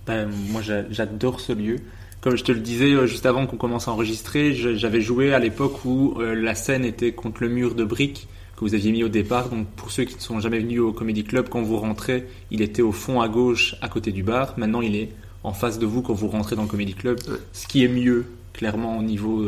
Ben, 0.07 0.28
moi, 0.51 0.62
j'a- 0.62 0.90
j'adore 0.90 1.40
ce 1.40 1.53
lieu. 1.53 1.76
Comme 2.20 2.36
je 2.36 2.45
te 2.45 2.53
le 2.53 2.61
disais 2.61 2.93
euh, 2.93 3.07
juste 3.07 3.26
avant 3.26 3.47
qu'on 3.47 3.57
commence 3.57 3.88
à 3.88 3.93
enregistrer, 3.93 4.53
j'avais 4.55 5.01
joué 5.01 5.32
à 5.34 5.38
l'époque 5.38 5.84
où 5.84 6.14
euh, 6.18 6.34
la 6.34 6.55
scène 6.55 6.84
était 6.84 7.12
contre 7.12 7.43
le 7.43 7.49
mur 7.49 7.74
de 7.74 7.84
briques 7.84 8.26
que 8.57 8.61
vous 8.61 8.74
aviez 8.74 8.93
mis 8.93 9.03
au 9.05 9.09
départ. 9.09 9.49
Donc, 9.49 9.66
pour 9.76 9.90
ceux 9.90 10.05
qui 10.05 10.14
ne 10.16 10.20
sont 10.20 10.38
jamais 10.40 10.59
venus 10.61 10.80
au 10.80 10.93
Comedy 10.93 11.24
Club, 11.24 11.49
quand 11.49 11.62
vous 11.62 11.78
rentrez, 11.78 12.26
il 12.51 12.62
était 12.62 12.82
au 12.82 12.93
fond 12.93 13.20
à 13.20 13.28
gauche, 13.28 13.74
à 13.80 13.88
côté 13.88 14.12
du 14.12 14.22
bar. 14.22 14.55
Maintenant, 14.57 14.82
il 14.82 14.95
est 14.95 15.11
en 15.45 15.53
face 15.53 15.78
de 15.80 15.86
vous 15.86 16.03
quand 16.03 16.14
vous 16.14 16.28
rentrez 16.28 16.55
dans 16.55 16.62
le 16.62 16.68
Comedy 16.68 16.95
Club. 16.95 17.18
Ouais. 17.28 17.36
Ce 17.53 17.66
qui 17.66 17.82
est 17.84 17.88
mieux, 17.88 18.24
clairement, 18.53 18.99
au 18.99 19.03
niveau 19.03 19.43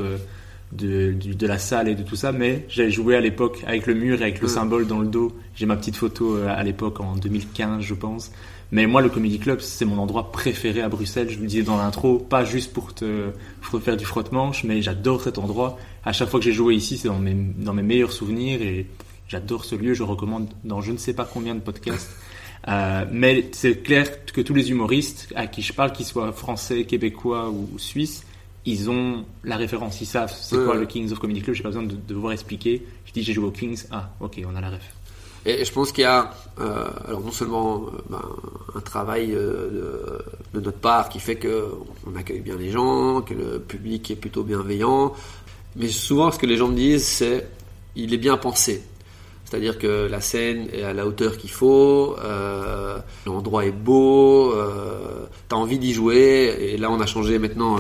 de, 0.75 1.13
du- 1.13 1.35
de 1.35 1.47
la 1.47 1.59
salle 1.59 1.89
et 1.89 1.95
de 1.95 2.03
tout 2.03 2.17
ça. 2.17 2.33
Mais 2.33 2.65
j'ai 2.69 2.91
joué 2.91 3.17
à 3.17 3.21
l'époque 3.21 3.63
avec 3.67 3.87
le 3.87 3.95
mur 3.95 4.21
et 4.21 4.25
avec 4.25 4.41
le 4.41 4.47
Ouais. 4.49 4.53
symbole 4.53 4.87
dans 4.87 4.99
le 5.01 5.07
dos. 5.07 5.33
J'ai 5.55 5.67
ma 5.67 5.77
petite 5.77 5.97
photo 5.97 6.37
euh, 6.37 6.49
à 6.49 6.63
l'époque 6.63 7.01
en 7.01 7.17
2015, 7.17 7.83
je 7.83 7.95
pense. 7.95 8.33
Mais 8.73 8.87
moi, 8.87 9.03
le 9.03 9.09
Comedy 9.09 9.39
Club, 9.39 9.61
c'est 9.61 9.85
mon 9.85 9.99
endroit 9.99 10.33
préféré 10.33 10.81
à 10.83 10.89
Bruxelles. 10.89 11.29
Je 11.31 11.37
vous 11.37 11.43
le 11.43 11.49
disais 11.49 11.63
dans 11.63 11.77
l'intro, 11.77 12.19
pas 12.19 12.45
juste 12.45 12.73
pour 12.73 12.93
te 12.95 13.31
faire 13.81 13.97
du 13.97 14.05
frotte-manche, 14.05 14.65
mais 14.65 14.83
j'adore 14.83 15.23
cet 15.23 15.39
endroit. 15.39 15.79
À 16.05 16.13
chaque 16.13 16.29
fois 16.29 16.41
que 16.41 16.45
j'ai 16.45 16.53
joué 16.53 16.75
ici, 16.75 16.99
c'est 16.99 17.09
dans 17.09 17.19
mes, 17.19 17.35
dans 17.35 17.73
mes 17.75 17.83
meilleurs 17.83 18.11
souvenirs 18.13 18.61
et 18.63 18.87
j'adore 19.29 19.65
ce 19.65 19.77
lieu. 19.77 19.95
Je 19.95 20.03
recommande 20.03 20.49
dans 20.65 20.81
je 20.81 20.91
ne 20.93 20.97
sais 20.97 21.13
pas 21.15 21.29
combien 21.33 21.55
de 21.55 21.61
podcasts. 21.61 22.11
Euh, 22.67 23.05
mais 23.13 23.51
c'est 23.53 23.83
clair 23.83 24.25
que 24.25 24.41
tous 24.41 24.55
les 24.55 24.71
humoristes 24.71 25.31
à 25.37 25.47
qui 25.47 25.61
je 25.61 25.75
parle, 25.75 25.93
qu'ils 25.93 26.07
soient 26.07 26.33
français, 26.33 26.85
québécois 26.85 27.51
ou 27.51 27.79
suisses, 27.79 28.25
ils 28.67 28.89
ont 28.91 29.25
la 29.45 29.57
référence, 29.57 30.01
ils 30.01 30.07
savent 30.07 30.35
c'est 30.39 30.57
Ouais, 30.57 30.65
quoi 30.65 30.75
ouais. 30.75 30.81
le 30.81 30.87
Kings 30.87 31.13
of 31.13 31.19
Comedy 31.19 31.43
Club. 31.43 31.55
J'ai 31.57 31.63
pas 31.63 31.69
besoin 31.71 31.83
de, 31.85 31.95
de 31.95 32.15
devoir 32.15 32.33
expliquer. 32.33 32.83
Je 33.05 33.13
dis 33.13 33.23
j'ai 33.23 33.33
joué 33.33 33.47
au 33.47 33.51
Kings, 33.51 33.85
ah 33.91 34.11
ok, 34.21 34.41
on 34.51 34.57
a 34.57 34.61
la 34.61 34.71
ref. 34.71 34.95
Et 35.47 35.63
je 35.63 35.71
pense 35.73 35.93
qu'il 35.93 36.03
y 36.03 36.07
a, 36.07 36.33
euh, 36.59 36.89
alors 37.07 37.21
non 37.21 37.31
seulement 37.31 37.83
euh, 37.89 37.91
ben, 38.09 38.23
un 38.75 38.81
travail 38.81 39.35
euh, 39.35 40.23
de, 40.55 40.59
de 40.59 40.65
notre 40.65 40.79
part 40.79 41.11
qui 41.11 41.21
fait 41.21 41.37
que 41.37 41.69
on 42.11 42.17
accueille 42.17 42.41
bien 42.41 42.57
les 42.57 42.71
gens, 42.71 43.21
que 43.21 43.35
le 43.35 43.59
public 43.61 44.11
est 44.11 44.17
plutôt 44.17 44.43
bienveillant, 44.43 45.13
mais 45.77 45.89
souvent 45.89 46.31
ce 46.31 46.39
que 46.39 46.47
les 46.47 46.57
gens 46.57 46.69
me 46.69 46.77
disent 46.77 47.05
c'est 47.07 47.47
il 47.95 48.15
est 48.15 48.19
bien 48.19 48.39
pensé. 48.39 48.83
C'est-à-dire 49.45 49.79
que 49.79 50.09
la 50.11 50.23
scène 50.23 50.69
est 50.73 50.83
à 50.83 50.95
la 50.95 51.07
hauteur 51.07 51.37
qu'il 51.37 51.51
faut, 51.51 52.17
euh, 52.25 52.99
l'endroit 53.27 53.67
est 53.67 53.71
beau, 53.73 54.55
t'as 55.49 55.57
envie 55.57 55.79
d'y 55.79 55.93
jouer. 55.93 56.57
Et 56.59 56.77
là, 56.79 56.91
on 56.91 56.99
a 57.01 57.07
changé 57.07 57.39
maintenant 57.39 57.77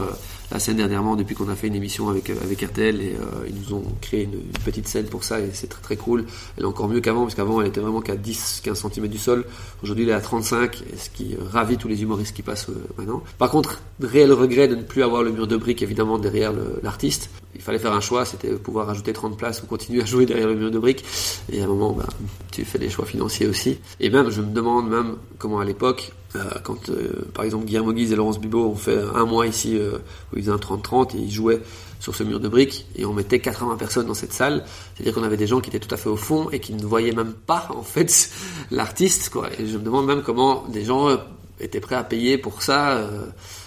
la 0.55 0.61
scène 0.61 0.77
dernièrement 0.77 1.17
depuis 1.17 1.35
qu'on 1.35 1.49
a 1.49 1.57
fait 1.57 1.67
une 1.67 1.75
émission 1.75 2.09
avec 2.09 2.31
euh, 2.31 2.35
avec 2.45 2.63
RTL 2.63 3.01
et 3.01 3.17
euh, 3.17 3.49
ils 3.49 3.55
nous 3.61 3.75
ont 3.75 3.83
créé 4.01 4.23
une, 4.23 4.41
petite 4.65 4.87
scène 4.87 5.07
pour 5.07 5.25
ça 5.25 5.41
et 5.41 5.51
c'est 5.53 5.67
très 5.67 5.83
très 5.83 5.97
cool. 5.97 6.25
Elle 6.57 6.63
est 6.63 6.67
encore 6.67 6.89
mieux 6.89 7.01
qu'avant 7.01 7.23
parce 7.23 7.35
qu'avant 7.35 7.61
elle 7.61 7.67
était 7.67 7.81
vraiment 7.81 8.01
qu'à 8.01 8.15
10 8.15 8.63
15 8.65 8.87
cm 8.93 9.09
du 9.09 9.19
sol. 9.19 9.45
Aujourd'hui 9.83 10.05
elle 10.05 10.11
est 10.11 10.15
à 10.15 10.21
35 10.21 10.83
et 10.93 10.97
ce 10.97 11.11
qui 11.11 11.37
ravit 11.51 11.77
tous 11.77 11.89
les 11.89 12.03
humoristes 12.03 12.37
qui 12.37 12.43
passent 12.43 12.69
euh, 12.71 12.87
maintenant. 12.97 13.23
Par 13.37 13.51
contre, 13.51 13.83
réel 14.01 14.33
regret 14.33 14.69
de 14.69 14.77
ne 14.77 14.83
plus 14.83 15.03
avoir 15.03 15.25
le 15.25 15.33
mur 15.33 15.49
de 15.49 15.57
briques 15.57 15.83
évidemment 15.83 16.19
derrière 16.19 16.53
l'artiste. 16.83 17.31
Il 17.55 17.63
fallait 17.63 17.79
faire 17.79 17.93
un 17.93 18.01
choix, 18.01 18.25
c'était 18.25 18.51
pouvoir 18.51 18.91
ajouter 18.91 19.13
30 19.13 19.37
places 19.37 19.63
ou 19.63 19.67
continuer 19.67 20.03
à 20.03 20.05
jouer 20.05 20.27
derrière 20.27 20.49
le 20.49 20.55
mur 20.55 20.71
de 20.71 20.79
briques. 20.79 21.05
Et 21.53 21.61
à 21.61 21.65
un 21.65 21.69
moment, 21.69 21.93
bah, 21.93 22.07
tu 22.51 22.65
fais 22.65 22.79
des 22.79 22.91
choix 22.91 23.07
financiers 23.07 23.47
aussi. 23.47 23.79
Et 24.01 24.11
même, 24.11 24.31
je 24.31 24.41
me 24.41 24.53
demande 24.53 24.89
même 24.89 25.17
comment 25.39 25.61
à 25.61 25.65
l'époque, 25.65 26.13
euh, 26.37 26.43
quand 26.65 26.89
euh, 26.89 27.27
par 27.33 27.45
exemple 27.45 27.67
Guillermo 27.67 27.93
Guise 27.93 28.13
et 28.13 28.17
Laurence 28.17 28.41
Bibot 28.41 28.67
ont 28.67 28.75
fait 28.75 28.99
un 29.15 29.25
mois 29.25 29.47
ici 29.47 29.79
euh, 29.79 29.99
où 30.33 30.37
ils 30.37 30.43
faisaient 30.43 30.53
un 30.53 30.57
30-30 30.57 31.17
et 31.17 31.21
ils 31.21 31.31
jouaient 31.31 31.61
sur 32.01 32.15
ce 32.15 32.25
mur 32.25 32.41
de 32.41 32.49
briques 32.49 32.87
et 32.97 33.07
on 33.07 33.13
mettait 33.13 33.39
80 33.39 33.77
personnes 33.77 34.07
dans 34.07 34.15
cette 34.15 34.33
salle. 34.33 34.65
C'est-à-dire 34.95 35.15
qu'on 35.15 35.23
avait 35.23 35.37
des 35.37 35.47
gens 35.47 35.61
qui 35.61 35.71
étaient 35.71 35.79
tout 35.79 35.95
à 35.95 35.97
fait 35.97 36.09
au 36.09 36.17
fond 36.17 36.51
et 36.51 36.59
qui 36.59 36.75
ne 36.75 36.85
voyaient 36.85 37.13
même 37.13 37.35
pas 37.35 37.69
en 37.71 37.83
fait 37.83 38.31
l'artiste. 38.71 39.31
Et 39.59 39.67
je 39.67 39.79
me 39.79 39.85
demande 39.85 40.07
même 40.07 40.23
comment 40.23 40.65
des 40.69 40.85
gens 40.85 41.09
étaient 41.61 41.81
prêts 41.81 41.95
à 41.95 42.05
payer 42.05 42.37
pour 42.37 42.63
ça. 42.63 43.09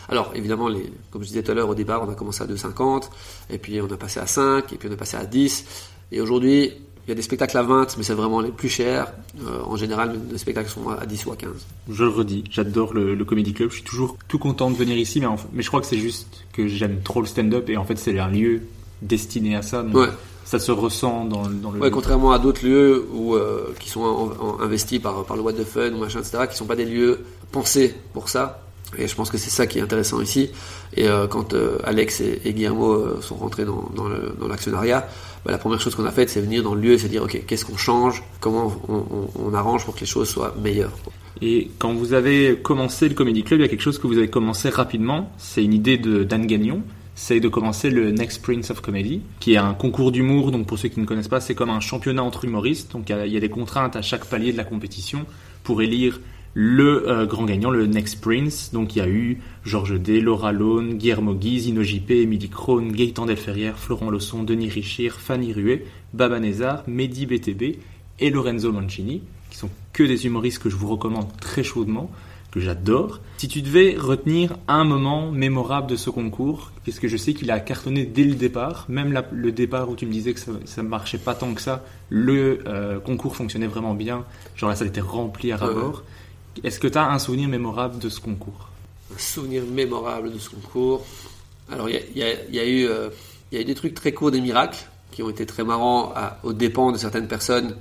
Alors 0.09 0.31
évidemment, 0.35 0.67
les, 0.69 0.91
comme 1.11 1.21
je 1.23 1.27
disais 1.27 1.43
tout 1.43 1.51
à 1.51 1.53
l'heure, 1.55 1.69
au 1.69 1.75
départ 1.75 2.03
on 2.07 2.11
a 2.11 2.15
commencé 2.15 2.41
à 2.43 2.47
2,50 2.47 3.09
et 3.49 3.57
puis 3.57 3.81
on 3.81 3.91
a 3.91 3.97
passé 3.97 4.19
à 4.19 4.27
5 4.27 4.71
et 4.71 4.75
puis 4.77 4.87
on 4.89 4.93
est 4.93 4.97
passé 4.97 5.17
à 5.17 5.25
10 5.25 5.65
et 6.11 6.21
aujourd'hui 6.21 6.71
il 7.05 7.09
y 7.09 7.11
a 7.13 7.15
des 7.15 7.21
spectacles 7.21 7.57
à 7.57 7.63
20 7.63 7.97
mais 7.97 8.03
c'est 8.03 8.13
vraiment 8.13 8.41
les 8.41 8.51
plus 8.51 8.69
chers. 8.69 9.11
Euh, 9.45 9.59
en 9.65 9.75
général 9.77 10.19
les 10.31 10.37
spectacles 10.37 10.69
sont 10.69 10.89
à 10.89 11.05
10 11.05 11.25
ou 11.25 11.31
à 11.31 11.35
15. 11.35 11.49
Je 11.89 12.03
le 12.03 12.09
redis, 12.09 12.43
j'adore 12.49 12.93
le, 12.93 13.15
le 13.15 13.25
Comedy 13.25 13.53
Club. 13.53 13.69
Je 13.69 13.75
suis 13.75 13.83
toujours 13.83 14.17
tout 14.27 14.39
content 14.39 14.69
de 14.71 14.75
venir 14.75 14.97
ici, 14.97 15.19
mais, 15.19 15.25
en 15.25 15.37
fait- 15.37 15.47
mais 15.53 15.61
je 15.63 15.67
crois 15.67 15.81
que 15.81 15.87
c'est 15.87 15.97
juste 15.99 16.27
que 16.53 16.67
j'aime 16.67 17.01
trop 17.03 17.21
le 17.21 17.27
stand-up 17.27 17.69
et 17.69 17.77
en 17.77 17.83
fait 17.85 17.97
c'est 17.97 18.17
un 18.19 18.29
lieu 18.29 18.61
destiné 19.01 19.55
à 19.55 19.61
ça. 19.61 19.83
donc 19.83 19.95
Ouais. 19.95 20.07
Ça 20.45 20.59
se 20.59 20.71
ressent 20.71 21.25
dans, 21.25 21.45
le- 21.49 21.55
dans 21.55 21.71
le. 21.71 21.79
Ouais, 21.81 21.91
contrairement 21.91 22.31
à 22.31 22.39
d'autres 22.39 22.65
lieux 22.65 23.05
où, 23.13 23.35
euh, 23.35 23.73
qui 23.81 23.89
sont 23.89 23.99
en- 24.01 24.31
en- 24.39 24.59
investis 24.61 24.97
par, 24.97 25.25
par 25.25 25.35
le 25.35 25.43
What 25.43 25.51
the 25.53 25.65
Fun 25.65 25.91
ou 25.91 25.97
machin, 25.97 26.19
etc., 26.19 26.45
qui 26.49 26.55
sont 26.55 26.65
pas 26.65 26.77
des 26.77 26.85
lieux 26.85 27.19
pensés 27.51 27.93
pour 28.13 28.29
ça. 28.29 28.61
Et 28.97 29.07
je 29.07 29.15
pense 29.15 29.29
que 29.29 29.37
c'est 29.37 29.49
ça 29.49 29.67
qui 29.67 29.79
est 29.79 29.81
intéressant 29.81 30.21
ici. 30.21 30.49
Et 30.95 31.07
euh, 31.07 31.27
quand 31.27 31.53
euh, 31.53 31.77
Alex 31.83 32.21
et, 32.21 32.41
et 32.45 32.53
Guillermo 32.53 32.93
euh, 32.93 33.21
sont 33.21 33.35
rentrés 33.35 33.65
dans, 33.65 34.47
l'actionnariat, 34.47 35.07
bah, 35.45 35.51
la 35.51 35.57
première 35.57 35.81
chose 35.81 35.95
qu'on 35.95 36.05
a 36.05 36.11
faite, 36.11 36.29
c'est 36.29 36.41
venir 36.41 36.63
dans 36.63 36.73
le 36.73 36.81
lieu 36.81 36.93
et 36.93 36.97
se 36.97 37.07
dire, 37.07 37.23
ok, 37.23 37.45
qu'est-ce 37.45 37.65
qu'on 37.65 37.77
change, 37.77 38.23
comment 38.39 38.73
on, 38.87 39.53
arrange 39.53 39.83
pour 39.83 39.95
que 39.95 40.01
les 40.01 40.05
choses 40.05 40.29
soient 40.29 40.55
meilleures? 40.61 40.93
Et 41.41 41.69
quand 41.79 41.93
vous 41.93 42.13
avez 42.13 42.57
commencé 42.57 43.09
le 43.09 43.13
Comedy 43.13 43.43
Club, 43.43 43.59
il 43.59 43.63
y 43.63 43.65
a 43.65 43.69
quelque 43.69 43.81
chose 43.81 43.99
que 43.99 44.07
vous 44.07 44.17
avez 44.17 44.29
commencé 44.29 44.69
rapidement. 44.69 45.31
C'est 45.37 45.63
une 45.63 45.73
idée 45.73 45.97
de 45.97 46.23
d'Anne 46.23 46.47
Gagnon. 46.47 46.81
C'est 47.13 47.39
de 47.39 47.47
commencer 47.47 47.89
le 47.89 48.11
Next 48.11 48.43
Prince 48.43 48.69
of 48.69 48.81
Comedy, 48.81 49.21
qui 49.39 49.53
est 49.53 49.57
un 49.57 49.73
concours 49.73 50.11
d'humour. 50.11 50.51
Donc 50.51 50.65
pour 50.67 50.79
ceux 50.79 50.89
qui 50.89 50.99
ne 50.99 51.05
connaissent 51.05 51.27
pas, 51.27 51.41
c'est 51.41 51.55
comme 51.55 51.69
un 51.69 51.79
championnat 51.79 52.23
entre 52.23 52.45
humoristes. 52.45 52.91
Donc 52.91 53.09
il 53.09 53.31
y 53.31 53.37
a 53.37 53.39
des 53.39 53.49
contraintes 53.49 53.95
à 53.95 54.01
chaque 54.01 54.25
palier 54.25 54.51
de 54.51 54.57
la 54.57 54.63
compétition 54.63 55.25
pour 55.63 55.81
élire 55.81 56.19
le 56.59 57.07
euh, 57.07 57.27
grand 57.27 57.45
gagnant, 57.45 57.69
le 57.69 57.85
Next 57.85 58.19
Prince. 58.19 58.71
Donc 58.73 58.95
il 58.95 58.99
y 58.99 59.01
a 59.01 59.07
eu 59.07 59.37
Georges 59.63 59.99
D, 59.99 60.19
Laura 60.19 60.51
Lone, 60.51 60.95
Guillermo 60.95 61.35
Guise, 61.35 61.67
Ino 61.67 61.83
JP, 61.83 62.09
Émilie 62.09 62.49
Krohn, 62.49 62.91
Gaëtan 62.91 63.27
Delferrière, 63.27 63.77
Florent 63.77 64.09
Losson, 64.09 64.41
Denis 64.41 64.69
Richir, 64.69 65.19
Fanny 65.19 65.53
Ruet, 65.53 65.85
Baba 66.15 66.39
Nezar, 66.39 66.83
Mehdi 66.87 67.27
BTB 67.27 67.77
et 68.19 68.29
Lorenzo 68.31 68.71
Mancini, 68.71 69.21
qui 69.51 69.57
sont 69.59 69.69
que 69.93 70.01
des 70.01 70.25
humoristes 70.25 70.57
que 70.57 70.71
je 70.71 70.75
vous 70.75 70.87
recommande 70.87 71.27
très 71.39 71.61
chaudement, 71.63 72.09
que 72.49 72.59
j'adore. 72.59 73.19
Si 73.37 73.47
tu 73.47 73.61
devais 73.61 73.95
retenir 73.95 74.57
un 74.67 74.83
moment 74.83 75.31
mémorable 75.31 75.87
de 75.91 75.95
ce 75.95 76.09
concours, 76.09 76.71
parce 76.85 76.97
que 76.97 77.07
je 77.07 77.17
sais 77.17 77.35
qu'il 77.35 77.51
a 77.51 77.59
cartonné 77.59 78.05
dès 78.05 78.23
le 78.23 78.33
départ, 78.33 78.87
même 78.89 79.11
la- 79.13 79.27
le 79.31 79.51
départ 79.51 79.91
où 79.91 79.95
tu 79.95 80.07
me 80.07 80.11
disais 80.11 80.33
que 80.33 80.39
ça, 80.39 80.53
ça 80.65 80.81
marchait 80.81 81.19
pas 81.19 81.35
tant 81.35 81.53
que 81.53 81.61
ça, 81.61 81.85
le 82.09 82.61
euh, 82.65 82.99
concours 82.99 83.35
fonctionnait 83.35 83.67
vraiment 83.67 83.93
bien, 83.93 84.25
genre 84.55 84.69
la 84.71 84.75
salle 84.75 84.87
était 84.87 85.01
remplie 85.01 85.51
à 85.51 85.57
rabord. 85.57 86.03
Est-ce 86.63 86.79
que 86.79 86.87
tu 86.87 86.97
as 86.97 87.09
un 87.09 87.19
souvenir 87.19 87.49
mémorable 87.49 87.99
de 87.99 88.09
ce 88.09 88.19
concours 88.19 88.69
un 89.13 89.17
souvenir 89.17 89.63
mémorable 89.65 90.31
de 90.31 90.39
ce 90.39 90.49
concours. 90.49 91.05
Alors, 91.71 91.89
il 91.89 92.01
y 92.15 92.23
a, 92.23 92.65
eu, 92.65 92.85
euh, 92.85 93.09
des 93.51 93.75
trucs 93.75 93.93
très 93.93 94.11
courts, 94.11 94.31
des 94.31 94.41
miracles, 94.41 94.79
qui 95.11 95.23
ont 95.23 95.29
été 95.29 95.45
très 95.45 95.63
marrants 95.63 96.13
aux 96.43 96.53
dépens 96.53 96.91
de 96.91 96.97
certaines 96.97 97.27
personnes. 97.27 97.75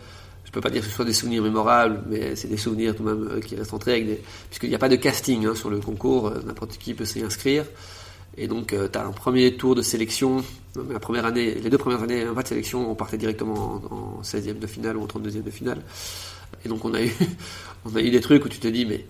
Je 0.44 0.50
peux 0.52 0.60
pas 0.60 0.70
dire 0.70 0.82
que 0.82 0.88
ce 0.88 0.94
soit 0.94 1.04
des 1.04 1.12
souvenirs 1.12 1.42
mémorables, 1.42 2.02
mais 2.08 2.36
c'est 2.36 2.48
des 2.48 2.56
souvenirs 2.56 2.94
tout 2.94 3.02
de 3.02 3.08
même 3.12 3.28
euh, 3.28 3.40
qui 3.40 3.56
restent 3.56 3.74
entrés. 3.74 4.22
Puisqu'il 4.48 4.68
n'y 4.68 4.74
a 4.74 4.78
pas 4.78 4.88
de 4.88 4.96
casting 4.96 5.44
hein, 5.46 5.54
sur 5.54 5.68
le 5.68 5.80
concours, 5.80 6.28
euh, 6.28 6.40
n'importe 6.46 6.78
qui 6.78 6.94
peut 6.94 7.04
s'y 7.04 7.22
inscrire. 7.22 7.64
Et 8.38 8.48
donc, 8.48 8.68
tu 8.68 8.98
as 8.98 9.04
un 9.04 9.12
premier 9.12 9.56
tour 9.56 9.74
de 9.74 9.82
sélection. 9.82 10.44
La 10.90 11.00
première 11.00 11.24
année, 11.24 11.54
les 11.54 11.70
deux 11.70 11.78
premières 11.78 12.02
années, 12.02 12.24
pas 12.34 12.42
de 12.42 12.48
sélection, 12.48 12.90
on 12.90 12.94
partait 12.94 13.16
directement 13.16 13.80
en, 13.90 14.18
en 14.18 14.22
16e 14.22 14.58
de 14.58 14.66
finale 14.66 14.98
ou 14.98 15.02
en 15.02 15.06
32e 15.06 15.42
de 15.42 15.50
finale. 15.50 15.80
Et 16.64 16.68
donc, 16.68 16.84
on 16.84 16.94
a 16.94 17.02
eu, 17.02 17.12
on 17.84 17.94
a 17.96 18.00
eu 18.00 18.10
des 18.10 18.20
trucs 18.20 18.44
où 18.44 18.48
tu 18.48 18.58
te 18.58 18.68
dis, 18.68 18.86
mais 18.86 19.04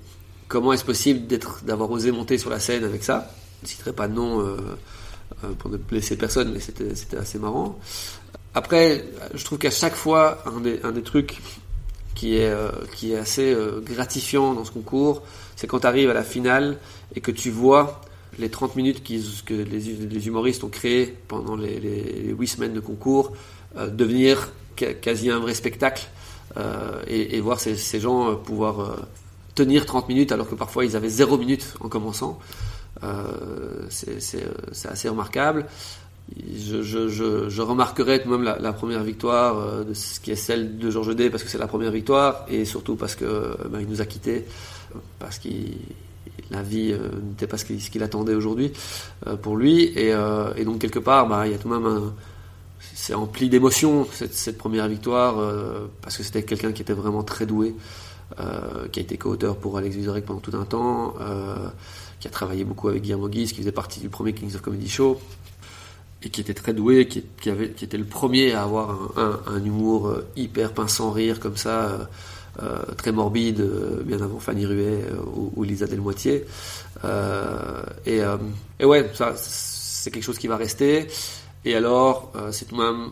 comment 0.49 0.73
est-ce 0.73 0.85
possible 0.85 1.27
d'avoir 1.65 1.91
osé 1.91 2.13
monter 2.13 2.39
sur 2.39 2.51
la 2.51 2.61
scène 2.61 2.85
avec 2.85 3.05
ça? 3.05 3.31
Je 3.63 3.67
ne 3.67 3.69
citerai 3.69 3.93
pas 3.93 4.09
de 4.09 4.15
nom 4.15 4.41
euh, 4.41 4.57
euh, 5.45 5.53
pour 5.59 5.71
ne 5.71 5.77
blesser 5.77 6.17
personne, 6.17 6.53
mais 6.53 6.61
c'était, 6.61 7.17
assez 7.17 7.39
marrant. 7.39 7.79
Après, 8.55 9.05
je 9.35 9.45
trouve 9.45 9.59
qu'à 9.59 9.71
chaque 9.71 9.95
fois, 9.95 10.43
un 10.83 10.93
des, 10.93 11.03
trucs 11.03 11.39
qui 12.15 12.37
est, 12.37 12.51
euh, 12.51 12.71
qui 12.95 13.13
est 13.13 13.17
assez 13.17 13.57
gratifiant 13.83 14.55
dans 14.55 14.65
ce 14.65 14.71
concours, 14.71 15.23
c'est 15.57 15.67
quand 15.67 15.81
tu 15.81 15.87
arrives 15.87 16.11
à 16.11 16.15
la 16.15 16.23
finale 16.23 16.79
et 17.15 17.21
que 17.21 17.31
tu 17.31 17.51
vois 17.51 18.01
les 18.39 18.51
30 18.51 18.77
minutes 18.77 19.03
que 19.45 19.55
les, 19.55 20.27
humoristes 20.27 20.65
ont 20.65 20.69
créées 20.69 21.15
pendant 21.29 21.57
les, 21.57 21.81
les, 21.81 22.03
les 22.03 22.33
8 22.33 22.47
semaines 22.47 22.75
de 22.75 22.81
concours 22.81 23.33
devenir 23.77 24.51
quasi 25.03 25.31
un 25.31 25.39
vrai 25.39 25.55
spectacle 25.55 26.09
et, 27.07 27.37
et 27.37 27.41
voir 27.41 27.61
ces, 27.61 28.01
gens 28.01 28.31
euh, 28.31 28.35
pouvoir 28.35 28.81
euh, 28.81 28.97
tenir 29.55 29.87
30 29.87 30.09
minutes 30.09 30.33
alors 30.33 30.49
que 30.49 30.55
parfois 30.55 30.85
ils 30.85 30.97
avaient 30.97 31.09
0 31.09 31.39
minutes 31.39 31.75
en 31.81 31.89
commençant. 31.89 32.39
Euh, 33.03 33.87
c'est 33.91 34.19
euh, 34.37 34.91
assez 34.91 35.09
remarquable. 35.09 35.67
Je, 36.35 37.61
remarquerai 37.63 38.23
tout 38.23 38.31
de 38.31 38.37
même 38.37 38.57
la, 38.59 38.73
première 38.73 39.05
victoire 39.05 39.59
euh, 39.59 39.85
de 39.85 39.95
ce 39.95 40.19
qui 40.19 40.33
est 40.33 40.37
celle 40.37 40.79
de 40.79 40.91
Georges 40.91 41.15
D 41.15 41.31
parce 41.31 41.45
que 41.45 41.49
c'est 41.49 41.59
la 41.59 41.69
première 41.69 41.93
victoire 41.93 42.45
et 42.49 42.65
surtout 42.65 42.97
parce 42.97 43.15
que 43.15 43.25
euh, 43.25 43.55
ben, 43.71 43.87
nous 43.89 44.01
a 44.01 44.07
quittés 44.07 44.45
parce 45.19 45.39
qu'il 45.39 45.77
la 46.51 46.63
vie 46.63 46.93
euh, 46.93 47.09
n'était 47.23 47.47
pas 47.47 47.59
ce 47.59 47.65
qu'il 47.65 47.79
qu'il 47.79 48.03
attendait 48.03 48.35
aujourd'hui 48.35 48.73
euh, 49.27 49.37
pour 49.37 49.57
lui 49.57 49.85
et, 49.97 50.13
euh, 50.13 50.53
et 50.57 50.65
donc 50.65 50.81
quelque 50.81 50.99
part 50.99 51.29
bah, 51.29 51.47
il 51.47 51.53
y 51.53 51.55
a 51.55 51.59
tout 51.59 51.69
de 51.69 51.75
même 51.75 51.87
un, 51.87 52.15
c'est 52.95 53.15
empli 53.15 53.49
d'émotions 53.49 54.07
cette, 54.13 54.59
première 54.59 54.89
victoire 54.89 55.39
euh, 55.39 55.91
parce 56.03 56.17
que 56.17 56.23
c'était 56.23 56.43
quelqu'un 56.43 56.73
qui 56.73 56.83
était 56.83 56.93
vraiment 56.93 57.23
très 57.23 57.47
doué 57.47 57.75
euh, 58.41 58.89
qui 58.89 59.01
a 59.01 59.03
été 59.03 59.17
co-auteur 59.17 59.57
pour 59.57 59.79
Alex 59.79 59.97
Vizorek 59.97 60.25
pendant 60.25 60.41
tout 60.41 60.57
un 60.57 60.65
temps 60.65 61.15
euh, 61.21 61.69
qui 62.21 62.27
a 62.27 62.31
travaillé 62.31 62.65
beaucoup 62.65 62.89
avec 62.89 63.03
Guillermo 63.03 63.29
Guise 63.29 63.53
qui 63.53 63.61
faisait 63.61 63.73
partie 63.73 64.01
du 64.01 64.09
premier 64.09 64.33
Kings 64.33 64.55
of 64.55 64.63
Comedy 64.63 64.89
Show 64.89 65.21
et 66.23 66.31
qui 66.31 66.41
était 66.41 66.55
très 66.55 66.73
doué, 66.73 67.07
qui, 67.07 67.19
était 67.49 67.99
le 67.99 68.05
premier 68.05 68.55
à 68.55 68.63
avoir 68.63 68.99
un, 69.17 69.63
humour 69.63 70.17
hyper 70.35 70.73
pince 70.73 70.95
sans 70.95 71.13
rire 71.13 71.39
comme 71.39 71.59
ça, 71.59 72.09
très 72.97 73.13
morbide, 73.13 73.61
bien 74.03 74.21
avant 74.23 74.41
Fanny 74.41 74.65
Ruet 74.65 75.05
ou, 75.55 75.63
Lisa 75.63 75.87
Delmoitier. 75.87 76.47
Et, 78.07 78.21
et 78.81 78.85
ouais, 78.85 79.11
c'est 79.37 80.11
quelque 80.11 80.25
chose 80.25 80.39
qui 80.39 80.49
va 80.49 80.57
rester. 80.57 81.07
Et 81.67 81.75
alors, 81.75 82.33
euh, 82.37 82.53
c'est 82.53 82.65
tout 82.65 82.77
de 82.77 82.81
même 82.81 83.11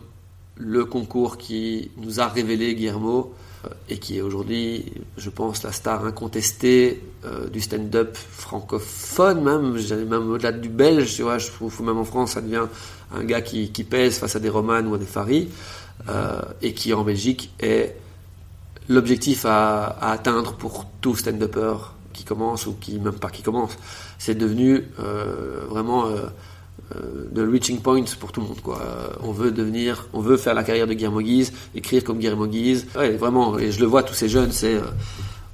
le 0.55 0.85
concours 0.85 1.37
qui 1.37 1.91
nous 1.97 2.19
a 2.19 2.27
révélé 2.27 2.73
Guillermo 2.75 3.33
euh, 3.65 3.69
et 3.89 3.97
qui 3.97 4.17
est 4.17 4.21
aujourd'hui, 4.21 4.93
je 5.17 5.29
pense, 5.29 5.63
la 5.63 5.71
star 5.71 6.05
incontestée 6.05 7.01
euh, 7.25 7.49
du 7.49 7.61
stand-up 7.61 8.15
francophone, 8.15 9.43
même, 9.43 10.29
au-delà 10.29 10.51
du 10.51 10.69
belge, 10.69 11.15
tu 11.15 11.23
vois, 11.23 11.37
je 11.37 11.47
trouve 11.47 11.81
même 11.81 11.97
en 11.97 12.05
France, 12.05 12.31
ça 12.31 12.41
devient 12.41 12.65
un 13.13 13.23
gars 13.23 13.41
qui, 13.41 13.67
pèse 13.83 14.17
face 14.17 14.35
à 14.35 14.39
des 14.39 14.49
Roman 14.49 14.81
ou 14.81 14.95
à 14.95 14.97
des 14.97 15.05
Farid, 15.05 15.49
euh, 16.09 16.41
et 16.61 16.73
qui 16.73 16.93
en 16.93 17.03
Belgique 17.03 17.53
est 17.59 17.95
l'objectif 18.87 19.45
à, 19.45 19.97
atteindre 20.11 20.53
pour 20.53 20.85
tout 21.01 21.15
stand-upper 21.15 21.75
qui 22.13 22.23
commence 22.23 22.65
ou 22.67 22.73
qui 22.79 22.99
même 22.99 23.19
pas 23.19 23.29
qui 23.29 23.41
commence. 23.41 23.77
C'est 24.17 24.35
devenu 24.35 24.85
vraiment 25.69 26.05
euh, 26.93 27.25
le 27.33 27.49
reaching 27.49 27.79
point 27.79 28.03
pour 28.19 28.31
tout 28.31 28.41
le 28.41 28.47
monde. 28.47 28.61
Quoi. 28.61 28.81
Euh, 28.81 29.07
on 29.21 29.31
veut 29.31 29.51
devenir, 29.51 30.07
on 30.13 30.19
veut 30.19 30.37
faire 30.37 30.53
la 30.53 30.63
carrière 30.63 30.87
de 30.87 30.93
Guillermo 30.93 31.21
Guise, 31.21 31.53
écrire 31.73 32.03
comme 32.03 32.19
Guillermo 32.19 32.47
Guise. 32.47 32.87
Ouais, 32.95 33.11
vraiment, 33.11 33.57
et 33.57 33.71
je 33.71 33.79
le 33.79 33.85
vois, 33.85 34.03
tous 34.03 34.13
ces 34.13 34.29
jeunes, 34.29 34.51
c'est 34.51 34.75
euh, 34.75 34.81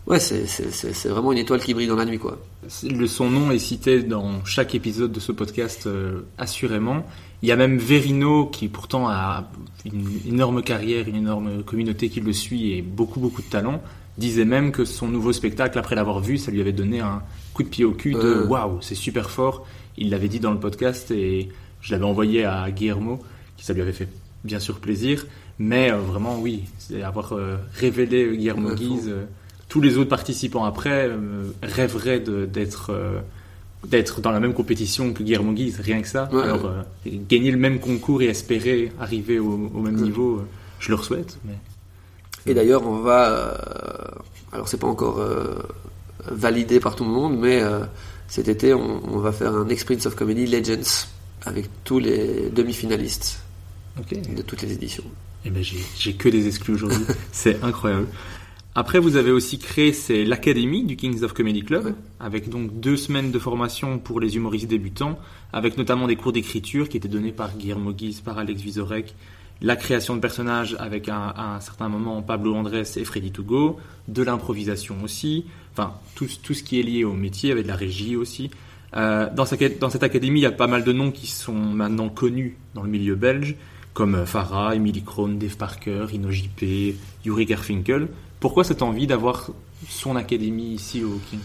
ouais, 0.08 0.20
c'est, 0.20 1.08
vraiment 1.08 1.32
une 1.32 1.38
étoile 1.38 1.62
qui 1.62 1.74
brille 1.74 1.88
dans 1.88 1.96
la 1.96 2.06
nuit. 2.06 2.20
Quoi. 2.20 2.38
Le, 2.84 3.08
son 3.08 3.30
nom 3.30 3.52
est 3.52 3.60
cité 3.60 4.04
dans 4.04 4.44
chaque 4.46 4.76
épisode 4.76 5.12
de 5.12 5.20
ce 5.20 5.32
podcast, 5.32 5.88
euh, 5.88 6.22
assurément. 6.38 7.06
Il 7.42 7.50
y 7.50 7.52
a 7.52 7.56
même 7.56 7.78
Verino, 7.78 8.46
qui 8.46 8.68
pourtant 8.68 9.08
a 9.08 9.50
une 9.86 10.06
énorme 10.28 10.62
carrière, 10.62 11.08
une 11.08 11.16
énorme 11.16 11.64
communauté 11.64 12.10
qui 12.10 12.20
le 12.20 12.34
suit 12.34 12.74
et 12.74 12.82
beaucoup, 12.82 13.20
beaucoup 13.20 13.42
de 13.42 13.48
talent, 13.48 13.82
disait 14.18 14.46
même 14.46 14.72
que 14.72 14.86
son 14.86 15.08
nouveau 15.08 15.34
spectacle, 15.34 15.80
après 15.80 15.96
l'avoir 15.96 16.20
vu, 16.20 16.38
ça 16.38 16.52
lui 16.52 16.62
avait 16.62 16.74
donné 16.74 17.00
un 17.00 17.24
coup 17.54 17.64
de 17.64 17.70
pied 17.70 17.86
au 17.86 17.92
cul 17.92 18.14
de 18.14 18.46
waouh, 18.48 18.78
c'est 18.82 18.96
super 18.96 19.30
fort. 19.30 19.66
Il 19.98 20.10
l'avait 20.10 20.28
dit 20.30 20.40
dans 20.40 20.52
le 20.52 20.60
podcast 20.60 21.12
et 21.12 21.50
je 21.82 21.92
l'avais 21.92 22.06
envoyé 22.06 22.46
à 22.46 22.70
Guillermo, 22.72 23.20
qui 23.58 23.66
ça 23.66 23.74
lui 23.74 23.82
avait 23.82 23.92
fait 23.94 24.08
bien 24.44 24.60
sûr 24.60 24.80
plaisir. 24.80 25.26
Mais 25.60 25.92
euh, 25.92 25.98
vraiment, 25.98 26.40
oui, 26.40 26.64
c'est 26.80 27.04
avoir 27.04 27.34
euh, 27.34 27.58
révélé 27.76 28.36
Guillermo 28.38 28.70
Ouais, 28.70 28.76
Guise. 28.76 29.08
euh, 29.10 29.26
tous 29.70 29.80
les 29.82 29.98
autres 29.98 30.10
participants 30.10 30.66
après 30.66 31.08
euh, 31.10 31.44
rêveraient 31.64 32.20
d'être 32.20 32.90
euh, 32.92 33.20
d'être 33.88 34.22
dans 34.22 34.32
la 34.32 34.40
même 34.40 34.54
compétition 34.54 35.12
que 35.14 35.24
Guillermo 35.24 35.54
Guise, 35.54 35.80
rien 35.80 36.02
que 36.02 36.08
ça. 36.08 36.30
Ouais, 36.32 36.44
Alors, 36.44 36.64
ouais. 36.66 36.72
euh, 37.08 37.12
gagner 37.30 37.50
le 37.52 37.58
même 37.58 37.80
concours 37.80 38.22
et 38.22 38.26
espérer 38.26 38.92
arriver 39.00 39.40
au, 39.40 39.72
au 39.74 39.80
même 39.82 39.96
Ouais. 39.96 40.02
niveau, 40.02 40.38
euh, 40.38 40.46
je 40.80 40.92
le 40.92 40.98
souhaite. 40.98 41.38
Mais... 41.46 41.54
Et 42.46 42.54
d'ailleurs, 42.54 42.86
on 42.88 42.98
va. 43.00 43.30
euh, 43.30 43.54
alors, 44.52 44.68
c'est 44.68 44.78
pas 44.80 44.88
encore 44.88 45.20
euh, 45.20 45.56
validé 46.30 46.80
par 46.80 46.96
tout 46.96 47.04
le 47.06 47.10
monde, 47.12 47.38
mais 47.40 47.62
euh, 47.62 47.80
cet 48.32 48.48
été, 48.48 48.74
on, 48.74 49.02
on 49.14 49.20
va 49.20 49.34
faire 49.34 49.54
un 49.54 49.68
Experience 49.68 50.06
of 50.06 50.16
Comedy 50.16 50.46
Legends 50.48 51.06
avec 51.44 51.66
tous 51.84 52.00
les 52.00 52.50
demi-finalistes 52.50 53.44
de 54.10 54.42
toutes 54.42 54.62
les 54.62 54.72
éditions. 54.72 55.04
Eh 55.44 55.50
ben, 55.50 55.62
j'ai, 55.62 55.80
j'ai 55.98 56.14
que 56.14 56.30
des 56.30 56.48
exclus 56.48 56.76
aujourd'hui. 56.76 57.04
c'est 57.34 57.62
incroyable. 57.62 58.08
Après, 58.74 59.00
vous 59.00 59.18
avez 59.18 59.32
aussi 59.32 59.60
créé 59.60 59.92
c'est 59.92 60.24
l'académie 60.24 60.86
du 60.86 60.96
Kings 60.96 61.24
of 61.24 61.34
Comedy 61.34 61.62
Club, 61.64 61.88
Ouais. 61.88 61.94
avec 62.22 62.48
donc 62.48 62.80
deux 62.80 62.96
semaines 62.96 63.32
de 63.32 63.38
formation 63.40 64.00
pour 64.00 64.22
les 64.22 64.38
humoristes 64.38 64.68
débutants, 64.70 65.20
avec 65.52 65.78
notamment 65.78 66.08
des 66.08 66.16
cours 66.16 66.32
d'écriture 66.32 66.88
qui 66.88 66.96
étaient 66.96 67.10
donnés 67.10 67.34
par 67.34 67.58
Guillermo 67.58 67.92
Guise, 67.92 68.22
par 68.22 68.38
Alex 68.38 68.62
Vizorek, 68.62 69.14
la 69.62 69.76
création 69.76 70.16
de 70.16 70.22
personnages 70.22 70.76
avec 70.80 71.08
un- 71.10 71.34
à 71.36 71.56
un 71.56 71.60
certain 71.60 71.88
moment 71.90 72.22
Pablo 72.22 72.56
Andrés 72.56 72.84
et 72.96 73.04
Freddy 73.06 73.32
Togo, 73.32 73.80
de 74.08 74.24
l'improvisation 74.24 74.96
aussi, 75.04 75.46
enfin 75.74 75.94
tout, 76.16 76.28
tout 76.42 76.54
ce 76.54 76.64
qui 76.64 76.80
est 76.80 76.84
lié 76.84 77.04
au 77.04 77.14
métier, 77.14 77.52
avec 77.52 77.64
de 77.64 77.68
la 77.70 77.76
régie 77.76 78.16
aussi. 78.16 78.50
Euh, 78.98 79.30
dans, 79.34 79.46
cette 79.46 80.04
académie, 80.04 80.40
il 80.42 80.44
y 80.44 80.48
a 80.48 80.52
pas 80.52 80.68
mal 80.68 80.84
de 80.84 80.92
noms 80.92 81.12
qui 81.12 81.28
sont 81.28 81.54
maintenant 81.54 82.10
connus 82.10 82.58
dans 82.74 82.84
le 82.84 82.90
milieu 82.90 83.16
belge, 83.16 83.56
comme 83.94 84.16
euh, 84.16 84.26
Farah, 84.26 84.76
Emily 84.76 85.02
Krohn, 85.04 85.38
Dave 85.38 85.56
Parker, 85.58 86.08
Ino 86.12 86.30
JP, 86.32 86.96
Yuri 87.24 87.48
Gerfinkel. 87.48 88.08
Pourquoi 88.40 88.64
cette 88.64 88.82
envie 88.82 89.08
d'avoir 89.08 89.52
son 89.88 90.16
académie 90.16 90.74
ici 90.74 91.04
au 91.04 91.20
Kings? 91.30 91.40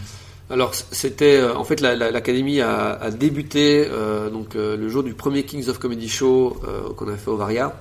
Alors 0.49 0.73
c'était 0.73 1.37
euh, 1.37 1.55
en 1.55 1.63
fait 1.63 1.81
la- 1.81 1.95
la- 1.95 2.09
l'académie 2.09 2.61
a, 2.61 3.11
débuté 3.11 3.85
donc 4.31 4.55
le 4.55 4.89
jour 4.89 5.03
du 5.03 5.13
premier 5.13 5.43
Kings 5.43 5.67
of 5.69 5.77
Comedy 5.77 6.07
Show 6.09 6.57
qu'on 6.95 7.07
a 7.09 7.17
fait 7.17 7.29
au 7.29 7.35
Varia. 7.37 7.73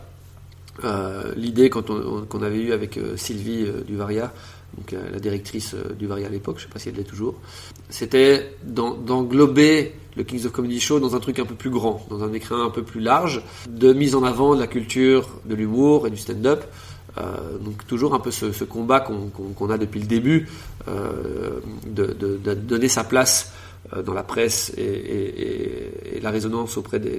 Euh, 0.84 1.32
L'idée 1.36 1.70
quand 1.70 1.90
on- 1.90 2.18
on- 2.18 2.24
qu'on 2.26 2.42
avait 2.42 2.58
eu 2.60 2.72
avec 2.72 2.98
euh, 2.98 3.16
Sylvie 3.16 3.64
euh, 3.66 3.82
du 3.82 3.96
Varia, 3.96 4.32
donc 4.76 4.92
la 4.92 5.18
directrice 5.20 5.74
euh, 5.74 5.94
du 5.94 6.06
Varia 6.06 6.26
à 6.26 6.30
l'époque, 6.30 6.56
je 6.58 6.64
sais 6.64 6.68
pas 6.68 6.78
si 6.78 6.90
elle 6.90 6.96
l'est 6.96 7.04
toujours, 7.04 7.34
c'était 7.88 8.54
d'en- 8.62 8.94
d'englober 8.94 9.94
le 10.16 10.22
Kings 10.24 10.44
of 10.44 10.52
Comedy 10.52 10.78
Show 10.80 11.00
dans 11.00 11.14
un 11.16 11.20
truc 11.20 11.38
un 11.38 11.46
peu 11.46 11.54
plus 11.54 11.70
grand, 11.70 12.04
dans 12.10 12.22
un 12.24 12.32
écrin 12.34 12.64
un 12.64 12.70
peu 12.70 12.82
plus 12.82 13.00
large, 13.00 13.42
de 13.68 13.92
mise 13.94 14.14
en 14.14 14.22
avant 14.22 14.54
de 14.54 14.60
la 14.60 14.66
culture, 14.66 15.28
de 15.46 15.54
l'humour 15.54 16.06
et 16.06 16.10
du 16.10 16.16
stand-up. 16.18 16.64
Donc 17.64 17.86
toujours 17.86 18.14
un 18.14 18.18
peu 18.20 18.30
ce, 18.30 18.64
combat 18.64 19.00
qu'on 19.00 19.70
a 19.70 19.78
depuis 19.78 20.00
le 20.00 20.06
début, 20.06 20.48
de, 20.86 22.54
donner 22.54 22.88
sa 22.88 23.04
place 23.04 23.52
dans 24.04 24.12
la 24.14 24.22
presse 24.22 24.72
et, 24.76 26.20
la 26.22 26.30
résonance 26.30 26.76
auprès 26.76 26.98
des, 26.98 27.18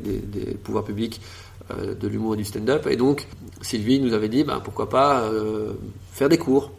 pouvoirs 0.63 0.83
publics 0.83 1.21
de 1.69 2.07
l'humour 2.07 2.35
et 2.35 2.37
du 2.37 2.45
stand-up. 2.45 2.87
Et 2.87 2.95
donc 2.95 3.27
Sylvie 3.61 3.99
nous 3.99 4.13
avait 4.13 4.29
dit, 4.29 4.43
ben, 4.43 4.59
pourquoi 4.63 4.89
pas 4.89 5.21
euh, 5.21 5.73
faire 6.11 6.29
des 6.29 6.37
cours. 6.37 6.71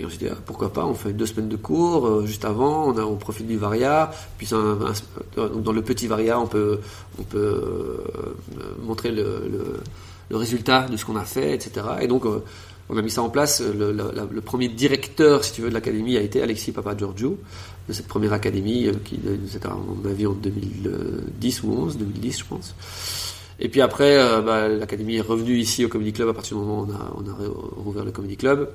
Et 0.00 0.04
on 0.04 0.10
s'est 0.10 0.18
dit, 0.18 0.28
ah, 0.30 0.36
pourquoi 0.46 0.72
pas, 0.72 0.86
on 0.86 0.94
fait 0.94 1.12
deux 1.12 1.26
semaines 1.26 1.48
de 1.48 1.56
cours, 1.56 2.06
euh, 2.06 2.24
juste 2.24 2.44
avant, 2.44 2.86
on, 2.86 2.96
a, 2.96 3.16
profite 3.16 3.48
du 3.48 3.56
Varia, 3.56 4.12
puis 4.36 4.46
dans 4.48 5.72
le 5.72 5.82
petit 5.82 6.06
Varia, 6.06 6.38
on 6.38 6.46
peut, 6.46 6.78
on 7.18 7.24
peut 7.24 7.38
euh, 7.38 8.74
montrer 8.80 9.10
le, 9.10 9.80
résultat 10.30 10.86
de 10.88 10.96
ce 10.96 11.04
qu'on 11.04 11.16
a 11.16 11.24
fait, 11.24 11.54
etc. 11.54 11.84
Et 12.00 12.06
donc, 12.06 12.26
euh, 12.26 12.44
on 12.90 12.96
a 12.96 13.02
mis 13.02 13.10
ça 13.10 13.22
en 13.22 13.28
place. 13.28 13.60
Le, 13.60 14.40
premier 14.40 14.68
directeur, 14.68 15.44
si 15.44 15.52
tu 15.52 15.62
veux, 15.62 15.68
de 15.68 15.74
l'académie 15.74 16.16
a 16.16 16.20
été 16.20 16.42
Alexis 16.42 16.70
Papageorgiou, 16.70 17.38
de 17.88 17.92
cette 17.92 18.06
première 18.06 18.32
académie, 18.32 18.86
euh, 18.86 18.92
qui 19.04 19.18
c'était 19.48 19.66
à 19.66 19.74
mon 19.74 20.08
avis 20.08 20.26
en 20.26 20.32
2010 20.32 21.62
ou 21.64 21.72
11, 21.72 21.98
2010 21.98 22.38
je 22.38 22.44
pense. 22.44 22.74
Et 23.60 23.68
puis 23.68 23.80
après, 23.80 24.16
euh, 24.18 24.40
bah, 24.40 24.68
l'académie 24.68 25.16
est 25.16 25.20
revenue 25.20 25.56
ici 25.58 25.84
au 25.84 25.88
Comedy 25.88 26.12
Club 26.12 26.28
à 26.28 26.34
partir 26.34 26.56
du 26.56 26.62
moment 26.64 26.82
où 26.82 27.22
on 27.24 27.28
a, 27.28 27.34
rouvert 27.82 28.04
le 28.04 28.12
Comedy 28.12 28.36
Club. 28.36 28.70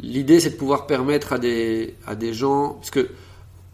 L'idée, 0.00 0.40
c'est 0.40 0.50
de 0.50 0.56
pouvoir 0.56 0.86
permettre 0.86 1.32
à 1.32 1.38
des, 1.38 1.94
à 2.06 2.14
des 2.16 2.32
gens, 2.34 2.70
parce 2.74 2.90
que 2.90 3.08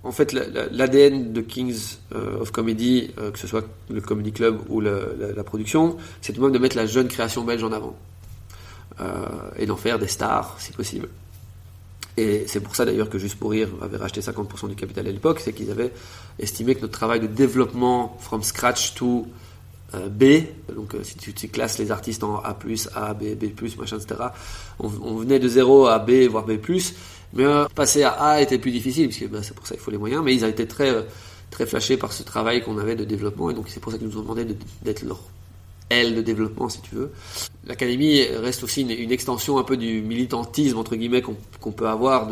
en 0.03 0.13
fait, 0.13 0.33
la- 0.33 0.47
la- 0.47 0.67
l'ADN 0.69 1.33
de 1.33 1.41
Kings 1.41 1.97
euh, 2.15 2.41
of 2.41 2.51
Comedy, 2.53 3.11
euh, 3.19 3.31
que 3.33 3.39
ce 3.39 3.47
soit 3.47 3.65
le 3.91 4.01
Comedy 4.01 4.33
Club 4.33 4.61
ou 4.69 4.81
la, 4.81 5.43
production, 5.45 5.97
c'est 6.21 6.33
tout 6.33 6.41
de 6.41 6.45
même 6.45 6.53
de 6.55 6.59
mettre 6.59 6.77
la 6.77 6.87
jeune 6.87 7.09
création 7.09 7.43
belge 7.45 7.65
en 7.65 7.73
avant 7.73 7.97
et 9.59 9.67
d'en 9.67 9.77
faire 9.77 9.99
des 9.99 10.07
stars, 10.07 10.57
si 10.59 10.73
possible. 10.73 11.09
Et 12.17 12.45
c'est 12.47 12.61
pour 12.61 12.75
ça 12.75 12.87
d'ailleurs 12.87 13.11
que 13.11 13.19
Juste 13.19 13.39
pour 13.39 13.51
Rire 13.51 13.69
avait 13.83 13.99
racheté 13.99 14.23
50% 14.23 14.69
du 14.69 14.75
capital 14.75 15.07
à 15.07 15.11
l'époque, 15.13 15.41
c'est 15.41 15.53
qu'ils 15.53 15.71
avaient 15.71 15.93
estimé 16.39 16.75
que 16.75 16.81
notre 16.81 16.95
travail 16.99 17.21
de 17.21 17.27
développement 17.27 18.17
from 18.21 18.43
scratch 18.43 18.95
to 18.95 19.27
B, 19.95 20.25
donc 20.75 20.95
euh, 20.95 21.03
si 21.03 21.17
tu, 21.17 21.49
classes 21.49 21.79
les 21.79 21.91
artistes 21.91 22.25
en 22.25 22.37
A+, 22.37 22.57
A, 22.95 23.15
B, 23.15 23.35
B+, 23.35 23.51
machin, 23.79 23.99
etc., 23.99 24.21
on, 24.79 24.89
venait 24.89 25.39
de 25.39 25.49
0 25.49 25.87
à 25.87 25.99
B, 25.99 26.27
voire 26.29 26.45
B+, 26.45 26.59
mais 27.33 27.45
euh, 27.45 27.67
passer 27.75 28.03
à 28.03 28.11
A 28.11 28.41
était 28.41 28.59
plus 28.59 28.71
difficile, 28.71 29.09
puisque 29.09 29.29
bah, 29.29 29.39
c'est 29.43 29.55
pour 29.55 29.67
ça 29.67 29.75
qu'il 29.75 29.83
faut 29.83 29.91
les 29.91 29.99
moyens, 29.99 30.23
mais 30.25 30.35
ils 30.35 30.45
ont 30.45 30.49
été 30.49 30.67
très, 30.67 30.91
euh, 30.91 31.03
très 31.51 31.67
flashés 31.67 31.97
par 31.97 32.13
ce 32.13 32.23
travail 32.23 32.63
qu'on 32.63 32.79
avait 32.79 32.97
de 32.97 33.05
développement, 33.05 33.51
et 33.51 33.55
donc 33.55 33.67
c'est 33.69 33.81
pour 33.81 33.93
ça 33.93 33.99
qu'ils 33.99 34.09
nous 34.09 34.19
ont 34.19 34.23
demandé 34.23 34.45
de- 34.45 34.57
d'être 34.83 35.03
leur 35.03 35.21
aile 35.91 36.15
de 36.15 36.23
développement, 36.23 36.69
si 36.69 36.81
tu 36.81 36.95
veux. 36.95 37.13
L'académie 37.67 38.23
reste 38.23 38.65
aussi 38.65 38.83
une, 38.83 39.13
extension 39.13 39.59
un 39.59 39.63
peu 39.63 39.77
du 39.77 40.03
militantisme, 40.03 40.79
entre 40.79 40.97
guillemets, 40.97 41.23
qu'on 41.23 41.73
peut 41.73 41.89
avoir, 41.89 42.29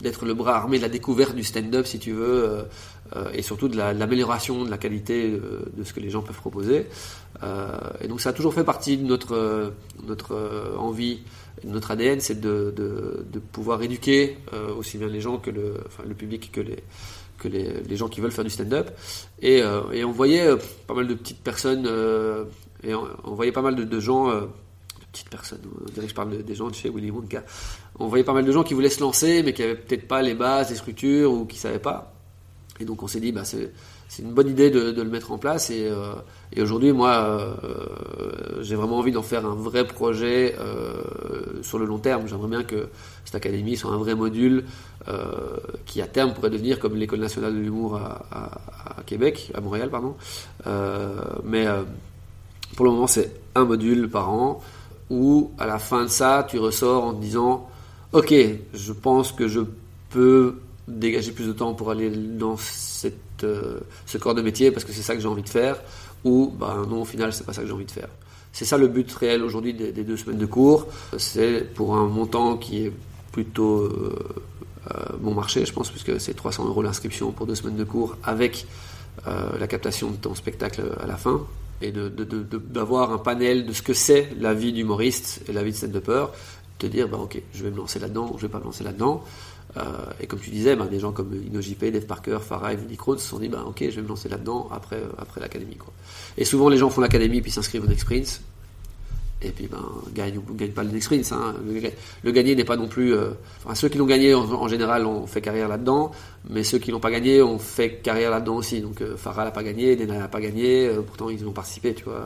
d'être 0.00 0.24
le 0.24 0.34
bras 0.34 0.56
armé 0.56 0.78
de 0.78 0.82
la 0.82 0.88
découverte 0.88 1.34
du 1.34 1.44
stand-up, 1.44 1.86
si 1.86 1.98
tu 1.98 2.12
veux, 2.12 2.44
euh, 2.44 2.48
euh, 2.48 2.62
et 3.32 3.42
surtout 3.42 3.68
de 3.68 3.76
la- 3.76 3.94
de 3.94 3.98
l'amélioration 3.98 4.64
de 4.64 4.70
la 4.70 4.78
qualité 4.78 5.30
euh, 5.32 5.62
de 5.76 5.84
ce 5.84 5.92
que 5.92 6.00
les 6.00 6.10
gens 6.10 6.22
peuvent 6.22 6.36
proposer. 6.36 6.86
Euh, 7.42 7.78
et 8.00 8.08
donc 8.08 8.20
ça 8.20 8.30
a 8.30 8.32
toujours 8.32 8.54
fait 8.54 8.64
partie 8.64 8.96
de 8.96 9.04
notre, 9.04 9.34
euh, 9.34 9.70
notre 10.06 10.32
euh, 10.34 10.76
envie, 10.76 11.20
de 11.64 11.70
notre 11.70 11.90
ADN, 11.90 12.20
c'est 12.20 12.40
de, 12.40 12.72
de, 12.76 13.38
pouvoir 13.52 13.82
éduquer 13.82 14.36
euh, 14.52 14.74
aussi 14.74 14.98
bien 14.98 15.08
les 15.08 15.20
gens 15.20 15.38
que 15.38 15.50
le, 15.50 15.74
enfin, 15.86 16.02
le 16.06 16.14
public 16.14 16.50
que 16.52 16.60
les 16.60 16.82
que 17.38 17.48
les, 17.48 17.82
les 17.88 17.96
gens 17.96 18.08
qui 18.08 18.20
veulent 18.20 18.30
faire 18.30 18.44
du 18.44 18.50
stand-up. 18.50 18.90
Et, 19.42 19.60
euh, 19.62 19.80
et 19.92 20.04
on 20.04 20.12
voyait 20.12 20.46
euh, 20.46 20.56
pas 20.86 20.94
mal 20.94 21.06
de 21.08 21.14
petites 21.14 21.42
personnes, 21.42 21.84
euh, 21.86 22.44
et 22.84 22.94
on, 22.94 23.34
voyait 23.34 23.50
pas 23.52 23.60
mal 23.62 23.74
de, 23.74 23.82
de 23.82 24.00
gens, 24.00 24.30
euh, 24.30 24.42
petites 25.12 25.30
personnes, 25.30 25.58
on 25.82 25.90
dirait 25.92 26.06
que 26.06 26.10
je 26.10 26.14
parle 26.14 26.30
de- 26.30 26.42
des 26.42 26.54
gens 26.54 26.68
de 26.68 26.74
chez 26.74 26.88
Willy 26.90 27.10
Wonka, 27.10 27.42
on 27.98 28.06
voyait 28.06 28.24
pas 28.24 28.32
mal 28.34 28.44
de 28.44 28.52
gens 28.52 28.62
qui 28.62 28.72
voulaient 28.74 28.88
se 28.88 29.00
lancer, 29.00 29.42
mais 29.42 29.52
qui 29.52 29.62
avaient 29.64 29.74
peut-être 29.74 30.06
pas 30.06 30.22
les 30.22 30.34
bases, 30.34 30.70
les 30.70 30.76
structures, 30.76 31.32
ou 31.32 31.44
qui 31.44 31.58
savaient 31.58 31.80
pas. 31.80 32.13
Et 32.80 32.84
donc 32.84 33.02
on 33.02 33.06
s'est 33.06 33.20
dit, 33.20 33.32
bah, 33.32 33.44
c'est, 33.44 33.70
une 34.18 34.32
bonne 34.32 34.48
idée 34.48 34.70
de, 34.70 34.90
le 34.90 35.08
mettre 35.08 35.32
en 35.32 35.38
place. 35.38 35.70
Et, 35.70 35.86
euh, 35.86 36.14
aujourd'hui, 36.56 36.92
moi, 36.92 37.10
euh, 37.12 38.62
j'ai 38.62 38.74
vraiment 38.74 38.98
envie 38.98 39.12
d'en 39.12 39.22
faire 39.22 39.46
un 39.46 39.54
vrai 39.54 39.86
projet 39.86 40.54
euh, 40.58 41.62
sur 41.62 41.78
le 41.78 41.84
long 41.84 41.98
terme. 41.98 42.26
J'aimerais 42.26 42.48
bien 42.48 42.64
que 42.64 42.88
cette 43.24 43.34
académie 43.36 43.76
soit 43.76 43.92
un 43.92 43.96
vrai 43.98 44.14
module 44.14 44.64
qui, 45.84 46.00
à 46.00 46.06
terme, 46.06 46.32
pourrait 46.32 46.50
devenir 46.50 46.78
comme 46.78 46.96
l'école 46.96 47.20
nationale 47.20 47.54
de 47.54 47.58
l'humour 47.58 47.96
à, 47.96 48.22
à- 48.30 49.02
Québec, 49.04 49.52
à 49.54 49.60
Montréal, 49.60 49.90
pardon. 49.90 50.14
Mais 51.44 51.66
pour 52.74 52.86
le 52.86 52.92
moment, 52.92 53.06
c'est 53.06 53.30
un 53.54 53.64
module 53.64 54.08
par 54.08 54.30
an 54.30 54.62
où, 55.10 55.52
à 55.58 55.66
la 55.66 55.78
fin 55.78 56.04
de 56.04 56.08
ça, 56.08 56.46
tu 56.48 56.58
ressors 56.58 57.04
en 57.04 57.14
te 57.14 57.20
disant, 57.20 57.68
ok, 58.12 58.34
je 58.72 58.92
pense 58.92 59.32
que 59.32 59.46
je 59.46 59.60
peux 60.10 60.56
dégager 60.88 61.32
plus 61.32 61.46
de 61.46 61.52
temps 61.52 61.74
pour 61.74 61.90
aller 61.90 62.10
dans 62.10 62.56
euh, 63.44 63.80
ce 64.06 64.18
corps 64.18 64.34
de 64.34 64.42
métier 64.42 64.70
parce 64.70 64.84
que 64.84 64.92
c'est 64.92 65.02
ça 65.02 65.14
que 65.14 65.20
j'ai 65.20 65.28
envie 65.28 65.42
de 65.42 65.48
faire, 65.48 65.76
ou 66.24 66.52
ben 66.58 66.86
non, 66.88 67.02
au 67.02 67.04
final, 67.04 67.32
c'est 67.32 67.44
pas 67.44 67.52
ça 67.52 67.62
que 67.62 67.66
j'ai 67.66 67.72
envie 67.72 67.84
de 67.84 67.90
faire. 67.90 68.08
C'est 68.52 68.64
ça 68.64 68.78
le 68.78 68.86
but 68.88 69.10
réel 69.12 69.42
aujourd'hui 69.42 69.74
des, 69.74 69.92
deux 69.92 70.16
semaines 70.16 70.38
de 70.38 70.46
cours. 70.46 70.86
C'est 71.18 71.72
pour 71.74 71.96
un 71.96 72.06
montant 72.06 72.56
qui 72.56 72.84
est 72.86 72.92
plutôt 73.32 73.78
euh, 73.80 74.14
euh, 74.94 75.04
bon 75.18 75.34
marché, 75.34 75.66
je 75.66 75.72
pense, 75.72 75.90
puisque 75.90 76.20
c'est 76.20 76.34
300 76.34 76.66
euros 76.66 76.82
l'inscription 76.82 77.32
pour 77.32 77.46
deux 77.46 77.56
semaines 77.56 77.76
de 77.76 77.84
cours 77.84 78.16
avec 78.22 78.66
la 79.58 79.66
captation 79.66 80.10
de 80.10 80.16
ton 80.16 80.34
spectacle 80.34 80.82
à 81.00 81.06
la 81.06 81.16
fin 81.16 81.40
et 81.80 81.92
de- 81.92 82.08
de- 82.10 82.24
de- 82.24 82.42
de- 82.42 82.58
d'avoir 82.58 83.10
un 83.10 83.16
panel 83.18 83.64
de 83.64 83.72
ce 83.72 83.80
que 83.80 83.94
c'est 83.94 84.28
la 84.38 84.52
vie 84.54 84.72
d'humoriste 84.72 85.42
et 85.48 85.52
la 85.52 85.62
vie 85.62 85.70
de 85.72 85.76
stand-upper, 85.76 86.26
te 86.78 86.86
dire 86.86 87.08
bah 87.08 87.16
ok, 87.18 87.40
je 87.54 87.62
vais 87.64 87.70
me 87.70 87.76
lancer 87.78 87.98
là-dedans, 88.00 88.34
je 88.36 88.42
vais 88.42 88.48
pas 88.52 88.58
me 88.58 88.64
lancer 88.64 88.84
là-dedans. 88.84 89.24
Euh, 89.76 89.82
et 90.20 90.26
comme 90.26 90.38
tu 90.38 90.50
disais, 90.50 90.76
bah, 90.76 90.86
des 90.86 91.00
gens 91.00 91.12
comme 91.12 91.32
InnoJP, 91.32 91.86
Dave 91.86 92.06
Parker, 92.06 92.38
Farah 92.40 92.74
Krohn 92.96 93.18
se 93.18 93.28
sont 93.28 93.38
dit 93.38 93.48
bah 93.48 93.64
ok, 93.66 93.78
je 93.80 93.96
vais 93.96 94.02
me 94.02 94.08
lancer 94.08 94.28
là-dedans 94.28 94.68
après, 94.70 95.02
après 95.18 95.40
l'académie. 95.40 95.76
Et 96.38 96.44
souvent 96.44 96.68
les 96.68 96.76
gens 96.76 96.90
font 96.90 97.00
l'académie 97.00 97.42
puis 97.42 97.50
s'inscrivent 97.50 97.84
au 97.84 97.88
Next 97.88 98.04
Prince. 98.04 98.40
Et 99.44 99.50
puis 99.50 99.66
ben 99.66 99.84
gagne 100.14 100.38
ou 100.38 100.54
gagne 100.54 100.70
pas 100.72 100.82
le 100.84 100.90
next 100.90 101.04
sprint. 101.06 101.30
hein. 101.32 101.54
Le, 101.66 101.80
le 102.22 102.30
gagné 102.32 102.54
n'est 102.56 102.64
pas 102.64 102.76
non 102.76 102.88
plus. 102.88 103.14
euh, 103.14 103.30
enfin, 103.64 103.74
ceux 103.74 103.88
qui 103.88 103.98
l'ont 103.98 104.06
gagné 104.06 104.34
en, 104.34 104.44
en 104.50 104.68
général 104.68 105.06
ont 105.06 105.26
fait 105.26 105.40
carrière 105.40 105.68
là-dedans, 105.68 106.10
mais 106.48 106.64
ceux 106.64 106.78
qui 106.78 106.90
l'ont 106.90 107.00
pas 107.00 107.10
gagné 107.10 107.42
ont 107.42 107.58
fait 107.58 107.96
carrière 107.96 108.30
là-dedans 108.30 108.56
aussi. 108.56 108.80
Donc 108.80 109.00
euh, 109.02 109.16
Farah 109.16 109.44
l'a 109.44 109.50
pas 109.50 109.62
gagné, 109.62 109.96
Dena 109.96 110.18
l'a 110.18 110.28
pas 110.28 110.40
gagné, 110.40 110.86
euh, 110.88 111.02
pourtant 111.02 111.30
ils 111.30 111.46
ont 111.46 111.52
participé, 111.52 111.94
tu 111.94 112.04
vois. 112.04 112.24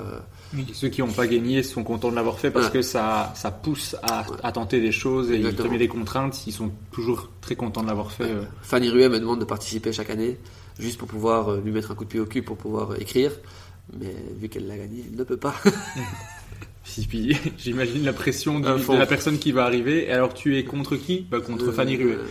Oui, 0.54 0.66
Ceux 0.72 0.88
qui 0.88 1.00
n'ont 1.02 1.08
pas 1.12 1.26
gagné 1.26 1.62
sont 1.62 1.84
contents 1.84 2.10
de 2.10 2.16
l'avoir 2.16 2.38
fait 2.38 2.50
parce 2.50 2.70
que 2.70 2.80
ça, 2.82 3.32
ça 3.34 3.50
pousse 3.50 3.96
à, 4.02 4.24
à 4.42 4.52
tenter 4.52 4.80
des 4.80 4.92
choses 4.92 5.30
et 5.30 5.34
Exactement. 5.36 5.64
comme 5.64 5.74
il 5.74 5.80
y 5.80 5.84
a 5.84 5.86
des 5.86 5.88
contraintes, 5.92 6.46
ils 6.46 6.52
sont 6.52 6.70
toujours 6.90 7.28
très 7.42 7.54
contents 7.56 7.82
de 7.82 7.88
l'avoir 7.88 8.10
fait. 8.12 8.30
Fanny 8.62 8.88
Ruet 8.88 9.08
me 9.10 9.20
demande 9.20 9.40
de 9.40 9.44
participer 9.44 9.92
chaque 9.92 10.08
année, 10.10 10.38
juste 10.78 10.96
pour 10.98 11.06
pouvoir 11.08 11.56
lui 11.56 11.70
mettre 11.72 11.90
un 11.90 11.94
coup 11.94 12.04
de 12.04 12.08
pied 12.08 12.20
au 12.20 12.24
cul 12.26 12.42
pour 12.42 12.56
pouvoir 12.56 12.98
écrire. 13.00 13.32
Mais 13.98 14.14
vu 14.38 14.48
qu'elle 14.48 14.66
l'a 14.66 14.76
gagné, 14.76 15.04
elle 15.10 15.18
ne 15.18 15.24
peut 15.24 15.36
pas. 15.38 15.54
Puis, 17.08 17.36
j'imagine 17.58 18.04
la 18.04 18.12
pression 18.12 18.58
du- 18.60 18.66
de 18.66 18.98
la 18.98 19.06
personne 19.06 19.38
qui 19.38 19.52
va 19.52 19.64
arriver. 19.64 20.06
Et 20.06 20.12
alors 20.12 20.34
tu 20.34 20.56
es 20.58 20.64
contre 20.64 20.96
qui? 20.96 21.26
Bah, 21.30 21.40
Contre 21.40 21.70
Fanny 21.72 21.96
Ruet. 21.96 22.14
Euh, 22.14 22.24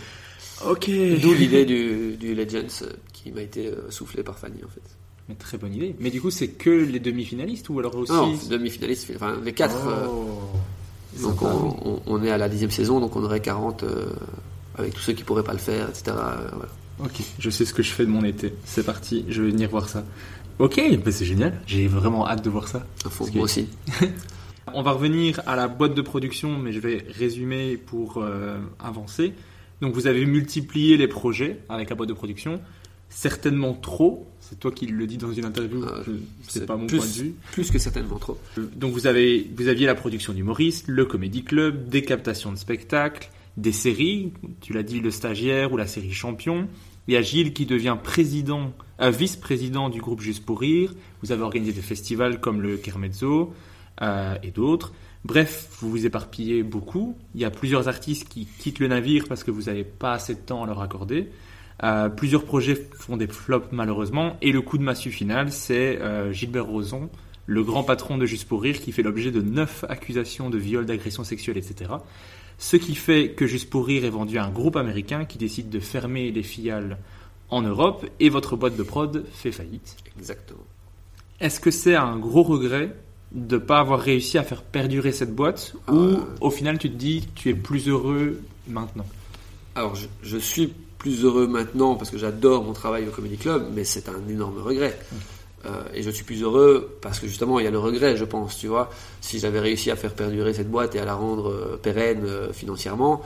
Ok. 0.70 0.90
D'où 1.22 1.32
l'idée 1.38 1.64
du, 1.64 2.16
du 2.16 2.34
Legends 2.34 2.66
euh, 2.82 2.90
qui 3.12 3.30
m'a 3.30 3.42
été 3.42 3.68
euh, 3.68 3.90
soufflée 3.90 4.22
par 4.24 4.38
Fanny 4.38 4.58
en 4.64 4.68
fait. 4.68 4.82
Mais 5.28 5.34
très 5.36 5.56
bonne 5.58 5.74
idée. 5.74 5.94
Mais 6.00 6.10
du 6.10 6.20
coup, 6.20 6.30
c'est 6.30 6.48
que 6.48 6.70
les 6.70 6.98
demi-finalistes 7.00 7.68
ou 7.68 7.78
alors 7.78 7.94
aussi 7.96 8.10
Non, 8.12 8.34
demi-finaliste, 8.50 9.12
enfin 9.14 9.36
les 9.44 9.52
quatre. 9.52 9.86
euh, 9.86 10.06
Oh. 10.08 11.22
donc 11.22 11.42
on, 11.42 11.76
on- 11.84 12.02
on 12.06 12.22
est 12.24 12.30
à 12.30 12.38
la 12.38 12.48
dixième 12.48 12.70
saison, 12.70 12.98
donc 13.00 13.14
on 13.16 13.22
aurait 13.24 13.40
40 13.40 13.82
euh, 13.84 14.06
avec 14.76 14.94
tous 14.94 15.00
ceux 15.00 15.12
qui 15.12 15.22
pourraient 15.24 15.42
pas 15.44 15.52
le 15.52 15.58
faire, 15.58 15.88
etc. 15.88 16.04
euh, 16.08 16.48
voilà. 16.52 16.72
Ok, 17.04 17.20
je 17.38 17.50
sais 17.50 17.64
ce 17.64 17.72
que 17.72 17.82
je 17.84 17.90
fais 17.92 18.04
de 18.04 18.10
mon 18.10 18.24
été. 18.24 18.52
C'est 18.64 18.84
parti, 18.84 19.24
je 19.28 19.42
vais 19.42 19.50
venir 19.50 19.68
voir 19.70 19.88
ça. 19.88 20.02
Ok, 20.58 20.80
bah 21.04 21.12
c'est 21.12 21.24
génial. 21.24 21.60
J'ai 21.68 21.86
vraiment 21.86 22.26
hâte 22.26 22.44
de 22.44 22.50
voir 22.50 22.66
ça. 22.66 22.84
Que- 23.04 23.34
moi 23.36 23.44
aussi. 23.44 23.68
On 24.74 24.82
va 24.82 24.92
revenir 24.92 25.40
à 25.46 25.56
la 25.56 25.68
boîte 25.68 25.94
de 25.94 26.02
production, 26.02 26.58
mais 26.58 26.72
je 26.72 26.80
vais 26.80 27.04
résumer 27.08 27.76
pour 27.76 28.18
euh, 28.18 28.58
avancer. 28.78 29.32
Donc 29.80 29.94
vous 29.94 30.06
avez 30.06 30.24
multiplié 30.26 30.96
les 30.96 31.08
projets 31.08 31.60
avec 31.68 31.90
la 31.90 31.96
boîte 31.96 32.08
de 32.08 32.14
production, 32.14 32.60
certainement 33.08 33.74
trop. 33.74 34.26
C'est 34.40 34.58
toi 34.58 34.72
qui 34.72 34.86
le 34.86 35.06
dis 35.06 35.18
dans 35.18 35.32
une 35.32 35.44
interview. 35.44 35.82
Euh, 35.84 36.02
c'est 36.42 36.60
c'est 36.60 36.66
pas 36.66 36.76
mon 36.76 36.86
plus- 36.86 36.98
point 36.98 37.06
de 37.06 37.12
vue. 37.12 37.34
Plus 37.52 37.70
que 37.70 37.78
certainement 37.78 38.18
trop. 38.18 38.38
Donc 38.76 38.92
vous 38.92 39.06
avez 39.06 39.48
vous 39.56 39.68
aviez 39.68 39.86
la 39.86 39.94
production 39.94 40.32
d'humoristes, 40.32 40.86
le 40.88 41.04
comédie 41.04 41.44
club, 41.44 41.88
des 41.88 42.02
captations 42.02 42.50
de 42.52 42.56
spectacles, 42.56 43.30
des 43.56 43.72
séries. 43.72 44.32
Tu 44.60 44.72
l'as 44.72 44.82
dit, 44.82 45.00
le 45.00 45.10
stagiaire 45.10 45.72
ou 45.72 45.76
la 45.76 45.86
série 45.86 46.12
champion. 46.12 46.66
Il 47.06 47.14
y 47.14 47.16
a 47.16 47.22
Gilles 47.22 47.54
qui 47.54 47.64
devient 47.64 47.96
président, 48.02 48.72
euh, 49.00 49.10
vice-président 49.10 49.88
du 49.88 50.00
groupe 50.00 50.20
Juste 50.20 50.44
pour 50.44 50.60
rire. 50.60 50.92
Vous 51.22 51.32
avez 51.32 51.42
organisé 51.42 51.72
des 51.72 51.80
festivals 51.80 52.38
comme 52.40 52.60
le 52.60 52.76
Kermezzo 52.76 53.54
euh, 54.02 54.36
et 54.42 54.50
d'autres. 54.50 54.92
Bref, 55.24 55.68
vous 55.80 55.90
vous 55.90 56.06
éparpillez 56.06 56.62
beaucoup. 56.62 57.16
Il 57.34 57.40
y 57.40 57.44
a 57.44 57.50
plusieurs 57.50 57.88
artistes 57.88 58.28
qui 58.28 58.46
quittent 58.46 58.78
le 58.78 58.88
navire 58.88 59.24
parce 59.28 59.44
que 59.44 59.50
vous 59.50 59.62
n'avez 59.62 59.84
pas 59.84 60.12
assez 60.12 60.34
de 60.34 60.40
temps 60.40 60.62
à 60.62 60.66
leur 60.66 60.80
accorder. 60.80 61.28
Euh, 61.82 62.08
plusieurs 62.08 62.44
projets 62.44 62.88
font 62.98 63.16
des 63.16 63.26
flops 63.26 63.68
malheureusement. 63.72 64.36
Et 64.42 64.52
le 64.52 64.60
coup 64.60 64.78
de 64.78 64.82
massue 64.82 65.10
final, 65.10 65.52
c'est 65.52 66.00
euh, 66.00 66.32
Gilbert 66.32 66.66
Rozon, 66.66 67.10
le 67.46 67.62
grand 67.62 67.82
patron 67.82 68.18
de 68.18 68.26
Juste 68.26 68.48
pour 68.48 68.62
Rire, 68.62 68.80
qui 68.80 68.92
fait 68.92 69.02
l'objet 69.02 69.30
de 69.30 69.42
neuf 69.42 69.84
accusations 69.88 70.50
de 70.50 70.58
viol, 70.58 70.86
d'agression 70.86 71.24
sexuelle, 71.24 71.58
etc. 71.58 71.90
Ce 72.58 72.76
qui 72.76 72.94
fait 72.94 73.32
que 73.32 73.46
Juste 73.46 73.70
pour 73.70 73.86
Rire 73.86 74.04
est 74.04 74.10
vendu 74.10 74.38
à 74.38 74.44
un 74.44 74.50
groupe 74.50 74.76
américain 74.76 75.24
qui 75.24 75.38
décide 75.38 75.70
de 75.70 75.80
fermer 75.80 76.30
les 76.30 76.42
filiales 76.42 76.98
en 77.50 77.62
Europe 77.62 78.06
et 78.20 78.28
votre 78.28 78.56
boîte 78.56 78.76
de 78.76 78.82
prod 78.82 79.24
fait 79.32 79.52
faillite. 79.52 79.96
Exactement. 80.18 80.64
Est-ce 81.40 81.60
que 81.60 81.70
c'est 81.70 81.94
un 81.94 82.16
gros 82.18 82.42
regret 82.42 82.94
de 83.32 83.56
ne 83.56 83.60
pas 83.60 83.78
avoir 83.80 84.00
réussi 84.00 84.38
à 84.38 84.42
faire 84.42 84.62
perdurer 84.62 85.12
cette 85.12 85.34
boîte 85.34 85.74
ou 85.88 85.94
Euh. 85.96 86.16
au 86.40 86.50
final 86.50 86.78
tu 86.78 86.90
te 86.90 86.96
dis 86.96 87.28
tu 87.34 87.50
es 87.50 87.54
plus 87.54 87.88
heureux 87.88 88.40
maintenant 88.66 89.06
Alors 89.74 89.94
je, 89.96 90.06
je 90.22 90.38
suis 90.38 90.72
plus 90.98 91.24
heureux 91.24 91.46
maintenant 91.46 91.94
parce 91.94 92.10
que 92.10 92.18
j'adore 92.18 92.64
mon 92.64 92.72
travail 92.72 93.06
au 93.06 93.10
Comedy 93.10 93.36
Club, 93.36 93.68
mais 93.74 93.84
c'est 93.84 94.08
un 94.08 94.28
énorme 94.28 94.60
regret. 94.60 94.98
Euh, 95.66 95.82
et 95.94 96.02
je 96.02 96.10
suis 96.10 96.24
plus 96.24 96.42
heureux 96.42 96.98
parce 97.00 97.18
que 97.18 97.26
justement 97.26 97.58
il 97.58 97.64
y 97.64 97.66
a 97.68 97.70
le 97.70 97.78
regret, 97.78 98.16
je 98.16 98.24
pense, 98.24 98.58
tu 98.58 98.66
vois. 98.68 98.90
Si 99.20 99.38
j'avais 99.38 99.60
réussi 99.60 99.90
à 99.90 99.96
faire 99.96 100.14
perdurer 100.14 100.54
cette 100.54 100.70
boîte 100.70 100.94
et 100.94 101.00
à 101.00 101.04
la 101.04 101.14
rendre 101.14 101.50
euh, 101.50 101.80
pérenne 101.80 102.24
euh, 102.24 102.52
financièrement, 102.52 103.22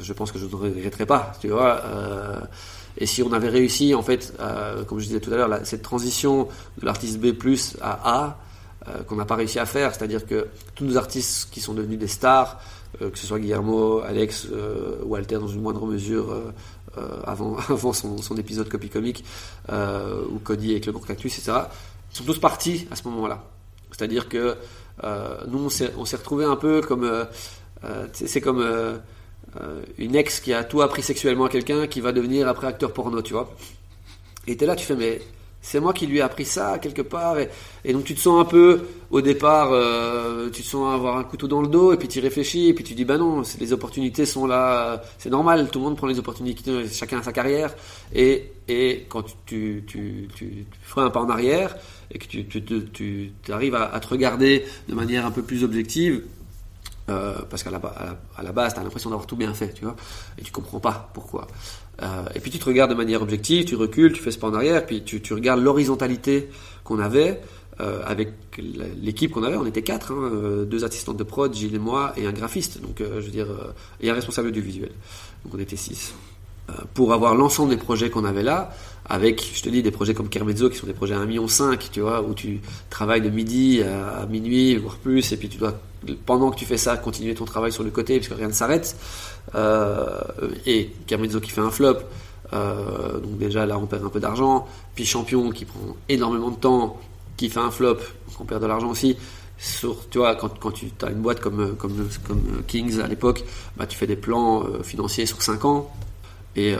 je 0.00 0.12
pense 0.12 0.32
que 0.32 0.38
je 0.38 0.46
ne 0.46 0.54
regretterais 0.54 1.06
pas, 1.06 1.32
tu 1.40 1.48
vois. 1.48 1.82
Et 2.98 3.06
si 3.06 3.22
on 3.22 3.32
avait 3.32 3.50
réussi, 3.50 3.94
en 3.94 4.02
fait, 4.02 4.32
comme 4.88 4.98
je 4.98 5.06
disais 5.06 5.20
tout 5.20 5.32
à 5.32 5.36
l'heure, 5.36 5.60
cette 5.62 5.82
transition 5.82 6.48
de 6.80 6.86
l'artiste 6.86 7.20
B 7.20 7.26
à 7.80 8.00
A, 8.04 8.38
euh, 8.88 9.02
qu'on 9.02 9.16
n'a 9.16 9.24
pas 9.24 9.36
réussi 9.36 9.58
à 9.58 9.66
faire, 9.66 9.94
c'est-à-dire 9.94 10.26
que 10.26 10.46
tous 10.74 10.84
nos 10.84 10.96
artistes 10.96 11.48
qui 11.50 11.60
sont 11.60 11.74
devenus 11.74 11.98
des 11.98 12.06
stars, 12.06 12.60
euh, 13.02 13.10
que 13.10 13.18
ce 13.18 13.26
soit 13.26 13.38
Guillermo, 13.38 14.00
Alex, 14.00 14.46
euh, 14.52 14.98
Walter 15.02 15.36
dans 15.36 15.48
une 15.48 15.60
moindre 15.60 15.84
mesure 15.86 16.32
euh, 16.98 17.20
avant, 17.24 17.58
son, 17.92 18.36
épisode 18.36 18.68
Copy 18.68 18.90
euh, 19.70 20.22
ou 20.30 20.38
Cody 20.38 20.70
avec 20.72 20.86
le 20.86 20.92
Gros 20.92 21.04
Cactus, 21.04 21.38
etc., 21.38 21.58
sont 22.10 22.24
tous 22.24 22.38
partis 22.38 22.86
à 22.90 22.96
ce 22.96 23.06
moment-là. 23.08 23.44
C'est-à-dire 23.90 24.28
que 24.28 24.56
nous, 25.48 25.58
on 25.58 25.68
s'est, 25.68 26.16
retrouvés 26.16 26.46
un 26.46 26.56
peu 26.56 26.80
comme... 26.80 27.26
c'est 28.12 28.40
comme 28.40 28.64
une 29.98 30.14
ex 30.14 30.40
qui 30.40 30.54
a 30.54 30.64
tout 30.64 30.80
appris 30.80 31.02
sexuellement 31.02 31.44
à 31.44 31.48
quelqu'un 31.50 31.86
qui 31.86 32.00
va 32.00 32.12
devenir 32.12 32.48
après 32.48 32.68
acteur 32.68 32.92
porno, 32.92 33.20
tu 33.20 33.34
vois. 33.34 33.54
Et 34.46 34.56
t'es 34.56 34.64
là, 34.64 34.76
tu 34.76 34.86
fais, 34.86 34.96
mais 34.96 35.20
c'est 35.66 35.80
moi 35.80 35.92
qui 35.92 36.06
lui 36.06 36.18
ai 36.18 36.20
appris 36.20 36.44
ça 36.44 36.78
quelque 36.78 37.02
part. 37.02 37.36
Et, 37.40 37.92
donc 37.92 38.04
tu 38.04 38.14
te 38.14 38.20
sens 38.20 38.40
un 38.40 38.44
peu, 38.44 38.86
au 39.10 39.20
départ, 39.20 39.70
euh, 39.72 40.48
tu 40.50 40.62
te 40.62 40.66
sens 40.66 40.94
avoir 40.94 41.16
un 41.18 41.24
couteau 41.24 41.48
dans 41.48 41.60
le 41.60 41.66
dos, 41.66 41.92
et 41.92 41.96
puis 41.96 42.06
tu 42.06 42.20
réfléchis, 42.20 42.68
et 42.68 42.74
puis 42.74 42.84
tu 42.84 42.94
dis, 42.94 43.04
bah 43.04 43.18
non, 43.18 43.42
les 43.58 43.72
opportunités 43.72 44.26
sont 44.26 44.46
là, 44.46 44.92
euh, 44.92 44.96
c'est 45.18 45.30
normal, 45.30 45.68
tout 45.68 45.80
le 45.80 45.86
monde 45.86 45.96
prend 45.96 46.06
les 46.06 46.20
opportunités, 46.20 46.86
chacun 46.88 47.18
a 47.18 47.22
sa 47.24 47.32
carrière. 47.32 47.74
Et, 48.14 48.52
et 48.68 49.06
quand 49.08 49.24
tu, 49.44 49.82
tu, 49.88 50.28
tu, 50.36 50.66
tu, 50.70 50.78
feras 50.82 51.02
un 51.02 51.10
pas 51.10 51.20
en 51.20 51.28
arrière, 51.28 51.76
et 52.12 52.18
que 52.18 52.26
tu, 52.26 53.32
arrives 53.48 53.74
à, 53.74 53.98
te 53.98 54.06
regarder 54.06 54.64
de 54.88 54.94
manière 54.94 55.26
un 55.26 55.32
peu 55.32 55.42
plus 55.42 55.64
objective, 55.64 56.22
euh, 57.08 57.34
parce 57.50 57.64
qu'à 57.64 57.70
la, 57.70 57.78
à 57.78 58.16
à 58.38 58.42
la 58.44 58.52
base, 58.52 58.74
tu 58.74 58.80
as 58.80 58.84
l'impression 58.84 59.10
d'avoir 59.10 59.26
tout 59.26 59.36
bien 59.36 59.52
fait, 59.52 59.72
tu 59.72 59.84
vois, 59.84 59.96
et 60.38 60.42
tu 60.42 60.52
comprends 60.52 60.80
pas 60.80 61.10
pourquoi. 61.12 61.48
Euh, 62.02 62.24
et 62.34 62.40
puis 62.40 62.50
tu 62.50 62.58
te 62.58 62.64
regardes 62.64 62.90
de 62.90 62.96
manière 62.96 63.22
objective, 63.22 63.64
tu 63.64 63.76
recules, 63.76 64.12
tu 64.12 64.22
fais 64.22 64.30
ce 64.30 64.38
pas 64.38 64.48
en 64.48 64.54
arrière, 64.54 64.84
puis 64.84 65.02
tu, 65.02 65.34
regardes 65.34 65.62
l'horizontalité 65.62 66.48
qu'on 66.84 66.98
avait 66.98 67.40
euh, 67.80 68.02
avec 68.04 68.32
l'équipe 69.00 69.32
qu'on 69.32 69.42
avait. 69.42 69.56
On 69.56 69.66
était 69.66 69.82
quatre, 69.82 70.12
hein, 70.12 70.30
euh, 70.32 70.64
deux 70.64 70.84
assistantes 70.84 71.16
de 71.16 71.24
prod, 71.24 71.52
Gilles 71.54 71.74
et 71.74 71.78
moi, 71.78 72.12
et 72.16 72.26
un 72.26 72.32
graphiste, 72.32 72.80
donc 72.80 72.96
je 72.98 73.04
veux 73.04 73.30
dire, 73.30 73.48
et 74.00 74.10
un 74.10 74.14
responsable 74.14 74.52
du 74.52 74.60
visuel. 74.60 74.92
Donc 75.44 75.54
on 75.54 75.58
était 75.58 75.76
six. 75.76 76.14
Pour 76.94 77.12
avoir 77.12 77.36
l'ensemble 77.36 77.70
des 77.70 77.76
projets 77.76 78.10
qu'on 78.10 78.24
avait 78.24 78.42
là, 78.42 78.72
avec, 79.08 79.52
je 79.54 79.62
te 79.62 79.68
dis, 79.68 79.82
des 79.84 79.92
projets 79.92 80.14
comme 80.14 80.28
Kermezzo 80.28 80.68
qui 80.68 80.76
sont 80.76 80.88
des 80.88 80.92
projets 80.92 81.14
à 81.14 81.18
1,5 81.18 81.26
million, 81.26 81.46
tu 81.92 82.00
vois, 82.00 82.22
où 82.22 82.34
tu 82.34 82.60
travailles 82.90 83.20
de 83.20 83.30
midi 83.30 83.82
à, 83.82 84.26
minuit, 84.26 84.74
voire 84.76 84.96
plus, 84.96 85.30
et 85.30 85.36
puis 85.36 85.48
tu 85.48 85.58
dois, 85.58 85.74
pendant 86.24 86.50
que 86.50 86.56
tu 86.56 86.64
fais 86.64 86.76
ça, 86.76 86.96
continuer 86.96 87.36
ton 87.36 87.44
travail 87.44 87.70
sur 87.70 87.84
le 87.84 87.90
côté, 87.90 88.16
puisque 88.16 88.36
rien 88.36 88.48
ne 88.48 88.52
s'arrête. 88.52 88.96
Euh, 89.54 90.20
et 90.66 90.90
Kermezzo 91.06 91.40
qui 91.40 91.50
fait 91.50 91.60
un 91.60 91.70
flop, 91.70 91.98
euh, 92.52 93.18
donc 93.18 93.38
déjà 93.38 93.64
là 93.66 93.78
on 93.78 93.86
perd 93.86 94.04
un 94.04 94.08
peu 94.08 94.20
d'argent. 94.20 94.66
Puis 94.94 95.06
Champion 95.06 95.50
qui 95.50 95.64
prend 95.64 95.96
énormément 96.08 96.50
de 96.50 96.56
temps, 96.56 97.00
qui 97.36 97.48
fait 97.48 97.60
un 97.60 97.70
flop, 97.70 97.94
donc 97.94 98.40
on 98.40 98.44
perd 98.44 98.62
de 98.62 98.66
l'argent 98.66 98.90
aussi. 98.90 99.16
Sur, 99.58 100.08
tu 100.10 100.18
vois, 100.18 100.34
quand, 100.34 100.58
quand 100.58 100.72
tu 100.72 100.90
as 101.02 101.10
une 101.10 101.22
boîte 101.22 101.40
comme, 101.40 101.76
comme, 101.76 102.08
Kings 102.66 103.00
à 103.00 103.06
l'époque, 103.06 103.42
bah, 103.78 103.86
tu 103.86 103.96
fais 103.96 104.06
des 104.06 104.16
plans 104.16 104.64
euh, 104.64 104.82
financiers 104.82 105.24
sur 105.24 105.40
5 105.40 105.64
ans. 105.64 105.90
Et 106.58 106.74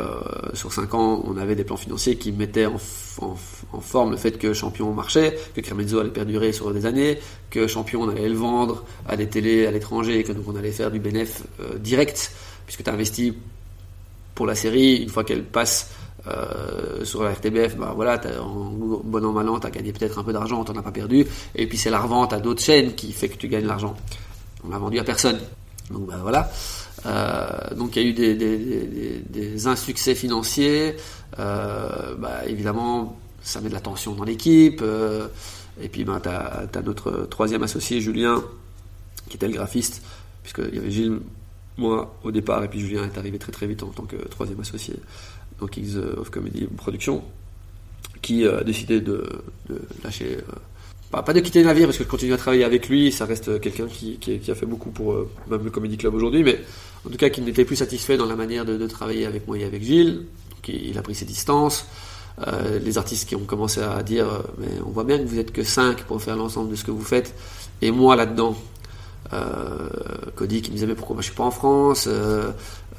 sur 0.54 0.72
5 0.72 0.94
ans, 0.94 1.22
on 1.26 1.36
avait 1.36 1.54
des 1.54 1.62
plans 1.62 1.76
financiers 1.76 2.16
qui 2.16 2.32
mettaient 2.32 2.64
en, 2.64 2.78
en, 3.20 3.80
forme 3.80 4.12
le 4.12 4.16
fait 4.16 4.38
que 4.38 4.52
Champion 4.52 4.92
marchait, 4.92 5.38
que 5.54 5.60
Kermezzo 5.60 5.98
allait 5.98 6.10
perdurer 6.10 6.52
sur 6.52 6.72
des 6.72 6.86
années, 6.86 7.18
que 7.50 7.66
Champion 7.66 8.02
on 8.02 8.08
allait 8.08 8.28
le 8.28 8.34
vendre 8.34 8.84
à 9.06 9.16
des 9.16 9.28
télés 9.28 9.66
à 9.66 9.70
l'étranger, 9.70 10.22
que 10.22 10.32
donc 10.32 10.44
on 10.48 10.56
allait 10.56 10.72
faire 10.72 10.90
du 10.90 10.98
bénéf 10.98 11.42
euh, 11.60 11.78
direct, 11.78 12.32
puisque 12.66 12.82
tu 12.82 12.90
as 12.90 12.92
investi 12.92 13.34
pour 14.34 14.46
la 14.46 14.54
série, 14.54 14.96
une 14.96 15.08
fois 15.08 15.24
qu'elle 15.24 15.44
passe 15.44 15.90
euh, 16.28 17.04
sur 17.04 17.22
la 17.22 17.32
RTBF, 17.32 17.76
bah 17.76 17.92
voilà, 17.94 18.18
t'as- 18.18 18.40
en 18.40 18.70
bon 18.70 19.24
an 19.24 19.32
mal 19.32 19.48
an, 19.48 19.60
tu 19.60 19.66
as 19.66 19.70
gagné 19.70 19.92
peut-être 19.92 20.18
un 20.18 20.24
peu 20.24 20.32
d'argent, 20.32 20.64
t'en 20.64 20.76
as 20.76 20.82
pas 20.82 20.90
perdu, 20.90 21.24
et 21.54 21.66
puis 21.68 21.78
c'est 21.78 21.90
la 21.90 22.00
revente 22.00 22.32
à 22.32 22.40
d'autres 22.40 22.62
chaînes 22.62 22.94
qui 22.94 23.12
fait 23.12 23.28
que 23.28 23.36
tu 23.36 23.48
gagnes 23.48 23.66
l'argent. 23.66 23.94
On 24.64 24.70
l'a 24.70 24.78
vendu 24.78 24.98
à 24.98 25.04
personne. 25.04 25.38
Donc 25.90 26.06
bah 26.06 26.18
voilà. 26.20 26.50
Euh, 27.06 27.74
donc 27.76 27.94
il 27.94 28.02
y 28.02 28.06
a 28.06 28.08
eu 28.08 29.24
des, 29.24 29.66
insuccès 29.68 30.14
financiers. 30.14 30.96
Euh, 31.38 32.14
bah, 32.18 32.40
évidemment, 32.46 33.16
ça 33.42 33.60
met 33.60 33.68
de 33.68 33.74
la 33.74 33.80
tension 33.80 34.14
dans 34.14 34.24
l'équipe. 34.24 34.82
et 35.80 35.88
puis 35.88 36.04
bah, 36.04 36.20
tu 36.20 36.28
as, 36.28 36.82
notre 36.82 37.26
troisième 37.30 37.62
associé, 37.62 38.00
Julien, 38.00 38.42
qui 39.28 39.36
était 39.36 39.46
le 39.46 39.54
graphiste, 39.54 40.02
puisqu'il 40.42 40.74
y 40.74 40.78
avait 40.78 40.90
Gilles, 40.90 41.20
moi 41.78 42.18
au 42.24 42.30
départ, 42.30 42.64
et 42.64 42.68
puis 42.68 42.80
Julien 42.80 43.04
est 43.04 43.18
arrivé 43.18 43.38
très 43.38 43.52
très 43.52 43.66
vite 43.66 43.82
en 43.82 43.88
tant 43.88 44.04
que 44.04 44.16
troisième 44.16 44.60
associé 44.60 44.94
dans 45.60 45.66
Kings 45.66 45.96
of 45.96 46.30
Comedy 46.30 46.66
Production, 46.76 47.22
qui 48.22 48.46
a 48.46 48.62
décidé 48.62 49.00
de, 49.00 49.26
lâcher 50.02 50.36
euh, 50.36 50.52
pas, 51.10 51.22
pas 51.22 51.32
de 51.32 51.40
quitter 51.40 51.60
le 51.60 51.66
navire 51.66 51.86
parce 51.86 51.98
que 51.98 52.04
je 52.04 52.08
continue 52.08 52.32
à 52.32 52.36
travailler 52.36 52.64
avec 52.64 52.88
lui, 52.88 53.12
ça 53.12 53.24
reste 53.24 53.60
quelqu'un 53.60 53.86
qui, 53.86 54.18
a 54.48 54.54
fait 54.54 54.66
beaucoup 54.66 54.90
pour 54.90 55.12
euh, 55.12 55.30
même 55.48 55.64
le 55.64 55.70
Comedy 55.70 55.96
Club 55.96 56.14
aujourd'hui, 56.14 56.42
mais 56.42 56.60
en 57.06 57.10
tout 57.10 57.16
cas 57.16 57.28
qui 57.28 57.40
n'était 57.40 57.64
plus 57.64 57.76
satisfait 57.76 58.16
dans 58.16 58.26
la 58.26 58.36
manière 58.36 58.64
de, 58.64 58.86
travailler 58.86 59.26
avec 59.26 59.46
moi 59.46 59.58
et 59.58 59.64
avec 59.64 59.82
Gilles. 59.82 60.24
Donc 60.50 60.68
il, 60.68 60.96
a 60.98 61.02
pris 61.02 61.14
ses 61.14 61.24
distances. 61.24 61.86
Euh, 62.46 62.78
les 62.80 62.98
artistes 62.98 63.26
qui 63.26 63.34
ont 63.34 63.46
commencé 63.46 63.80
à 63.80 64.02
dire 64.02 64.26
euh, 64.28 64.40
mais 64.58 64.68
on 64.84 64.90
voit 64.90 65.04
bien 65.04 65.16
que 65.16 65.24
vous 65.24 65.38
êtes 65.38 65.52
que 65.52 65.62
5 65.62 66.02
pour 66.02 66.20
faire 66.20 66.36
l'ensemble 66.36 66.70
de 66.70 66.76
ce 66.76 66.84
que 66.84 66.90
vous 66.90 67.02
faites 67.02 67.34
et 67.80 67.90
moi 67.90 68.14
là-dedans 68.14 68.54
euh, 68.54 68.75
Cody 70.34 70.62
qui 70.62 70.70
me 70.70 70.76
disait 70.76 70.86
mais 70.86 70.94
pourquoi 70.94 71.14
moi 71.14 71.22
je 71.22 71.26
suis 71.26 71.36
pas 71.36 71.44
en 71.44 71.50
France 71.50 72.06
euh, 72.06 72.50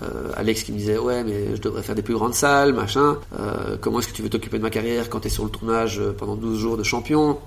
euh, 0.01 0.31
Alex 0.35 0.63
qui 0.63 0.71
me 0.71 0.77
disait 0.77 0.97
ouais 0.97 1.23
mais 1.23 1.55
je 1.55 1.61
devrais 1.61 1.83
faire 1.83 1.95
des 1.95 2.01
plus 2.01 2.13
grandes 2.13 2.33
salles 2.33 2.73
machin. 2.73 3.17
Euh, 3.39 3.77
comment 3.79 3.99
est-ce 3.99 4.07
que 4.07 4.13
tu 4.13 4.21
veux 4.21 4.29
t'occuper 4.29 4.57
de 4.57 4.63
ma 4.63 4.69
carrière 4.69 5.09
quand 5.09 5.21
tu 5.21 5.27
es 5.27 5.29
sur 5.29 5.43
le 5.43 5.49
tournage 5.49 5.99
euh, 5.99 6.13
pendant 6.17 6.35
12 6.35 6.59
jours 6.59 6.77
de 6.77 6.83
champion? 6.83 7.37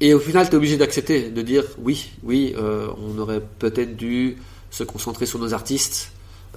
Et 0.00 0.14
au 0.14 0.18
final 0.18 0.46
tu 0.48 0.52
es 0.52 0.56
obligé 0.56 0.76
d'accepter 0.76 1.30
de 1.30 1.42
dire 1.42 1.64
oui 1.78 2.10
oui 2.22 2.54
euh, 2.58 2.88
on 2.98 3.18
aurait 3.18 3.42
peut-être 3.58 3.96
dû 3.96 4.36
se 4.70 4.84
concentrer 4.84 5.26
sur 5.26 5.38
nos 5.38 5.54
artistes 5.54 6.12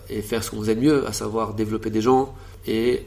et 0.10 0.22
faire 0.22 0.44
ce 0.44 0.52
qu'on 0.52 0.60
faisait 0.60 0.76
de 0.76 0.82
mieux 0.82 1.08
à 1.08 1.14
savoir 1.14 1.54
développer 1.54 1.90
des 1.90 2.02
gens. 2.02 2.34
Et 2.68 3.04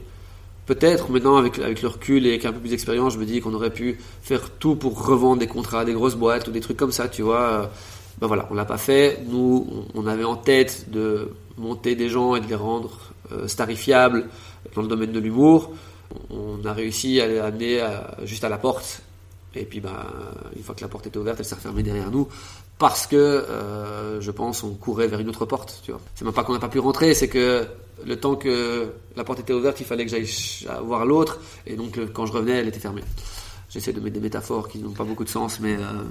Peut-être 0.67 1.09
maintenant 1.11 1.37
avec, 1.37 1.59
avec 1.59 1.81
le 1.81 1.87
recul 1.87 2.25
et 2.27 2.31
avec 2.31 2.43
un 2.43 2.51
peu 2.51 2.59
plus 2.59 2.69
d'expérience, 2.69 3.13
je 3.13 3.19
me 3.19 3.25
dis 3.25 3.39
qu'on 3.39 3.53
aurait 3.53 3.71
pu 3.71 3.97
faire 4.21 4.49
tout 4.49 4.75
pour 4.75 5.01
revendre 5.07 5.39
des 5.39 5.47
contrats 5.47 5.79
à 5.79 5.85
des 5.85 5.93
grosses 5.93 6.15
boîtes 6.17 6.49
ou 6.49 6.51
des 6.51 6.59
trucs 6.59 6.75
comme 6.75 6.91
ça, 6.91 7.07
tu 7.07 7.21
vois. 7.21 7.71
Ben 8.19 8.27
voilà, 8.27 8.47
on 8.49 8.55
l'a 8.55 8.65
pas 8.65 8.77
fait. 8.77 9.19
Nous, 9.27 9.85
on 9.93 10.07
avait 10.07 10.23
en 10.23 10.35
tête 10.35 10.89
de 10.89 11.29
monter 11.57 11.95
des 11.95 12.09
gens 12.09 12.35
et 12.35 12.41
de 12.41 12.47
les 12.47 12.55
rendre 12.55 13.13
euh, 13.31 13.47
starifiables 13.47 14.27
dans 14.75 14.81
le 14.81 14.87
domaine 14.87 15.11
de 15.11 15.19
l'humour. 15.19 15.71
On 16.29 16.63
a 16.65 16.73
réussi 16.73 17.19
à 17.21 17.27
les 17.27 17.39
amener 17.39 17.85
juste 18.23 18.43
à 18.43 18.49
la 18.49 18.57
porte. 18.57 19.01
Et 19.55 19.65
puis, 19.65 19.79
ben, 19.79 19.91
une 20.55 20.63
fois 20.63 20.75
que 20.75 20.81
la 20.81 20.87
porte 20.87 21.07
était 21.07 21.17
ouverte, 21.17 21.39
elle 21.39 21.45
s'est 21.45 21.55
refermée 21.55 21.83
derrière 21.83 22.11
nous. 22.11 22.27
Parce 22.77 23.07
que, 23.07 23.15
euh, 23.15 24.21
je 24.21 24.31
pense, 24.31 24.63
on 24.63 24.75
courait 24.75 25.07
vers 25.07 25.19
une 25.19 25.29
autre 25.29 25.45
porte, 25.45 25.81
tu 25.83 25.91
vois. 25.91 26.01
C'est 26.15 26.25
même 26.25 26.33
pas 26.33 26.43
qu'on 26.43 26.53
n'a 26.53 26.59
pas 26.59 26.69
pu 26.69 26.79
rentrer, 26.79 27.13
c'est 27.13 27.27
que 27.27 27.65
le 28.05 28.19
temps 28.19 28.35
que 28.35 28.87
la 29.15 29.23
porte 29.23 29.39
était 29.39 29.53
ouverte, 29.53 29.79
il 29.79 29.85
fallait 29.85 30.05
que 30.05 30.11
j'aille 30.11 30.29
voir 30.83 31.05
l'autre. 31.05 31.39
Et 31.65 31.75
donc, 31.75 31.99
quand 32.13 32.27
je 32.27 32.33
revenais, 32.33 32.59
elle 32.59 32.67
était 32.67 32.79
fermée. 32.79 33.03
J'essaie 33.77 33.93
de 33.93 33.99
mettre 33.99 34.15
des 34.15 34.19
métaphores 34.19 34.69
qui 34.69 34.79
n'ont 34.79 34.89
pas 34.89 35.03
beaucoup 35.03 35.23
de 35.23 35.29
sens, 35.29 35.59
mais... 35.59 35.75
euh, 35.75 36.01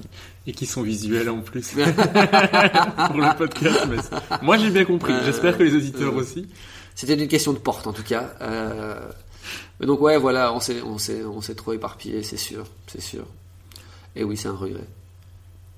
Et 0.47 0.53
qui 0.53 0.67
sont 0.67 0.83
visuels 0.83 1.29
en 1.29 1.41
plus. 1.41 1.71
Pour 1.75 1.83
le 1.83 3.37
podcast. 3.37 3.87
mais 3.91 3.97
Moi 4.41 4.57
j'ai 4.57 4.71
bien 4.71 4.85
compris. 4.85 5.13
Euh, 5.13 5.25
J'espère 5.25 5.59
que 5.59 5.65
les 5.65 5.75
auditeurs 5.75 6.15
euh, 6.15 6.21
aussi. 6.21 6.47
C'était 6.95 7.15
une 7.21 7.27
question 7.27 7.53
de 7.53 7.59
porte 7.59 7.89
en 7.89 7.93
tout 7.93 8.05
cas. 8.05 8.35
Euh, 8.41 9.01
mais 9.81 9.87
donc 9.87 10.01
ouais, 10.01 10.17
voilà, 10.17 10.53
on 10.53 10.61
s'est, 10.61 10.81
on 10.83 10.97
s'est, 10.97 11.25
on 11.25 11.41
s'est 11.41 11.57
trop 11.57 11.73
éparpillé, 11.73 12.23
c'est 12.23 12.37
sûr, 12.37 12.67
c'est 12.87 13.03
sûr. 13.03 13.25
Et 14.15 14.23
oui, 14.23 14.37
c'est 14.37 14.47
un 14.47 14.55
regret. 14.55 14.87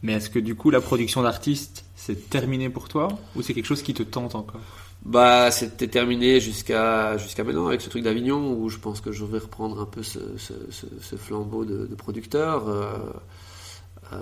Mais 0.03 0.13
est-ce 0.13 0.29
que 0.29 0.39
du 0.39 0.55
coup 0.57 0.69
la 0.69 0.83
production 0.83 1.23
d'artistes 1.23 1.87
c'est 1.97 2.29
terminé 2.29 2.69
pour 2.69 2.89
toi? 2.91 3.09
Ou 3.35 3.41
c'est 3.41 3.55
quelque 3.55 3.65
chose 3.67 3.83
qui 3.83 3.95
te 3.95 4.03
tente 4.03 4.35
encore? 4.35 4.61
Bah, 5.05 5.51
c'était 5.51 5.89
terminé 5.89 6.41
jusqu'à 6.41 7.17
jusqu'à 7.17 7.45
maintenant 7.45 7.69
avec 7.69 7.81
ce 7.81 7.89
truc 7.89 8.03
d'Avignon 8.03 8.53
où 8.53 8.69
je 8.69 8.79
pense 8.79 9.01
que 9.01 9.13
je 9.13 9.25
vais 9.25 9.39
reprendre 9.39 9.81
un 9.81 9.87
peu 9.87 10.03
ce, 10.03 10.19
flambeau 11.17 11.65
de, 11.65 11.87
producteur. 11.95 12.69
Euh, 12.69 12.99
euh, 14.13 14.17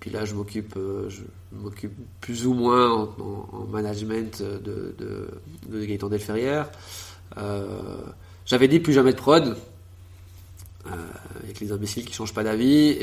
puis 0.00 0.10
là, 0.10 0.24
je 0.24 0.34
m'occupe, 0.34 0.74
euh, 0.76 1.08
je 1.10 1.22
m'occupe 1.52 1.92
plus 2.20 2.46
ou 2.46 2.54
moins 2.54 2.90
en, 2.92 3.02
en- 3.20 3.48
en 3.52 3.64
management 3.66 4.42
de, 4.42 4.94
de, 4.98 5.28
de 5.68 5.84
Gaëtan 5.84 6.08
Delferrière. 6.08 6.70
J'avais 8.46 8.68
dit 8.68 8.80
plus 8.80 8.92
jamais 8.92 9.12
de 9.12 9.18
prod 9.18 9.56
avec 11.44 11.60
les 11.60 11.70
imbéciles 11.72 12.04
qui 12.04 12.14
changent 12.14 12.34
pas 12.34 12.42
d'avis 12.42 12.96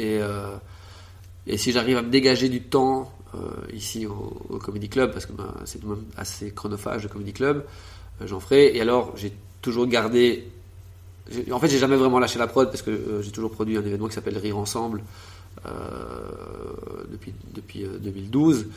et 1.47 1.57
si 1.57 1.71
j'arrive 1.71 1.97
à 1.97 2.01
me 2.01 2.09
dégager 2.09 2.49
du 2.49 2.61
temps 2.61 3.11
ici 3.73 4.05
au, 4.05 4.59
Comedy 4.59 4.89
Club, 4.89 5.11
parce 5.11 5.25
que 5.25 5.33
bah, 5.33 5.53
c'est 5.65 5.83
même 5.83 6.03
assez 6.17 6.51
chronophage 6.51 7.03
le 7.03 7.09
Comedy 7.09 7.33
Club, 7.33 7.63
euh, 8.21 8.27
j'en 8.27 8.39
ferai. 8.39 8.75
Et 8.75 8.81
alors, 8.81 9.13
j'ai 9.15 9.33
toujours 9.61 9.87
gardé. 9.87 10.47
En 11.51 11.59
fait, 11.59 11.67
j'ai 11.67 11.79
jamais 11.79 11.97
vraiment 11.97 12.19
lâché 12.19 12.39
la 12.39 12.47
prod 12.47 12.69
parce 12.69 12.81
que 12.81 12.91
euh, 12.91 13.21
j'ai 13.21 13.31
toujours 13.31 13.51
produit 13.51 13.77
un 13.77 13.85
événement 13.85 14.07
qui 14.07 14.13
s'appelle 14.15 14.37
Rire 14.37 14.57
Ensemble 14.57 15.03
euh, 15.65 15.69
depuis, 17.11 17.33
depuis 17.53 17.83
euh, 17.83 17.97
2012. 17.99 18.67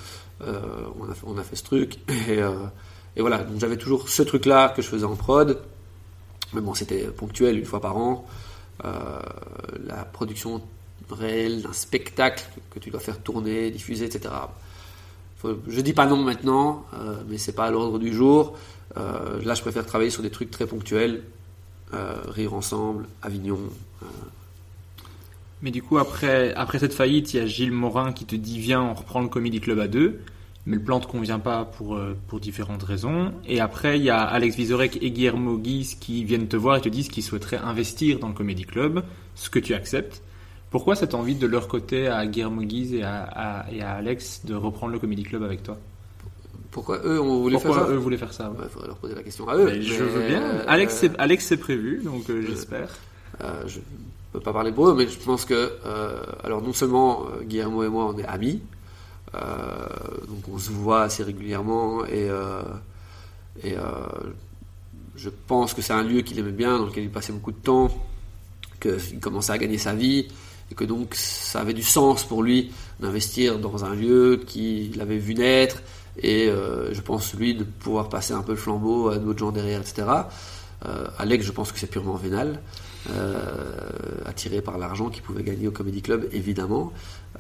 Euh, 0.43 0.61
on, 1.24 1.39
a, 1.39 1.43
fait- 1.43 1.57
ce 1.57 1.62
truc. 1.62 1.99
Et, 2.28 2.43
euh, 2.43 2.53
voilà, 3.16 3.39
donc 3.39 3.61
j'avais 3.61 3.77
toujours 3.77 4.09
ce 4.09 4.23
truc-là 4.23 4.70
que 4.70 4.82
je 4.82 4.89
faisais 4.89 5.05
en 5.05 5.16
prod. 5.16 5.61
Mais 6.53 6.61
bon, 6.61 6.74
c'était 6.74 7.05
ponctuel, 7.05 7.59
une 7.59 7.65
fois 7.65 7.81
par 7.81 7.97
an. 7.97 8.27
Euh, 8.85 9.20
la 9.87 10.05
production 10.05 10.62
réelle 11.15 11.62
d'un 11.62 11.73
spectacle 11.73 12.45
que 12.70 12.78
tu 12.78 12.91
dois 12.91 13.01
faire 13.01 13.19
tourner, 13.20 13.70
diffuser, 13.70 14.05
etc. 14.07 14.32
Faut- 15.39 15.59
je 15.69 15.81
dis 15.81 15.93
pas 15.93 16.07
non 16.07 16.23
maintenant, 16.23 16.85
euh, 16.95 17.16
mais 17.28 17.39
c'est 17.39 17.53
pas 17.55 17.65
à 17.66 17.70
l'ordre 17.70 17.99
du 17.99 18.12
jour. 18.12 18.57
Euh, 18.97 19.41
là, 19.45 19.55
je 19.55 19.62
préfère 19.62 19.87
travailler 19.87 20.11
sur 20.11 20.23
des 20.23 20.31
trucs 20.31 20.51
très 20.51 20.66
ponctuels, 20.66 21.23
euh, 21.95 22.16
rire 22.28 22.55
ensemble, 22.55 23.07
Avignon. 23.23 23.59
euh, 24.03 24.07
Mais 25.62 25.70
du 25.70 25.82
coup 25.82 25.99
après 25.99 26.55
après 26.55 26.78
cette 26.78 26.95
faillite 26.95 27.35
il 27.35 27.37
y 27.37 27.41
a 27.41 27.47
Gilles 27.47 27.70
Morin 27.73 28.12
qui 28.12 28.24
te 28.24 28.35
dit 28.35 28.59
viens 28.59 28.81
on 28.82 28.95
reprend 28.95 29.20
le 29.20 29.28
Comedy 29.28 29.61
Club 29.61 29.78
à 29.78 29.89
deux. 29.89 30.20
Mais 30.66 30.77
le 30.77 30.82
plan 30.82 31.01
te 31.01 31.07
convient 31.07 31.39
pas 31.39 31.65
pour, 31.65 31.99
pour 32.28 32.39
différentes 32.39 32.82
raisons. 32.82 33.32
Et 33.47 33.61
après, 33.61 33.99
il 33.99 34.05
y 34.05 34.11
a 34.11 34.20
Alex 34.23 34.57
Vizorek 34.57 34.99
et 35.03 35.11
Guillermo 35.11 35.57
Guise 35.57 35.95
qui 35.95 36.23
viennent 36.23 36.49
te 36.49 36.57
voir 36.57 36.77
et 36.77 36.81
te 36.82 36.89
disent 36.91 37.09
qu'ils 37.09 37.23
souhaiteraient 37.23 37.57
investir 37.57 38.19
dans 38.19 38.28
le 38.28 38.35
Comedy 38.35 38.65
Club, 38.65 39.03
ce 39.35 39.49
que 39.49 39.59
tu 39.59 39.73
acceptes. 39.73 40.20
Pourquoi 40.70 40.94
cette 40.94 41.14
envie 41.14 41.34
de 41.34 41.47
leur 41.47 41.66
côté 41.68 42.06
à 42.06 42.26
Guillermo 42.26 42.62
Guise 42.62 42.94
et 42.94 43.02
à, 43.02 43.22
à- 43.24 43.70
et 43.72 43.82
à 43.82 43.92
Alex 43.94 44.42
de 44.44 44.55
reprendre 44.55 44.92
le 44.92 44.98
Comedy 44.98 45.24
Club 45.24 45.42
avec 45.42 45.62
toi? 45.62 45.76
Pourquoi 46.70 47.01
eux, 47.05 47.20
on 47.20 47.40
voulait 47.42 47.55
Pourquoi 47.56 47.74
faire 47.78 47.86
ça? 47.88 47.92
eux 47.92 47.97
voulaient 47.97 48.16
faire 48.16 48.32
ça 48.32 48.48
ouais. 48.51 48.56
Il 48.62 48.68
faudrait 48.68 48.86
leur 48.88 48.97
poser 48.97 49.14
la 49.16 49.22
question 49.24 49.48
à 49.48 49.56
eux. 49.56 49.64
Mais 49.66 49.82
je 49.82 50.05
veux 50.05 50.28
bien. 50.28 50.40
euh, 50.42 50.64
Alex, 50.68 50.94
c'est, 50.94 51.10
euh, 51.10 51.14
Alex, 51.18 51.44
c'est 51.44 51.56
prévu, 51.56 52.01
donc 52.05 52.30
euh, 52.30 52.44
j'espère. 52.47 52.88
Euh, 53.42 53.64
je 53.66 53.80
peux 54.32 54.38
pas 54.38 54.52
parler 54.52 54.70
pour 54.70 54.88
eux, 54.88 54.94
mais 54.94 55.09
je 55.09 55.18
pense 55.18 55.44
que, 55.44 55.72
alors 56.44 56.62
non 56.62 56.72
seulement 56.72 57.24
Guillermo 57.42 57.82
et 57.82 57.88
moi, 57.88 58.12
on 58.14 58.18
est 58.18 58.24
amis, 58.26 58.60
donc 59.32 60.44
on 60.52 60.59
se 60.59 60.70
voit 60.70 61.02
assez 61.02 61.24
régulièrement, 61.24 62.05
et, 62.06 62.28
et 63.64 63.74
je 65.16 65.30
pense 65.48 65.74
que 65.74 65.82
c'est 65.82 65.92
un 65.92 66.05
lieu 66.05 66.20
qu'il 66.20 66.38
aimait 66.38 66.52
bien, 66.52 66.78
dans 66.78 66.86
lequel 66.86 67.02
il 67.05 67.10
passait 67.10 67.32
beaucoup 67.32 67.51
de 67.51 67.56
temps, 67.59 67.88
qu'il 68.80 69.18
commençait 69.20 69.52
à 69.52 69.59
gagner 69.59 69.78
sa 69.78 69.94
vie, 69.94 70.28
et 70.70 70.74
que 70.74 70.84
donc 70.84 71.14
ça 71.14 71.60
avait 71.60 71.72
du 71.74 71.82
sens 71.82 72.24
pour 72.24 72.42
lui 72.42 72.72
d'investir 73.01 73.59
dans 73.59 73.84
un 73.84 73.94
lieu 73.94 74.42
qu'il 74.47 75.01
avait 75.01 75.18
vu 75.18 75.34
naître, 75.34 75.82
et 76.18 76.48
euh, 76.48 76.92
je 76.92 77.01
pense 77.01 77.34
lui 77.34 77.55
de 77.55 77.64
pouvoir 77.64 78.09
passer 78.09 78.32
un 78.32 78.42
peu 78.42 78.52
le 78.52 78.59
flambeau 78.59 79.09
à 79.09 79.18
d'autres 79.18 79.38
gens 79.38 79.52
derrière, 79.52 79.80
etc. 79.80 80.06
Euh, 80.86 81.06
Alex, 81.18 81.44
je 81.44 81.52
pense 81.52 81.72
que 81.72 81.78
c'est 81.78 81.86
purement 81.86 82.14
vénal, 82.14 82.60
euh, 83.10 83.40
attiré 84.26 84.60
par 84.60 84.78
l'argent 84.78 85.09
qu'il 85.09 85.22
pouvait 85.22 85.42
gagner 85.42 85.68
au 85.68 85.70
Comedy 85.70 86.02
Club, 86.02 86.28
évidemment, 86.32 86.92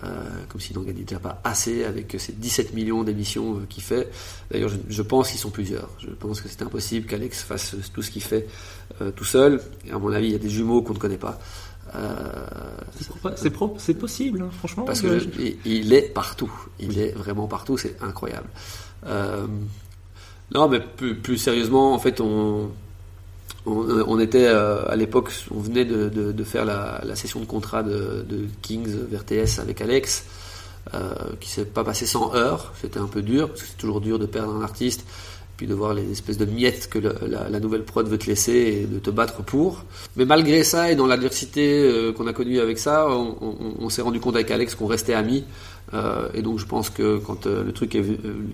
euh, 0.04 0.24
comme 0.48 0.60
s'il 0.60 0.76
n'en 0.76 0.82
gagnait 0.82 1.02
déjà 1.02 1.20
pas 1.20 1.40
assez 1.44 1.84
avec 1.84 2.16
ces 2.18 2.32
17 2.32 2.72
millions 2.74 3.02
d'émissions 3.02 3.56
euh, 3.56 3.66
qu'il 3.68 3.82
fait. 3.82 4.10
D'ailleurs, 4.50 4.70
je, 4.70 4.76
je 4.88 5.02
pense 5.02 5.30
qu'ils 5.30 5.40
sont 5.40 5.50
plusieurs. 5.50 5.90
Je 5.98 6.10
pense 6.10 6.40
que 6.40 6.48
c'est 6.48 6.62
impossible 6.62 7.06
qu'Alex 7.06 7.42
fasse 7.42 7.76
tout 7.92 8.00
ce 8.00 8.10
qu'il 8.10 8.22
fait 8.22 8.46
euh, 9.02 9.10
tout 9.10 9.24
seul. 9.24 9.60
Et 9.86 9.90
à 9.90 9.98
mon 9.98 10.12
avis, 10.12 10.28
il 10.28 10.32
y 10.32 10.36
a 10.36 10.38
des 10.38 10.48
jumeaux 10.48 10.82
qu'on 10.82 10.94
ne 10.94 10.98
connaît 10.98 11.18
pas. 11.18 11.38
Euh, 11.94 12.32
C'est, 13.36 13.50
pro- 13.50 13.76
possible, 13.98 14.42
hein, 14.42 14.50
franchement. 14.58 14.84
parce 14.84 15.00
que 15.00 15.18
je- 15.18 15.28
il- 15.40 15.56
il 15.64 15.92
est 15.92 16.02
partout. 16.02 16.52
Il 16.78 16.98
est 17.00 17.12
vraiment 17.12 17.46
partout. 17.48 17.76
C'est 17.76 17.96
incroyable. 18.02 18.48
Euh, 19.06 19.46
non, 20.54 20.68
mais 20.68 20.80
plus, 20.80 21.16
plus 21.16 21.36
sérieusement, 21.38 21.94
en 21.94 21.98
fait, 21.98 22.20
on, 22.20 22.70
on, 23.66 24.04
on 24.06 24.18
était 24.20 24.46
euh, 24.46 24.88
à 24.88 24.96
l'époque, 24.96 25.32
on 25.50 25.58
venait 25.60 25.84
de, 25.84 26.08
de- 26.08 26.32
de 26.32 26.44
faire 26.44 26.64
la, 26.64 27.00
la 27.04 27.16
session 27.16 27.40
de 27.40 27.44
contrat 27.46 27.82
de, 27.82 28.24
de 28.28 28.46
Kings 28.62 28.88
vers 29.10 29.24
TS 29.24 29.58
avec 29.58 29.80
Alex, 29.80 30.24
euh, 30.94 31.12
qui 31.40 31.50
s'est 31.50 31.64
pas 31.64 31.84
passé 31.84 32.06
sans 32.06 32.34
heures. 32.34 32.72
C'était 32.80 33.00
un 33.00 33.06
peu 33.06 33.22
dur, 33.22 33.48
parce 33.48 33.62
que 33.62 33.68
c'est 33.68 33.76
toujours 33.78 34.00
dur 34.00 34.18
de 34.18 34.26
perdre 34.26 34.54
un 34.54 34.62
artiste, 34.62 35.04
puis 35.60 35.66
de 35.66 35.74
voir 35.74 35.92
les 35.92 36.10
espèces 36.10 36.38
de 36.38 36.46
miettes 36.46 36.88
que 36.88 36.98
la, 36.98 37.60
nouvelle 37.60 37.82
prod 37.82 38.08
veut 38.08 38.16
te 38.16 38.24
laisser 38.24 38.52
et 38.52 38.86
de 38.86 38.98
te 38.98 39.10
battre 39.10 39.42
pour. 39.42 39.84
Mais 40.16 40.24
malgré 40.24 40.64
ça 40.64 40.90
et 40.90 40.94
dans 40.94 41.06
l'adversité 41.06 41.82
euh, 41.82 42.14
qu'on 42.14 42.26
a 42.26 42.32
connue 42.32 42.60
avec 42.60 42.78
ça, 42.78 43.08
on, 43.10 43.90
s'est 43.90 44.00
rendu 44.00 44.20
compte 44.20 44.36
avec 44.36 44.50
Alex 44.50 44.74
qu'on 44.74 44.86
restait 44.86 45.12
amis. 45.12 45.44
Euh, 45.92 46.30
et 46.32 46.40
donc 46.40 46.58
je 46.58 46.64
pense 46.64 46.88
que 46.88 47.18
quand 47.18 47.46
euh, 47.46 47.62
le 47.62 47.72
truc 47.72 47.92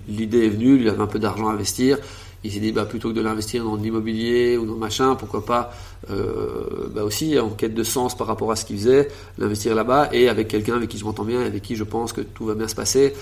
l'idée 0.09 0.47
est 0.47 0.49
venue, 0.49 0.81
il 0.81 0.89
avait 0.89 1.01
un 1.01 1.07
peu 1.07 1.21
d'argent 1.21 1.47
à 1.47 1.53
investir. 1.53 1.99
Il 2.43 2.51
s'est 2.51 2.59
dit 2.59 2.73
bah 2.73 2.87
plutôt 2.87 3.11
que 3.11 3.15
de 3.15 3.21
l'investir 3.21 3.63
dans 3.63 3.77
l'immobilier 3.77 4.57
ou 4.57 4.67
dans 4.67 4.75
machin, 4.75 5.15
pourquoi 5.15 5.47
pas 5.47 5.73
bah 6.09 7.05
aussi 7.05 7.39
en 7.39 7.51
quête 7.51 7.75
de 7.75 7.85
sens 7.85 8.17
par 8.17 8.27
rapport 8.27 8.51
à 8.51 8.57
ce 8.57 8.65
qu'il 8.65 8.79
faisait, 8.79 9.09
l'investir 9.39 9.77
là-bas 9.77 10.09
et 10.13 10.29
avec 10.29 10.49
quelqu'un 10.49 10.75
avec 10.75 10.89
qui 10.89 10.99
je 10.99 11.05
m'entends 11.05 11.25
bien 11.25 11.41
et 11.43 11.47
avec 11.47 11.63
qui 11.63 11.77
je 11.77 11.85
pense 11.85 12.13
que 12.13 12.21
tout 12.21 12.47
va 12.47 12.55
bien 12.55 12.67
se 12.67 12.75
passer 12.75 13.15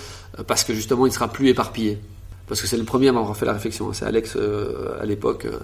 parce 0.47 0.63
que 0.63 0.73
justement 0.73 1.05
il 1.05 1.11
sera 1.11 1.27
plus 1.27 1.49
éparpillé. 1.49 1.99
Parce 2.47 2.61
que 2.61 2.67
c'est 2.67 2.77
le 2.77 2.83
premier 2.83 3.07
à 3.09 3.11
m'avoir 3.11 3.35
fait 3.35 3.45
la 3.45 3.53
réflexion. 3.53 3.91
C'est 3.93 4.05
Alex 4.05 4.35
euh, 4.35 5.01
à 5.01 5.05
l'époque 5.05 5.45
euh, 5.45 5.59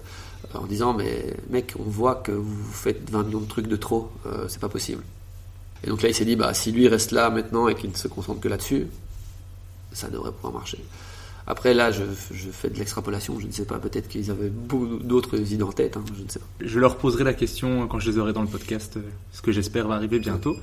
en 0.54 0.66
disant 0.66 0.94
mais 0.94 1.36
mec 1.50 1.74
on 1.80 1.84
voit 1.84 2.16
que 2.16 2.32
vous 2.32 2.72
faites 2.72 3.10
20 3.10 3.24
millions 3.24 3.40
de 3.40 3.48
trucs 3.48 3.68
de 3.68 3.76
trop, 3.76 4.12
euh, 4.26 4.46
c'est 4.48 4.62
pas 4.62 4.70
possible. 4.70 5.04
Et 5.84 5.88
donc 5.88 6.02
là, 6.02 6.10
il 6.10 6.16
s'est 6.16 6.26
dit, 6.26 6.36
bah, 6.36 6.54
si 6.54 6.72
lui 6.72 6.88
reste 6.88 7.12
là 7.12 7.30
maintenant 7.30 7.68
et 7.68 7.76
qu'il 7.76 7.90
ne 7.90 7.96
se 7.96 8.08
concentre 8.08 8.40
que 8.40 8.48
là-dessus, 8.48 8.88
ça 9.94 10.10
devrait 10.10 10.32
pouvoir 10.32 10.54
marcher. 10.54 10.80
Après, 11.48 11.74
là, 11.74 11.92
je, 11.92 12.04
fais 12.52 12.70
de 12.70 12.78
l'extrapolation, 12.78 13.40
je 13.40 13.48
ne 13.48 13.52
sais 13.52 13.66
pas, 13.66 13.80
peut-être 13.80 14.08
qu'ils 14.08 14.30
avaient 14.30 14.52
d'autres 14.52 15.52
idées 15.52 15.64
en 15.64 15.72
tête, 15.72 15.98
hein, 15.98 16.04
je 16.16 16.24
ne 16.24 16.30
sais 16.30 16.38
pas. 16.38 16.46
Je 16.62 16.80
leur 16.80 16.98
poserai 16.98 17.24
la 17.24 17.34
question 17.34 17.88
quand 17.88 18.00
je 18.00 18.12
les 18.12 18.20
aurai 18.20 18.32
dans 18.32 18.44
le 18.44 18.48
podcast, 18.48 19.00
ce 19.34 19.42
que 19.42 19.52
j'espère 19.52 19.88
va 19.88 19.96
arriver 19.96 20.20
bientôt. 20.20 20.56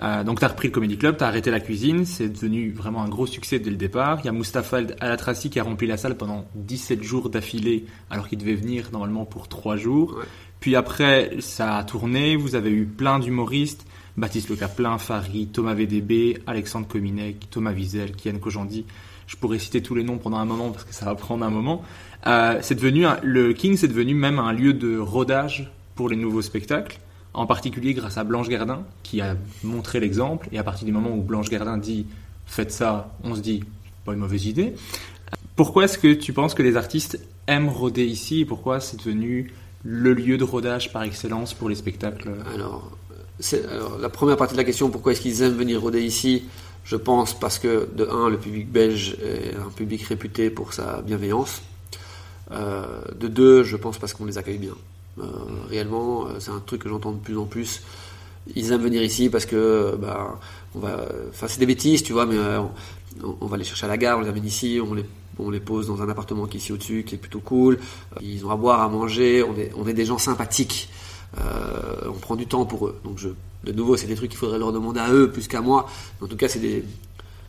Euh, 0.00 0.22
donc, 0.22 0.38
tu 0.38 0.44
as 0.44 0.48
repris 0.48 0.68
le 0.68 0.72
Comedy 0.72 0.96
Club, 0.96 1.16
tu 1.16 1.24
as 1.24 1.26
arrêté 1.26 1.50
la 1.50 1.60
cuisine, 1.60 2.04
c'est 2.04 2.28
devenu 2.28 2.70
vraiment 2.70 3.02
un 3.02 3.08
gros 3.08 3.26
succès 3.26 3.58
dès 3.58 3.70
le 3.70 3.76
départ. 3.76 4.20
Il 4.22 4.26
y 4.26 4.28
a 4.28 4.32
Mustapha 4.32 4.78
Alatrassi 5.00 5.50
qui 5.50 5.58
a 5.58 5.64
rempli 5.64 5.86
la 5.88 5.96
salle 5.96 6.16
pendant 6.16 6.46
17 6.54 7.02
jours 7.02 7.30
d'affilée, 7.30 7.84
alors 8.10 8.28
qu'il 8.28 8.38
devait 8.38 8.54
venir 8.54 8.90
normalement 8.92 9.24
pour 9.24 9.48
3 9.48 9.76
jours. 9.76 10.14
Ouais. 10.18 10.24
Puis 10.60 10.76
après, 10.76 11.36
ça 11.40 11.76
a 11.78 11.84
tourné, 11.84 12.36
vous 12.36 12.54
avez 12.54 12.70
eu 12.70 12.84
plein 12.84 13.18
d'humoristes, 13.18 13.86
Baptiste 14.16 14.48
Le 14.50 14.56
Caplin, 14.56 14.98
Farid, 14.98 15.52
Thomas 15.52 15.74
VDB, 15.74 16.38
Alexandre 16.46 16.86
Kominek, 16.88 17.48
Thomas 17.50 17.72
Wiesel, 17.72 18.12
Kian 18.16 18.38
Kojandi. 18.38 18.84
Je 19.28 19.36
pourrais 19.36 19.58
citer 19.58 19.82
tous 19.82 19.94
les 19.94 20.02
noms 20.02 20.18
pendant 20.18 20.38
un 20.38 20.44
moment 20.44 20.70
parce 20.70 20.84
que 20.84 20.94
ça 20.94 21.04
va 21.04 21.14
prendre 21.14 21.44
un 21.44 21.50
moment. 21.50 21.82
Euh, 22.26 22.58
c'est 22.62 22.74
devenu 22.74 23.04
un- 23.06 23.18
le 23.22 23.52
King, 23.52 23.76
c'est 23.76 23.86
devenu 23.88 24.14
même 24.14 24.38
un 24.40 24.52
lieu 24.52 24.72
de 24.72 24.98
rodage 24.98 25.70
pour 25.94 26.08
les 26.08 26.16
nouveaux 26.16 26.42
spectacles, 26.42 26.98
en 27.34 27.46
particulier 27.46 27.94
grâce 27.94 28.18
à 28.18 28.24
Blanche 28.24 28.48
Gardin 28.48 28.82
qui 29.02 29.20
a 29.20 29.36
montré 29.62 30.00
l'exemple. 30.00 30.48
Et 30.52 30.58
à 30.58 30.64
partir 30.64 30.86
du 30.86 30.92
moment 30.92 31.10
où 31.10 31.22
Blanche 31.22 31.50
Gardin 31.50 31.78
dit 31.78 32.06
faites 32.46 32.72
ça, 32.72 33.14
on 33.22 33.34
se 33.34 33.40
dit 33.40 33.64
pas 34.04 34.12
une 34.12 34.20
mauvaise 34.20 34.46
idée. 34.46 34.74
Pourquoi 35.56 35.84
est-ce 35.84 35.98
que 35.98 36.14
tu 36.14 36.32
penses 36.32 36.54
que 36.54 36.62
les 36.62 36.76
artistes 36.76 37.20
aiment 37.46 37.68
rôder 37.68 38.04
ici 38.04 38.44
pourquoi 38.44 38.80
c'est 38.80 38.96
devenu 38.96 39.52
le 39.84 40.14
lieu 40.14 40.38
de 40.38 40.44
rodage 40.44 40.92
par 40.92 41.02
excellence 41.02 41.54
pour 41.54 41.68
les 41.68 41.74
spectacles? 41.74 42.30
Alors, 42.54 42.90
la 44.00 44.08
première 44.08 44.36
partie 44.36 44.54
de 44.54 44.58
la 44.58 44.64
question, 44.64 44.90
pourquoi 44.90 45.12
est-ce 45.12 45.20
qu'ils 45.20 45.42
aiment 45.42 45.56
venir 45.56 45.80
rôder 45.80 46.02
ici? 46.02 46.44
Je 46.84 46.96
pense 46.96 47.38
parce 47.38 47.58
que, 47.58 47.88
de 47.94 48.06
un, 48.06 48.30
le 48.30 48.38
public 48.38 48.70
belge 48.70 49.16
est 49.22 49.54
un 49.56 49.70
public 49.70 50.02
réputé 50.02 50.48
pour 50.48 50.72
sa 50.72 51.02
bienveillance. 51.02 51.62
Euh, 52.50 53.02
de 53.18 53.28
deux, 53.28 53.62
je 53.62 53.76
pense 53.76 53.98
parce 53.98 54.14
qu'on 54.14 54.24
les 54.24 54.38
accueille 54.38 54.58
bien. 54.58 54.74
Euh, 55.20 55.24
réellement, 55.68 56.26
euh, 56.26 56.36
c'est 56.38 56.50
un 56.50 56.60
truc 56.60 56.82
que 56.82 56.88
j'entends 56.88 57.12
de 57.12 57.18
plus 57.18 57.36
en 57.36 57.44
plus. 57.44 57.82
Ils 58.54 58.72
aiment 58.72 58.82
venir 58.82 59.02
ici 59.02 59.28
parce 59.28 59.46
que, 59.46 59.96
bah, 60.00 60.38
on 60.74 60.78
va, 60.78 61.06
enfin, 61.30 61.48
c'est 61.48 61.60
des 61.60 61.66
bêtises, 61.66 62.02
tu 62.02 62.12
vois, 62.12 62.26
mais 62.26 62.36
euh, 62.36 62.60
on, 63.22 63.36
on 63.40 63.46
va 63.46 63.56
les 63.56 63.64
chercher 63.64 63.86
à 63.86 63.88
la 63.88 63.98
gare, 63.98 64.18
on 64.18 64.22
les 64.22 64.28
amène 64.28 64.46
ici, 64.46 64.80
on 64.82 64.94
les, 64.94 65.04
on 65.38 65.50
les 65.50 65.60
pose 65.60 65.86
dans 65.86 66.02
un 66.02 66.08
appartement 66.08 66.46
qui 66.46 66.56
est 66.56 66.60
ici 66.60 66.72
au-dessus, 66.72 67.04
qui 67.04 67.14
est 67.14 67.18
plutôt 67.18 67.40
cool. 67.40 67.78
Ils 68.20 68.44
ont 68.44 68.50
à 68.50 68.56
boire, 68.56 68.80
à 68.80 68.88
manger, 68.88 69.42
on 69.42 69.56
est, 69.56 69.70
on 69.76 69.86
est 69.86 69.92
des 69.92 70.04
gens 70.04 70.18
sympathiques. 70.18 70.88
Euh, 71.38 72.08
on 72.08 72.18
prend 72.18 72.36
du 72.36 72.46
temps 72.46 72.64
pour 72.64 72.86
eux. 72.86 72.98
Donc, 73.04 73.18
je, 73.18 73.28
de 73.64 73.72
nouveau, 73.72 73.96
c'est 73.96 74.06
des 74.06 74.14
trucs 74.14 74.30
qu'il 74.30 74.38
faudrait 74.38 74.58
leur 74.58 74.72
demander 74.72 75.00
à 75.00 75.12
eux 75.12 75.30
plus 75.30 75.46
qu'à 75.46 75.60
moi. 75.60 75.86
En 76.20 76.26
tout 76.26 76.36
cas, 76.36 76.48
c'est 76.48 76.58
des, 76.58 76.84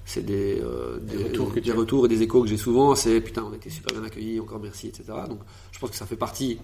c'est 0.06 0.26
des, 0.26 0.60
euh, 0.62 1.00
des, 1.02 1.24
retours 1.24 1.54
que 1.54 1.60
tu 1.60 1.62
des 1.62 1.72
retours 1.72 2.06
et 2.06 2.10
des 2.10 2.22
échos 2.22 2.42
que 2.42 2.50
j'ai 2.50 2.58
souvent. 2.58 2.96
C'est 2.96 3.22
putain, 3.22 3.46
on 3.50 3.54
a 3.54 3.56
été 3.56 3.70
super 3.70 3.94
bien 3.98 4.06
accueillis, 4.06 4.40
encore 4.40 4.60
merci, 4.60 4.88
etc. 4.88 5.04
Donc, 5.28 5.40
je 5.72 5.80
pense 5.80 5.92
que 5.92 5.96
ça 5.96 6.06
fait 6.06 6.18
partie 6.18 6.60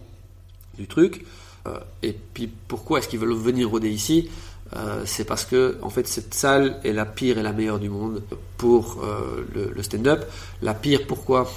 du 0.77 0.88
truc. 0.88 1.26
Euh, 1.68 1.80
et 2.03 2.14
puis, 2.14 2.47
pourquoi 2.68 2.99
est-ce 2.99 3.07
qu'ils 3.07 3.19
veulent 3.19 3.34
venir 3.34 3.69
rôder 3.69 3.89
ici? 3.89 4.30
Euh, 4.76 5.03
C'est 5.06 5.26
parce 5.26 5.45
que, 5.45 5.77
en 5.81 5.89
fait, 5.89 6.07
cette 6.07 6.34
salle 6.34 6.80
est 6.84 6.93
la 6.93 7.06
pire 7.06 7.38
et 7.38 7.43
la 7.43 7.53
meilleure 7.53 7.80
du 7.80 7.89
monde 7.89 8.23
pour 8.57 9.03
euh, 9.03 9.72
le, 9.76 9.84
stand-up. 9.84 10.26
La 10.61 10.73
pire, 10.73 11.02
pourquoi? 11.07 11.49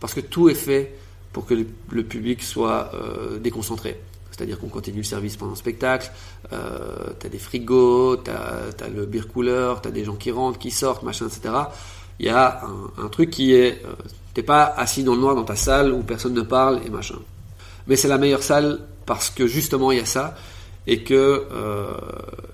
Parce 0.00 0.14
que 0.14 0.20
tout 0.20 0.48
est 0.48 0.54
fait 0.54 0.96
pour 1.32 1.46
que 1.46 1.54
le, 1.54 2.02
public 2.04 2.42
soit 2.42 2.92
déconcentré. 3.40 4.00
C'est-à-dire 4.30 4.58
qu'on 4.58 4.68
continue 4.68 4.98
le 4.98 5.04
service 5.04 5.36
pendant 5.36 5.52
le 5.52 5.56
spectacle, 5.56 6.10
t'as 6.50 7.28
des 7.28 7.38
frigos, 7.38 8.16
t'as 8.16 8.70
as 8.80 8.88
le 8.88 9.04
beer 9.04 9.28
cooler, 9.28 9.74
t'as 9.82 9.90
des 9.90 10.04
gens 10.04 10.16
qui 10.16 10.30
rentrent, 10.30 10.58
qui 10.58 10.70
sortent, 10.70 11.02
machin, 11.02 11.26
etc. 11.26 11.54
Il 12.20 12.26
y 12.26 12.30
a 12.30 12.62
un, 12.64 13.04
un 13.04 13.08
truc 13.08 13.30
qui 13.30 13.52
est, 13.52 13.82
t'es 14.32 14.42
pas 14.42 14.64
assis 14.64 15.04
dans 15.04 15.14
le 15.14 15.20
noir 15.20 15.34
dans 15.34 15.44
ta 15.44 15.56
salle 15.56 15.92
où 15.92 16.02
personne 16.02 16.32
ne 16.32 16.42
parle 16.42 16.80
et 16.86 16.90
machin. 16.90 17.18
Mais 17.86 17.96
c'est 17.96 18.08
la 18.08 18.18
meilleure 18.18 18.42
salle 18.42 18.80
parce 19.04 19.30
que 19.30 19.46
justement 19.46 19.92
il 19.92 19.98
y 19.98 20.00
a 20.00 20.06
ça 20.06 20.34
et 20.88 21.02
que 21.02 21.46
euh, 21.50 21.94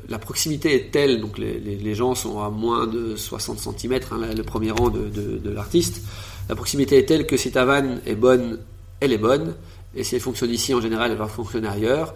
la 0.09 0.18
proximité 0.18 0.74
est 0.74 0.90
telle, 0.90 1.20
donc 1.20 1.38
les, 1.38 1.94
gens 1.94 2.14
sont 2.14 2.42
à 2.42 2.48
moins 2.48 2.86
de 2.86 3.14
60 3.16 3.59
cm, 3.59 4.00
le 4.34 4.42
premier 4.42 4.70
rang 4.70 4.88
de 4.88 5.50
l'artiste, 5.50 6.02
la 6.48 6.54
proximité 6.54 6.98
est 6.98 7.06
telle 7.06 7.26
que 7.26 7.36
si 7.36 7.50
ta 7.50 7.64
vanne 7.64 8.00
est 8.06 8.14
bonne, 8.14 8.59
elle 9.00 9.12
est 9.12 9.18
bonne, 9.18 9.54
et 9.94 10.04
si 10.04 10.14
elle 10.14 10.20
fonctionne 10.20 10.50
ici, 10.50 10.74
en 10.74 10.80
général, 10.80 11.10
elle 11.10 11.18
va 11.18 11.26
fonctionner 11.26 11.68
ailleurs, 11.68 12.14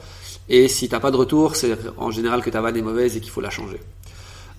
et 0.48 0.68
si 0.68 0.88
t'as 0.88 1.00
pas 1.00 1.10
de 1.10 1.16
retour, 1.16 1.56
c'est 1.56 1.76
en 1.96 2.10
général 2.10 2.42
que 2.42 2.50
ta 2.50 2.60
vanne 2.60 2.76
est 2.76 2.82
mauvaise 2.82 3.16
et 3.16 3.20
qu'il 3.20 3.30
faut 3.30 3.40
la 3.40 3.50
changer. 3.50 3.80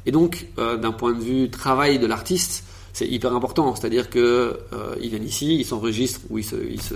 Et 0.05 0.11
donc, 0.11 0.47
euh, 0.57 0.77
d'un 0.77 0.91
point 0.91 1.13
de 1.13 1.21
vue 1.21 1.49
travail 1.49 1.99
de 1.99 2.07
l'artiste, 2.07 2.63
c'est 2.97 3.07
hyper 3.07 3.31
important. 3.35 3.75
C'est-à-dire 3.75 4.09
que 4.09 4.59
euh, 4.73 4.95
ils 4.99 5.09
viennent 5.09 5.23
ici, 5.23 5.55
ils 5.59 5.65
s'enregistrent 5.65 6.21
ou 6.31 6.39
ils 6.39 6.43
se, 6.43 6.55
ils 6.55 6.81
se, 6.81 6.95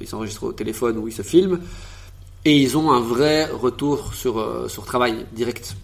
ils 0.00 0.08
s'enregistrent 0.08 0.44
au 0.44 0.52
téléphone 0.52 0.96
ou 0.96 1.08
ils 1.08 1.12
se 1.12 1.20
filment, 1.20 1.58
et 2.46 2.56
ils 2.56 2.78
ont 2.78 2.90
un 2.90 3.00
vrai 3.00 3.44
retour 3.44 4.14
sur 4.14 4.38
euh, 4.38 4.66
sur 4.68 4.86
travail 4.86 5.26
direct. 5.34 5.76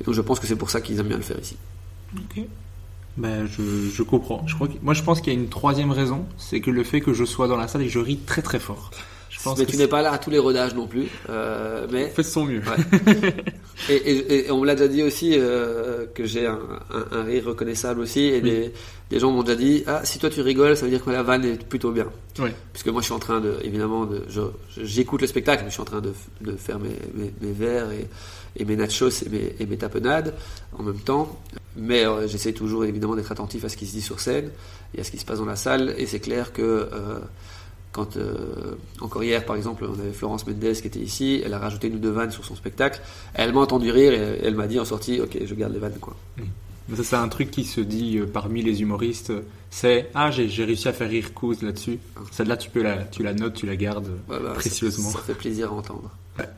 Et 0.00 0.04
donc, 0.04 0.14
je 0.14 0.20
pense 0.20 0.38
que 0.38 0.46
c'est 0.46 0.56
pour 0.56 0.70
ça 0.70 0.80
qu'ils 0.80 1.00
aiment 1.00 1.08
bien 1.08 1.16
le 1.16 1.24
faire 1.24 1.40
ici. 1.40 1.56
Ok. 2.16 2.44
Ben, 3.16 3.44
je, 3.46 3.90
je 3.92 4.02
comprends. 4.04 4.46
Je 4.46 4.54
crois 4.54 4.68
que, 4.68 4.74
moi, 4.82 4.94
je 4.94 5.02
pense 5.02 5.20
qu'il 5.20 5.32
y 5.32 5.36
a 5.36 5.38
une 5.38 5.48
troisième 5.48 5.90
raison, 5.90 6.24
c'est 6.38 6.60
que 6.60 6.70
le 6.70 6.84
fait 6.84 7.00
que 7.00 7.12
je 7.12 7.24
sois 7.24 7.48
dans 7.48 7.56
la 7.56 7.66
salle 7.66 7.82
et 7.82 7.86
que 7.86 7.92
je 7.92 7.98
ris 7.98 8.18
très 8.18 8.42
très 8.42 8.60
fort. 8.60 8.92
Pense 9.44 9.58
mais 9.58 9.66
tu 9.66 9.76
n'es 9.76 9.88
pas 9.88 10.02
là 10.02 10.12
à 10.12 10.18
tous 10.18 10.30
les 10.30 10.38
rodages 10.38 10.74
non 10.74 10.86
plus. 10.86 11.06
Euh, 11.28 11.86
mais 11.90 12.08
fait 12.10 12.22
de 12.22 12.26
son 12.28 12.44
mieux. 12.44 12.60
Ouais. 12.60 13.34
et, 13.88 13.94
et- 13.96 14.46
et 14.46 14.50
on 14.50 14.60
me 14.60 14.66
l'a 14.66 14.74
déjà 14.74 14.88
dit 14.88 15.02
aussi 15.02 15.32
euh, 15.36 16.06
que 16.14 16.24
j'ai 16.24 16.46
un, 16.46 16.58
un- 16.92 17.18
un 17.18 17.22
rire 17.24 17.44
reconnaissable 17.46 18.00
aussi. 18.00 18.20
Et 18.20 18.40
des, 18.40 18.72
des 19.10 19.18
gens 19.18 19.30
m'ont 19.32 19.42
déjà 19.42 19.56
dit 19.56 19.84
Ah, 19.86 20.00
si 20.04 20.18
toi 20.18 20.30
tu 20.30 20.40
rigoles, 20.42 20.76
ça 20.76 20.84
veut 20.84 20.90
dire 20.90 21.04
que 21.04 21.10
la 21.10 21.22
vanne 21.22 21.44
est 21.44 21.62
plutôt 21.66 21.90
bien. 21.90 22.06
Ouais. 22.38 22.54
Puisque 22.72 22.88
moi 22.88 23.00
je 23.00 23.06
suis 23.06 23.14
en 23.14 23.18
train 23.18 23.40
de, 23.40 23.56
évidemment, 23.62 24.08
j'écoute 24.76 25.20
le 25.22 25.26
spectacle, 25.26 25.62
mais 25.64 25.70
je 25.70 25.74
suis 25.74 25.82
en 25.82 25.86
train 25.86 26.00
de, 26.00 26.12
de 26.40 26.52
faire 26.56 26.78
mes, 26.78 26.90
mes, 27.14 27.32
mes 27.40 27.52
verres 27.52 27.90
et, 27.92 28.06
et 28.56 28.64
mes 28.64 28.76
nachos 28.76 29.08
et 29.24 29.28
mes, 29.28 29.54
et 29.58 29.66
mes 29.66 29.76
tapenades 29.76 30.34
en 30.78 30.82
même 30.82 30.98
temps. 31.00 31.38
Mais 31.76 32.04
euh, 32.06 32.28
j'essaie 32.28 32.52
toujours 32.52 32.84
évidemment 32.84 33.16
d'être 33.16 33.32
attentif 33.32 33.64
à 33.64 33.68
ce 33.68 33.76
qui 33.76 33.86
se 33.86 33.92
dit 33.92 34.02
sur 34.02 34.20
scène 34.20 34.50
et 34.94 35.00
à 35.00 35.04
ce 35.04 35.10
qui 35.10 35.18
se 35.18 35.24
passe 35.24 35.38
dans 35.38 35.46
la 35.46 35.56
salle. 35.56 35.94
Et 35.98 36.06
c'est 36.06 36.20
clair 36.20 36.52
que 36.52 36.62
euh, 36.62 37.18
quand, 37.92 38.16
euh, 38.16 38.74
encore 39.00 39.22
hier 39.22 39.44
par 39.44 39.56
exemple, 39.56 39.84
on 39.88 39.98
avait 40.00 40.12
Florence 40.12 40.46
Mendes 40.46 40.72
qui 40.72 40.86
était 40.86 40.98
ici, 40.98 41.42
elle 41.44 41.54
a 41.54 41.58
rajouté 41.58 41.88
une 41.88 41.96
ou 41.96 41.98
deux 41.98 42.10
vannes 42.10 42.30
sur 42.30 42.44
son 42.44 42.56
spectacle. 42.56 43.00
Elle 43.34 43.52
m'a 43.52 43.60
entendu 43.60 43.90
rire 43.90 44.12
et 44.12 44.40
elle 44.42 44.54
m'a 44.54 44.66
dit 44.66 44.80
en 44.80 44.84
sortie 44.84 45.20
Ok, 45.20 45.38
je 45.44 45.54
garde 45.54 45.72
les 45.72 45.78
vannes 45.78 45.98
quoi. 46.00 46.16
Mais 46.88 46.96
ça, 46.96 47.04
c'est 47.04 47.16
un 47.16 47.28
truc 47.28 47.50
qui 47.50 47.64
se 47.64 47.80
dit 47.80 48.18
euh, 48.18 48.26
parmi 48.26 48.62
les 48.62 48.82
humoristes. 48.82 49.30
euh, 49.30 49.42
C'est 49.70 50.10
ah, 50.14 50.30
j'ai 50.30 50.64
réussi 50.64 50.88
à 50.88 50.92
faire 50.92 51.08
rire 51.08 51.32
Kouz 51.32 51.62
là-dessus. 51.62 51.98
Celle-là, 52.32 52.56
tu 52.56 52.70
peux 52.70 52.82
la, 52.82 53.04
tu 53.04 53.22
la 53.22 53.34
notes, 53.34 53.54
tu 53.54 53.66
la 53.66 53.76
gardes 53.76 54.08
euh, 54.30 54.40
bah, 54.40 54.52
précieusement. 54.54 55.10
Ça, 55.10 55.18
ça 55.18 55.24
fait 55.24 55.34
plaisir 55.34 55.70
à 55.70 55.74
entendre. 55.74 56.10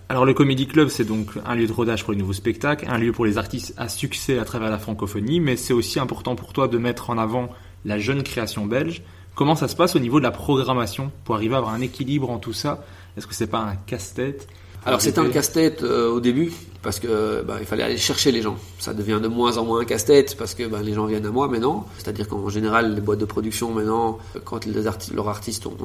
Alors 0.09 0.25
le 0.25 0.35
Comedy 0.35 0.69
Club, 0.69 0.89
c'est 0.89 1.05
donc 1.05 1.31
un 1.45 1.57
lieu 1.57 1.67
de 1.67 1.73
rodage 1.73 2.05
pour 2.05 2.13
les 2.13 2.19
nouveaux 2.19 2.33
spectacles, 2.33 2.87
un 2.89 2.97
lieu 2.97 3.11
pour 3.11 3.27
les 3.27 3.39
artistes 3.39 3.75
à 3.77 3.89
succès 3.89 4.39
à 4.39 4.45
travers 4.45 4.71
la 4.71 4.79
francophonie, 4.79 5.41
mais 5.41 5.57
c'est 5.57 5.73
aussi 5.73 5.99
important 5.99 6.37
pour 6.37 6.53
toi 6.53 6.69
de 6.69 6.79
mettre 6.79 7.11
en 7.11 7.19
avant 7.19 7.51
la 7.85 7.99
jeune 7.99 8.23
création 8.23 8.67
belge. 8.67 9.03
Comment 9.35 9.57
ça 9.57 9.67
se 9.67 9.75
passe 9.75 9.97
au 9.97 9.99
niveau 9.99 10.21
de 10.21 10.25
la 10.25 10.31
programmation 10.31 11.11
pour 11.25 11.35
arriver 11.35 11.57
à 11.57 11.59
avoir 11.59 11.75
un 11.75 11.81
équilibre 11.81 12.31
en 12.31 12.39
tout 12.39 12.53
ça? 12.53 12.85
Est-ce 13.17 13.27
que 13.27 13.35
c'est 13.35 13.49
pas 13.49 13.59
un 13.59 13.75
casse-tête? 13.75 14.47
Alors 14.87 15.01
c'est 15.01 15.19
un 15.19 15.29
casse-tête 15.29 15.83
euh, 15.83 16.11
au 16.11 16.21
début 16.21 16.53
parce 16.83 17.01
que 17.01 17.43
bah, 17.43 17.57
il 17.59 17.67
fallait 17.67 17.83
aller 17.83 17.97
chercher 17.97 18.31
les 18.31 18.43
gens. 18.43 18.57
Ça 18.79 18.93
devient 18.93 19.19
de 19.23 19.29
moins 19.29 19.57
en 19.57 19.65
moins 19.65 19.81
un 19.81 19.85
casse-tête 19.87 20.37
parce 20.37 20.55
que 20.55 20.65
bah, 20.65 20.81
les 20.83 20.93
gens 20.93 21.07
viennent 21.07 21.25
à 21.25 21.31
moi 21.31 21.49
maintenant. 21.49 21.87
C'est-à-dire 21.97 22.29
qu'en 22.29 22.49
général 22.51 22.95
les 22.95 23.01
boîtes 23.01 23.19
de 23.19 23.25
production 23.25 23.73
maintenant, 23.73 24.19
quand 24.45 24.67
les 24.67 24.73
leurs 24.73 25.29
artistes 25.29 25.67
ont 25.67 25.77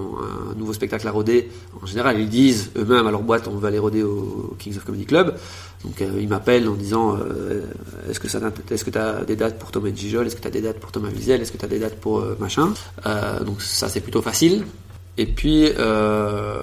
un 0.51 0.55
nouveau 0.55 0.73
spectacle 0.73 1.07
à 1.07 1.11
roder, 1.11 1.49
en 1.81 1.85
général 1.85 2.19
ils 2.19 2.29
disent 2.29 2.71
eux-mêmes 2.75 3.07
à 3.07 3.11
leur 3.11 3.21
boîte 3.21 3.47
on 3.47 3.55
va 3.55 3.69
aller 3.69 3.79
roder 3.79 4.03
au 4.03 4.55
Kings 4.59 4.75
of 4.75 4.83
Comedy 4.83 5.05
Club. 5.05 5.37
Donc 5.85 6.01
euh, 6.01 6.19
ils 6.19 6.27
m'appellent 6.27 6.67
en 6.67 6.75
disant 6.75 7.15
euh, 7.15 7.61
est-ce 8.09 8.19
que 8.19 8.27
ça 8.27 8.39
est-ce 8.69 8.83
que 8.83 8.89
tu 8.89 8.97
as 8.97 9.23
des 9.23 9.37
dates 9.37 9.57
pour 9.57 9.71
Thomas 9.71 9.91
Gijol, 9.95 10.27
est-ce 10.27 10.35
que 10.35 10.41
tu 10.41 10.47
as 10.47 10.51
des 10.51 10.61
dates 10.61 10.79
pour 10.79 10.91
Thomas 10.91 11.09
Wiesel, 11.09 11.41
est-ce 11.41 11.53
que 11.53 11.57
tu 11.57 11.65
as 11.65 11.69
des 11.69 11.79
dates 11.79 11.95
pour 11.95 12.19
euh, 12.19 12.35
machin? 12.39 12.73
Euh, 13.05 13.39
donc 13.39 13.61
ça 13.61 13.87
c'est 13.87 14.01
plutôt 14.01 14.21
facile. 14.21 14.65
Et 15.19 15.25
puis 15.25 15.69
euh, 15.77 16.61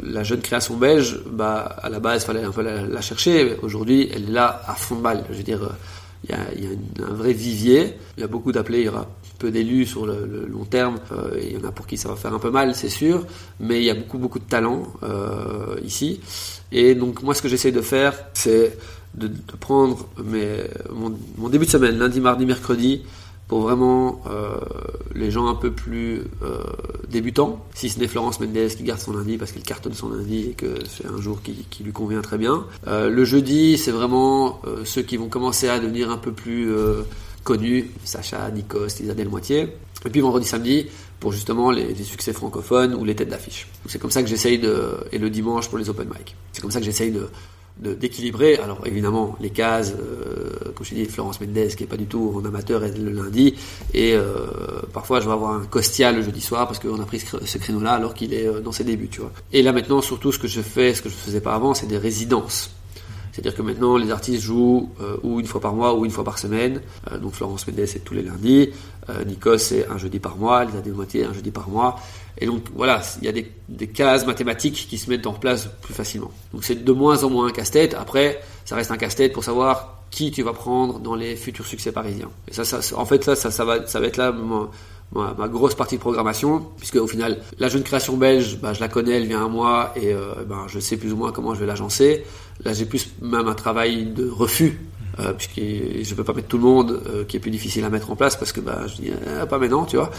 la 0.00 0.22
jeune 0.22 0.40
création 0.40 0.76
belge, 0.76 1.18
bah 1.26 1.76
à 1.82 1.88
la 1.88 1.98
base 1.98 2.24
fallait 2.24 2.44
un 2.44 2.52
peu 2.52 2.62
la, 2.62 2.82
la 2.82 3.00
chercher. 3.00 3.56
Aujourd'hui, 3.62 4.08
elle 4.14 4.28
est 4.28 4.32
là 4.32 4.62
à 4.64 4.74
fond 4.74 4.94
de 4.94 5.00
balle. 5.00 5.24
Je 5.28 5.38
veux 5.38 5.42
dire, 5.42 5.64
euh, 5.64 5.72
il 6.22 6.30
y 6.30 6.32
a, 6.32 6.38
il 6.56 6.78
un 7.02 7.12
vrai 7.12 7.32
vivier. 7.32 7.94
Il 8.16 8.20
y 8.20 8.24
a 8.24 8.28
beaucoup 8.28 8.52
d'appelés. 8.52 8.78
Il 8.78 8.84
y 8.84 8.88
aura 8.88 9.08
peu 9.40 9.50
d'élus 9.50 9.86
sur 9.86 10.06
le, 10.06 10.46
long 10.46 10.64
terme. 10.64 11.00
Euh, 11.10 11.36
il 11.42 11.52
y 11.52 11.56
en 11.56 11.68
a 11.68 11.72
pour 11.72 11.88
qui 11.88 11.96
ça 11.96 12.08
va 12.08 12.14
faire 12.14 12.32
un 12.32 12.38
peu 12.38 12.52
mal, 12.52 12.76
c'est 12.76 12.88
sûr. 12.88 13.26
Mais 13.58 13.78
il 13.78 13.84
y 13.84 13.90
a 13.90 13.94
beaucoup 13.94 14.18
beaucoup 14.18 14.38
de 14.38 14.44
talent 14.44 14.84
euh, 15.02 15.74
ici. 15.84 16.20
Et 16.70 16.94
donc 16.94 17.24
moi, 17.24 17.34
ce 17.34 17.42
que 17.42 17.48
j'essaie 17.48 17.72
de 17.72 17.80
faire, 17.80 18.14
c'est 18.34 18.78
de, 19.14 19.28
prendre 19.58 20.06
mes, 20.24 20.58
mon 20.92 21.48
début 21.48 21.66
de 21.66 21.70
semaine, 21.70 21.98
lundi, 21.98 22.20
mardi, 22.20 22.46
mercredi, 22.46 23.02
pour 23.50 23.62
vraiment 23.62 24.22
euh, 24.30 24.60
les 25.12 25.32
gens 25.32 25.48
un 25.48 25.56
peu 25.56 25.72
plus 25.72 26.22
euh, 26.40 26.62
débutants, 27.08 27.58
si 27.74 27.88
ce 27.88 27.98
n'est 27.98 28.06
Florence 28.06 28.38
Mendes 28.38 28.68
qui 28.76 28.84
garde 28.84 29.00
son 29.00 29.12
lundi 29.12 29.38
parce 29.38 29.50
qu'elle 29.50 29.64
cartonne 29.64 29.92
son 29.92 30.08
lundi 30.08 30.50
et 30.50 30.52
que 30.52 30.76
c'est 30.88 31.04
un 31.04 31.20
jour 31.20 31.42
qui, 31.42 31.82
lui 31.82 31.90
convient 31.90 32.20
très 32.20 32.38
bien. 32.38 32.64
Euh, 32.86 33.10
le 33.10 33.24
jeudi, 33.24 33.76
c'est 33.76 33.90
vraiment 33.90 34.62
ceux 34.84 35.02
qui 35.02 35.16
vont 35.16 35.26
commencer 35.26 35.68
à 35.68 35.80
devenir 35.80 36.12
un 36.12 36.16
peu 36.16 36.30
plus 36.30 36.72
connus, 37.42 37.90
Sacha, 38.04 38.48
Nikos, 38.52 39.00
Isabelle 39.00 39.28
Moitié. 39.28 39.74
Et 40.06 40.10
puis 40.10 40.20
vendredi, 40.20 40.46
samedi, 40.46 40.86
pour 41.18 41.32
justement 41.32 41.72
les, 41.72 41.92
les 41.92 42.04
succès 42.04 42.32
francophones 42.32 42.94
ou 42.94 43.04
les 43.04 43.16
têtes 43.16 43.30
d'affiche. 43.30 43.66
C'est 43.86 43.98
comme 44.00 44.12
ça 44.12 44.22
que 44.22 44.28
j'essaye 44.28 44.60
de... 44.60 44.94
Et 45.10 45.18
le 45.18 45.28
dimanche 45.28 45.68
pour 45.68 45.78
les 45.78 45.90
open 45.90 46.06
mic. 46.06 46.36
C'est 46.52 46.62
comme 46.62 46.70
ça 46.70 46.78
que 46.78 46.86
j'essaye 46.86 47.10
de 47.10 47.28
d'équilibrer. 47.80 48.56
Alors 48.56 48.80
évidemment, 48.84 49.36
les 49.40 49.50
cases, 49.50 49.92
euh, 49.98 50.72
comme 50.74 50.84
je 50.84 50.94
dis, 50.94 51.04
Florence 51.06 51.40
Mendes 51.40 51.68
qui 51.76 51.84
est 51.84 51.86
pas 51.86 51.96
du 51.96 52.06
tout 52.06 52.34
en 52.36 52.44
amateur 52.44 52.84
est 52.84 52.96
le 52.96 53.10
lundi, 53.10 53.54
et 53.94 54.14
euh, 54.14 54.46
parfois 54.92 55.20
je 55.20 55.26
vais 55.26 55.32
avoir 55.32 55.54
un 55.54 55.64
Costia 55.64 56.12
le 56.12 56.22
jeudi 56.22 56.40
soir 56.40 56.66
parce 56.66 56.78
qu'on 56.78 57.00
a 57.00 57.04
pris 57.04 57.20
ce 57.20 57.58
créneau-là 57.58 57.92
alors 57.92 58.14
qu'il 58.14 58.34
est 58.34 58.60
dans 58.62 58.72
ses 58.72 58.84
débuts, 58.84 59.08
tu 59.08 59.20
vois. 59.20 59.32
Et 59.52 59.62
là 59.62 59.72
maintenant, 59.72 60.00
surtout 60.00 60.32
ce 60.32 60.38
que 60.38 60.48
je 60.48 60.60
fais, 60.60 60.94
ce 60.94 61.02
que 61.02 61.08
je 61.08 61.14
faisais 61.14 61.40
pas 61.40 61.54
avant, 61.54 61.74
c'est 61.74 61.86
des 61.86 61.98
résidences. 61.98 62.70
C'est-à-dire 63.32 63.54
que 63.54 63.62
maintenant, 63.62 63.96
les 63.96 64.10
artistes 64.10 64.42
jouent 64.42 64.90
euh, 65.00 65.16
ou 65.22 65.40
une 65.40 65.46
fois 65.46 65.60
par 65.60 65.74
mois 65.74 65.94
ou 65.94 66.04
une 66.04 66.10
fois 66.10 66.24
par 66.24 66.38
semaine. 66.38 66.80
Euh, 67.10 67.18
donc 67.18 67.32
Florence 67.32 67.66
Mendes, 67.66 67.86
c'est 67.86 68.00
tous 68.00 68.14
les 68.14 68.22
lundis. 68.22 68.70
Euh, 69.08 69.56
c'est 69.56 69.88
un 69.88 69.98
jeudi 69.98 70.18
par 70.18 70.36
mois. 70.36 70.64
Lisa 70.64 70.80
Desmoitiers, 70.80 71.24
un 71.24 71.32
jeudi 71.32 71.50
par 71.50 71.68
mois. 71.68 71.98
Et 72.38 72.46
donc 72.46 72.64
voilà, 72.74 73.02
il 73.20 73.26
y 73.26 73.28
a 73.28 73.32
des, 73.32 73.86
cases 73.86 74.26
mathématiques 74.26 74.86
qui 74.88 74.98
se 74.98 75.10
mettent 75.10 75.26
en 75.26 75.32
place 75.32 75.68
plus 75.82 75.94
facilement. 75.94 76.30
Donc 76.52 76.64
c'est 76.64 76.84
de 76.84 76.92
moins 76.92 77.22
en 77.24 77.30
moins 77.30 77.48
un 77.48 77.52
casse-tête. 77.52 77.94
Après, 77.94 78.40
ça 78.64 78.76
reste 78.76 78.90
un 78.90 78.96
casse-tête 78.96 79.32
pour 79.32 79.44
savoir 79.44 80.00
qui 80.10 80.30
tu 80.30 80.42
vas 80.42 80.52
prendre 80.52 80.98
dans 80.98 81.14
les 81.14 81.36
futurs 81.36 81.66
succès 81.66 81.92
parisiens. 81.92 82.30
Et 82.48 82.52
ça, 82.52 82.80
en 82.96 83.06
fait, 83.06 83.24
ça, 83.24 83.36
ça, 83.36 83.64
va, 83.64 83.86
ça 83.86 84.00
va 84.00 84.06
être 84.06 84.16
là 84.16 84.34
ma, 85.12 85.48
grosse 85.48 85.74
partie 85.74 85.96
de 85.96 86.00
programmation, 86.00 86.66
puisque 86.78 86.96
au 86.96 87.06
final, 87.06 87.38
la 87.58 87.68
jeune 87.68 87.82
création 87.82 88.16
belge, 88.16 88.58
bah, 88.60 88.72
je 88.72 88.80
la 88.80 88.88
connais, 88.88 89.12
elle 89.12 89.26
vient 89.26 89.44
à 89.44 89.48
moi, 89.48 89.92
et 89.96 90.12
euh, 90.12 90.34
bah, 90.46 90.66
je 90.68 90.80
sais 90.80 90.96
plus 90.96 91.12
ou 91.12 91.16
moins 91.16 91.32
comment 91.32 91.54
je 91.54 91.60
vais 91.60 91.66
l'agencer. 91.66 92.24
Là, 92.64 92.72
j'ai 92.72 92.86
plus 92.86 93.10
même 93.20 93.48
un 93.48 93.54
travail 93.54 94.06
de 94.06 94.28
refus, 94.28 94.80
euh, 95.20 95.32
puisque 95.32 95.60
je 96.08 96.14
peux 96.14 96.24
pas 96.24 96.32
mettre 96.32 96.48
tout 96.48 96.56
le 96.56 96.64
monde, 96.64 97.02
euh, 97.06 97.24
qui 97.24 97.36
est 97.36 97.40
plus 97.40 97.50
difficile 97.50 97.84
à 97.84 97.90
mettre 97.90 98.10
en 98.10 98.16
place, 98.16 98.36
parce 98.36 98.52
que 98.52 98.60
bah, 98.60 98.82
je 98.86 99.02
dis 99.02 99.12
ah, 99.40 99.46
pas 99.46 99.58
maintenant, 99.58 99.84
tu 99.84 99.96
vois. 99.96 100.10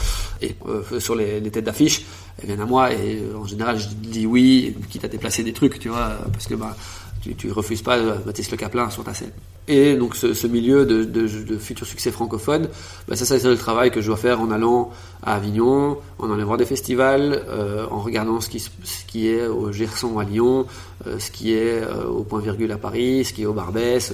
Et 0.41 0.56
euh, 0.68 0.99
sur 0.99 1.15
les, 1.15 1.41
têtes 1.49 1.65
d'affiche, 1.65 2.06
elles 2.40 2.48
viennent 2.48 2.61
à 2.61 2.65
moi, 2.65 2.94
et 2.94 3.22
en 3.36 3.45
général, 3.45 3.80
je 3.80 3.88
dis 3.88 4.26
oui, 4.26 4.76
quitte 4.90 5.06
à 5.06 5.07
déplacer 5.07 5.44
des 5.44 5.53
trucs, 5.53 5.80
tu 5.80 5.90
vois, 5.90 6.18
parce 6.32 6.48
que 6.48 6.56
bah, 6.56 6.76
tu, 7.22 7.36
tu 7.36 7.52
refuses 7.52 7.82
pas 7.82 7.99
Baptiste 8.26 8.52
Le 8.52 8.57
Caplin 8.57 8.90
sur 8.90 9.03
ta 9.03 9.14
scène. 9.14 9.32
Et 9.68 9.96
donc 9.96 10.16
ce, 10.16 10.34
ce 10.34 10.48
milieu 10.48 10.86
de, 10.86 11.04
de, 11.04 11.28
de, 11.28 11.58
futurs 11.58 11.86
succès 11.86 12.12
francophones, 12.12 12.68
bah 13.08 13.16
ça, 13.16 13.26
ça 13.26 13.40
c'est 13.40 13.48
le 13.48 13.58
travail 13.58 13.92
que 13.92 14.02
je 14.02 14.08
dois 14.08 14.18
faire 14.18 14.42
en 14.42 14.50
allant 14.50 14.92
à 15.22 15.36
Avignon, 15.36 16.00
en 16.18 16.32
allant 16.32 16.46
voir 16.46 16.58
des 16.58 16.66
festivals, 16.66 17.44
euh, 17.48 17.86
en 17.92 18.00
regardant 18.00 18.42
ce 18.42 18.50
qui, 18.50 18.60
ce 18.60 19.06
qui 19.08 19.28
est 19.28 19.46
au 19.46 19.72
Gerson 19.72 20.18
à 20.18 20.24
Lyon, 20.24 20.66
euh, 21.06 21.20
ce 21.20 21.30
qui 21.30 21.54
est 21.54 21.84
euh, 21.84 22.06
au 22.06 22.24
Point 22.24 22.42
Virgule 22.42 22.72
à 22.72 22.80
Paris, 22.80 23.24
ce 23.24 23.34
qui 23.34 23.44
est 23.44 23.46
au 23.46 23.54
Barbès, 23.54 24.12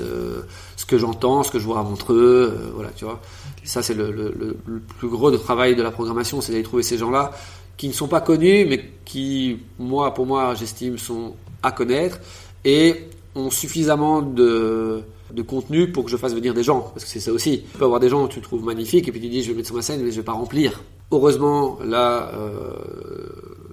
ce 0.76 0.86
que 0.86 0.98
j'entends, 0.98 1.44
ce 1.44 1.52
que 1.52 1.60
je 1.60 1.66
vois 1.66 1.80
à 1.80 1.84
Montreux, 1.84 2.72
voilà, 2.76 2.90
tu 2.96 3.06
vois. 3.06 3.22
Ça 3.64 3.82
c'est 3.82 3.94
le, 3.94 4.12
le, 4.12 4.58
plus 5.00 5.08
gros 5.08 5.32
de 5.32 5.38
travail 5.38 5.76
de 5.76 5.82
la 5.82 5.92
programmation, 5.92 6.42
c'est 6.42 6.52
d'aller 6.52 6.64
trouver 6.64 6.84
ces 6.84 6.98
gens-là 6.98 7.32
qui 7.78 7.88
ne 7.88 7.94
sont 7.94 8.08
pas 8.08 8.22
connus, 8.22 8.66
mais 8.66 8.84
qui, 9.06 9.60
moi, 9.80 10.14
pour 10.14 10.26
moi, 10.26 10.56
j'estime, 10.56 10.98
sont 10.98 11.36
à 11.64 11.72
connaître 11.72 12.20
et 12.66 13.08
ont 13.36 13.52
suffisamment 13.52 14.22
de, 14.22 15.04
de 15.34 15.42
contenu 15.42 15.92
pour 15.92 16.06
que 16.06 16.12
je 16.12 16.18
fasse 16.18 16.34
venir 16.34 16.54
des 16.54 16.64
gens. 16.64 16.92
Parce 16.94 17.04
que 17.04 17.10
c'est 17.10 17.20
ça 17.20 17.32
aussi. 17.32 17.64
Tu 17.72 17.78
peux 17.78 17.86
avoir 17.86 18.00
des 18.00 18.10
gens 18.10 18.28
que 18.28 18.34
tu 18.34 18.42
trouves 18.42 18.64
magnifiques 18.64 19.08
et 19.08 19.12
puis 19.12 19.22
tu 19.22 19.30
dis 19.30 19.44
je 19.44 19.52
vais 19.52 19.58
mettre 19.58 19.68
sur 19.68 19.76
ma 19.76 19.82
scène 19.82 20.02
mais 20.04 20.12
je 20.12 20.18
vais 20.18 20.24
pas 20.24 20.34
remplir. 20.34 20.82
Heureusement, 21.12 21.78
là, 21.84 22.32
euh, 22.34 22.74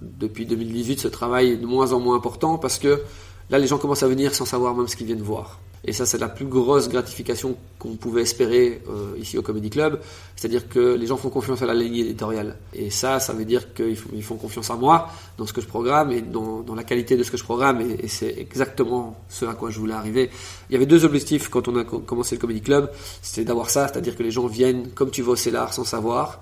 depuis 0.03 0.47
2018, 0.47 1.01
ce 1.01 1.09
travail 1.09 1.51
est 1.51 1.57
de 1.57 1.67
moins 1.67 1.93
en 1.93 2.01
moins 2.01 2.17
important 2.17 2.59
parce 2.59 2.79
que 2.79 3.03
là, 3.51 3.59
les 3.59 3.67
gens 3.67 3.79
commencent 3.79 4.03
à 4.03 4.09
venir 4.09 4.35
sans 4.35 4.45
savoir 4.45 4.75
même 4.75 4.89
ce 4.89 4.97
qu'ils 4.97 5.07
viennent 5.07 5.23
voir. 5.23 5.59
Et 5.87 5.93
ça, 5.93 6.07
c'est 6.07 6.19
la 6.19 6.29
plus 6.29 6.47
grosse 6.47 6.89
gratification 6.89 7.57
qu'on 7.79 7.97
pouvait 7.97 8.23
espérer 8.23 8.81
euh, 8.89 9.15
ici 9.19 9.37
au 9.37 9.43
Comedy 9.43 9.69
Club. 9.69 10.01
C'est-à-dire 10.35 10.69
que 10.69 10.95
les 10.95 11.07
gens 11.07 11.19
font 11.19 11.29
confiance 11.29 11.61
à 11.61 11.67
la 11.67 11.75
ligne 11.75 11.97
éditoriale. 11.97 12.57
Et 12.73 12.89
ça, 12.89 13.21
ça 13.21 13.35
veut 13.35 13.45
dire 13.45 13.75
qu'ils 13.75 14.23
font, 14.23 14.37
confiance 14.37 14.71
à 14.71 14.77
moi 14.77 15.09
dans 15.37 15.47
ce 15.47 15.53
que 15.53 15.61
je 15.61 15.67
programme 15.67 16.11
et 16.11 16.23
dans, 16.23 16.65
la 16.75 16.85
qualité 16.85 17.17
de 17.17 17.23
ce 17.23 17.31
que 17.31 17.37
je 17.37 17.45
programme. 17.45 17.83
Et, 17.83 18.09
c'est 18.09 18.35
exactement 18.39 19.21
ce 19.29 19.45
à 19.45 19.55
quoi 19.55 19.71
je 19.71 19.79
voulais 19.79 19.95
arriver. 19.95 20.31
Il 20.71 20.73
y 20.73 20.77
avait 20.77 20.87
deux 20.87 21.05
objectifs 21.05 21.49
quand 21.49 21.69
on 21.69 21.77
a 21.77 21.85
commencé 21.85 22.37
le 22.37 22.41
Comedy 22.41 22.63
Club. 22.63 22.91
C'était 23.21 23.45
d'avoir 23.45 23.69
ça, 23.69 23.89
c'est-à-dire 23.89 24.17
que 24.17 24.23
les 24.23 24.31
gens 24.31 24.47
viennent 24.47 24.91
comme 24.93 25.11
tu 25.11 25.21
vas 25.21 25.33
au 25.33 25.37
Célar 25.37 25.75
sans 25.75 25.85
savoir, 25.85 26.41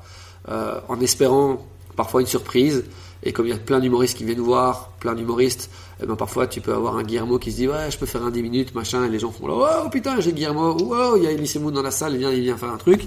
euh, 0.48 0.80
en 0.88 1.00
espérant 1.00 1.66
parfois 1.96 2.20
une 2.20 2.26
surprise. 2.28 2.84
Et 3.24 3.32
comme 3.32 3.46
il 3.46 3.50
y 3.50 3.54
a 3.54 3.58
plein 3.58 3.80
d'humoristes 3.80 4.16
qui 4.16 4.24
viennent 4.24 4.40
voir, 4.40 4.90
plein 4.98 5.14
d'humoristes, 5.14 5.70
eh 6.02 6.06
ben 6.06 6.16
parfois 6.16 6.46
tu 6.46 6.60
peux 6.60 6.74
avoir 6.74 6.96
un 6.96 7.02
Guillermo 7.02 7.38
qui 7.38 7.52
se 7.52 7.56
dit 7.56 7.68
ouais 7.68 7.90
je 7.90 7.98
peux 7.98 8.06
faire 8.06 8.22
un 8.22 8.30
10 8.30 8.42
minutes 8.42 8.74
machin 8.74 9.04
et 9.04 9.08
les 9.08 9.18
gens 9.18 9.30
font 9.30 9.46
là 9.46 9.82
oh 9.84 9.88
putain 9.90 10.20
j'ai 10.20 10.32
Guillermo 10.32 10.72
wow 10.72 11.16
il 11.16 11.24
y 11.24 11.26
a 11.26 11.30
Elise 11.30 11.56
Moon 11.56 11.70
dans 11.70 11.82
la 11.82 11.90
salle 11.90 12.14
il 12.14 12.18
vient 12.18 12.32
il 12.32 12.42
vient 12.42 12.56
faire 12.56 12.70
un 12.70 12.76
truc 12.76 13.02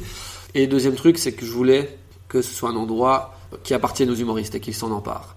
et 0.53 0.67
deuxième 0.67 0.95
truc 0.95 1.17
c'est 1.17 1.33
que 1.33 1.45
je 1.45 1.51
voulais 1.51 1.97
que 2.27 2.41
ce 2.41 2.53
soit 2.53 2.69
un 2.69 2.75
endroit 2.75 3.35
qui 3.63 3.73
appartienne 3.73 4.09
aux 4.09 4.15
humoristes 4.15 4.55
et 4.55 4.59
qu'ils 4.59 4.73
s'en 4.73 4.91
emparent 4.91 5.35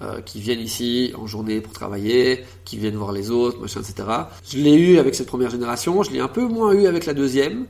euh, 0.00 0.20
qui 0.20 0.40
viennent 0.40 0.60
ici 0.60 1.12
en 1.18 1.26
journée 1.26 1.60
pour 1.60 1.72
travailler, 1.72 2.44
qui 2.64 2.76
viennent 2.76 2.94
voir 2.94 3.10
les 3.10 3.32
autres, 3.32 3.58
machin, 3.60 3.80
etc. 3.80 4.08
Je 4.48 4.58
l'ai 4.58 4.74
eu 4.74 4.98
avec 4.98 5.16
cette 5.16 5.26
première 5.26 5.50
génération, 5.50 6.04
je 6.04 6.12
l'ai 6.12 6.20
un 6.20 6.28
peu 6.28 6.46
moins 6.46 6.72
eu 6.72 6.86
avec 6.86 7.04
la 7.04 7.14
deuxième. 7.14 7.66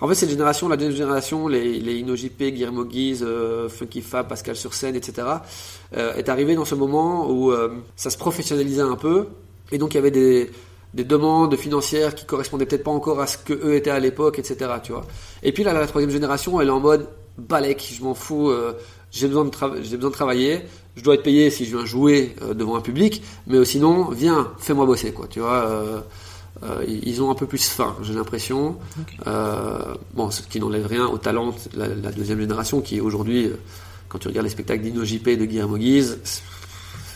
En 0.00 0.08
fait, 0.08 0.14
cette 0.14 0.30
génération, 0.30 0.68
la 0.68 0.76
deuxième 0.76 0.96
génération, 0.96 1.46
les, 1.46 1.78
les 1.78 2.00
InnoJP, 2.00 2.52
Guillermo 2.52 2.84
Guise, 2.84 3.22
euh, 3.26 3.68
Funky 3.68 4.00
Fab, 4.00 4.28
Pascal 4.28 4.56
sur 4.56 4.72
scène, 4.72 4.96
etc., 4.96 5.28
euh, 5.96 6.14
est 6.14 6.30
arrivé 6.30 6.54
dans 6.54 6.64
ce 6.64 6.74
moment 6.74 7.30
où 7.30 7.52
euh, 7.52 7.68
ça 7.96 8.08
se 8.08 8.16
professionnalisait 8.16 8.80
un 8.80 8.96
peu, 8.96 9.26
et 9.70 9.76
donc 9.76 9.92
il 9.92 9.96
y 9.96 9.98
avait 9.98 10.10
des, 10.10 10.50
des 10.94 11.04
demandes 11.04 11.54
financières 11.56 12.14
qui 12.14 12.24
correspondaient 12.24 12.64
peut-être 12.64 12.84
pas 12.84 12.90
encore 12.90 13.20
à 13.20 13.26
ce 13.26 13.36
que 13.36 13.52
eux 13.52 13.74
étaient 13.74 13.90
à 13.90 14.00
l'époque, 14.00 14.38
etc., 14.38 14.70
tu 14.82 14.92
vois. 14.92 15.04
Et 15.42 15.52
puis 15.52 15.64
là, 15.64 15.74
la 15.74 15.86
troisième 15.86 16.10
génération, 16.10 16.58
elle 16.62 16.68
est 16.68 16.72
en 16.72 16.80
mode 16.80 17.06
balèque, 17.36 17.92
je 17.94 18.02
m'en 18.02 18.14
fous, 18.14 18.48
euh, 18.48 18.72
j'ai 19.10 19.28
besoin 19.28 19.44
de 19.44 19.50
besoin 19.50 20.08
de 20.08 20.14
travailler, 20.14 20.62
je 20.96 21.02
dois 21.02 21.14
être 21.14 21.22
payé 21.22 21.50
si 21.50 21.66
je 21.66 21.76
viens 21.76 21.84
jouer 21.84 22.34
devant 22.54 22.76
un 22.76 22.80
public, 22.80 23.22
mais 23.46 23.62
sinon, 23.66 24.08
viens, 24.08 24.50
fais-moi 24.58 24.86
bosser, 24.86 25.12
quoi, 25.12 25.26
tu 25.28 25.40
vois. 25.40 26.04
Euh, 26.62 26.84
ils 26.86 27.22
ont 27.22 27.30
un 27.30 27.34
peu 27.34 27.46
plus 27.46 27.68
faim, 27.68 27.96
j'ai 28.02 28.12
l'impression. 28.12 28.76
Okay. 29.00 29.16
Euh, 29.26 29.94
bon, 30.14 30.30
ce 30.30 30.42
qui 30.42 30.60
n'enlève 30.60 30.86
rien 30.86 31.06
au 31.06 31.16
talent 31.16 31.50
de 31.50 31.78
la, 31.78 31.88
la, 31.88 32.12
deuxième 32.12 32.40
génération, 32.40 32.82
qui 32.82 33.00
aujourd'hui, 33.00 33.46
euh, 33.46 33.56
quand 34.08 34.18
tu 34.18 34.28
regardes 34.28 34.44
les 34.44 34.50
spectacles 34.50 34.82
d'Ino 34.82 35.04
JP 35.04 35.28
et 35.28 35.36
de 35.36 35.46
Guillermo 35.46 35.78
Guise, 35.78 36.18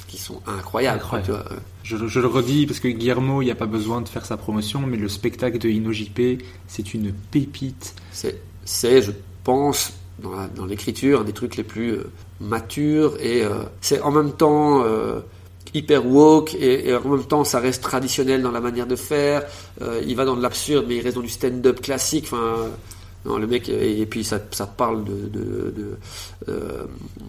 qui 0.09 0.17
sont 0.17 0.41
incroyables. 0.47 0.99
Incroyable. 0.99 1.27
Tu 1.27 1.33
vois. 1.33 1.45
Je, 1.83 2.07
je, 2.07 2.21
le 2.21 2.27
redis 2.27 2.67
parce 2.67 2.81
que 2.81 2.89
Guillermo, 2.89 3.43
il 3.43 3.47
n'y 3.47 3.51
a 3.51 3.57
pas 3.57 3.67
besoin 3.67 4.01
de 4.01 4.09
faire 4.09 4.25
sa 4.25 4.39
promotion, 4.39 4.81
mais 4.81 4.97
le 4.97 5.09
spectacle 5.09 5.59
de 5.59 5.69
Ino 5.69 5.93
JP, 5.93 6.43
c'est 6.67 6.95
une 6.95 7.13
pépite. 7.13 7.95
C'est, 8.13 9.03
je 9.03 9.13
pense, 9.43 9.93
dans 10.21 10.65
l'écriture, 10.65 11.21
un 11.21 11.25
des 11.25 11.33
trucs 11.33 11.57
les 11.57 11.65
plus 11.65 11.93
euh, 11.93 12.11
matures 12.41 13.19
et 13.21 13.43
c'est 13.81 14.01
en 14.01 14.11
même 14.11 14.33
temps 14.33 14.85
hyper 15.75 16.07
woke 16.07 16.55
et, 16.55 16.89
et, 16.89 16.95
en 16.95 17.09
même 17.09 17.25
temps 17.25 17.45
ça 17.45 17.59
reste 17.59 17.83
traditionnel 17.83 18.43
dans 18.43 18.53
la 18.53 18.61
manière 18.61 18.87
de 18.87 18.97
faire. 18.97 19.43
Euh, 19.83 20.01
il 20.07 20.17
va 20.17 20.25
dans 20.25 20.37
de 20.37 20.43
l'absurde 20.43 20.87
mais 20.89 20.97
il 20.97 21.01
reste 21.03 21.17
dans 21.17 21.23
du 21.23 21.29
stand-up 21.29 21.81
classique. 21.81 22.29
Enfin, 22.33 22.71
non, 23.27 23.39
le 23.39 23.47
mec 23.47 23.69
et, 23.69 24.01
et 24.01 24.07
puis 24.07 24.23
ça, 24.23 24.39
ça, 24.51 24.67
parle 24.67 25.03
de 25.05 25.29
de, 25.29 25.75
de, 25.75 25.99
euh, 26.49 26.85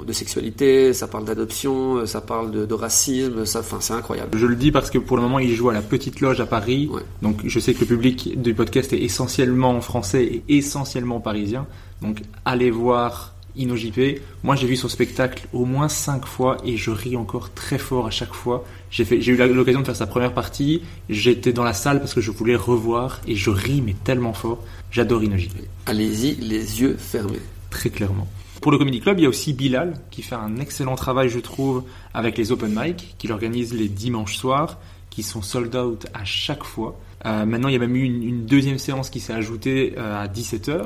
de 0.06 0.14
sexualité, 0.14 0.94
ça 0.94 1.08
parle 1.08 1.24
d'adoption, 1.26 2.06
ça 2.06 2.20
parle 2.20 2.52
de, 2.52 2.66
de 2.66 2.74
racisme. 2.74 3.46
Ça, 3.46 3.60
enfin, 3.60 3.78
c'est 3.80 3.94
incroyable. 3.94 4.38
Je 4.38 4.46
le 4.46 4.56
dis 4.56 4.72
parce 4.72 4.90
que 4.90 4.98
pour 4.98 5.16
le 5.16 5.24
moment 5.24 5.40
il 5.40 5.54
joue 5.56 5.70
à 5.70 5.74
la 5.74 5.82
Petite 5.82 6.20
Loge 6.20 6.42
à 6.42 6.46
Paris. 6.46 6.90
Ouais. 6.92 7.02
Donc 7.22 7.42
je 7.46 7.60
sais 7.60 7.74
que 7.74 7.80
le 7.80 7.86
public 7.86 8.42
du 8.42 8.54
podcast 8.54 8.92
est 8.94 9.02
essentiellement 9.02 9.80
français 9.82 10.24
et 10.24 10.44
essentiellement 10.50 11.20
parisien. 11.22 11.66
Donc 12.02 12.22
allez 12.44 12.72
voir 12.72 13.35
InnoJP. 13.58 14.22
Moi 14.44 14.56
j'ai 14.56 14.68
vu 14.68 14.76
son 14.76 14.90
spectacle 14.90 15.48
au 15.54 15.66
moins 15.66 15.88
cinq 15.88 16.26
fois 16.26 16.58
et 16.64 16.78
je 16.78 16.92
ris 16.92 17.16
encore 17.16 17.54
très 17.54 17.78
fort 17.78 18.08
à 18.08 18.12
chaque 18.12 18.34
fois. 18.34 18.66
J'ai 18.90 19.06
eu 19.32 19.36
l'occasion 19.36 19.82
de 19.82 19.86
faire 19.86 19.96
sa 19.96 20.08
première 20.08 20.34
partie. 20.34 20.82
J'étais 21.10 21.54
dans 21.54 21.64
la 21.64 21.74
salle 21.74 22.00
parce 22.00 22.14
que 22.14 22.22
je 22.22 22.32
voulais 22.32 22.56
revoir 22.56 23.22
et 23.28 23.36
je 23.36 23.50
ris 23.50 23.82
mais 23.82 23.96
tellement 24.04 24.34
fort. 24.34 24.64
J'adore 24.92 25.22
InnoJP. 25.22 25.58
Allez-y 25.86 26.36
les 26.36 26.82
yeux 26.82 26.96
fermés. 26.98 27.42
Très 27.70 27.90
clairement. 27.90 28.28
Pour 28.62 28.72
le 28.72 28.78
Comedy 28.78 29.00
Club, 29.00 29.20
il 29.20 29.24
y 29.24 29.26
a 29.26 29.30
aussi 29.30 29.54
Bilal 29.54 29.94
qui 30.10 30.22
fait 30.24 30.36
un 30.36 30.58
excellent 30.58 30.96
travail, 30.96 31.30
je 31.30 31.40
trouve, 31.40 31.84
avec 32.14 32.38
les 32.38 32.52
open 32.52 32.74
mic, 32.76 33.16
qu'il 33.18 33.32
organise 33.32 33.74
les 33.74 33.88
dimanches 33.88 34.38
soirs, 34.38 34.80
qui 35.10 35.24
sont 35.24 35.42
sold 35.42 35.76
out 35.76 36.08
à 36.14 36.26
chaque 36.26 36.64
fois. 36.64 37.00
Euh, 37.26 37.46
maintenant, 37.46 37.70
il 37.70 37.74
y 37.74 37.76
a 37.76 37.80
même 37.80 37.96
eu 37.96 38.04
une, 38.04 38.24
une 38.24 38.46
deuxième 38.46 38.78
séance 38.78 39.10
qui 39.10 39.20
s'est 39.20 39.34
ajoutée 39.34 39.94
euh, 39.98 40.24
à 40.24 40.28
17h. 40.28 40.84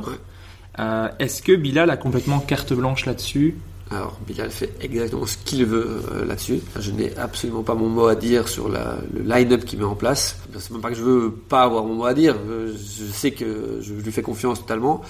Euh, 0.77 1.07
Est-ce 1.19 1.41
que 1.41 1.55
Bilal 1.55 1.89
a 1.89 1.97
complètement 1.97 2.39
carte 2.39 2.73
blanche 2.73 3.05
là-dessus 3.05 3.57
Alors 3.91 4.19
Bilal 4.27 4.51
fait 4.51 4.71
exactement 4.81 5.25
ce 5.25 5.37
qu'il 5.37 5.65
veut 5.65 6.01
euh, 6.13 6.25
là-dessus. 6.25 6.59
Je 6.79 6.91
n'ai 6.91 7.15
absolument 7.17 7.63
pas 7.63 7.73
mon 7.75 7.89
mot 7.89 8.07
à 8.07 8.15
dire 8.15 8.47
sur 8.47 8.69
le 8.69 8.77
line-up 9.23 9.65
qu'il 9.65 9.79
met 9.79 9.85
en 9.85 9.95
place. 9.95 10.37
C'est 10.57 10.71
même 10.71 10.81
pas 10.81 10.89
que 10.89 10.95
je 10.95 11.03
veux 11.03 11.31
pas 11.31 11.63
avoir 11.63 11.83
mon 11.83 11.95
mot 11.95 12.05
à 12.05 12.13
dire. 12.13 12.35
Euh, 12.47 12.73
Je 12.73 13.05
sais 13.05 13.31
que 13.31 13.79
je 13.81 13.93
lui 13.93 14.11
fais 14.11 14.21
confiance 14.21 14.59
totalement. 14.59 15.01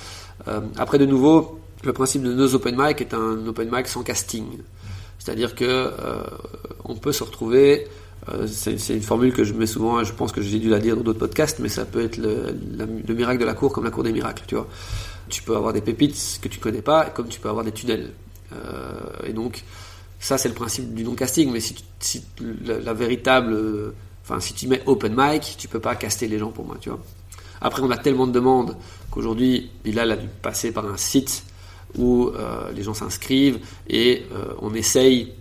Après, 0.77 0.98
de 0.98 1.06
nouveau, 1.06 1.60
le 1.84 1.91
principe 1.91 2.23
de 2.23 2.34
nos 2.34 2.56
open 2.56 2.76
mic 2.77 3.02
est 3.02 3.14
un 3.14 3.45
open 3.45 3.69
mic 3.69 3.88
sans 3.88 4.03
casting. 4.03 4.45
C'est-à-dire 5.19 5.53
que 5.53 5.91
on 6.86 6.95
peut 6.95 7.11
se 7.11 7.26
retrouver. 7.26 7.86
c'est 8.48 8.95
une 8.95 9.02
formule 9.02 9.34
que 9.34 9.44
je 9.44 9.53
mets 9.53 9.68
souvent. 9.68 10.02
Je 10.06 10.14
pense 10.14 10.31
que 10.31 10.41
j'ai 10.41 10.57
dû 10.57 10.69
la 10.69 10.80
dire 10.80 10.95
dans 10.95 11.03
d'autres 11.03 11.19
podcasts, 11.19 11.60
mais 11.60 11.68
ça 11.68 11.84
peut 11.84 12.02
être 12.06 12.18
le 12.18 13.14
miracle 13.14 13.41
de 13.41 13.45
la 13.45 13.53
cour 13.53 13.73
comme 13.73 13.84
la 13.84 13.91
cour 13.91 14.03
des 14.03 14.14
miracles. 14.14 14.44
Tu 14.48 14.56
vois, 14.56 14.68
tu 15.30 15.44
peux 15.44 15.56
avoir 15.56 15.74
des 15.74 15.82
pépites 15.82 16.40
que 16.42 16.48
tu 16.48 16.60
connais 16.60 16.82
pas, 16.82 17.06
comme 17.06 17.28
tu 17.28 17.40
peux 17.40 17.50
avoir 17.50 17.66
des 17.66 17.72
tunnels. 17.72 18.12
Euh, 18.54 19.00
et 19.26 19.34
donc, 19.34 19.64
ça 20.20 20.38
c'est 20.38 20.50
le 20.50 20.56
principe 20.56 20.94
du 20.94 21.04
non 21.04 21.16
casting. 21.16 21.52
Mais 21.52 21.60
si, 21.60 21.76
la, 22.66 22.94
véritable, 22.94 23.56
enfin 24.24 24.40
si 24.40 24.54
tu 24.54 24.68
mets 24.68 24.82
open 24.86 25.14
mic, 25.16 25.56
tu 25.58 25.68
peux 25.68 25.80
pas 25.80 25.96
caster 25.96 26.28
les 26.28 26.40
gens 26.40 26.52
pour 26.52 26.66
moi. 26.66 26.78
Tu 26.82 26.90
vois. 26.90 27.00
Après, 27.62 27.82
on 27.82 27.92
a 27.92 27.98
tellement 27.98 28.28
de 28.28 28.32
demandes 28.32 28.78
qu'aujourd'hui, 29.12 29.70
Bilal 29.84 30.12
a 30.12 30.16
dû 30.16 30.28
passer 30.42 30.72
par 30.72 30.86
un 30.86 30.98
site 30.98 31.44
où 31.98 32.28
euh, 32.28 32.72
les 32.72 32.84
gens 32.84 32.94
s'inscrivent 32.94 33.60
et 33.88 34.26
euh, 34.34 34.54
on 34.62 34.74
essaye 34.74 35.34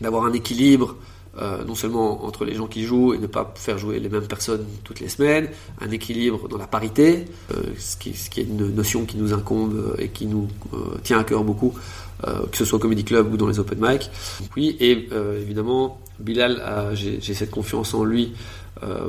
d'avoir 0.00 0.24
un 0.24 0.32
équilibre 0.32 0.96
euh, 1.42 1.64
non 1.64 1.74
seulement 1.74 2.24
entre 2.24 2.44
les 2.44 2.54
gens 2.54 2.68
qui 2.68 2.84
jouent 2.84 3.12
et 3.12 3.18
ne 3.18 3.26
pas 3.26 3.52
faire 3.56 3.76
jouer 3.76 3.98
les 3.98 4.08
mêmes 4.08 4.26
personnes 4.26 4.64
toutes 4.84 5.00
les 5.00 5.08
semaines, 5.08 5.48
un 5.80 5.90
équilibre 5.90 6.48
dans 6.48 6.58
la 6.58 6.68
parité, 6.68 7.24
euh, 7.52 7.60
ce, 7.76 7.96
qui, 7.96 8.10
est 8.10 8.44
une 8.44 8.72
notion 8.72 9.04
qui 9.04 9.16
nous 9.16 9.32
incombe 9.32 9.96
et 9.98 10.10
qui 10.10 10.26
nous 10.26 10.48
euh, 10.72 10.96
tient 11.02 11.18
à 11.18 11.24
cœur 11.24 11.42
beaucoup, 11.42 11.74
que 12.22 12.56
ce 12.56 12.64
soit 12.64 12.78
au 12.78 12.80
Comedy 12.80 13.04
Club 13.04 13.34
ou 13.34 13.36
dans 13.36 13.48
les 13.48 13.58
open 13.58 13.78
mic. 13.78 14.10
Oui, 14.56 14.78
et 14.80 15.10
évidemment, 15.38 16.00
Bilal, 16.18 16.94
j'ai 16.94 17.34
cette 17.34 17.50
confiance 17.50 17.92
en 17.92 18.02
lui 18.02 18.32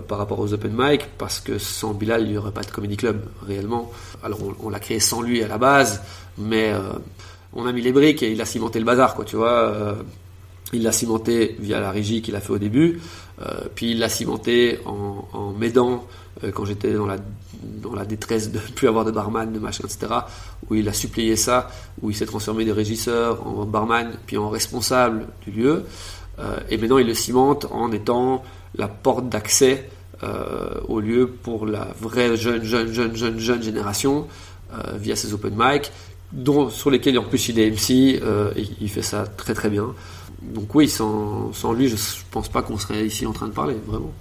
par 0.09 0.17
rapport 0.17 0.39
aux 0.39 0.51
open 0.51 0.73
mic 0.75 1.07
parce 1.17 1.39
que 1.39 1.57
sans 1.57 1.93
Bilal, 1.93 2.23
il 2.23 2.31
n'y 2.31 2.37
aurait 2.37 2.51
pas 2.51 2.63
de 2.63 2.71
Comedy 2.71 2.97
Club 2.97 3.21
réellement. 3.47 3.89
Alors 4.21 4.39
on, 4.61 4.69
l'a 4.69 4.81
créé 4.81 4.99
sans 4.99 5.21
lui 5.21 5.41
à 5.43 5.47
la 5.47 5.57
base, 5.57 6.01
mais 6.37 6.73
on 7.53 7.65
a 7.65 7.71
mis 7.71 7.81
les 7.81 7.93
briques 7.93 8.21
et 8.21 8.33
il 8.33 8.41
a 8.41 8.45
cimenté 8.45 8.79
le 8.79 8.85
bazar, 8.85 9.15
quoi, 9.15 9.23
tu 9.23 9.37
vois. 9.37 9.95
Il 10.73 10.83
l'a 10.83 10.91
cimenté 10.91 11.55
via 11.59 11.79
la 11.79 11.91
régie 11.91 12.21
qu'il 12.21 12.35
a 12.35 12.41
fait 12.41 12.51
au 12.51 12.57
début, 12.57 12.99
euh, 13.41 13.65
puis 13.73 13.91
il 13.91 13.99
l'a 13.99 14.09
cimenté 14.09 14.79
en, 14.85 15.53
m'aidant 15.57 16.05
euh, 16.43 16.51
quand 16.51 16.65
j'étais 16.65 16.93
dans 16.93 17.05
la, 17.05 17.17
la 17.95 18.05
détresse 18.05 18.51
de 18.51 18.59
ne 18.67 18.73
plus 18.73 18.87
avoir 18.87 19.05
de 19.05 19.11
barman, 19.11 19.51
de 19.51 19.59
machin, 19.59 19.83
etc. 19.85 20.13
Où 20.69 20.75
il 20.75 20.87
a 20.89 20.93
suppléé 20.93 21.35
ça, 21.35 21.69
où 22.01 22.09
il 22.09 22.15
s'est 22.15 22.25
transformé 22.25 22.65
de 22.65 22.71
régisseur 22.71 23.45
en 23.45 23.65
barman, 23.65 24.13
puis 24.25 24.37
en 24.37 24.49
responsable 24.49 25.27
du 25.45 25.51
lieu. 25.51 25.83
Euh, 26.39 26.57
et 26.69 26.77
maintenant 26.77 26.97
il 26.97 27.07
le 27.07 27.13
cimente 27.13 27.65
en 27.71 27.91
étant 27.91 28.43
la 28.75 28.87
porte 28.87 29.29
d'accès 29.29 29.89
au 30.87 31.01
lieu 31.01 31.27
pour 31.27 31.67
la 31.67 31.89
vraie 32.01 32.35
jeune, 32.35 32.63
jeune, 32.63 32.91
jeune, 32.91 33.15
jeune, 33.15 33.37
jeune 33.37 33.61
génération 33.61 34.25
via 34.95 35.15
ses 35.15 35.33
open 35.35 35.53
mic, 35.55 35.91
dont, 36.31 36.71
sur 36.71 36.89
lesquels 36.89 37.19
en 37.19 37.23
plus 37.23 37.49
il 37.49 37.59
est 37.59 37.69
MC, 37.69 38.19
il 38.81 38.89
fait 38.89 39.03
ça 39.03 39.27
très 39.27 39.53
très 39.53 39.69
bien. 39.69 39.93
Donc 40.53 40.73
oui, 40.75 40.87
sans, 40.87 41.51
sans 41.53 41.73
lui, 41.73 41.87
je, 41.89 41.95
je 41.95 42.21
pense 42.31 42.49
pas 42.49 42.61
qu'on 42.61 42.77
serait 42.77 43.05
ici 43.05 43.25
en 43.25 43.33
train 43.33 43.47
de 43.47 43.53
parler, 43.53 43.75
vraiment. 43.87 44.11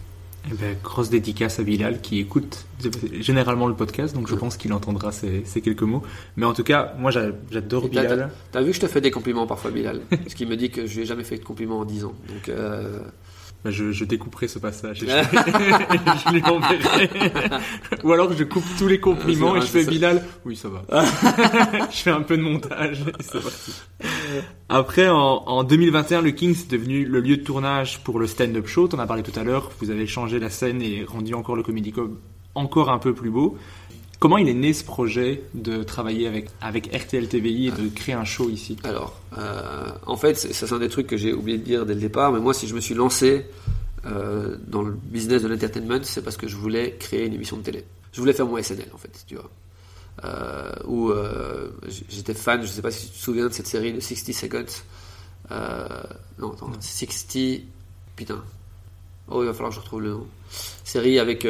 Eh 0.50 0.54
ben, 0.54 0.76
grosse 0.82 1.08
dédicace 1.08 1.58
à 1.58 1.62
Bilal 1.62 2.02
qui 2.02 2.18
écoute 2.18 2.66
généralement 3.20 3.66
le 3.66 3.72
podcast, 3.74 4.14
donc 4.14 4.28
je 4.28 4.34
pense 4.34 4.58
qu'il 4.58 4.74
entendra 4.74 5.10
ces, 5.10 5.42
ces 5.46 5.62
quelques 5.62 5.82
mots. 5.82 6.02
Mais 6.36 6.44
en 6.44 6.52
tout 6.52 6.64
cas, 6.64 6.92
moi 6.98 7.10
j'a- 7.10 7.30
j'adore 7.50 7.84
Bilal. 7.88 8.30
T'as 8.52 8.60
vu 8.60 8.70
que 8.70 8.76
je 8.76 8.80
te 8.80 8.86
fais 8.86 9.00
des 9.00 9.10
compliments 9.10 9.46
parfois, 9.46 9.70
Bilal? 9.70 10.02
Ce 10.28 10.34
qui 10.34 10.44
me 10.44 10.56
dit 10.56 10.70
que 10.70 10.86
je 10.86 10.96
lui 10.96 11.02
ai 11.02 11.06
jamais 11.06 11.24
fait 11.24 11.38
de 11.38 11.44
compliments 11.44 11.78
en 11.78 11.84
10 11.86 12.04
ans. 12.04 12.12
Donc, 12.28 12.48
euh, 12.50 12.98
Ben, 13.64 13.70
Je, 13.70 13.92
je 13.92 14.04
découperai 14.04 14.46
ce 14.46 14.58
passage 14.58 15.02
et 15.02 15.06
je, 15.06 15.12
je 15.12 16.32
lui 16.34 16.42
enverrai. 16.44 17.10
Ou 18.02 18.12
alors 18.12 18.32
je 18.32 18.44
coupe 18.44 18.64
tous 18.78 18.88
les 18.88 19.00
compliments 19.00 19.56
et 19.56 19.62
je 19.62 19.66
fais 19.66 19.84
ça. 19.84 19.90
Bilal. 19.90 20.22
Oui, 20.44 20.54
ça 20.54 20.68
va. 20.68 20.82
je 21.90 21.96
fais 21.96 22.10
un 22.10 22.22
peu 22.22 22.36
de 22.36 22.42
montage. 22.42 23.00
et 23.00 23.22
c'est 23.22 23.42
parti. 23.42 23.72
Après, 24.68 25.08
en, 25.08 25.16
en 25.46 25.64
2021, 25.64 26.20
le 26.20 26.30
King 26.32 26.54
c'est 26.54 26.70
devenu 26.70 27.06
le 27.06 27.20
lieu 27.20 27.38
de 27.38 27.42
tournage 27.42 28.00
pour 28.04 28.18
le 28.18 28.26
stand-up 28.26 28.66
show. 28.66 28.86
T'en 28.88 28.98
as 28.98 29.06
parlé 29.06 29.22
tout 29.22 29.38
à 29.38 29.44
l'heure. 29.44 29.70
Vous 29.80 29.90
avez 29.90 30.06
changé 30.06 30.38
la 30.38 30.50
scène 30.50 30.82
et 30.82 31.04
rendu 31.04 31.32
encore 31.34 31.56
le 31.56 31.62
Comedy 31.62 31.92
Club 31.92 32.16
encore 32.54 32.90
un 32.90 32.98
peu 32.98 33.14
plus 33.14 33.30
beau. 33.30 33.56
Comment 34.24 34.38
il 34.38 34.48
est 34.48 34.54
né 34.54 34.72
ce 34.72 34.82
projet 34.84 35.42
de 35.52 35.82
travailler 35.82 36.26
avec, 36.26 36.46
avec 36.62 36.86
RTL 36.96 37.28
TVI 37.28 37.66
et 37.66 37.70
de 37.72 37.88
créer 37.90 38.14
un 38.14 38.24
show 38.24 38.48
ici? 38.48 38.74
Alors, 38.82 39.20
euh, 39.36 39.90
en 40.06 40.16
fait, 40.16 40.38
c'est- 40.38 40.54
ça 40.54 40.66
c'est 40.66 40.72
un 40.72 40.78
des 40.78 40.88
trucs 40.88 41.06
que 41.06 41.18
j'ai 41.18 41.34
oublié 41.34 41.58
de 41.58 41.62
dire 41.62 41.84
dès 41.84 41.92
le 41.92 42.00
départ, 42.00 42.32
mais 42.32 42.40
moi, 42.40 42.54
si 42.54 42.66
je 42.66 42.74
me 42.74 42.80
suis 42.80 42.94
lancé 42.94 43.44
euh, 44.06 44.56
dans 44.66 44.80
le 44.80 44.92
business 44.92 45.42
de 45.42 45.48
l'entertainment, 45.48 46.00
c'est 46.04 46.24
parce 46.24 46.38
que 46.38 46.48
je 46.48 46.56
voulais 46.56 46.96
créer 46.98 47.26
une 47.26 47.34
émission 47.34 47.58
de 47.58 47.64
télé. 47.64 47.84
Je 48.14 48.20
voulais 48.22 48.32
faire 48.32 48.46
mon 48.46 48.56
SNL, 48.56 48.88
en 48.94 48.96
fait, 48.96 49.12
tu 49.26 49.34
vois. 49.34 49.50
Euh, 50.24 50.72
où 50.86 51.10
euh, 51.10 51.68
j'étais 52.08 52.32
fan, 52.32 52.62
je 52.62 52.66
sais 52.66 52.80
pas 52.80 52.90
si 52.90 53.08
tu 53.08 53.12
te 53.12 53.18
souviens 53.22 53.48
de 53.48 53.52
cette 53.52 53.66
série 53.66 53.92
de 53.92 54.00
60 54.00 54.32
Seconds. 54.34 54.64
Non, 56.38 56.52
attends, 56.54 56.70
60. 56.80 57.60
Putain. 58.16 58.42
Oh, 59.28 59.42
il 59.42 59.46
va 59.46 59.52
falloir 59.52 59.68
que 59.68 59.76
je 59.76 59.80
retrouve 59.80 60.00
le 60.00 60.10
nom. 60.12 60.26
Série 60.82 61.18
avec 61.18 61.46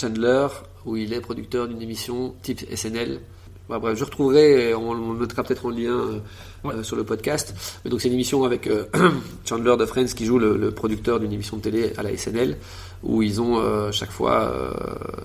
Chandler, 0.00 0.48
où 0.84 0.96
il 0.96 1.12
est 1.12 1.20
producteur 1.20 1.68
d'une 1.68 1.82
émission 1.82 2.34
type 2.42 2.60
SNL. 2.74 3.20
Ouais, 3.68 3.78
bref, 3.78 3.96
je 3.96 4.04
retrouverai, 4.04 4.70
et 4.70 4.74
on, 4.74 4.90
on 4.90 5.12
le 5.12 5.20
mettra 5.20 5.42
peut-être 5.44 5.64
en 5.66 5.70
lien 5.70 5.92
euh, 5.92 6.18
euh, 6.64 6.82
sur 6.82 6.96
le 6.96 7.04
podcast. 7.04 7.54
Mais 7.84 7.90
donc 7.90 8.00
c'est 8.00 8.08
une 8.08 8.14
émission 8.14 8.44
avec 8.44 8.66
euh, 8.66 8.84
Chandler 9.48 9.76
de 9.78 9.86
Friends 9.86 10.06
qui 10.16 10.26
joue 10.26 10.38
le, 10.38 10.56
le 10.56 10.72
producteur 10.72 11.20
d'une 11.20 11.32
émission 11.32 11.56
de 11.56 11.62
télé 11.62 11.92
à 11.96 12.02
la 12.02 12.16
SNL, 12.16 12.58
où 13.02 13.22
ils 13.22 13.40
ont 13.40 13.58
euh, 13.58 13.92
chaque 13.92 14.10
fois 14.10 14.42
euh, 14.42 14.72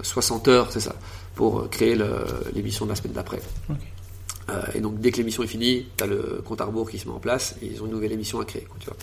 60 0.03 0.48
heures, 0.48 0.72
c'est 0.72 0.80
ça, 0.80 0.95
pour 1.35 1.69
créer 1.69 1.98
l'émission 2.53 2.85
de 2.85 2.91
la 2.91 2.95
semaine 2.95 3.14
d'après. 3.14 3.41
Euh, 4.49 4.61
et 4.76 4.80
donc 4.80 4.99
dès 4.99 5.11
que 5.11 5.18
l'émission 5.18 5.44
est 5.44 5.48
finie, 5.48 5.88
tu 5.98 6.03
as 6.03 6.07
le 6.07 6.41
compte 6.45 6.61
à 6.61 6.65
rebours 6.65 6.89
qui 6.89 6.98
se 6.98 7.07
met 7.07 7.14
en 7.14 7.19
place 7.19 7.56
et 7.61 7.65
ils 7.68 7.81
ont 7.81 7.85
une 7.85 7.91
nouvelle 7.91 8.14
émission 8.14 8.39
à 8.39 8.45
créer. 8.45 8.64
quoi, 8.64 8.77
tu 8.80 8.88
vois. 8.88 8.98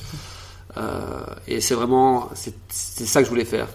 Euh, 0.77 1.25
et 1.47 1.61
c'est 1.61 1.75
vraiment, 1.75 2.31
c'est 2.35 3.07
ça 3.07 3.21
que 3.21 3.27
je 3.27 3.31
voulais 3.31 3.45
faire. 3.45 3.69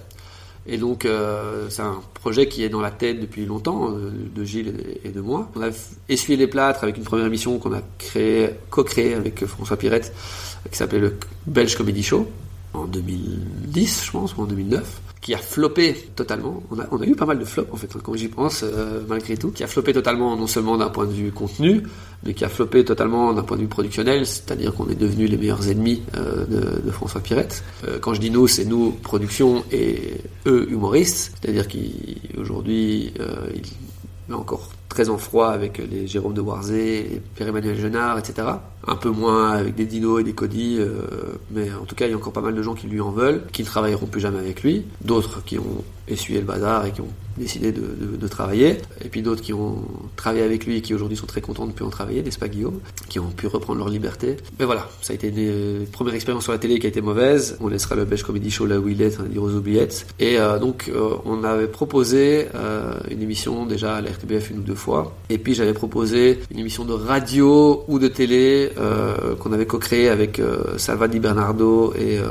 Et 0.67 0.77
donc 0.77 1.05
euh, 1.05 1.67
c'est 1.69 1.81
un 1.81 1.99
projet 2.13 2.47
qui 2.47 2.63
est 2.63 2.69
dans 2.69 2.81
la 2.81 2.91
tête 2.91 3.19
depuis 3.19 3.45
longtemps 3.45 3.91
euh, 3.91 4.11
de 4.35 4.43
Gilles 4.43 4.73
et- 5.03 5.09
de 5.09 5.21
moi. 5.21 5.49
On 5.55 5.61
a 5.61 5.69
essuyé 6.09 6.37
les 6.37 6.47
plâtres 6.47 6.83
avec 6.83 6.97
une 6.97 7.03
première 7.03 7.25
émission 7.25 7.57
qu'on 7.59 7.73
a 7.73 7.81
créée, 7.97 8.51
co-créée 8.69 9.13
avec 9.15 9.45
François 9.45 9.77
Pirette, 9.77 10.13
qui 10.69 10.77
s'appelait 10.77 10.99
le 10.99 11.15
Belge 11.47 11.75
Comedy 11.75 12.03
Show 12.03 12.27
en 12.73 12.85
2010, 12.85 14.05
je 14.05 14.11
pense, 14.11 14.35
ou 14.35 14.41
en 14.41 14.45
2009 14.45 15.01
qui 15.21 15.33
a 15.33 15.37
floppé 15.37 15.93
totalement. 16.15 16.63
On 16.71 16.79
a, 16.79 16.83
a 16.83 17.05
eu 17.05 17.13
pas 17.13 17.25
mal 17.25 17.37
de 17.37 17.43
flops 17.43 17.73
en 17.73 17.75
fait, 17.75 17.91
quand 18.01 18.15
j'y 18.15 18.29
pense, 18.29 18.63
malgré 19.09 19.35
tout. 19.35 19.51
Qui 19.51 19.65
a 19.65 19.67
floppé 19.67 19.91
totalement, 19.91 20.37
non 20.37 20.47
seulement 20.47 20.77
d'un 20.77 20.89
point 20.89 21.05
de 21.05 21.11
vue 21.11 21.33
contenu, 21.33 21.83
mais 22.23 22.33
qui 22.33 22.43
a 22.43 22.49
floppé 22.49 22.83
totalement 22.83 23.33
d'un 23.33 23.43
point 23.43 23.57
de 23.57 23.61
vue 23.61 23.67
productionnel, 23.67 24.25
c'est-à-dire 24.25 24.73
qu'on 24.73 24.89
est 24.89 24.95
devenus 24.95 25.29
les 25.29 25.37
meilleurs 25.37 25.69
ennemis 25.69 26.03
euh, 26.15 26.81
de, 26.83 26.91
François 26.91 27.21
Pirette. 27.21 27.63
Euh, 27.87 27.99
quand 27.99 28.13
je 28.13 28.19
dis 28.19 28.31
nous, 28.31 28.47
c'est 28.47 28.65
nous, 28.65 28.91
production, 28.91 29.63
et 29.71 30.15
eux, 30.45 30.67
humoristes. 30.69 31.37
C'est-à-dire 31.41 31.67
qu'aujourd'hui, 31.67 33.13
euh, 33.19 33.49
il 33.53 33.61
est 34.31 34.33
encore 34.35 34.69
très 34.89 35.09
en 35.09 35.17
froid 35.17 35.49
avec 35.49 35.77
les 35.77 36.07
Jérôme 36.07 36.33
de 36.33 36.41
Warzé, 36.41 37.21
Pierre-Emmanuel 37.35 37.79
Genard, 37.79 38.17
etc. 38.17 38.47
Un 38.87 38.95
peu 38.95 39.09
moins 39.09 39.51
avec 39.51 39.75
des 39.75 39.85
Dino 39.85 40.19
et 40.19 40.23
des 40.23 40.33
Cody, 40.33 40.77
euh, 40.79 41.01
mais 41.51 41.69
en 41.79 41.85
tout 41.85 41.95
cas, 41.95 42.07
il 42.07 42.11
y 42.11 42.13
a 42.13 42.17
encore 42.17 42.33
pas 42.33 42.41
mal 42.41 42.55
de 42.55 42.61
gens 42.63 42.73
qui 42.73 42.87
lui 42.87 42.99
en 43.01 43.11
veulent, 43.11 43.43
qui 43.51 43.61
ne 43.61 43.67
travailleront 43.67 44.07
plus 44.07 44.21
jamais 44.21 44.39
avec 44.39 44.63
lui. 44.63 44.85
D'autres 45.03 45.43
qui 45.43 45.59
ont 45.59 45.83
essuyé 46.07 46.39
le 46.39 46.45
bazar 46.45 46.85
et 46.87 46.91
qui 46.91 47.01
ont 47.01 47.09
décidé 47.37 47.71
de, 47.71 47.81
de- 48.19 48.27
travailler. 48.27 48.77
Et 49.03 49.09
puis 49.09 49.21
d'autres 49.21 49.41
qui 49.43 49.53
ont 49.53 49.83
travaillé 50.15 50.43
avec 50.43 50.65
lui 50.65 50.77
et 50.77 50.81
qui 50.81 50.93
aujourd'hui 50.95 51.15
sont 51.17 51.27
très 51.27 51.39
contents 51.41 51.65
de 51.65 51.69
ne 51.69 51.73
plus 51.75 51.85
en 51.85 51.89
travailler, 51.89 52.23
n'est-ce 52.23 52.39
pas 52.39 52.47
Guillaume? 52.47 52.79
Qui 53.09 53.19
ont 53.19 53.29
pu 53.29 53.45
reprendre 53.47 53.77
leur 53.79 53.89
liberté. 53.89 54.37
Mais 54.59 54.65
voilà, 54.65 54.89
ça 55.01 55.13
a 55.13 55.15
été 55.15 55.27
une 55.27 55.35
euh, 55.37 55.83
première 55.91 56.15
expérience 56.15 56.43
sur 56.43 56.51
la 56.51 56.57
télé 56.57 56.79
qui 56.79 56.87
a 56.87 56.89
été 56.89 57.01
mauvaise. 57.01 57.57
On 57.61 57.67
laissera 57.67 57.95
le 57.95 58.05
Belge 58.05 58.23
Comedy 58.23 58.49
Show 58.49 58.65
là 58.65 58.79
où 58.79 58.87
il 58.87 59.01
est, 59.03 59.17
va 59.17 59.25
dire 59.25 59.43
aux 59.43 59.51
oubliettes. 59.51 60.07
Et 60.19 60.39
euh, 60.39 60.57
donc, 60.57 60.91
on 61.25 61.43
avait 61.43 61.67
proposé 61.67 62.47
une 63.11 63.21
émission 63.21 63.65
déjà 63.65 63.97
à 63.97 64.01
la 64.01 64.09
RTBF 64.11 64.49
une 64.51 64.59
ou 64.59 64.63
deux 64.63 64.75
Et 65.29 65.37
puis 65.37 65.53
j'avais 65.53 65.73
proposé 65.73 66.39
une 66.51 66.59
émission 66.59 66.85
de 66.85 66.93
radio 66.93 67.83
ou 67.87 67.99
de 67.99 68.07
télé 68.07 68.71
euh, 68.77 69.35
qu'on 69.35 69.51
avait 69.53 69.65
co-créée 69.65 70.09
avec 70.09 70.39
euh, 70.39 70.77
Salva 70.77 71.07
Di 71.07 71.19
Bernardo 71.19 71.93
et, 71.95 72.17
euh, 72.17 72.25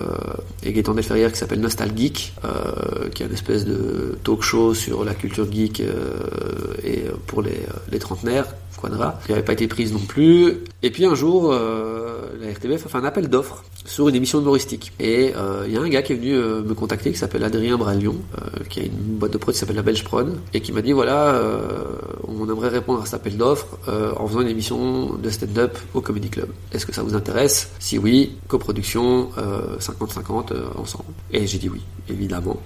et 0.62 0.72
qui 0.72 1.38
s'appelle 1.38 1.60
Nostalgeek, 1.60 2.34
euh, 2.44 3.08
qui 3.14 3.22
est 3.22 3.26
une 3.26 3.32
espèce 3.32 3.64
de 3.64 4.18
talk 4.24 4.42
show 4.42 4.74
sur 4.74 5.04
la 5.04 5.14
culture 5.14 5.50
geek 5.50 5.80
euh, 5.80 5.94
et 6.84 7.04
pour 7.26 7.42
les, 7.42 7.60
les 7.90 7.98
trentenaires. 7.98 8.46
Quadra, 8.80 9.18
qui 9.24 9.32
n'avait 9.32 9.44
pas 9.44 9.52
été 9.52 9.66
prise 9.68 9.92
non 9.92 9.98
plus. 9.98 10.58
Et 10.82 10.90
puis 10.90 11.04
un 11.04 11.14
jour, 11.14 11.52
euh, 11.52 12.18
la 12.40 12.52
RTBF 12.52 12.86
a 12.86 12.88
fait 12.88 12.98
un 12.98 13.04
appel 13.04 13.28
d'offres 13.28 13.64
sur 13.84 14.08
une 14.08 14.14
émission 14.14 14.40
humoristique. 14.40 14.92
Et 15.00 15.32
euh, 15.36 15.64
il 15.66 15.72
y 15.72 15.76
a 15.76 15.80
un 15.80 15.88
gars 15.88 16.02
qui 16.02 16.12
est 16.12 16.16
venu 16.16 16.34
euh, 16.34 16.62
me 16.62 16.74
contacter 16.74 17.10
qui 17.10 17.18
s'appelle 17.18 17.42
Adrien 17.44 17.76
Bralion, 17.76 18.16
euh, 18.36 18.64
qui 18.68 18.80
a 18.80 18.82
une 18.84 19.18
boîte 19.18 19.32
de 19.32 19.38
prod 19.38 19.54
qui 19.54 19.60
s'appelle 19.60 19.76
la 19.76 19.82
Belge 19.82 20.04
Prod, 20.04 20.38
et 20.54 20.60
qui 20.60 20.72
m'a 20.72 20.82
dit 20.82 20.92
voilà, 20.92 21.34
euh, 21.34 21.84
on 22.26 22.48
aimerait 22.48 22.68
répondre 22.68 23.02
à 23.02 23.04
cet 23.04 23.14
appel 23.14 23.36
d'offres 23.36 23.78
euh, 23.88 24.12
en 24.16 24.26
faisant 24.26 24.40
une 24.42 24.48
émission 24.48 25.14
de 25.14 25.30
stand-up 25.30 25.76
au 25.94 26.00
Comedy 26.00 26.28
Club. 26.28 26.48
Est-ce 26.72 26.86
que 26.86 26.92
ça 26.92 27.02
vous 27.02 27.14
intéresse? 27.14 27.70
Si 27.78 27.98
oui, 27.98 28.36
coproduction, 28.46 29.30
euh, 29.38 29.78
50-50 29.78 30.52
euh, 30.52 30.66
ensemble. 30.76 31.10
Et 31.32 31.46
j'ai 31.46 31.58
dit 31.58 31.68
oui, 31.68 31.82
évidemment. 32.08 32.58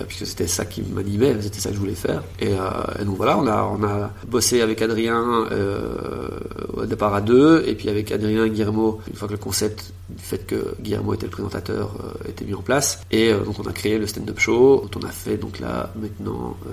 Euh, 0.00 0.04
Puisque 0.06 0.26
c'était 0.26 0.46
ça 0.46 0.64
qui 0.64 0.82
m'animait, 0.82 1.36
c'était 1.40 1.60
ça 1.60 1.68
que 1.70 1.74
je 1.74 1.80
voulais 1.80 1.94
faire. 1.94 2.22
Et, 2.40 2.48
euh, 2.48 3.00
et 3.00 3.04
donc 3.04 3.16
voilà, 3.16 3.38
on 3.38 3.46
a, 3.46 3.62
on 3.64 3.82
a 3.84 4.10
bossé 4.26 4.60
avec 4.60 4.82
Adrien 4.82 5.46
euh, 5.52 6.28
au 6.74 6.84
départ 6.86 7.14
à 7.14 7.20
deux, 7.20 7.64
et 7.66 7.74
puis 7.74 7.88
avec 7.88 8.10
Adrien 8.12 8.44
et 8.44 8.50
Guillermo, 8.50 9.00
une 9.08 9.14
fois 9.16 9.28
que 9.28 9.32
le 9.34 9.38
concept 9.38 9.92
du 10.08 10.22
fait 10.22 10.46
que 10.46 10.74
Guillermo 10.80 11.12
était 11.14 11.26
le 11.26 11.30
présentateur 11.32 11.94
était 12.26 12.44
mis 12.46 12.54
en 12.54 12.62
place. 12.62 13.00
Et 13.10 13.32
donc 13.32 13.58
on 13.58 13.68
a 13.68 13.72
créé 13.72 13.98
le 13.98 14.06
stand-up 14.06 14.38
show, 14.38 14.86
dont 14.90 15.00
on 15.02 15.06
a 15.06 15.10
fait 15.10 15.36
donc 15.36 15.58
là 15.60 15.92
maintenant 16.00 16.56
euh, 16.66 16.70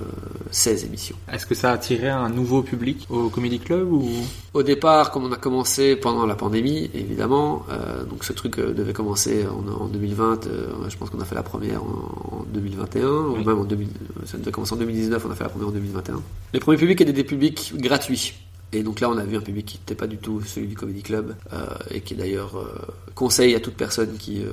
16 0.51 0.85
émissions. 0.85 1.17
Est-ce 1.31 1.45
que 1.45 1.53
ça 1.55 1.71
a 1.71 1.73
attiré 1.73 2.07
un 2.07 2.29
nouveau 2.29 2.61
public 2.61 3.05
au 3.09 3.29
Comedy 3.29 3.59
Club 3.59 3.91
ou? 3.91 4.09
Au 4.53 4.63
départ, 4.63 5.11
comme 5.11 5.25
on 5.25 5.31
a 5.33 5.37
commencé 5.37 5.97
pendant 5.97 6.25
la 6.25 6.35
pandémie, 6.35 6.89
évidemment, 6.93 7.65
donc 8.09 8.23
ce 8.23 8.31
truc 8.31 8.57
devait 8.57 8.93
commencer 8.93 9.45
en, 9.45 9.83
en 9.83 9.87
2020. 9.87 10.47
euh, 10.47 10.67
je 10.87 10.97
pense 10.97 11.09
qu'on 11.09 11.19
a 11.19 11.25
fait 11.25 11.35
la 11.35 11.43
première 11.43 11.83
en, 11.83 12.37
en 12.37 12.45
2021, 12.53 13.04
ou 13.07 13.37
Oui. 13.37 13.45
même 13.45 13.59
en 13.59 13.63
2000, 13.65 13.87
ça 14.25 14.37
devait 14.37 14.51
commencer 14.51 14.73
en 14.73 14.77
2019. 14.77 15.25
On 15.25 15.31
a 15.31 15.35
fait 15.35 15.43
la 15.43 15.49
première 15.49 15.67
en 15.69 15.71
2021. 15.71 16.21
Les 16.53 16.59
premiers 16.59 16.77
publics 16.77 17.01
étaient 17.01 17.13
des 17.13 17.23
publics 17.23 17.73
gratuits. 17.77 18.33
Et 18.73 18.83
donc 18.83 18.99
là, 18.99 19.09
on 19.09 19.17
a 19.17 19.23
vu 19.23 19.37
un 19.37 19.41
public 19.41 19.65
qui 19.65 19.77
n'était 19.77 19.95
pas 19.95 20.07
du 20.07 20.17
tout 20.17 20.41
celui 20.41 20.67
du 20.67 20.75
Comedy 20.75 21.01
Club, 21.01 21.35
euh, 21.53 21.65
et 21.91 22.01
qui 22.01 22.15
d'ailleurs 22.15 22.57
euh, 22.57 22.67
conseille 23.13 23.55
à 23.55 23.59
toute 23.59 23.75
personne 23.75 24.17
qui 24.17 24.43
euh, 24.43 24.51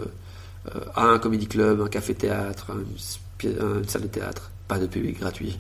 euh, 0.75 0.81
a 0.95 1.07
un 1.07 1.19
comedy 1.19 1.47
club, 1.49 1.81
un 1.81 1.89
café-théâtre, 1.89 2.71
une, 3.43 3.85
salle 3.89 4.03
de 4.03 4.07
théâtre, 4.07 4.51
pas 4.69 4.79
de 4.79 4.87
public 4.87 5.19
gratuit. 5.19 5.59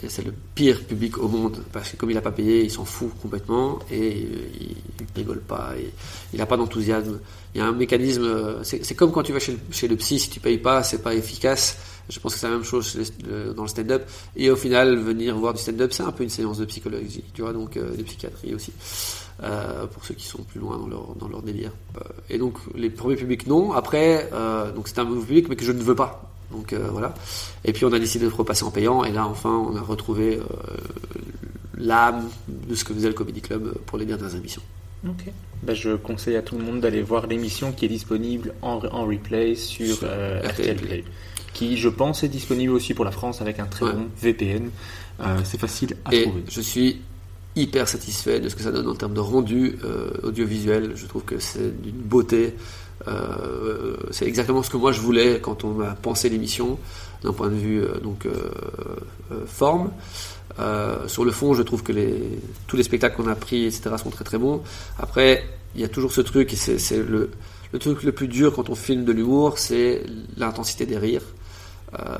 Et 0.00 0.08
c'est 0.08 0.24
le 0.24 0.32
pire 0.54 0.84
public 0.84 1.18
au 1.18 1.26
monde 1.26 1.60
parce 1.72 1.90
que 1.90 1.96
comme 1.96 2.10
il 2.10 2.14
n'a 2.14 2.20
pas 2.20 2.30
payé, 2.30 2.62
il 2.62 2.70
s'en 2.70 2.84
fout 2.84 3.10
complètement 3.20 3.80
et 3.90 4.16
il, 4.60 4.76
il 5.00 5.06
rigole 5.16 5.40
pas, 5.40 5.72
et 5.76 5.92
il 6.32 6.38
n'a 6.38 6.46
pas 6.46 6.56
d'enthousiasme. 6.56 7.18
Il 7.52 7.58
y 7.58 7.60
a 7.60 7.66
un 7.66 7.72
mécanisme, 7.72 8.62
c'est 8.62 8.84
c'est 8.84 8.94
comme 8.94 9.10
quand 9.10 9.24
tu 9.24 9.32
vas 9.32 9.40
chez 9.40 9.52
le, 9.52 9.58
chez 9.72 9.88
le 9.88 9.96
psy, 9.96 10.20
si 10.20 10.30
tu 10.30 10.38
payes 10.38 10.58
pas, 10.58 10.84
c'est 10.84 11.02
pas 11.02 11.16
efficace. 11.16 11.78
Je 12.10 12.18
pense 12.20 12.34
que 12.34 12.40
c'est 12.40 12.48
la 12.48 12.54
même 12.54 12.64
chose 12.64 12.96
le- 13.28 13.52
dans 13.52 13.62
le 13.62 13.68
stand-up. 13.68 14.02
Et 14.36 14.50
au 14.50 14.56
final, 14.56 14.96
venir 14.96 15.36
voir 15.36 15.52
du 15.54 15.60
stand-up, 15.60 15.92
c'est 15.92 16.02
un 16.02 16.12
peu 16.12 16.22
une 16.24 16.30
séance 16.30 16.58
de 16.58 16.64
psychologie, 16.64 17.24
tu 17.34 17.42
vois, 17.42 17.52
donc 17.52 17.76
euh, 17.76 17.94
de 17.96 18.02
psychiatrie 18.02 18.54
aussi, 18.54 18.72
euh, 19.42 19.86
pour 19.86 20.04
ceux 20.04 20.14
qui 20.14 20.26
sont 20.26 20.42
plus 20.42 20.58
loin 20.60 20.78
dans 20.78 20.86
leur, 20.86 21.14
dans 21.16 21.28
leur 21.28 21.42
délire. 21.42 21.72
Euh, 21.96 22.00
et 22.30 22.38
donc 22.38 22.54
les 22.74 22.88
premiers 22.90 23.16
publics 23.16 23.46
non. 23.46 23.72
Après, 23.72 24.28
euh, 24.32 24.72
donc 24.72 24.88
c'est 24.88 24.98
un 24.98 25.04
nouveau 25.04 25.22
public, 25.22 25.48
mais 25.48 25.56
que 25.56 25.64
je 25.64 25.72
ne 25.72 25.82
veux 25.82 25.94
pas. 25.94 26.30
Donc 26.50 26.72
euh, 26.72 26.88
voilà. 26.90 27.12
Et 27.64 27.72
puis 27.74 27.84
on 27.84 27.92
a 27.92 27.98
décidé 27.98 28.24
de 28.24 28.30
repasser 28.32 28.64
en 28.64 28.70
payant. 28.70 29.04
Et 29.04 29.12
là, 29.12 29.26
enfin, 29.26 29.50
on 29.50 29.76
a 29.76 29.80
retrouvé 29.82 30.38
euh, 30.38 30.44
l'âme 31.76 32.28
de 32.48 32.74
ce 32.74 32.84
que 32.84 32.94
faisait 32.94 33.08
le 33.08 33.14
Comedy 33.14 33.40
Club 33.40 33.74
pour 33.86 33.98
les 33.98 34.06
dernières 34.06 34.34
émissions. 34.34 34.62
Ok. 35.06 35.24
Bah, 35.62 35.74
je 35.74 35.94
conseille 35.96 36.36
à 36.36 36.42
tout 36.42 36.56
le 36.56 36.64
monde 36.64 36.80
d'aller 36.80 37.02
voir 37.02 37.26
l'émission 37.26 37.72
qui 37.72 37.84
est 37.84 37.88
disponible 37.88 38.54
en, 38.62 38.80
en 38.90 39.04
replay 39.06 39.54
sur 39.54 39.98
euh, 40.02 40.40
RTL 40.48 40.76
Play. 40.76 41.04
Qui, 41.58 41.76
je 41.76 41.88
pense, 41.88 42.22
est 42.22 42.28
disponible 42.28 42.72
aussi 42.72 42.94
pour 42.94 43.04
la 43.04 43.10
France 43.10 43.40
avec 43.42 43.58
un 43.58 43.66
très 43.66 43.84
Ouais. 43.86 43.92
bon 43.92 44.06
VPN. 44.22 44.70
Euh, 45.20 45.38
c'est 45.44 45.58
facile 45.58 45.96
à 46.04 46.14
Et 46.14 46.22
trouver. 46.22 46.44
je 46.48 46.60
suis 46.60 47.00
hyper 47.56 47.88
satisfait 47.88 48.38
de 48.38 48.48
ce 48.48 48.54
que 48.54 48.62
ça 48.62 48.70
donne 48.70 48.86
en 48.86 48.94
termes 48.94 49.14
de 49.14 49.18
rendu 49.20 49.76
euh, 49.84 50.10
audiovisuel. 50.22 50.92
Je 50.94 51.06
trouve 51.06 51.24
que 51.24 51.40
c'est 51.40 51.82
d'une 51.82 51.96
beauté. 51.96 52.54
Euh, 53.08 53.96
c'est 54.12 54.26
exactement 54.26 54.62
ce 54.62 54.70
que 54.70 54.76
moi 54.76 54.92
je 54.92 55.00
voulais 55.00 55.40
quand 55.40 55.64
on 55.64 55.80
a 55.80 55.94
pensé 55.96 56.28
l'émission, 56.28 56.78
d'un 57.22 57.32
point 57.32 57.48
de 57.48 57.54
vue 57.56 57.82
donc 58.04 58.26
forme. 59.46 59.90
Sur 61.06 61.24
le 61.24 61.30
fond, 61.32 61.54
je 61.54 61.62
trouve 61.62 61.82
que 61.82 61.92
les, 61.92 62.14
tous 62.68 62.76
les 62.76 62.82
spectacles 62.84 63.16
qu'on 63.16 63.28
a 63.28 63.34
pris, 63.34 63.64
etc., 63.64 63.90
sont 64.02 64.10
très 64.10 64.24
très 64.24 64.38
bons. 64.38 64.62
Après, 64.98 65.44
il 65.74 65.80
y 65.80 65.84
a 65.84 65.88
toujours 65.88 66.12
ce 66.12 66.20
truc, 66.20 66.52
et 66.52 66.56
c'est 66.56 66.78
c'est 66.78 66.98
le, 67.02 67.30
le 67.72 67.78
truc 67.78 68.02
le 68.04 68.12
plus 68.12 68.28
dur 68.28 68.52
quand 68.54 68.68
on 68.70 68.74
filme 68.76 69.04
de 69.04 69.12
l'humour, 69.12 69.58
c'est 69.58 70.02
l'intensité 70.36 70.86
des 70.86 70.98
rires. 70.98 71.22
Euh, 71.98 72.16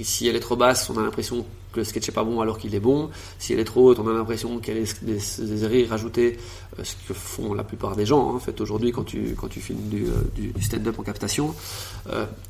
si 0.00 0.28
elle 0.28 0.36
est 0.36 0.40
trop 0.40 0.56
basse, 0.56 0.90
on 0.90 0.98
a 0.98 1.02
l'impression 1.02 1.44
que 1.72 1.80
le 1.80 1.84
sketch 1.84 2.08
est 2.08 2.12
pas 2.12 2.24
bon 2.24 2.40
alors 2.40 2.58
qu'il 2.58 2.74
est 2.74 2.80
bon. 2.80 3.10
Si 3.38 3.52
elle 3.52 3.58
est 3.60 3.64
trop 3.64 3.88
haute, 3.88 3.98
on 3.98 4.08
a 4.08 4.12
l'impression 4.12 4.58
qu'elle 4.58 4.78
est 4.78 5.04
des, 5.04 5.18
des 5.44 5.66
rires 5.66 5.90
rajoutés, 5.90 6.38
euh, 6.78 6.84
ce 6.84 6.94
que 7.06 7.14
font 7.14 7.54
la 7.54 7.64
plupart 7.64 7.96
des 7.96 8.06
gens 8.06 8.30
hein, 8.30 8.34
en 8.36 8.38
fait 8.38 8.60
aujourd'hui 8.60 8.92
quand 8.92 9.04
tu 9.04 9.34
quand 9.38 9.48
tu 9.48 9.60
filmes 9.60 9.88
du, 9.88 10.04
euh, 10.04 10.10
du, 10.34 10.48
du 10.48 10.62
stand-up 10.62 10.98
en 10.98 11.02
captation. 11.02 11.54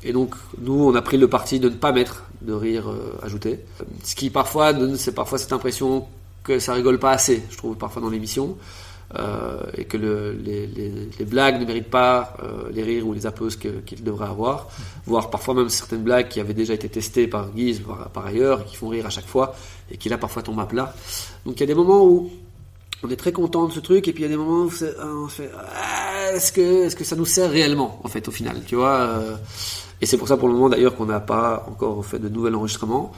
Et 0.03 0.13
donc 0.13 0.35
nous, 0.61 0.73
on 0.73 0.95
a 0.95 1.01
pris 1.01 1.17
le 1.17 1.27
parti 1.27 1.59
de 1.59 1.69
ne 1.69 1.75
pas 1.75 1.91
mettre 1.91 2.23
de 2.41 2.53
rires 2.53 2.91
ajoutés, 3.21 3.59
ce 4.03 4.15
qui 4.15 4.29
parfois 4.29 4.73
donne, 4.73 4.97
parfois 5.13 5.37
cette 5.37 5.51
impression 5.51 6.07
que 6.43 6.59
ça 6.59 6.73
rigole 6.73 6.99
pas 6.99 7.11
assez, 7.11 7.43
je 7.49 7.57
trouve 7.57 7.75
parfois 7.75 8.01
dans 8.01 8.09
l'émission. 8.09 8.57
Euh, 9.17 9.63
et 9.75 9.85
que 9.85 9.97
le, 9.97 10.33
les, 10.33 11.25
blagues 11.25 11.59
ne 11.59 11.65
méritent 11.65 11.89
pas 11.89 12.37
euh, 12.43 12.69
les 12.71 12.83
rires 12.83 13.07
ou 13.07 13.13
les 13.13 13.25
applauses 13.25 13.55
qu'ils 13.55 14.03
devraient 14.03 14.27
avoir, 14.27 14.67
voire 15.07 15.31
parfois 15.31 15.55
même 15.55 15.69
certaines 15.69 16.03
blagues 16.03 16.27
qui 16.27 16.39
avaient 16.39 16.53
déjà 16.53 16.75
été 16.75 16.87
testées 16.89 17.25
par 17.27 17.49
Guise 17.49 17.79
par, 17.79 18.09
par 18.11 18.27
ailleurs, 18.27 18.61
et 18.61 18.65
qui 18.65 18.75
font 18.75 18.87
rire 18.89 19.07
à 19.07 19.09
chaque 19.09 19.25
fois, 19.25 19.55
et 19.89 19.97
qui 19.97 20.09
là 20.09 20.19
parfois 20.19 20.43
tombent 20.43 20.59
à 20.59 20.67
plat. 20.67 20.93
Donc 21.43 21.55
il 21.55 21.61
y 21.61 21.63
a 21.63 21.65
des 21.65 21.73
moments 21.73 22.05
où 22.05 22.29
on 23.01 23.09
est 23.09 23.15
très 23.15 23.31
content 23.31 23.65
de 23.65 23.71
ce 23.73 23.79
truc, 23.79 24.07
et 24.07 24.13
puis 24.13 24.21
il 24.21 24.25
y 24.25 24.29
a 24.29 24.29
des 24.29 24.37
moments 24.37 24.65
où 24.65 24.71
c'est- 24.71 24.93
on 25.01 25.27
se 25.27 25.41
fait 25.41 25.49
est-ce 26.35 26.51
que, 26.51 26.85
est-ce 26.85 26.95
que 26.95 27.03
ça 27.03 27.15
nous 27.15 27.25
sert 27.25 27.49
réellement, 27.49 27.99
en 28.03 28.07
fait, 28.09 28.27
au 28.27 28.31
final, 28.31 28.61
tu 28.67 28.75
vois 28.75 28.93
euh, 28.99 29.35
Et 30.01 30.05
c'est 30.05 30.17
pour 30.17 30.27
ça 30.27 30.37
pour 30.37 30.47
le 30.47 30.53
moment 30.53 30.69
d'ailleurs 30.69 30.95
qu'on 30.95 31.07
n'a 31.07 31.19
pas 31.19 31.65
encore 31.67 32.05
fait 32.05 32.19
de 32.19 32.29
nouvel 32.29 32.53
enregistrement. 32.53 33.11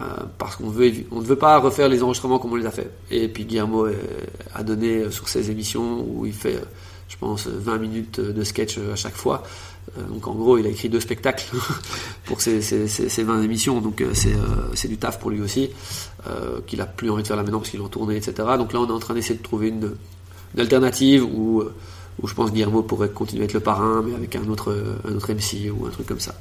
Euh, 0.00 0.04
parce 0.38 0.56
qu'on 0.56 0.70
veut, 0.70 0.90
on 1.12 1.20
ne 1.20 1.24
veut 1.24 1.36
pas 1.36 1.58
refaire 1.58 1.88
les 1.88 2.02
enregistrements 2.02 2.38
comme 2.40 2.52
on 2.52 2.56
les 2.56 2.66
a 2.66 2.72
fait. 2.72 2.90
Et 3.12 3.28
puis 3.28 3.44
Guillermo 3.44 3.86
euh, 3.86 3.94
a 4.52 4.64
donné 4.64 4.96
euh, 4.98 5.10
sur 5.10 5.28
ses 5.28 5.52
émissions 5.52 6.04
où 6.08 6.26
il 6.26 6.32
fait, 6.32 6.58
je 7.08 7.16
pense, 7.16 7.46
20 7.46 7.78
minutes 7.78 8.20
de 8.20 8.44
sketch 8.44 8.78
à 8.92 8.96
chaque 8.96 9.14
fois. 9.14 9.44
Donc 10.08 10.26
en 10.26 10.34
gros, 10.34 10.58
il 10.58 10.66
a 10.66 10.70
écrit 10.70 10.88
deux 10.88 10.98
spectacles 10.98 11.54
pour 12.24 12.40
ses, 12.40 12.62
ses, 12.62 12.88
ses- 12.88 13.08
ses 13.08 13.22
20 13.22 13.42
émissions. 13.42 13.80
Donc 13.80 14.02
c'est 14.14 14.88
du 14.88 14.96
taf 14.96 15.20
pour 15.20 15.30
lui 15.30 15.40
aussi, 15.40 15.70
qu'il 16.66 16.80
a 16.80 16.86
plus 16.86 17.10
envie 17.10 17.22
de 17.22 17.28
faire 17.28 17.36
là 17.36 17.42
maintenant 17.42 17.58
parce 17.58 17.70
qu'il 17.70 17.80
est 17.80 17.96
en 17.96 18.10
etc. 18.10 18.32
Donc 18.58 18.72
là, 18.72 18.80
on 18.80 18.88
est 18.88 18.92
en 18.92 18.98
train 18.98 19.14
d'essayer 19.14 19.38
de 19.38 19.42
trouver 19.42 19.68
une, 19.68 19.94
alternative 20.58 21.24
où, 21.24 21.62
où 22.20 22.26
je 22.26 22.34
pense 22.34 22.50
Guillermo 22.50 22.82
pourrait 22.82 23.10
continuer 23.10 23.42
à 23.42 23.44
être 23.44 23.52
le 23.52 23.60
parrain, 23.60 24.02
mais 24.04 24.14
avec 24.14 24.34
un 24.34 24.48
autre, 24.48 24.74
un 25.08 25.14
autre 25.14 25.32
MC 25.32 25.70
ou 25.70 25.86
un 25.86 25.90
truc 25.90 26.06
comme 26.06 26.20
ça. 26.20 26.34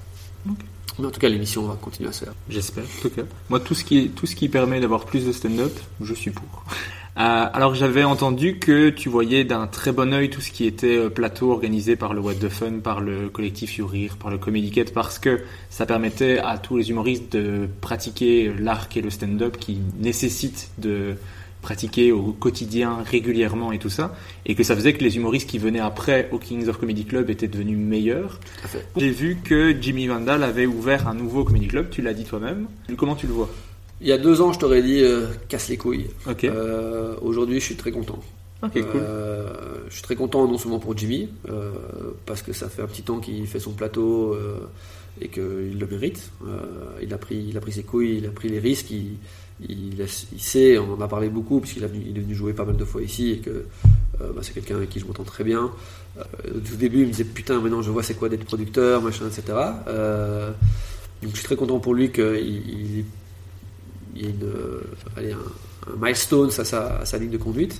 Mais 0.99 1.07
en 1.07 1.11
tout 1.11 1.19
cas, 1.19 1.29
l'émission 1.29 1.63
va 1.63 1.75
continuer 1.75 2.09
à 2.09 2.13
se 2.13 2.25
faire. 2.25 2.33
J'espère, 2.49 2.83
en 2.83 3.01
tout 3.01 3.09
cas. 3.09 3.23
Moi, 3.49 3.59
tout 3.59 3.73
ce 3.73 3.83
qui, 3.83 4.09
tout 4.09 4.25
ce 4.25 4.35
qui 4.35 4.49
permet 4.49 4.79
d'avoir 4.79 5.05
plus 5.05 5.25
de 5.25 5.31
stand-up, 5.31 5.73
je 6.01 6.13
suis 6.13 6.31
pour. 6.31 6.65
Euh, 7.15 7.45
alors, 7.53 7.75
j'avais 7.75 8.03
entendu 8.03 8.57
que 8.57 8.89
tu 8.89 9.07
voyais 9.07 9.43
d'un 9.43 9.67
très 9.67 9.91
bon 9.91 10.11
œil 10.15 10.31
tout 10.31 10.41
ce 10.41 10.49
qui 10.49 10.65
était 10.65 10.97
euh, 10.97 11.09
plateau 11.11 11.51
organisé 11.51 11.95
par 11.95 12.15
le 12.15 12.21
What 12.21 12.33
the 12.33 12.49
Fun, 12.49 12.79
par 12.83 13.01
le 13.01 13.29
collectif 13.29 13.77
You 13.77 13.85
Rire, 13.85 14.17
par 14.17 14.31
le 14.31 14.39
Cat, 14.39 14.85
parce 14.91 15.19
que 15.19 15.43
ça 15.69 15.85
permettait 15.85 16.39
à 16.39 16.57
tous 16.57 16.75
les 16.75 16.89
humoristes 16.89 17.31
de 17.33 17.69
pratiquer 17.81 18.51
l'arc 18.57 18.97
et 18.97 19.01
le 19.01 19.11
stand-up 19.11 19.57
qui 19.57 19.79
nécessitent 19.99 20.71
de 20.79 21.15
pratiquer 21.63 22.11
au 22.11 22.31
quotidien 22.33 22.97
régulièrement 23.03 23.71
et 23.71 23.79
tout 23.79 23.89
ça, 23.89 24.15
et 24.45 24.53
que 24.53 24.63
ça 24.63 24.75
faisait 24.75 24.93
que 24.93 25.03
les 25.03 25.15
humoristes 25.15 25.49
qui 25.49 25.57
venaient 25.57 25.79
après 25.79 26.29
au 26.31 26.37
Kings 26.37 26.67
of 26.67 26.77
Comedy 26.77 27.05
Club 27.05 27.31
étaient 27.31 27.47
devenus 27.47 27.77
meilleurs. 27.79 28.39
à 28.63 28.67
fait. 28.67 28.85
J'ai 28.97 29.09
vu 29.09 29.37
que 29.43 29.75
Jimmy 29.81 30.05
Vandal 30.05 30.43
avait 30.43 30.67
ouvert 30.67 31.07
un 31.07 31.15
nouveau 31.15 31.43
comedy 31.43 31.67
club, 31.67 31.89
tu 31.89 32.01
l'as 32.03 32.13
dit 32.13 32.25
toi-même. 32.25 32.67
Comment 32.97 33.15
tu 33.15 33.25
le 33.25 33.33
vois? 33.33 33.49
Il 34.01 34.07
y 34.07 34.11
a 34.11 34.17
deux 34.17 34.41
ans, 34.41 34.51
je 34.53 34.59
t'aurais 34.59 34.83
dit 34.83 35.01
euh, 35.01 35.27
casse 35.47 35.69
les 35.69 35.77
couilles. 35.77 36.07
Euh, 36.43 37.15
Aujourd'hui, 37.21 37.59
je 37.59 37.65
suis 37.65 37.75
très 37.75 37.91
content. 37.91 38.19
Cool. 38.61 38.83
Euh, 38.95 39.49
je 39.89 39.93
suis 39.93 40.03
très 40.03 40.15
content 40.15 40.47
non 40.47 40.57
seulement 40.57 40.79
pour 40.79 40.97
Jimmy, 40.97 41.29
euh, 41.49 41.71
parce 42.25 42.41
que 42.41 42.53
ça 42.53 42.69
fait 42.69 42.81
un 42.81 42.87
petit 42.87 43.03
temps 43.03 43.19
qu'il 43.19 43.45
fait 43.45 43.59
son 43.59 43.71
plateau 43.73 44.33
euh, 44.33 44.59
et 45.19 45.27
qu'il 45.27 45.77
le 45.79 45.87
mérite. 45.89 46.31
Euh, 46.47 46.59
il, 47.01 47.13
a 47.13 47.17
pris, 47.17 47.45
il 47.49 47.57
a 47.57 47.59
pris 47.59 47.73
ses 47.73 47.83
couilles, 47.83 48.17
il 48.19 48.25
a 48.25 48.29
pris 48.29 48.47
les 48.49 48.59
risques, 48.59 48.91
il, 48.91 49.17
il, 49.61 49.95
sait, 50.37 50.77
on 50.77 50.93
en 50.93 51.01
a 51.01 51.07
parlé 51.07 51.29
beaucoup, 51.29 51.59
puisqu'il 51.59 51.83
est 51.83 51.87
venu 52.21 52.35
jouer 52.35 52.53
pas 52.53 52.65
mal 52.65 52.75
de 52.75 52.85
fois 52.85 53.01
ici 53.01 53.31
et 53.31 53.37
que 53.37 53.65
euh, 54.21 54.31
bah, 54.33 54.41
c'est 54.41 54.53
quelqu'un 54.53 54.75
avec 54.75 54.89
qui 54.89 54.99
je 54.99 55.05
m'entends 55.05 55.23
très 55.23 55.43
bien. 55.43 55.71
Euh, 56.17 56.23
au 56.55 56.59
tout 56.59 56.75
début, 56.75 57.01
il 57.01 57.07
me 57.07 57.11
disait 57.11 57.23
putain, 57.23 57.59
maintenant 57.59 57.81
je 57.81 57.91
vois 57.91 58.03
c'est 58.03 58.15
quoi 58.15 58.29
d'être 58.29 58.45
producteur, 58.45 59.01
machin, 59.01 59.25
etc. 59.27 59.57
Euh, 59.87 60.51
donc 61.21 61.31
je 61.31 61.37
suis 61.37 61.45
très 61.45 61.55
content 61.55 61.79
pour 61.79 61.93
lui 61.93 62.11
qu'il 62.11 63.05
ait 64.17 64.35
un, 65.31 65.97
milestone 65.97 66.49
à 66.57 67.05
sa 67.05 67.17
ligne 67.17 67.31
de 67.31 67.37
conduite. 67.37 67.79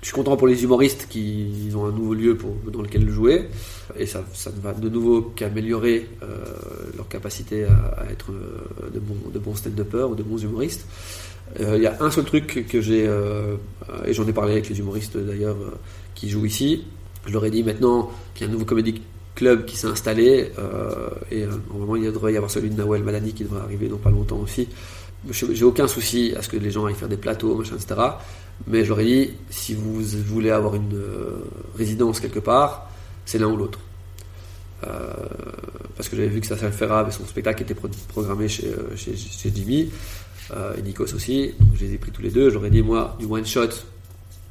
Je 0.00 0.06
suis 0.06 0.14
content 0.14 0.36
pour 0.36 0.46
les 0.46 0.62
humoristes 0.62 1.06
qui 1.10 1.70
ont 1.74 1.86
un 1.86 1.90
nouveau 1.90 2.14
lieu 2.14 2.38
dans 2.72 2.82
lequel 2.82 3.04
le 3.04 3.12
jouer. 3.12 3.48
Et 3.98 4.06
ça, 4.06 4.22
ne 4.54 4.60
va 4.60 4.72
de 4.72 4.88
nouveau 4.88 5.22
qu'améliorer 5.22 6.08
euh, 6.22 6.26
leur 6.96 7.08
capacité 7.08 7.64
à, 7.64 8.06
être 8.10 8.30
euh, 8.30 8.90
de 8.94 9.00
bons, 9.00 9.30
de 9.32 9.38
bons 9.40 9.56
stand-uppers 9.56 10.08
ou 10.10 10.14
de 10.14 10.22
bons 10.22 10.40
humoristes. 10.40 10.86
Euh, 11.60 11.76
Il 11.76 11.82
y 11.82 11.86
a 11.86 11.96
un 12.00 12.10
seul 12.12 12.24
truc 12.24 12.66
que 12.68 12.80
j'ai, 12.80 13.10
et 14.06 14.12
j'en 14.12 14.26
ai 14.28 14.32
parlé 14.32 14.52
avec 14.52 14.68
les 14.68 14.78
humoristes 14.78 15.16
d'ailleurs 15.16 15.56
qui 16.14 16.28
jouent 16.28 16.46
ici, 16.46 16.84
Je 17.26 17.32
leur 17.32 17.44
ai 17.44 17.50
dit 17.50 17.64
maintenant 17.64 18.10
qu'il 18.34 18.46
y 18.46 18.46
a 18.46 18.50
un 18.50 18.52
nouveau 18.52 18.66
comédie 18.66 19.02
club 19.34 19.64
qui 19.64 19.76
s'est 19.76 19.86
installé, 19.86 20.52
et 21.30 21.46
normalement 21.70 21.96
il 21.96 22.04
devrait 22.04 22.34
y 22.34 22.36
avoir 22.36 22.50
celui 22.50 22.70
de 22.70 22.76
Nawel 22.76 23.02
Malani 23.02 23.32
qui 23.32 23.44
devrait 23.44 23.62
arriver 23.62 23.88
dans 23.88 23.96
pas 23.96 24.10
longtemps 24.10 24.38
aussi. 24.38 24.68
J'ai 25.30 25.64
aucun 25.64 25.88
souci 25.88 26.34
à 26.36 26.42
ce 26.42 26.48
que 26.48 26.56
les 26.56 26.70
gens 26.70 26.86
aillent 26.86 26.94
faire 26.94 27.08
des 27.08 27.16
plateaux, 27.16 27.56
machin, 27.56 27.74
etc. 27.74 27.96
Mais 28.66 28.84
j'aurais 28.84 29.04
dit, 29.04 29.30
si 29.50 29.74
vous 29.74 30.02
voulez 30.02 30.50
avoir 30.50 30.74
une 30.74 30.94
euh, 30.94 31.44
résidence 31.76 32.20
quelque 32.20 32.40
part, 32.40 32.90
c'est 33.24 33.38
l'un 33.38 33.48
ou 33.48 33.56
l'autre. 33.56 33.80
parce 35.96 36.08
que 36.08 36.16
j'avais 36.16 36.28
vu 36.28 36.40
que 36.40 36.46
ça 36.46 36.56
Ferra 36.56 37.00
avait 37.00 37.12
son 37.12 37.26
spectacle 37.26 37.64
qui 37.64 37.72
était 37.72 37.80
programmé 38.08 38.48
chez, 38.48 38.72
chez, 38.96 39.16
chez 39.16 39.52
Jimmy, 39.54 39.90
et 40.76 40.82
Nikos 40.82 41.14
aussi, 41.14 41.54
donc 41.60 41.70
je 41.74 41.84
les 41.84 41.94
ai 41.94 41.98
pris 41.98 42.10
tous 42.10 42.22
les 42.22 42.30
deux. 42.30 42.50
J'aurais 42.50 42.70
dit, 42.70 42.82
moi, 42.82 43.16
du 43.18 43.26
one 43.26 43.44
shot, 43.44 43.68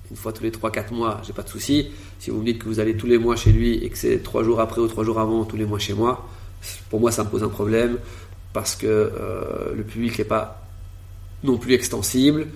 une 0.09 0.17
fois 0.17 0.31
tous 0.31 0.43
les 0.43 0.51
3-4 0.51 0.93
mois, 0.93 1.21
j'ai 1.25 1.33
pas 1.33 1.43
de 1.43 1.49
souci. 1.49 1.89
Si 2.19 2.29
vous 2.29 2.39
me 2.39 2.45
dites 2.45 2.59
que 2.59 2.65
vous 2.65 2.79
allez 2.79 2.95
tous 2.95 3.07
les 3.07 3.17
mois 3.17 3.35
chez 3.35 3.51
lui 3.51 3.75
et 3.83 3.89
que 3.89 3.97
c'est 3.97 4.23
3 4.23 4.43
jours 4.43 4.59
après 4.59 4.81
ou 4.81 4.87
3 4.87 5.03
jours 5.03 5.19
avant, 5.19 5.43
tous 5.45 5.57
les 5.57 5.65
mois 5.65 5.79
chez 5.79 5.93
moi, 5.93 6.27
pour 6.89 6.99
moi 6.99 7.11
ça 7.11 7.23
me 7.23 7.29
pose 7.29 7.43
un 7.43 7.49
problème 7.49 7.97
parce 8.53 8.75
que 8.75 8.87
euh, 8.87 9.73
le 9.75 9.83
public 9.83 10.17
n'est 10.17 10.25
pas 10.25 10.65
non 11.43 11.57
plus 11.57 11.73
extensible 11.73 12.47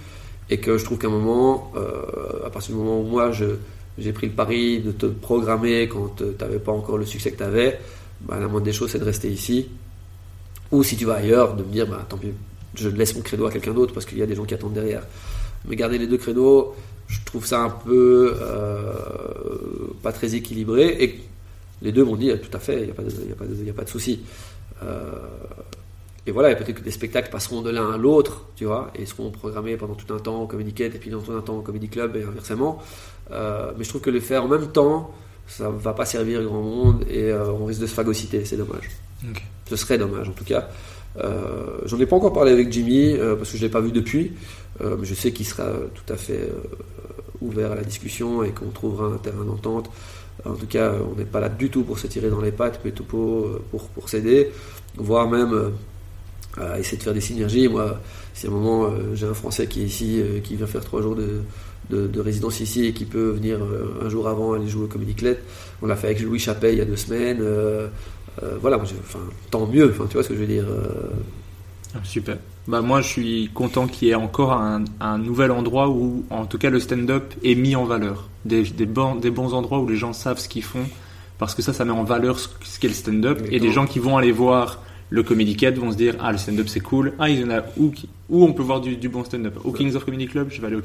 et 0.50 0.60
que 0.60 0.78
je 0.78 0.84
trouve 0.84 0.98
qu'à 0.98 1.08
un 1.08 1.12
moment, 1.12 1.72
euh, 1.76 2.46
à 2.46 2.50
partir 2.50 2.76
du 2.76 2.82
moment 2.82 3.00
où 3.00 3.06
moi 3.06 3.32
j'ai 3.32 4.14
pris 4.14 4.28
le 4.28 4.34
pari 4.34 4.82
de 4.82 4.92
te 4.92 5.06
programmer 5.06 5.88
quand 5.88 6.16
tu 6.18 6.24
n'avais 6.40 6.60
pas 6.60 6.72
encore 6.72 6.98
le 6.98 7.06
succès 7.06 7.32
que 7.32 7.38
tu 7.38 7.44
avais, 7.44 7.80
bah, 8.22 8.38
la 8.40 8.48
moindre 8.48 8.66
des 8.66 8.74
choses 8.74 8.92
c'est 8.92 9.00
de 9.00 9.06
rester 9.06 9.30
ici. 9.30 9.70
Ou 10.72 10.84
si 10.84 10.96
tu 10.96 11.06
vas 11.06 11.16
ailleurs, 11.16 11.56
de 11.56 11.64
me 11.64 11.72
dire 11.72 11.88
bah, 11.88 12.06
tant 12.08 12.18
pis, 12.18 12.32
je 12.76 12.90
laisse 12.90 13.16
mon 13.16 13.22
créneau 13.22 13.46
à 13.46 13.52
quelqu'un 13.52 13.74
d'autre 13.74 13.94
parce 13.94 14.06
qu'il 14.06 14.18
y 14.18 14.24
a 14.24 14.26
des 14.26 14.36
gens 14.36 14.46
qui 14.46 14.54
attendent 14.54 14.74
derrière. 14.74 15.04
Mais 15.68 15.76
garder 15.76 15.98
les 15.98 16.08
deux 16.08 16.18
créneaux, 16.18 16.74
je 17.08 17.20
trouve 17.26 17.46
ça 17.46 17.62
un 17.62 17.70
peu 17.70 18.36
euh, 18.42 18.94
pas 20.02 20.12
très 20.12 20.34
équilibré. 20.36 20.98
Et 21.00 21.20
les 21.82 21.92
deux 21.92 22.04
m'ont 22.04 22.16
dit 22.16 22.32
tout 22.42 22.56
à 22.56 22.60
fait, 22.60 22.80
il 22.80 22.86
n'y 22.86 22.92
a, 23.70 23.74
pas 23.74 23.84
de 23.84 23.90
souci. 23.90 24.22
Euh, 24.84 25.12
et 26.28 26.32
voilà, 26.32 26.54
peut-être 26.56 26.78
que 26.78 26.84
des 26.84 26.92
spectacles 26.92 27.32
passeront 27.32 27.62
de 27.62 27.72
l'un 27.72 27.92
à 27.92 27.98
l'autre, 27.98 28.46
tu 28.56 28.66
vois, 28.66 28.92
et 28.96 29.06
seront 29.06 29.32
programmés 29.32 29.76
pendant 29.78 29.96
tout 29.96 30.14
un 30.14 30.20
temps 30.20 30.42
au 30.44 30.48
Comedy 30.48 30.74
et 30.84 30.90
puis 30.90 31.10
dans 31.10 31.22
tout 31.22 31.32
un 31.32 31.42
temps 31.42 31.58
au 31.58 31.62
Comedy 31.62 31.90
Club 31.90 32.16
et 32.16 32.24
inversement. 32.24 32.80
Euh, 33.32 33.72
mais 33.78 33.84
je 33.84 33.90
trouve 33.90 34.02
que 34.02 34.10
le 34.10 34.20
faire 34.20 34.44
en 34.44 34.48
même 34.48 34.68
temps, 34.72 35.14
ça 35.48 35.70
va 35.70 35.94
pas 35.94 36.06
servir 36.06 36.44
grand 36.44 36.62
monde 36.62 37.06
et 37.10 37.34
on 37.34 37.66
risque 37.66 37.82
de 37.82 37.88
se 37.88 37.94
phagocyter, 37.94 38.46
c'est 38.46 38.58
dommage. 38.58 38.90
Ce 39.68 39.76
serait 39.76 39.98
dommage 39.98 40.30
en 40.30 40.34
tout 40.34 40.46
cas. 40.46 40.70
J'en 41.86 42.00
ai 42.00 42.06
pas 42.06 42.16
encore 42.16 42.34
parlé 42.34 42.52
avec 42.52 42.72
Jimmy 42.72 43.18
parce 43.38 43.52
que 43.52 43.58
je 43.58 43.64
l'ai 43.64 43.70
pas 43.70 43.82
vu 43.82 43.92
depuis. 43.92 44.34
Euh, 44.82 44.98
je 45.04 45.14
sais 45.14 45.32
qu'il 45.32 45.46
sera 45.46 45.66
tout 45.94 46.14
à 46.14 46.16
fait 46.16 46.40
euh, 46.40 46.64
ouvert 47.42 47.72
à 47.72 47.76
la 47.76 47.84
discussion 47.84 48.44
et 48.44 48.52
qu'on 48.52 48.70
trouvera 48.70 49.08
un 49.08 49.18
terrain 49.18 49.44
d'entente. 49.44 49.90
En 50.46 50.54
tout 50.54 50.66
cas, 50.66 50.94
on 51.12 51.18
n'est 51.18 51.26
pas 51.26 51.40
là 51.40 51.50
du 51.50 51.70
tout 51.70 51.84
pour 51.84 52.00
se 52.00 52.08
tirer 52.08 52.30
dans 52.30 52.42
les 52.42 52.52
pattes, 52.52 52.80
mais 52.84 52.92
tout 52.92 53.04
pour, 53.04 53.46
euh, 53.46 53.62
pour, 53.70 53.90
pour 53.90 54.10
s'aider, 54.10 54.52
voire 54.96 55.30
même 55.30 55.74
à 56.58 56.80
essayer 56.80 56.98
de 56.98 57.04
faire 57.04 57.14
des 57.14 57.22
synergies. 57.22 57.68
Moi, 57.68 58.00
si 58.34 58.48
à 58.48 58.50
un 58.50 58.54
moment 58.54 58.90
j'ai 59.14 59.26
un 59.26 59.34
Français 59.34 59.68
qui 59.68 59.82
est 59.82 59.86
ici, 59.86 60.22
qui 60.44 60.56
vient 60.56 60.68
faire 60.68 60.84
trois 60.84 61.02
jours 61.02 61.16
de, 61.16 61.42
de, 61.90 62.20
résidence 62.20 62.60
ici 62.60 62.86
et 62.86 62.94
qui 62.94 63.06
peut 63.06 63.32
venir 63.32 63.60
un 64.02 64.10
jour 64.10 64.28
avant 64.28 64.54
aller 64.54 64.68
jouer 64.68 64.86
au 64.86 64.88
Comedy 64.88 65.14
Club, 65.14 65.38
on 65.82 65.88
l'a 65.88 65.96
fait 65.96 66.08
avec 66.08 66.22
Louis 66.22 66.40
Chappet 66.40 66.74
il 66.74 66.80
y 66.80 66.82
a 66.82 66.86
deux 66.86 66.96
semaines. 66.96 67.44
voilà, 68.62 68.78
enfin, 68.78 69.20
tant 69.50 69.66
mieux, 69.66 69.90
enfin, 69.92 70.06
tu 70.08 70.14
vois 70.14 70.24
ce 70.24 70.30
que 70.30 70.36
je 70.36 70.40
veux 70.40 70.48
dire. 70.48 70.66
Ah, 71.94 72.00
super. 72.04 72.38
Bah 72.68 72.82
moi 72.82 73.02
je 73.02 73.08
suis 73.08 73.50
content 73.54 73.88
qu'il 73.88 74.08
y 74.08 74.12
ait 74.12 74.16
encore 74.16 74.54
un, 74.54 75.18
nouvel 75.18 75.52
endroit 75.52 75.90
où 75.90 76.24
en 76.30 76.46
tout 76.46 76.58
cas 76.58 76.70
le 76.70 76.80
stand-up 76.80 77.34
est 77.44 77.56
mis 77.56 77.76
en 77.76 77.86
valeur. 77.86 78.30
Des, 78.46 78.64
des, 78.64 78.86
bons, 78.86 79.16
des 79.16 79.32
bons 79.32 79.54
endroits 79.54 79.80
où 79.80 79.88
les 79.88 79.96
gens 79.96 80.14
savent 80.14 80.40
ce 80.40 80.48
qu'ils 80.48 80.64
font 80.64 80.86
parce 81.38 81.56
que 81.56 81.62
ça 81.62 81.74
ça 81.74 81.86
met 81.86 81.92
en 81.92 82.04
valeur 82.04 82.40
ce, 82.40 82.48
qu'est 82.80 82.88
le 82.88 82.94
stand-up 82.94 83.42
et 83.50 83.60
des 83.60 83.72
gens 83.72 83.88
qui 83.88 84.00
vont 84.00 84.18
aller 84.18 84.32
voir 84.32 84.80
le 85.12 85.24
Comedy 85.24 85.56
Cat 85.56 85.72
vont 85.72 85.92
se 85.92 85.98
dire 85.98 86.16
ah 86.20 86.32
le 86.32 86.40
stand-up 86.40 86.68
c'est 86.68 86.80
cool. 86.80 87.14
Ah 87.20 87.30
il 87.30 87.40
y 87.40 87.44
en 87.44 87.52
a 87.52 87.62
où, 87.78 87.92
où 88.30 88.44
on 88.44 88.54
peut 88.54 88.64
voir 88.64 88.82
du, 88.82 88.96
bon 89.10 89.24
stand-up? 89.24 89.60
Au 89.64 89.72
Kings 89.72 89.94
of 89.96 90.06
Comedy 90.06 90.26
Club? 90.26 90.48
Je 90.50 90.60
vais 90.60 90.68
aller 90.68 90.78
au 90.78 90.82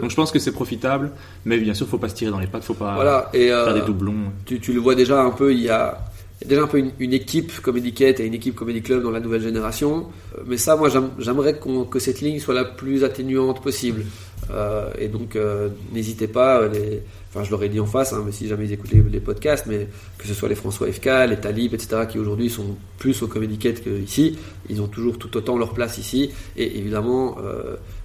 donc 0.00 0.10
je 0.10 0.16
pense 0.16 0.32
que 0.32 0.38
c'est 0.38 0.52
profitable 0.52 1.12
mais 1.44 1.58
bien 1.58 1.74
sûr 1.74 1.86
faut 1.86 1.98
pas 1.98 2.08
se 2.08 2.14
tirer 2.14 2.32
dans 2.32 2.40
les 2.40 2.48
pattes 2.48 2.64
faut 2.64 2.74
pas 2.74 2.94
voilà, 2.94 3.30
et 3.32 3.48
faire 3.48 3.74
des 3.74 3.80
euh, 3.80 3.86
doublons. 3.86 4.32
tu, 4.44 4.58
tu, 4.58 4.72
le 4.72 4.80
vois 4.80 4.94
déjà 4.94 5.22
un 5.22 5.30
peu 5.30 5.52
il 5.52 5.60
y 5.60 5.68
a 5.68 5.98
il 6.40 6.44
y 6.44 6.46
a 6.48 6.48
déjà 6.50 6.62
un 6.62 6.66
peu 6.66 6.78
une, 6.78 7.12
équipe 7.14 7.60
Comedy 7.62 7.94
Cat 7.94 8.18
et 8.18 8.26
une 8.26 8.34
équipe 8.34 8.54
Comedy 8.54 8.82
Club 8.82 9.02
dans 9.02 9.10
la 9.10 9.20
nouvelle 9.20 9.40
génération. 9.40 10.08
Euh, 10.36 10.42
mais 10.46 10.58
ça, 10.58 10.76
moi, 10.76 10.90
j'aimerais 11.18 11.58
que 11.90 11.98
cette 11.98 12.20
ligne 12.20 12.40
soit 12.40 12.52
la 12.52 12.66
plus 12.66 13.04
atténuante 13.04 13.62
possible. 13.62 14.04
Euh, 14.50 14.90
et 14.98 15.08
donc, 15.08 15.34
euh, 15.34 15.70
n'hésitez 15.92 16.28
pas, 16.28 16.68
les, 16.68 17.02
je 17.44 17.50
l'aurais 17.50 17.68
dit 17.68 17.80
en 17.80 17.86
face, 17.86 18.12
hein, 18.12 18.22
mais 18.24 18.32
si 18.32 18.48
jamais 18.48 18.64
ils 18.66 18.72
écoutent 18.72 18.92
les, 18.92 19.20
podcasts, 19.20 19.66
mais 19.66 19.88
que 20.18 20.26
ce 20.26 20.34
soit 20.34 20.48
les 20.48 20.54
François 20.54 20.90
FK, 20.90 21.06
les 21.28 21.36
Talib, 21.36 21.74
etc., 21.74 22.02
qui 22.08 22.18
aujourd'hui 22.18 22.50
sont 22.50 22.76
plus 22.98 23.22
au 23.22 23.26
Comedy 23.26 23.58
Cat 23.58 23.74
qu'ici, 23.74 24.38
ils 24.68 24.80
ont 24.80 24.88
toujours 24.88 25.18
tout 25.18 25.36
autant 25.36 25.58
leur 25.58 25.72
place 25.72 25.98
ici. 25.98 26.30
Et 26.56 26.78
évidemment, 26.78 27.36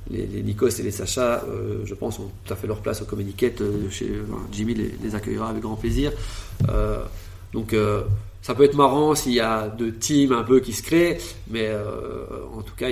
les, 0.10 0.26
les, 0.26 0.44
Nikos 0.44 0.70
et 0.70 0.84
les 0.84 0.92
Sacha, 0.92 1.44
je 1.86 1.94
pense, 1.94 2.20
ont 2.20 2.32
tout 2.46 2.54
à 2.54 2.56
fait 2.56 2.68
leur 2.68 2.82
place 2.82 3.02
au 3.02 3.06
Cat. 3.06 3.52
chez, 3.90 4.12
Jimmy 4.52 4.76
les, 5.04 5.16
accueillera 5.16 5.50
avec 5.50 5.62
grand 5.62 5.76
plaisir. 5.76 6.12
Donc 7.54 7.74
euh, 7.74 8.04
ça 8.42 8.56
peut 8.56 8.64
être 8.64 8.76
marrant 8.76 9.16
s'il 9.16 9.34
y 9.34 9.40
a 9.40 9.68
deux 9.68 9.94
teams 9.94 10.32
un 10.32 10.44
peu 10.44 10.60
qui 10.60 10.74
se 10.74 10.82
créent, 10.82 11.18
mais 11.50 11.68
euh, 11.68 12.26
en 12.56 12.62
tout 12.62 12.76
cas, 12.76 12.88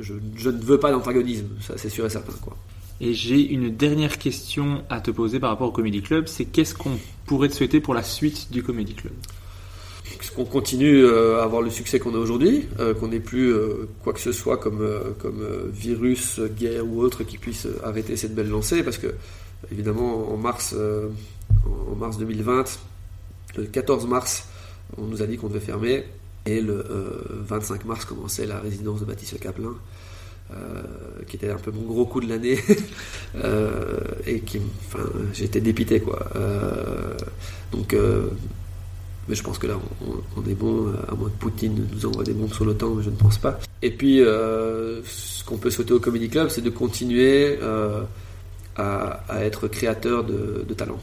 je, 0.00 0.14
ne 0.14 0.62
veux 0.62 0.78
pas 0.78 0.90
d'antagonisme, 0.90 1.48
ça 1.60 1.74
c'est 1.76 1.88
sûr 1.88 2.06
et 2.06 2.10
certain. 2.10 2.34
Quoi. 2.42 2.56
Et 3.00 3.12
j'ai 3.12 3.40
une 3.40 3.74
dernière 3.74 4.18
question 4.18 4.82
à 4.88 5.00
te 5.00 5.10
poser 5.10 5.38
par 5.38 5.50
rapport 5.50 5.68
au 5.68 5.72
Comedy 5.72 6.02
Club, 6.02 6.28
c'est 6.28 6.46
qu'est-ce 6.46 6.74
qu'on 6.74 6.98
pourrait 7.26 7.48
te 7.48 7.54
souhaiter 7.54 7.80
pour 7.80 7.94
la 7.94 8.02
suite 8.02 8.50
du 8.50 8.62
Comedy 8.62 8.94
Club? 8.94 9.12
Qu'on 10.34 10.44
continue 10.44 11.04
euh, 11.04 11.40
à 11.40 11.44
avoir 11.44 11.62
le 11.62 11.70
succès 11.70 11.98
qu'on 11.98 12.14
a 12.14 12.18
aujourd'hui, 12.18 12.66
qu'on 13.00 13.08
n'ait 13.08 13.20
plus 13.20 13.54
quoi 14.02 14.12
que 14.12 14.20
ce 14.20 14.32
soit 14.32 14.56
comme, 14.56 14.86
comme 15.18 15.46
virus, 15.72 16.40
guerre 16.58 16.86
ou 16.86 17.00
autre 17.00 17.22
qui 17.22 17.38
puisse 17.38 17.66
arrêter 17.82 18.16
cette 18.16 18.34
belle 18.34 18.48
lancée, 18.48 18.82
parce 18.82 18.98
que 18.98 19.14
évidemment 19.70 20.30
en 20.32 20.36
mars, 20.36 20.74
en 21.64 21.94
mars 21.96 22.18
2020, 22.18 22.78
le 23.56 23.64
14 23.64 24.06
mars, 24.06 24.48
on 24.96 25.04
nous 25.04 25.22
a 25.22 25.26
dit 25.26 25.36
qu'on 25.36 25.48
devait 25.48 25.60
fermer. 25.60 26.04
Et 26.46 26.60
le 26.60 26.84
25 27.48 27.74
euh, 27.74 27.88
mars 27.88 28.04
commençait 28.04 28.46
la 28.46 28.60
résidence 28.60 29.00
de 29.00 29.04
Baptiste 29.04 29.40
Caplin, 29.40 29.68
euh, 29.68 29.72
qui 31.26 31.36
était 31.36 31.50
un 31.50 31.56
peu 31.56 31.70
mon 31.70 31.82
gros 31.82 32.06
coup 32.06 32.20
de 32.20 32.28
l'année. 32.28 32.58
Euh, 33.44 33.98
et 34.26 34.40
qui, 34.40 34.62
j'étais 35.34 35.60
dépité, 35.60 36.00
quoi. 36.00 36.26
donc, 37.70 37.94
mais 39.28 39.34
je 39.34 39.42
pense 39.42 39.58
que 39.58 39.66
là, 39.66 39.74
on, 40.36 40.48
est 40.48 40.54
bon, 40.54 40.90
à 41.06 41.14
moins 41.14 41.28
que 41.28 41.36
Poutine 41.38 41.86
nous 41.92 42.06
envoie 42.06 42.24
des 42.24 42.32
bombes 42.32 42.54
sur 42.54 42.64
l'OTAN, 42.64 42.94
mais 42.94 43.02
je 43.02 43.10
ne 43.10 43.16
pense 43.16 43.36
pas. 43.36 43.58
Et 43.82 43.90
puis, 43.90 44.20
ce 44.20 45.44
qu'on 45.44 45.58
peut 45.58 45.68
souhaiter 45.68 45.92
au 45.92 46.00
Comedy 46.00 46.30
Club, 46.30 46.48
c'est 46.48 46.62
de 46.62 46.70
continuer 46.70 47.58
à, 48.76 49.18
être 49.42 49.68
créateur 49.68 50.24
de, 50.24 50.72
talent. 50.74 51.00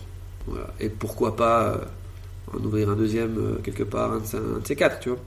Et 0.79 0.89
pourquoi 0.89 1.35
pas 1.35 1.81
en 2.55 2.63
ouvrir 2.63 2.89
un 2.89 2.95
deuxième 2.95 3.37
euh, 3.37 3.55
quelque 3.63 3.83
part, 3.83 4.13
un 4.13 4.19
de, 4.19 4.65
ces 4.65 4.75
quatre, 4.75 4.99
tu 4.99 5.09
vois. 5.09 5.19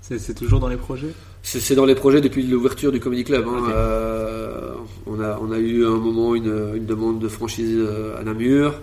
C'est 0.00 0.34
toujours 0.34 0.60
dans 0.60 0.68
les 0.68 0.76
projets? 0.76 1.14
C'est 1.42 1.74
dans 1.74 1.84
les 1.84 1.94
projets 1.94 2.20
depuis 2.20 2.44
l'ouverture 2.44 2.92
du 2.92 3.00
Comedy 3.00 3.24
Club. 3.24 3.46
Hein. 3.48 3.70
Euh, 3.70 4.74
on, 5.06 5.20
a, 5.20 5.38
on 5.42 5.50
a 5.50 5.58
eu 5.58 5.84
un 5.84 5.98
moment 5.98 6.34
une, 6.34 6.72
une 6.76 6.86
demande 6.86 7.18
de 7.18 7.28
franchise 7.28 7.78
euh, 7.78 8.18
à 8.18 8.22
Namur. 8.22 8.74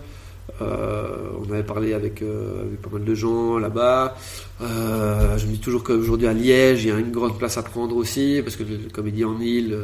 on 0.59 1.51
avait 1.51 1.63
parlé 1.63 1.93
avec, 1.93 2.21
avec, 2.21 2.81
pas 2.81 2.89
mal 2.91 3.05
de 3.05 3.15
gens 3.15 3.57
là-bas. 3.57 4.17
je 4.59 5.45
me 5.45 5.51
dis 5.51 5.59
toujours 5.59 5.83
qu'aujourd'hui 5.83 6.27
à 6.27 6.33
Liège, 6.33 6.83
il 6.83 6.89
y 6.89 6.91
a 6.91 6.99
une 6.99 7.11
grande 7.11 7.37
place 7.37 7.57
à 7.57 7.63
prendre 7.63 7.95
aussi, 7.95 8.41
parce 8.43 8.55
que 8.55 8.63
le, 8.63 8.89
comédie 8.91 9.23
en 9.23 9.39
île, 9.39 9.75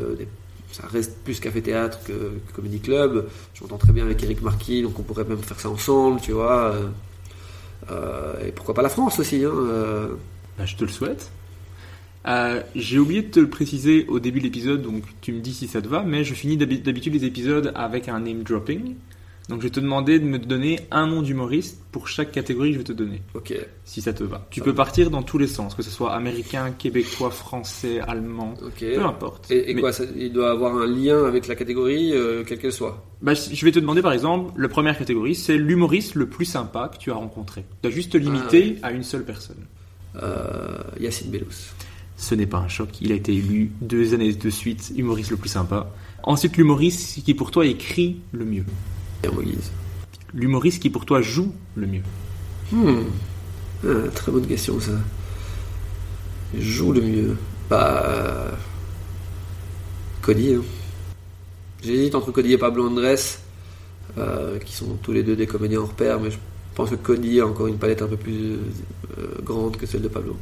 ça 0.71 0.83
reste 0.91 1.17
plus 1.23 1.39
café-théâtre 1.39 1.99
que, 2.03 2.11
que, 2.11 2.53
comédie 2.53 2.81
club. 2.81 3.25
Je 3.53 3.61
m'entends 3.61 3.77
très 3.77 3.93
bien 3.93 4.03
avec 4.03 4.21
Eric 4.21 4.41
Marquis, 4.41 4.81
donc 4.83 4.99
on 4.99 5.03
pourrait 5.03 5.23
même 5.23 5.37
faire 5.37 5.59
ça 5.59 5.69
ensemble, 5.69 6.19
tu 6.19 6.33
vois. 6.33 6.75
Euh, 7.91 8.47
et 8.47 8.51
pourquoi 8.51 8.73
pas 8.73 8.81
la 8.81 8.89
France 8.89 9.19
aussi. 9.19 9.43
Hein, 9.43 9.51
euh. 9.53 10.07
bah, 10.57 10.65
je 10.65 10.75
te 10.75 10.83
le 10.83 10.91
souhaite. 10.91 11.29
Euh, 12.27 12.61
j'ai 12.75 12.97
oublié 12.97 13.21
de 13.21 13.29
te 13.29 13.39
le 13.39 13.49
préciser 13.49 14.05
au 14.07 14.19
début 14.19 14.39
de 14.39 14.45
l'épisode, 14.45 14.81
donc 14.81 15.03
tu 15.21 15.31
me 15.31 15.39
dis 15.39 15.53
si 15.53 15.67
ça 15.67 15.81
te 15.81 15.87
va, 15.87 16.03
mais 16.03 16.23
je 16.23 16.33
finis 16.33 16.57
d'habitude 16.57 17.13
les 17.13 17.25
épisodes 17.25 17.71
avec 17.75 18.09
un 18.09 18.19
name 18.19 18.43
dropping. 18.43 18.95
Donc 19.47 19.61
je 19.61 19.67
vais 19.67 19.71
te 19.71 19.79
demander 19.79 20.19
de 20.19 20.25
me 20.25 20.39
donner 20.39 20.79
un 20.89 21.05
nom 21.05 21.21
d'humoriste 21.21 21.79
pour 21.91 22.07
chaque 22.07 22.31
catégorie 22.31 22.69
que 22.69 22.73
je 22.73 22.77
vais 22.79 22.83
te 22.83 22.93
donner. 22.93 23.21
Ok. 23.35 23.53
Si 23.83 24.01
ça 24.01 24.11
te 24.11 24.23
va. 24.23 24.47
Tu 24.49 24.61
peux 24.61 24.73
partir 24.73 25.11
dans 25.11 25.21
tous 25.21 25.37
les 25.37 25.45
sens, 25.45 25.75
que 25.75 25.83
ce 25.83 25.91
soit 25.91 26.13
américain, 26.13 26.71
québécois, 26.71 27.29
français, 27.29 27.99
allemand, 27.99 28.55
peu 28.79 29.05
importe. 29.05 29.51
Et, 29.51 29.75
quoi, 29.75 29.91
il 30.17 30.33
doit 30.33 30.49
avoir 30.49 30.75
un 30.75 30.87
lien 30.87 31.25
avec 31.25 31.47
la 31.47 31.55
catégorie, 31.55 32.11
euh, 32.13 32.43
quelle 32.43 32.57
qu'elle 32.57 32.71
soit? 32.71 33.05
Bah, 33.21 33.33
Je 33.35 33.63
vais 33.63 33.71
te 33.71 33.79
demander 33.79 34.01
par 34.01 34.13
exemple, 34.13 34.51
la 34.59 34.67
première 34.67 34.97
catégorie, 34.97 35.35
c'est 35.35 35.57
l'humoriste 35.57 36.15
le 36.15 36.27
plus 36.27 36.45
sympa 36.45 36.89
que 36.91 36.97
tu 36.97 37.11
as 37.11 37.15
rencontré. 37.15 37.61
Tu 37.61 37.77
dois 37.83 37.91
juste 37.91 38.13
te 38.13 38.17
limiter 38.17 38.77
ah, 38.81 38.87
à 38.87 38.91
une 38.93 39.03
seule 39.03 39.25
personne. 39.25 39.63
Euh, 40.23 40.77
Yacine 40.99 41.29
Bellous. 41.29 41.75
Ce 42.17 42.33
n'est 42.33 42.45
pas 42.45 42.59
un 42.59 42.67
choc, 42.67 42.89
il 43.01 43.11
a 43.11 43.15
été 43.15 43.33
élu 43.33 43.71
deux 43.81 44.13
années 44.13 44.33
de 44.33 44.49
suite 44.49 44.93
humoriste 44.95 45.31
le 45.31 45.37
plus 45.37 45.49
sympa. 45.49 45.91
Ensuite, 46.23 46.57
l'humoriste 46.57 47.23
qui 47.23 47.33
pour 47.33 47.51
toi 47.51 47.65
écrit 47.65 48.21
le 48.31 48.45
mieux. 48.45 48.65
L'humoriste 50.33 50.81
qui 50.81 50.89
pour 50.89 51.05
toi 51.05 51.21
joue 51.21 51.53
le 51.75 51.87
mieux 51.87 52.03
Hmm. 52.71 53.03
Ah, 53.85 54.09
très 54.13 54.31
bonne 54.31 54.47
question 54.47 54.79
ça. 54.79 54.93
Joue 56.57 56.93
le 56.93 57.01
mieux. 57.01 57.37
Bah. 57.69 58.03
euh, 58.05 58.51
Cody. 60.21 60.55
Hein. 60.55 60.63
J'hésite 61.83 62.15
entre 62.15 62.31
Cody 62.31 62.53
et 62.53 62.57
Pablo 62.57 62.87
Andrés, 62.87 63.15
euh, 64.17 64.57
qui 64.59 64.73
sont 64.73 64.97
tous 65.03 65.11
les 65.11 65.21
deux 65.21 65.35
des 65.35 65.45
comédiens 65.45 65.81
hors 65.81 65.93
pair, 65.93 66.19
mais 66.19 66.31
je 66.31 66.37
pense 66.73 66.89
que 66.89 66.95
Cody 66.95 67.39
a 67.39 67.45
encore 67.45 67.67
une 67.67 67.77
palette 67.77 68.01
un 68.01 68.07
peu 68.07 68.17
plus 68.17 68.53
euh, 69.19 69.27
grande 69.43 69.77
que 69.77 69.85
celle 69.85 70.01
de 70.01 70.07
Pablo. 70.07 70.35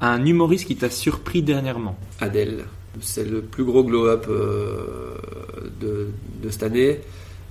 Un 0.00 0.24
humoriste 0.24 0.66
qui 0.66 0.76
t'a 0.76 0.90
surpris 0.90 1.42
dernièrement 1.42 1.98
Adèle. 2.20 2.64
C'est 3.00 3.28
le 3.28 3.42
plus 3.42 3.64
gros 3.64 3.84
glow-up 3.84 4.26
euh, 4.28 5.14
de, 5.80 6.08
cette 6.50 6.62
année. 6.62 7.00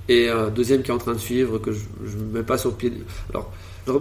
Et 0.08 0.30
un 0.30 0.50
deuxième 0.50 0.82
qui 0.82 0.90
est 0.90 0.94
en 0.94 0.98
train 0.98 1.14
de 1.14 1.20
suivre, 1.20 1.60
que 1.60 1.72
je 1.72 2.18
ne 2.18 2.24
mets 2.34 2.44
pas 2.44 2.58
sur 2.58 2.72
le 2.72 2.76
pied. 2.76 2.92
Alors, 3.30 3.52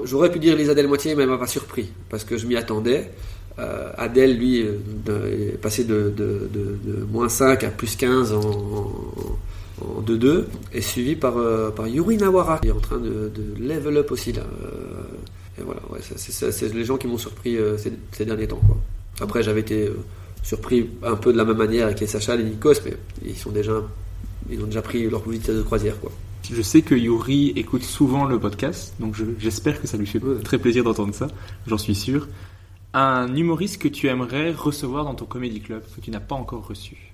j'aurais- 0.05 0.33
pu 0.33 0.39
dire 0.39 0.57
Lisa 0.57 0.73
Adèle 0.73 0.89
Moitié, 0.89 1.15
mais 1.15 1.25
elle 1.25 1.29
m'a 1.29 1.37
pas 1.37 1.47
surpris, 1.47 1.91
parce 2.09 2.25
que 2.25 2.39
je 2.39 2.47
m'y 2.47 2.57
attendais. 2.57 3.11
Euh, 3.59 3.91
Adèle, 3.99 4.39
lui, 4.39 4.63
euh, 4.63 5.53
est 5.53 5.59
passé 5.59 5.85
de, 5.85 6.13
moins 7.13 7.29
5 7.29 7.63
à 7.65 7.69
plus 7.69 7.95
15 7.97 8.33
en, 8.33 8.41
en 9.83 10.01
2-2, 10.01 10.47
et 10.73 10.81
suivi 10.81 11.15
par, 11.15 11.35
par 11.77 11.87
Yuri 11.87 12.17
Nawara, 12.17 12.59
qui 12.61 12.69
est 12.69 12.73
en 12.73 12.81
train 12.81 12.99
de, 12.99 13.31
level 13.61 13.99
up 13.99 14.11
aussi. 14.11 14.33
Là. 14.33 14.45
Et 15.59 15.63
voilà, 15.63 15.81
ouais, 15.91 16.01
c'est, 16.03 16.75
les 16.75 16.85
gens 16.85 16.97
qui 16.97 17.07
m'ont 17.07 17.19
surpris 17.19 17.57
euh, 17.57 17.77
ces, 17.79 17.93
ces 18.13 18.25
derniers 18.25 18.47
temps. 18.49 18.61
Quoi. 18.67 18.77
Après, 19.21 19.43
j'avais 19.43 19.61
été 19.61 19.87
euh, 19.89 19.97
surpris 20.43 20.89
un 21.03 21.17
peu 21.17 21.33
de 21.33 21.39
la 21.39 21.45
même 21.45 21.57
manière 21.57 21.87
avec 21.87 22.01
les 22.01 22.07
Sacha, 22.07 22.37
les 22.37 22.45
Nikos, 22.45 22.75
mais 22.85 22.97
ils 23.25 23.37
sont 23.37 23.51
déjà, 23.51 23.83
ils 24.51 24.61
ont 24.63 24.67
déjà 24.67 24.83
pris 24.83 25.09
leur 25.09 25.29
vitesse 25.29 25.57
de 25.57 25.63
croisière, 25.63 25.99
quoi. 26.01 26.13
Je 26.51 26.63
sais 26.63 26.81
que 26.83 26.95
Yuri 26.95 27.53
écoute 27.57 27.83
souvent 27.83 28.25
le 28.25 28.39
podcast, 28.39 28.95
donc 29.01 29.15
je- 29.15 29.25
j'espère 29.39 29.81
que 29.83 29.87
ça 29.87 29.97
lui 29.99 30.07
fait 30.07 30.21
très 30.45 30.59
plaisir 30.59 30.83
d'entendre 30.85 31.15
ça, 31.15 31.27
j'en 31.67 31.77
suis 31.77 31.95
sûr. 31.95 32.29
Un 32.95 33.35
humoriste 33.37 33.79
que 33.83 33.89
tu 33.89 34.07
aimerais 34.09 34.53
recevoir 34.53 35.05
dans 35.05 35.15
ton 35.15 35.27
comédie 35.27 35.61
club, 35.61 35.83
que 35.95 36.01
tu 36.01 36.11
n'as 36.11 36.21
pas 36.21 36.37
encore 36.37 36.67
reçu? 36.67 37.13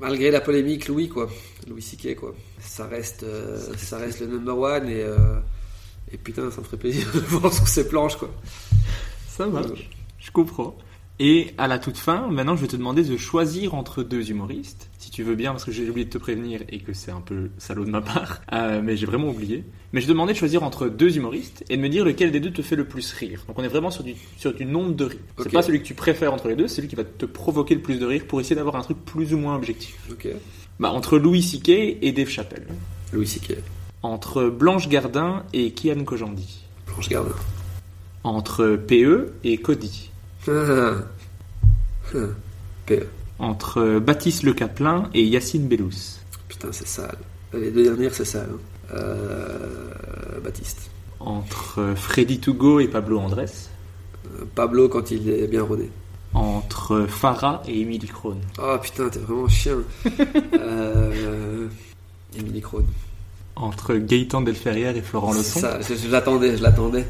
Malgré 0.00 0.30
la 0.30 0.40
polémique, 0.40 0.88
Louis, 0.88 1.08
quoi, 1.10 1.28
Louis 1.68 1.82
Siquet, 1.82 2.14
quoi. 2.14 2.34
Ça 2.58 2.86
reste, 2.86 3.22
euh, 3.24 3.58
ça 3.76 3.98
reste 3.98 4.20
le 4.20 4.28
number 4.28 4.56
one 4.58 4.88
et, 4.88 5.02
et 6.12 6.16
putain, 6.16 6.50
ça 6.50 6.60
me 6.60 6.64
ferait 6.66 6.76
plaisir 6.76 7.06
de 7.14 7.18
voir 7.28 7.52
sur 7.52 7.66
ses 7.68 7.88
planches, 7.88 8.16
quoi. 8.16 8.30
Ça 9.28 9.46
marche, 9.46 9.88
je 10.18 10.30
comprends. 10.30 10.76
Et 11.22 11.48
à 11.58 11.68
la 11.68 11.78
toute 11.78 11.98
fin, 11.98 12.28
maintenant 12.30 12.56
je 12.56 12.62
vais 12.62 12.66
te 12.66 12.76
demander 12.76 13.02
de 13.02 13.16
choisir 13.18 13.74
entre 13.74 14.02
deux 14.02 14.30
humoristes, 14.30 14.88
si 14.98 15.10
tu 15.10 15.22
veux 15.22 15.34
bien, 15.34 15.50
parce 15.50 15.66
que 15.66 15.70
j'ai 15.70 15.86
oublié 15.90 16.06
de 16.06 16.10
te 16.10 16.16
prévenir 16.16 16.62
et 16.70 16.78
que 16.78 16.94
c'est 16.94 17.10
un 17.10 17.20
peu 17.20 17.50
salaud 17.58 17.84
de 17.84 17.90
ma 17.90 18.00
part, 18.00 18.40
euh, 18.54 18.80
mais 18.82 18.96
j'ai 18.96 19.04
vraiment 19.04 19.28
oublié. 19.28 19.64
Mais 19.92 20.00
je 20.00 20.06
te 20.06 20.12
demandais 20.12 20.32
de 20.32 20.38
choisir 20.38 20.62
entre 20.62 20.88
deux 20.88 21.18
humoristes 21.18 21.62
et 21.68 21.76
de 21.76 21.82
me 21.82 21.90
dire 21.90 22.06
lequel 22.06 22.30
des 22.32 22.40
deux 22.40 22.52
te 22.52 22.62
fait 22.62 22.74
le 22.74 22.86
plus 22.86 23.12
rire. 23.12 23.44
Donc 23.48 23.58
on 23.58 23.62
est 23.62 23.68
vraiment 23.68 23.90
sur 23.90 24.02
du, 24.02 24.14
sur 24.38 24.54
du 24.54 24.64
nombre 24.64 24.94
de 24.94 25.04
rires. 25.04 25.18
C'est 25.36 25.46
Ok. 25.48 25.52
pas 25.52 25.60
celui 25.62 25.80
que 25.82 25.86
tu 25.86 25.92
préfères 25.94 26.32
entre 26.32 26.48
les 26.48 26.56
deux, 26.56 26.68
c'est 26.68 26.76
celui 26.76 26.88
qui 26.88 26.96
va 26.96 27.04
te 27.04 27.26
provoquer 27.26 27.74
le 27.74 27.82
plus 27.82 27.98
de 27.98 28.06
rire 28.06 28.24
pour 28.26 28.40
essayer 28.40 28.56
d'avoir 28.56 28.76
un 28.76 28.82
truc 28.82 28.96
plus 29.04 29.34
ou 29.34 29.38
moins 29.38 29.56
objectif. 29.56 29.98
Ok. 30.10 30.26
Bah, 30.78 30.90
entre 30.90 31.18
Louis 31.18 31.42
C.K. 31.42 31.68
et 32.00 32.12
Dave 32.12 32.28
Chappelle. 32.30 32.66
Louis 33.12 33.26
Siquet. 33.26 33.58
Entre 34.02 34.44
Blanche 34.48 34.88
Gardin 34.88 35.44
et 35.52 35.72
Kian 35.72 36.04
Kojandi. 36.04 36.60
Blanche 36.86 37.08
Gardin. 37.08 37.34
Entre 38.24 38.76
PE 38.76 39.32
et 39.44 39.58
Cody. 39.58 40.10
Ah. 40.48 40.92
Ah. 42.14 42.18
PE. 42.86 43.06
Entre 43.38 43.98
Baptiste 43.98 44.42
Le 44.42 44.52
Caplin 44.52 45.08
et 45.14 45.24
Yacine 45.24 45.66
Bellous. 45.68 46.18
Putain, 46.48 46.68
c'est 46.72 46.86
sale. 46.86 47.18
Les 47.52 47.70
deux 47.70 47.84
dernières, 47.84 48.14
c'est 48.14 48.24
sale. 48.24 48.48
hein. 48.52 48.94
Euh, 48.94 50.40
Baptiste. 50.42 50.90
Entre 51.20 51.94
Freddy 51.96 52.38
Togo 52.40 52.80
et 52.80 52.88
Pablo 52.88 53.18
Andrés. 53.18 53.44
Euh, 54.26 54.44
Pablo, 54.54 54.88
quand 54.88 55.10
il 55.10 55.28
est 55.30 55.46
bien 55.46 55.62
rodé. 55.62 55.90
Entre 56.32 57.06
Farah 57.08 57.62
et 57.66 57.80
Émilie 57.80 58.06
Krohn. 58.08 58.38
Oh 58.62 58.76
putain, 58.80 59.08
t'es 59.08 59.18
vraiment 59.18 59.48
chien. 59.48 59.78
euh, 60.54 61.66
Émilie 62.38 62.60
Krohn. 62.60 62.84
Entre 63.60 63.94
Gaëtan 63.94 64.40
Delferrière 64.40 64.96
et 64.96 65.02
Florent 65.02 65.32
Leçon. 65.32 65.60
ça, 65.60 65.80
je, 65.80 65.94
je 65.94 66.08
l'attendais, 66.08 66.56
je 66.56 66.62
l'attendais. 66.62 67.06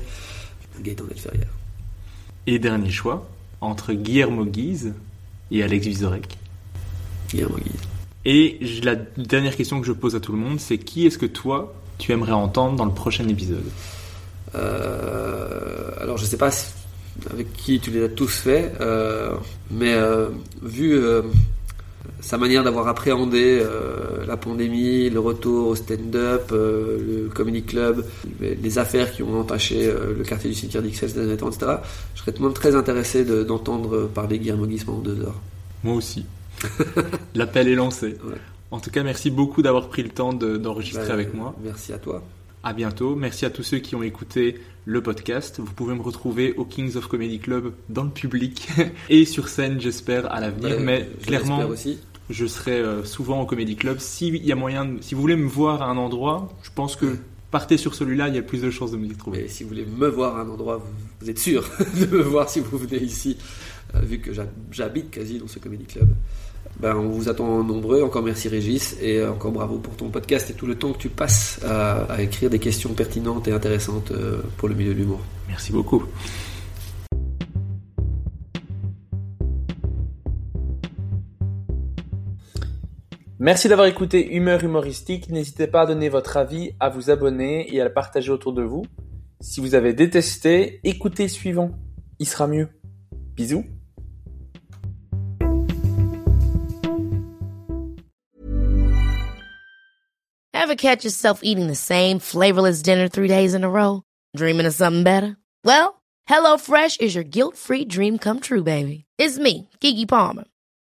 Gaëtan 0.81 1.05
Delferrière. 1.05 1.49
Et 2.47 2.59
dernier 2.59 2.91
choix, 2.91 3.29
entre 3.61 3.93
Guillermo 3.93 4.45
Guise 4.45 4.95
et 5.51 5.63
Alex 5.63 5.87
Vizorek. 5.87 6.39
Guillermo 7.29 7.57
Guise. 7.57 7.81
Et 8.25 8.59
la 8.83 8.97
dernière 8.97 9.57
question 9.57 9.81
que 9.81 9.87
je 9.87 9.93
pose 9.93 10.15
à 10.15 10.21
tout 10.21 10.33
le 10.33 10.39
monde, 10.39 10.61
c'est 10.61 10.79
qui 10.79 11.07
est-ce 11.07 11.19
que 11.19 11.27
toi, 11.27 11.75
tu 11.99 12.13
aimerais 12.13 12.33
entendre 12.33 12.77
dans 12.77 12.85
le 12.85 12.93
prochain 12.93 13.27
épisode? 13.29 13.65
Euh, 14.55 15.91
alors 16.01 16.17
je 16.19 16.25
sais 16.25 16.37
pas 16.37 16.51
avec 17.31 17.53
qui 17.53 17.81
tu 17.81 17.91
les 17.91 18.05
as 18.05 18.09
tous 18.09 18.41
faits, 18.41 18.75
euh, 18.81 19.35
mais 19.71 19.93
euh, 19.93 20.29
vu 20.63 20.99
sa 22.21 22.39
manière 22.39 22.63
d'avoir 22.65 22.87
appréhendé 22.89 23.59
euh, 23.63 24.25
la 24.27 24.37
pandémie, 24.37 25.09
le 25.11 25.21
retour 25.21 25.69
au 25.69 25.75
stand-up, 25.75 26.51
euh, 26.53 26.99
le 27.25 27.29
comedy 27.29 27.63
club, 27.63 28.05
les, 28.41 28.55
les 28.55 28.79
affaires 28.79 29.13
qui 29.13 29.23
ont 29.23 29.39
entaché 29.41 29.87
euh, 29.87 30.15
le 30.17 30.25
quartier 30.25 30.51
du 30.51 30.57
cimetière 30.57 30.83
d'Ixelles 30.83 31.11
ces 31.11 31.19
derniers 31.21 31.37
temps, 31.37 31.51
etc., 31.51 31.73
je 32.15 32.21
serais 32.21 32.33
tout 32.33 32.39
de 32.43 32.47
même 32.47 32.55
très 32.55 32.75
intéressé 32.75 33.25
de- 33.25 33.43
d'entendre 33.43 34.07
parler 34.15 34.39
Guillermo 34.39 34.67
Guise 34.67 34.85
pendant 34.85 34.99
deux 35.01 35.21
heures. 35.23 35.41
Moi 35.85 35.95
aussi. 35.95 36.25
L'appel 37.35 37.69
est 37.69 37.75
lancé. 37.75 38.09
Ouais. 38.25 38.37
En 38.71 38.81
tout 38.81 38.91
cas, 38.91 39.03
merci 39.03 39.31
beaucoup 39.31 39.63
d'avoir 39.63 39.89
pris 39.89 40.03
le 40.03 40.11
temps 40.11 40.33
de- 40.33 40.57
d'enregistrer 40.57 41.07
Ben, 41.09 41.15
avec 41.15 41.35
moi. 41.35 41.55
Merci 41.65 41.93
à 41.93 41.99
toi. 41.99 42.23
À 42.63 42.73
bientôt. 42.75 43.17
Merci 43.17 43.47
à 43.47 43.51
tous 43.51 43.63
ceux 43.63 43.79
qui 43.79 43.95
ont 43.95 44.03
écouté 44.03 44.61
le 44.85 45.01
podcast. 45.03 45.57
Vous 45.59 45.73
pouvez 45.73 45.95
me 45.95 46.03
retrouver 46.03 46.53
au 46.57 46.65
Kings 46.65 46.97
of 46.97 47.07
Comedy 47.07 47.39
Club 47.39 47.73
dans 47.89 48.05
le 48.05 48.11
public 48.11 48.69
et 49.09 49.25
sur 49.25 49.49
scène, 49.49 49.81
j'espère, 49.81 50.31
à 50.33 50.41
l'avenir. 50.41 50.77
Ouais, 50.77 50.83
Mais 50.83 51.09
clairement, 51.27 51.61
aussi. 51.67 51.99
Je 52.31 52.47
serai 52.47 52.73
euh, 52.81 53.05
souvent 53.05 53.41
au 53.43 53.47
Comedy 53.47 53.77
Club. 53.77 53.99
S'il 53.99 54.37
y 54.45 54.53
a 54.53 54.57
moyen, 54.57 54.85
de- 54.87 55.03
si 55.03 55.15
vous 55.15 55.21
voulez 55.21 55.37
me 55.37 55.49
voir 55.49 55.83
à 55.83 55.87
un 55.87 55.97
endroit, 55.97 56.49
je 56.63 56.71
pense 56.75 56.97
que 56.97 57.17
partez 57.51 57.77
sur 57.77 57.95
celui-là, 57.95 58.29
il 58.29 58.37
y 58.37 58.39
a 58.39 58.43
plus 58.43 58.63
de 58.63 58.71
chances 58.71 58.93
de 58.93 58.97
me 58.97 59.07
y 59.07 59.11
trouver. 59.17 59.43
Mais 59.43 59.49
si 59.49 59.63
vous 59.65 59.71
voulez 59.71 59.85
me 59.85 60.09
voir 60.09 60.37
à 60.37 60.43
un 60.43 60.49
endroit, 60.49 60.77
vous, 60.79 60.93
vous 61.21 61.29
êtes 61.31 61.39
sûr 61.39 61.69
de 62.01 62.07
me 62.07 62.23
voir 62.23 62.49
si 62.49 62.61
vous 62.61 62.79
venez 62.79 63.03
ici, 63.03 63.37
euh, 63.95 64.01
vu 64.01 64.19
que 64.21 64.33
j'hab- 64.33 64.49
j'habite 64.71 65.11
quasi 65.11 65.39
dans 65.39 65.49
ce 65.49 65.59
comedy 65.59 65.85
club. 65.85 66.09
Ben, 66.79 66.95
on 66.97 67.09
vous 67.09 67.29
attend 67.29 67.63
nombreux. 67.65 68.03
Encore 68.03 68.23
merci 68.23 68.49
Régis 68.49 68.97
et 69.03 69.19
euh, 69.19 69.33
encore 69.33 69.51
bravo 69.51 69.79
pour 69.79 69.97
ton 69.97 70.09
podcast 70.09 70.49
et 70.51 70.55
tout 70.55 70.67
le 70.67 70.77
temps 70.77 70.93
que 70.93 70.99
tu 70.99 71.09
passes 71.09 71.59
à, 71.65 72.03
à 72.05 72.23
écrire 72.23 72.49
des 72.49 72.59
questions 72.61 72.95
pertinentes 72.95 73.49
et 73.49 73.53
intéressantes 73.53 74.13
pour 74.57 74.69
le 74.69 74.75
milieu 74.77 74.95
de 74.95 74.99
l'humour. 74.99 75.21
Merci 75.49 75.73
beaucoup. 75.73 76.05
Merci 83.43 83.69
d'avoir 83.69 83.89
écouté 83.89 84.35
Humeur 84.35 84.63
humoristique. 84.65 85.31
N'hésitez 85.31 85.67
pas 85.67 85.81
à 85.81 85.87
donner 85.87 86.11
votre 86.11 86.37
avis, 86.37 86.73
à 86.79 86.91
vous 86.91 87.09
abonner 87.09 87.75
et 87.75 87.81
à 87.81 87.85
le 87.85 87.93
partager 87.95 88.31
autour 88.31 88.53
de 88.53 88.63
vous. 88.63 88.85
Si 89.41 89.61
vous 89.61 89.75
avez 89.75 89.95
détesté, 89.95 90.79
écoutez 90.85 91.23
le 91.23 91.31
suivant. 91.31 91.71
Il 92.19 92.29
sera 92.29 92.47
mieux. 92.47 92.69
Bisous. 93.35 93.65
Ever 100.53 100.77
catch 100.77 101.03
yourself 101.03 101.41
eating 101.43 101.69
the 101.69 101.75
same 101.75 102.19
flavorless 102.21 102.83
dinner 102.83 103.09
three 103.09 103.29
days 103.29 103.55
in 103.55 103.65
a 103.65 103.71
row? 103.71 104.03
Dreaming 104.37 104.67
of 104.67 104.75
something 104.75 105.03
better? 105.03 105.39
Well, 105.65 106.03
HelloFresh 106.29 107.01
is 107.01 107.15
your 107.15 107.25
guilt-free 107.25 107.87
dream 107.87 108.19
come 108.19 108.41
true, 108.41 108.63
baby. 108.63 109.07
It's 109.19 109.39
me, 109.39 109.71
Kiki 109.81 110.05
Palmer. 110.05 110.45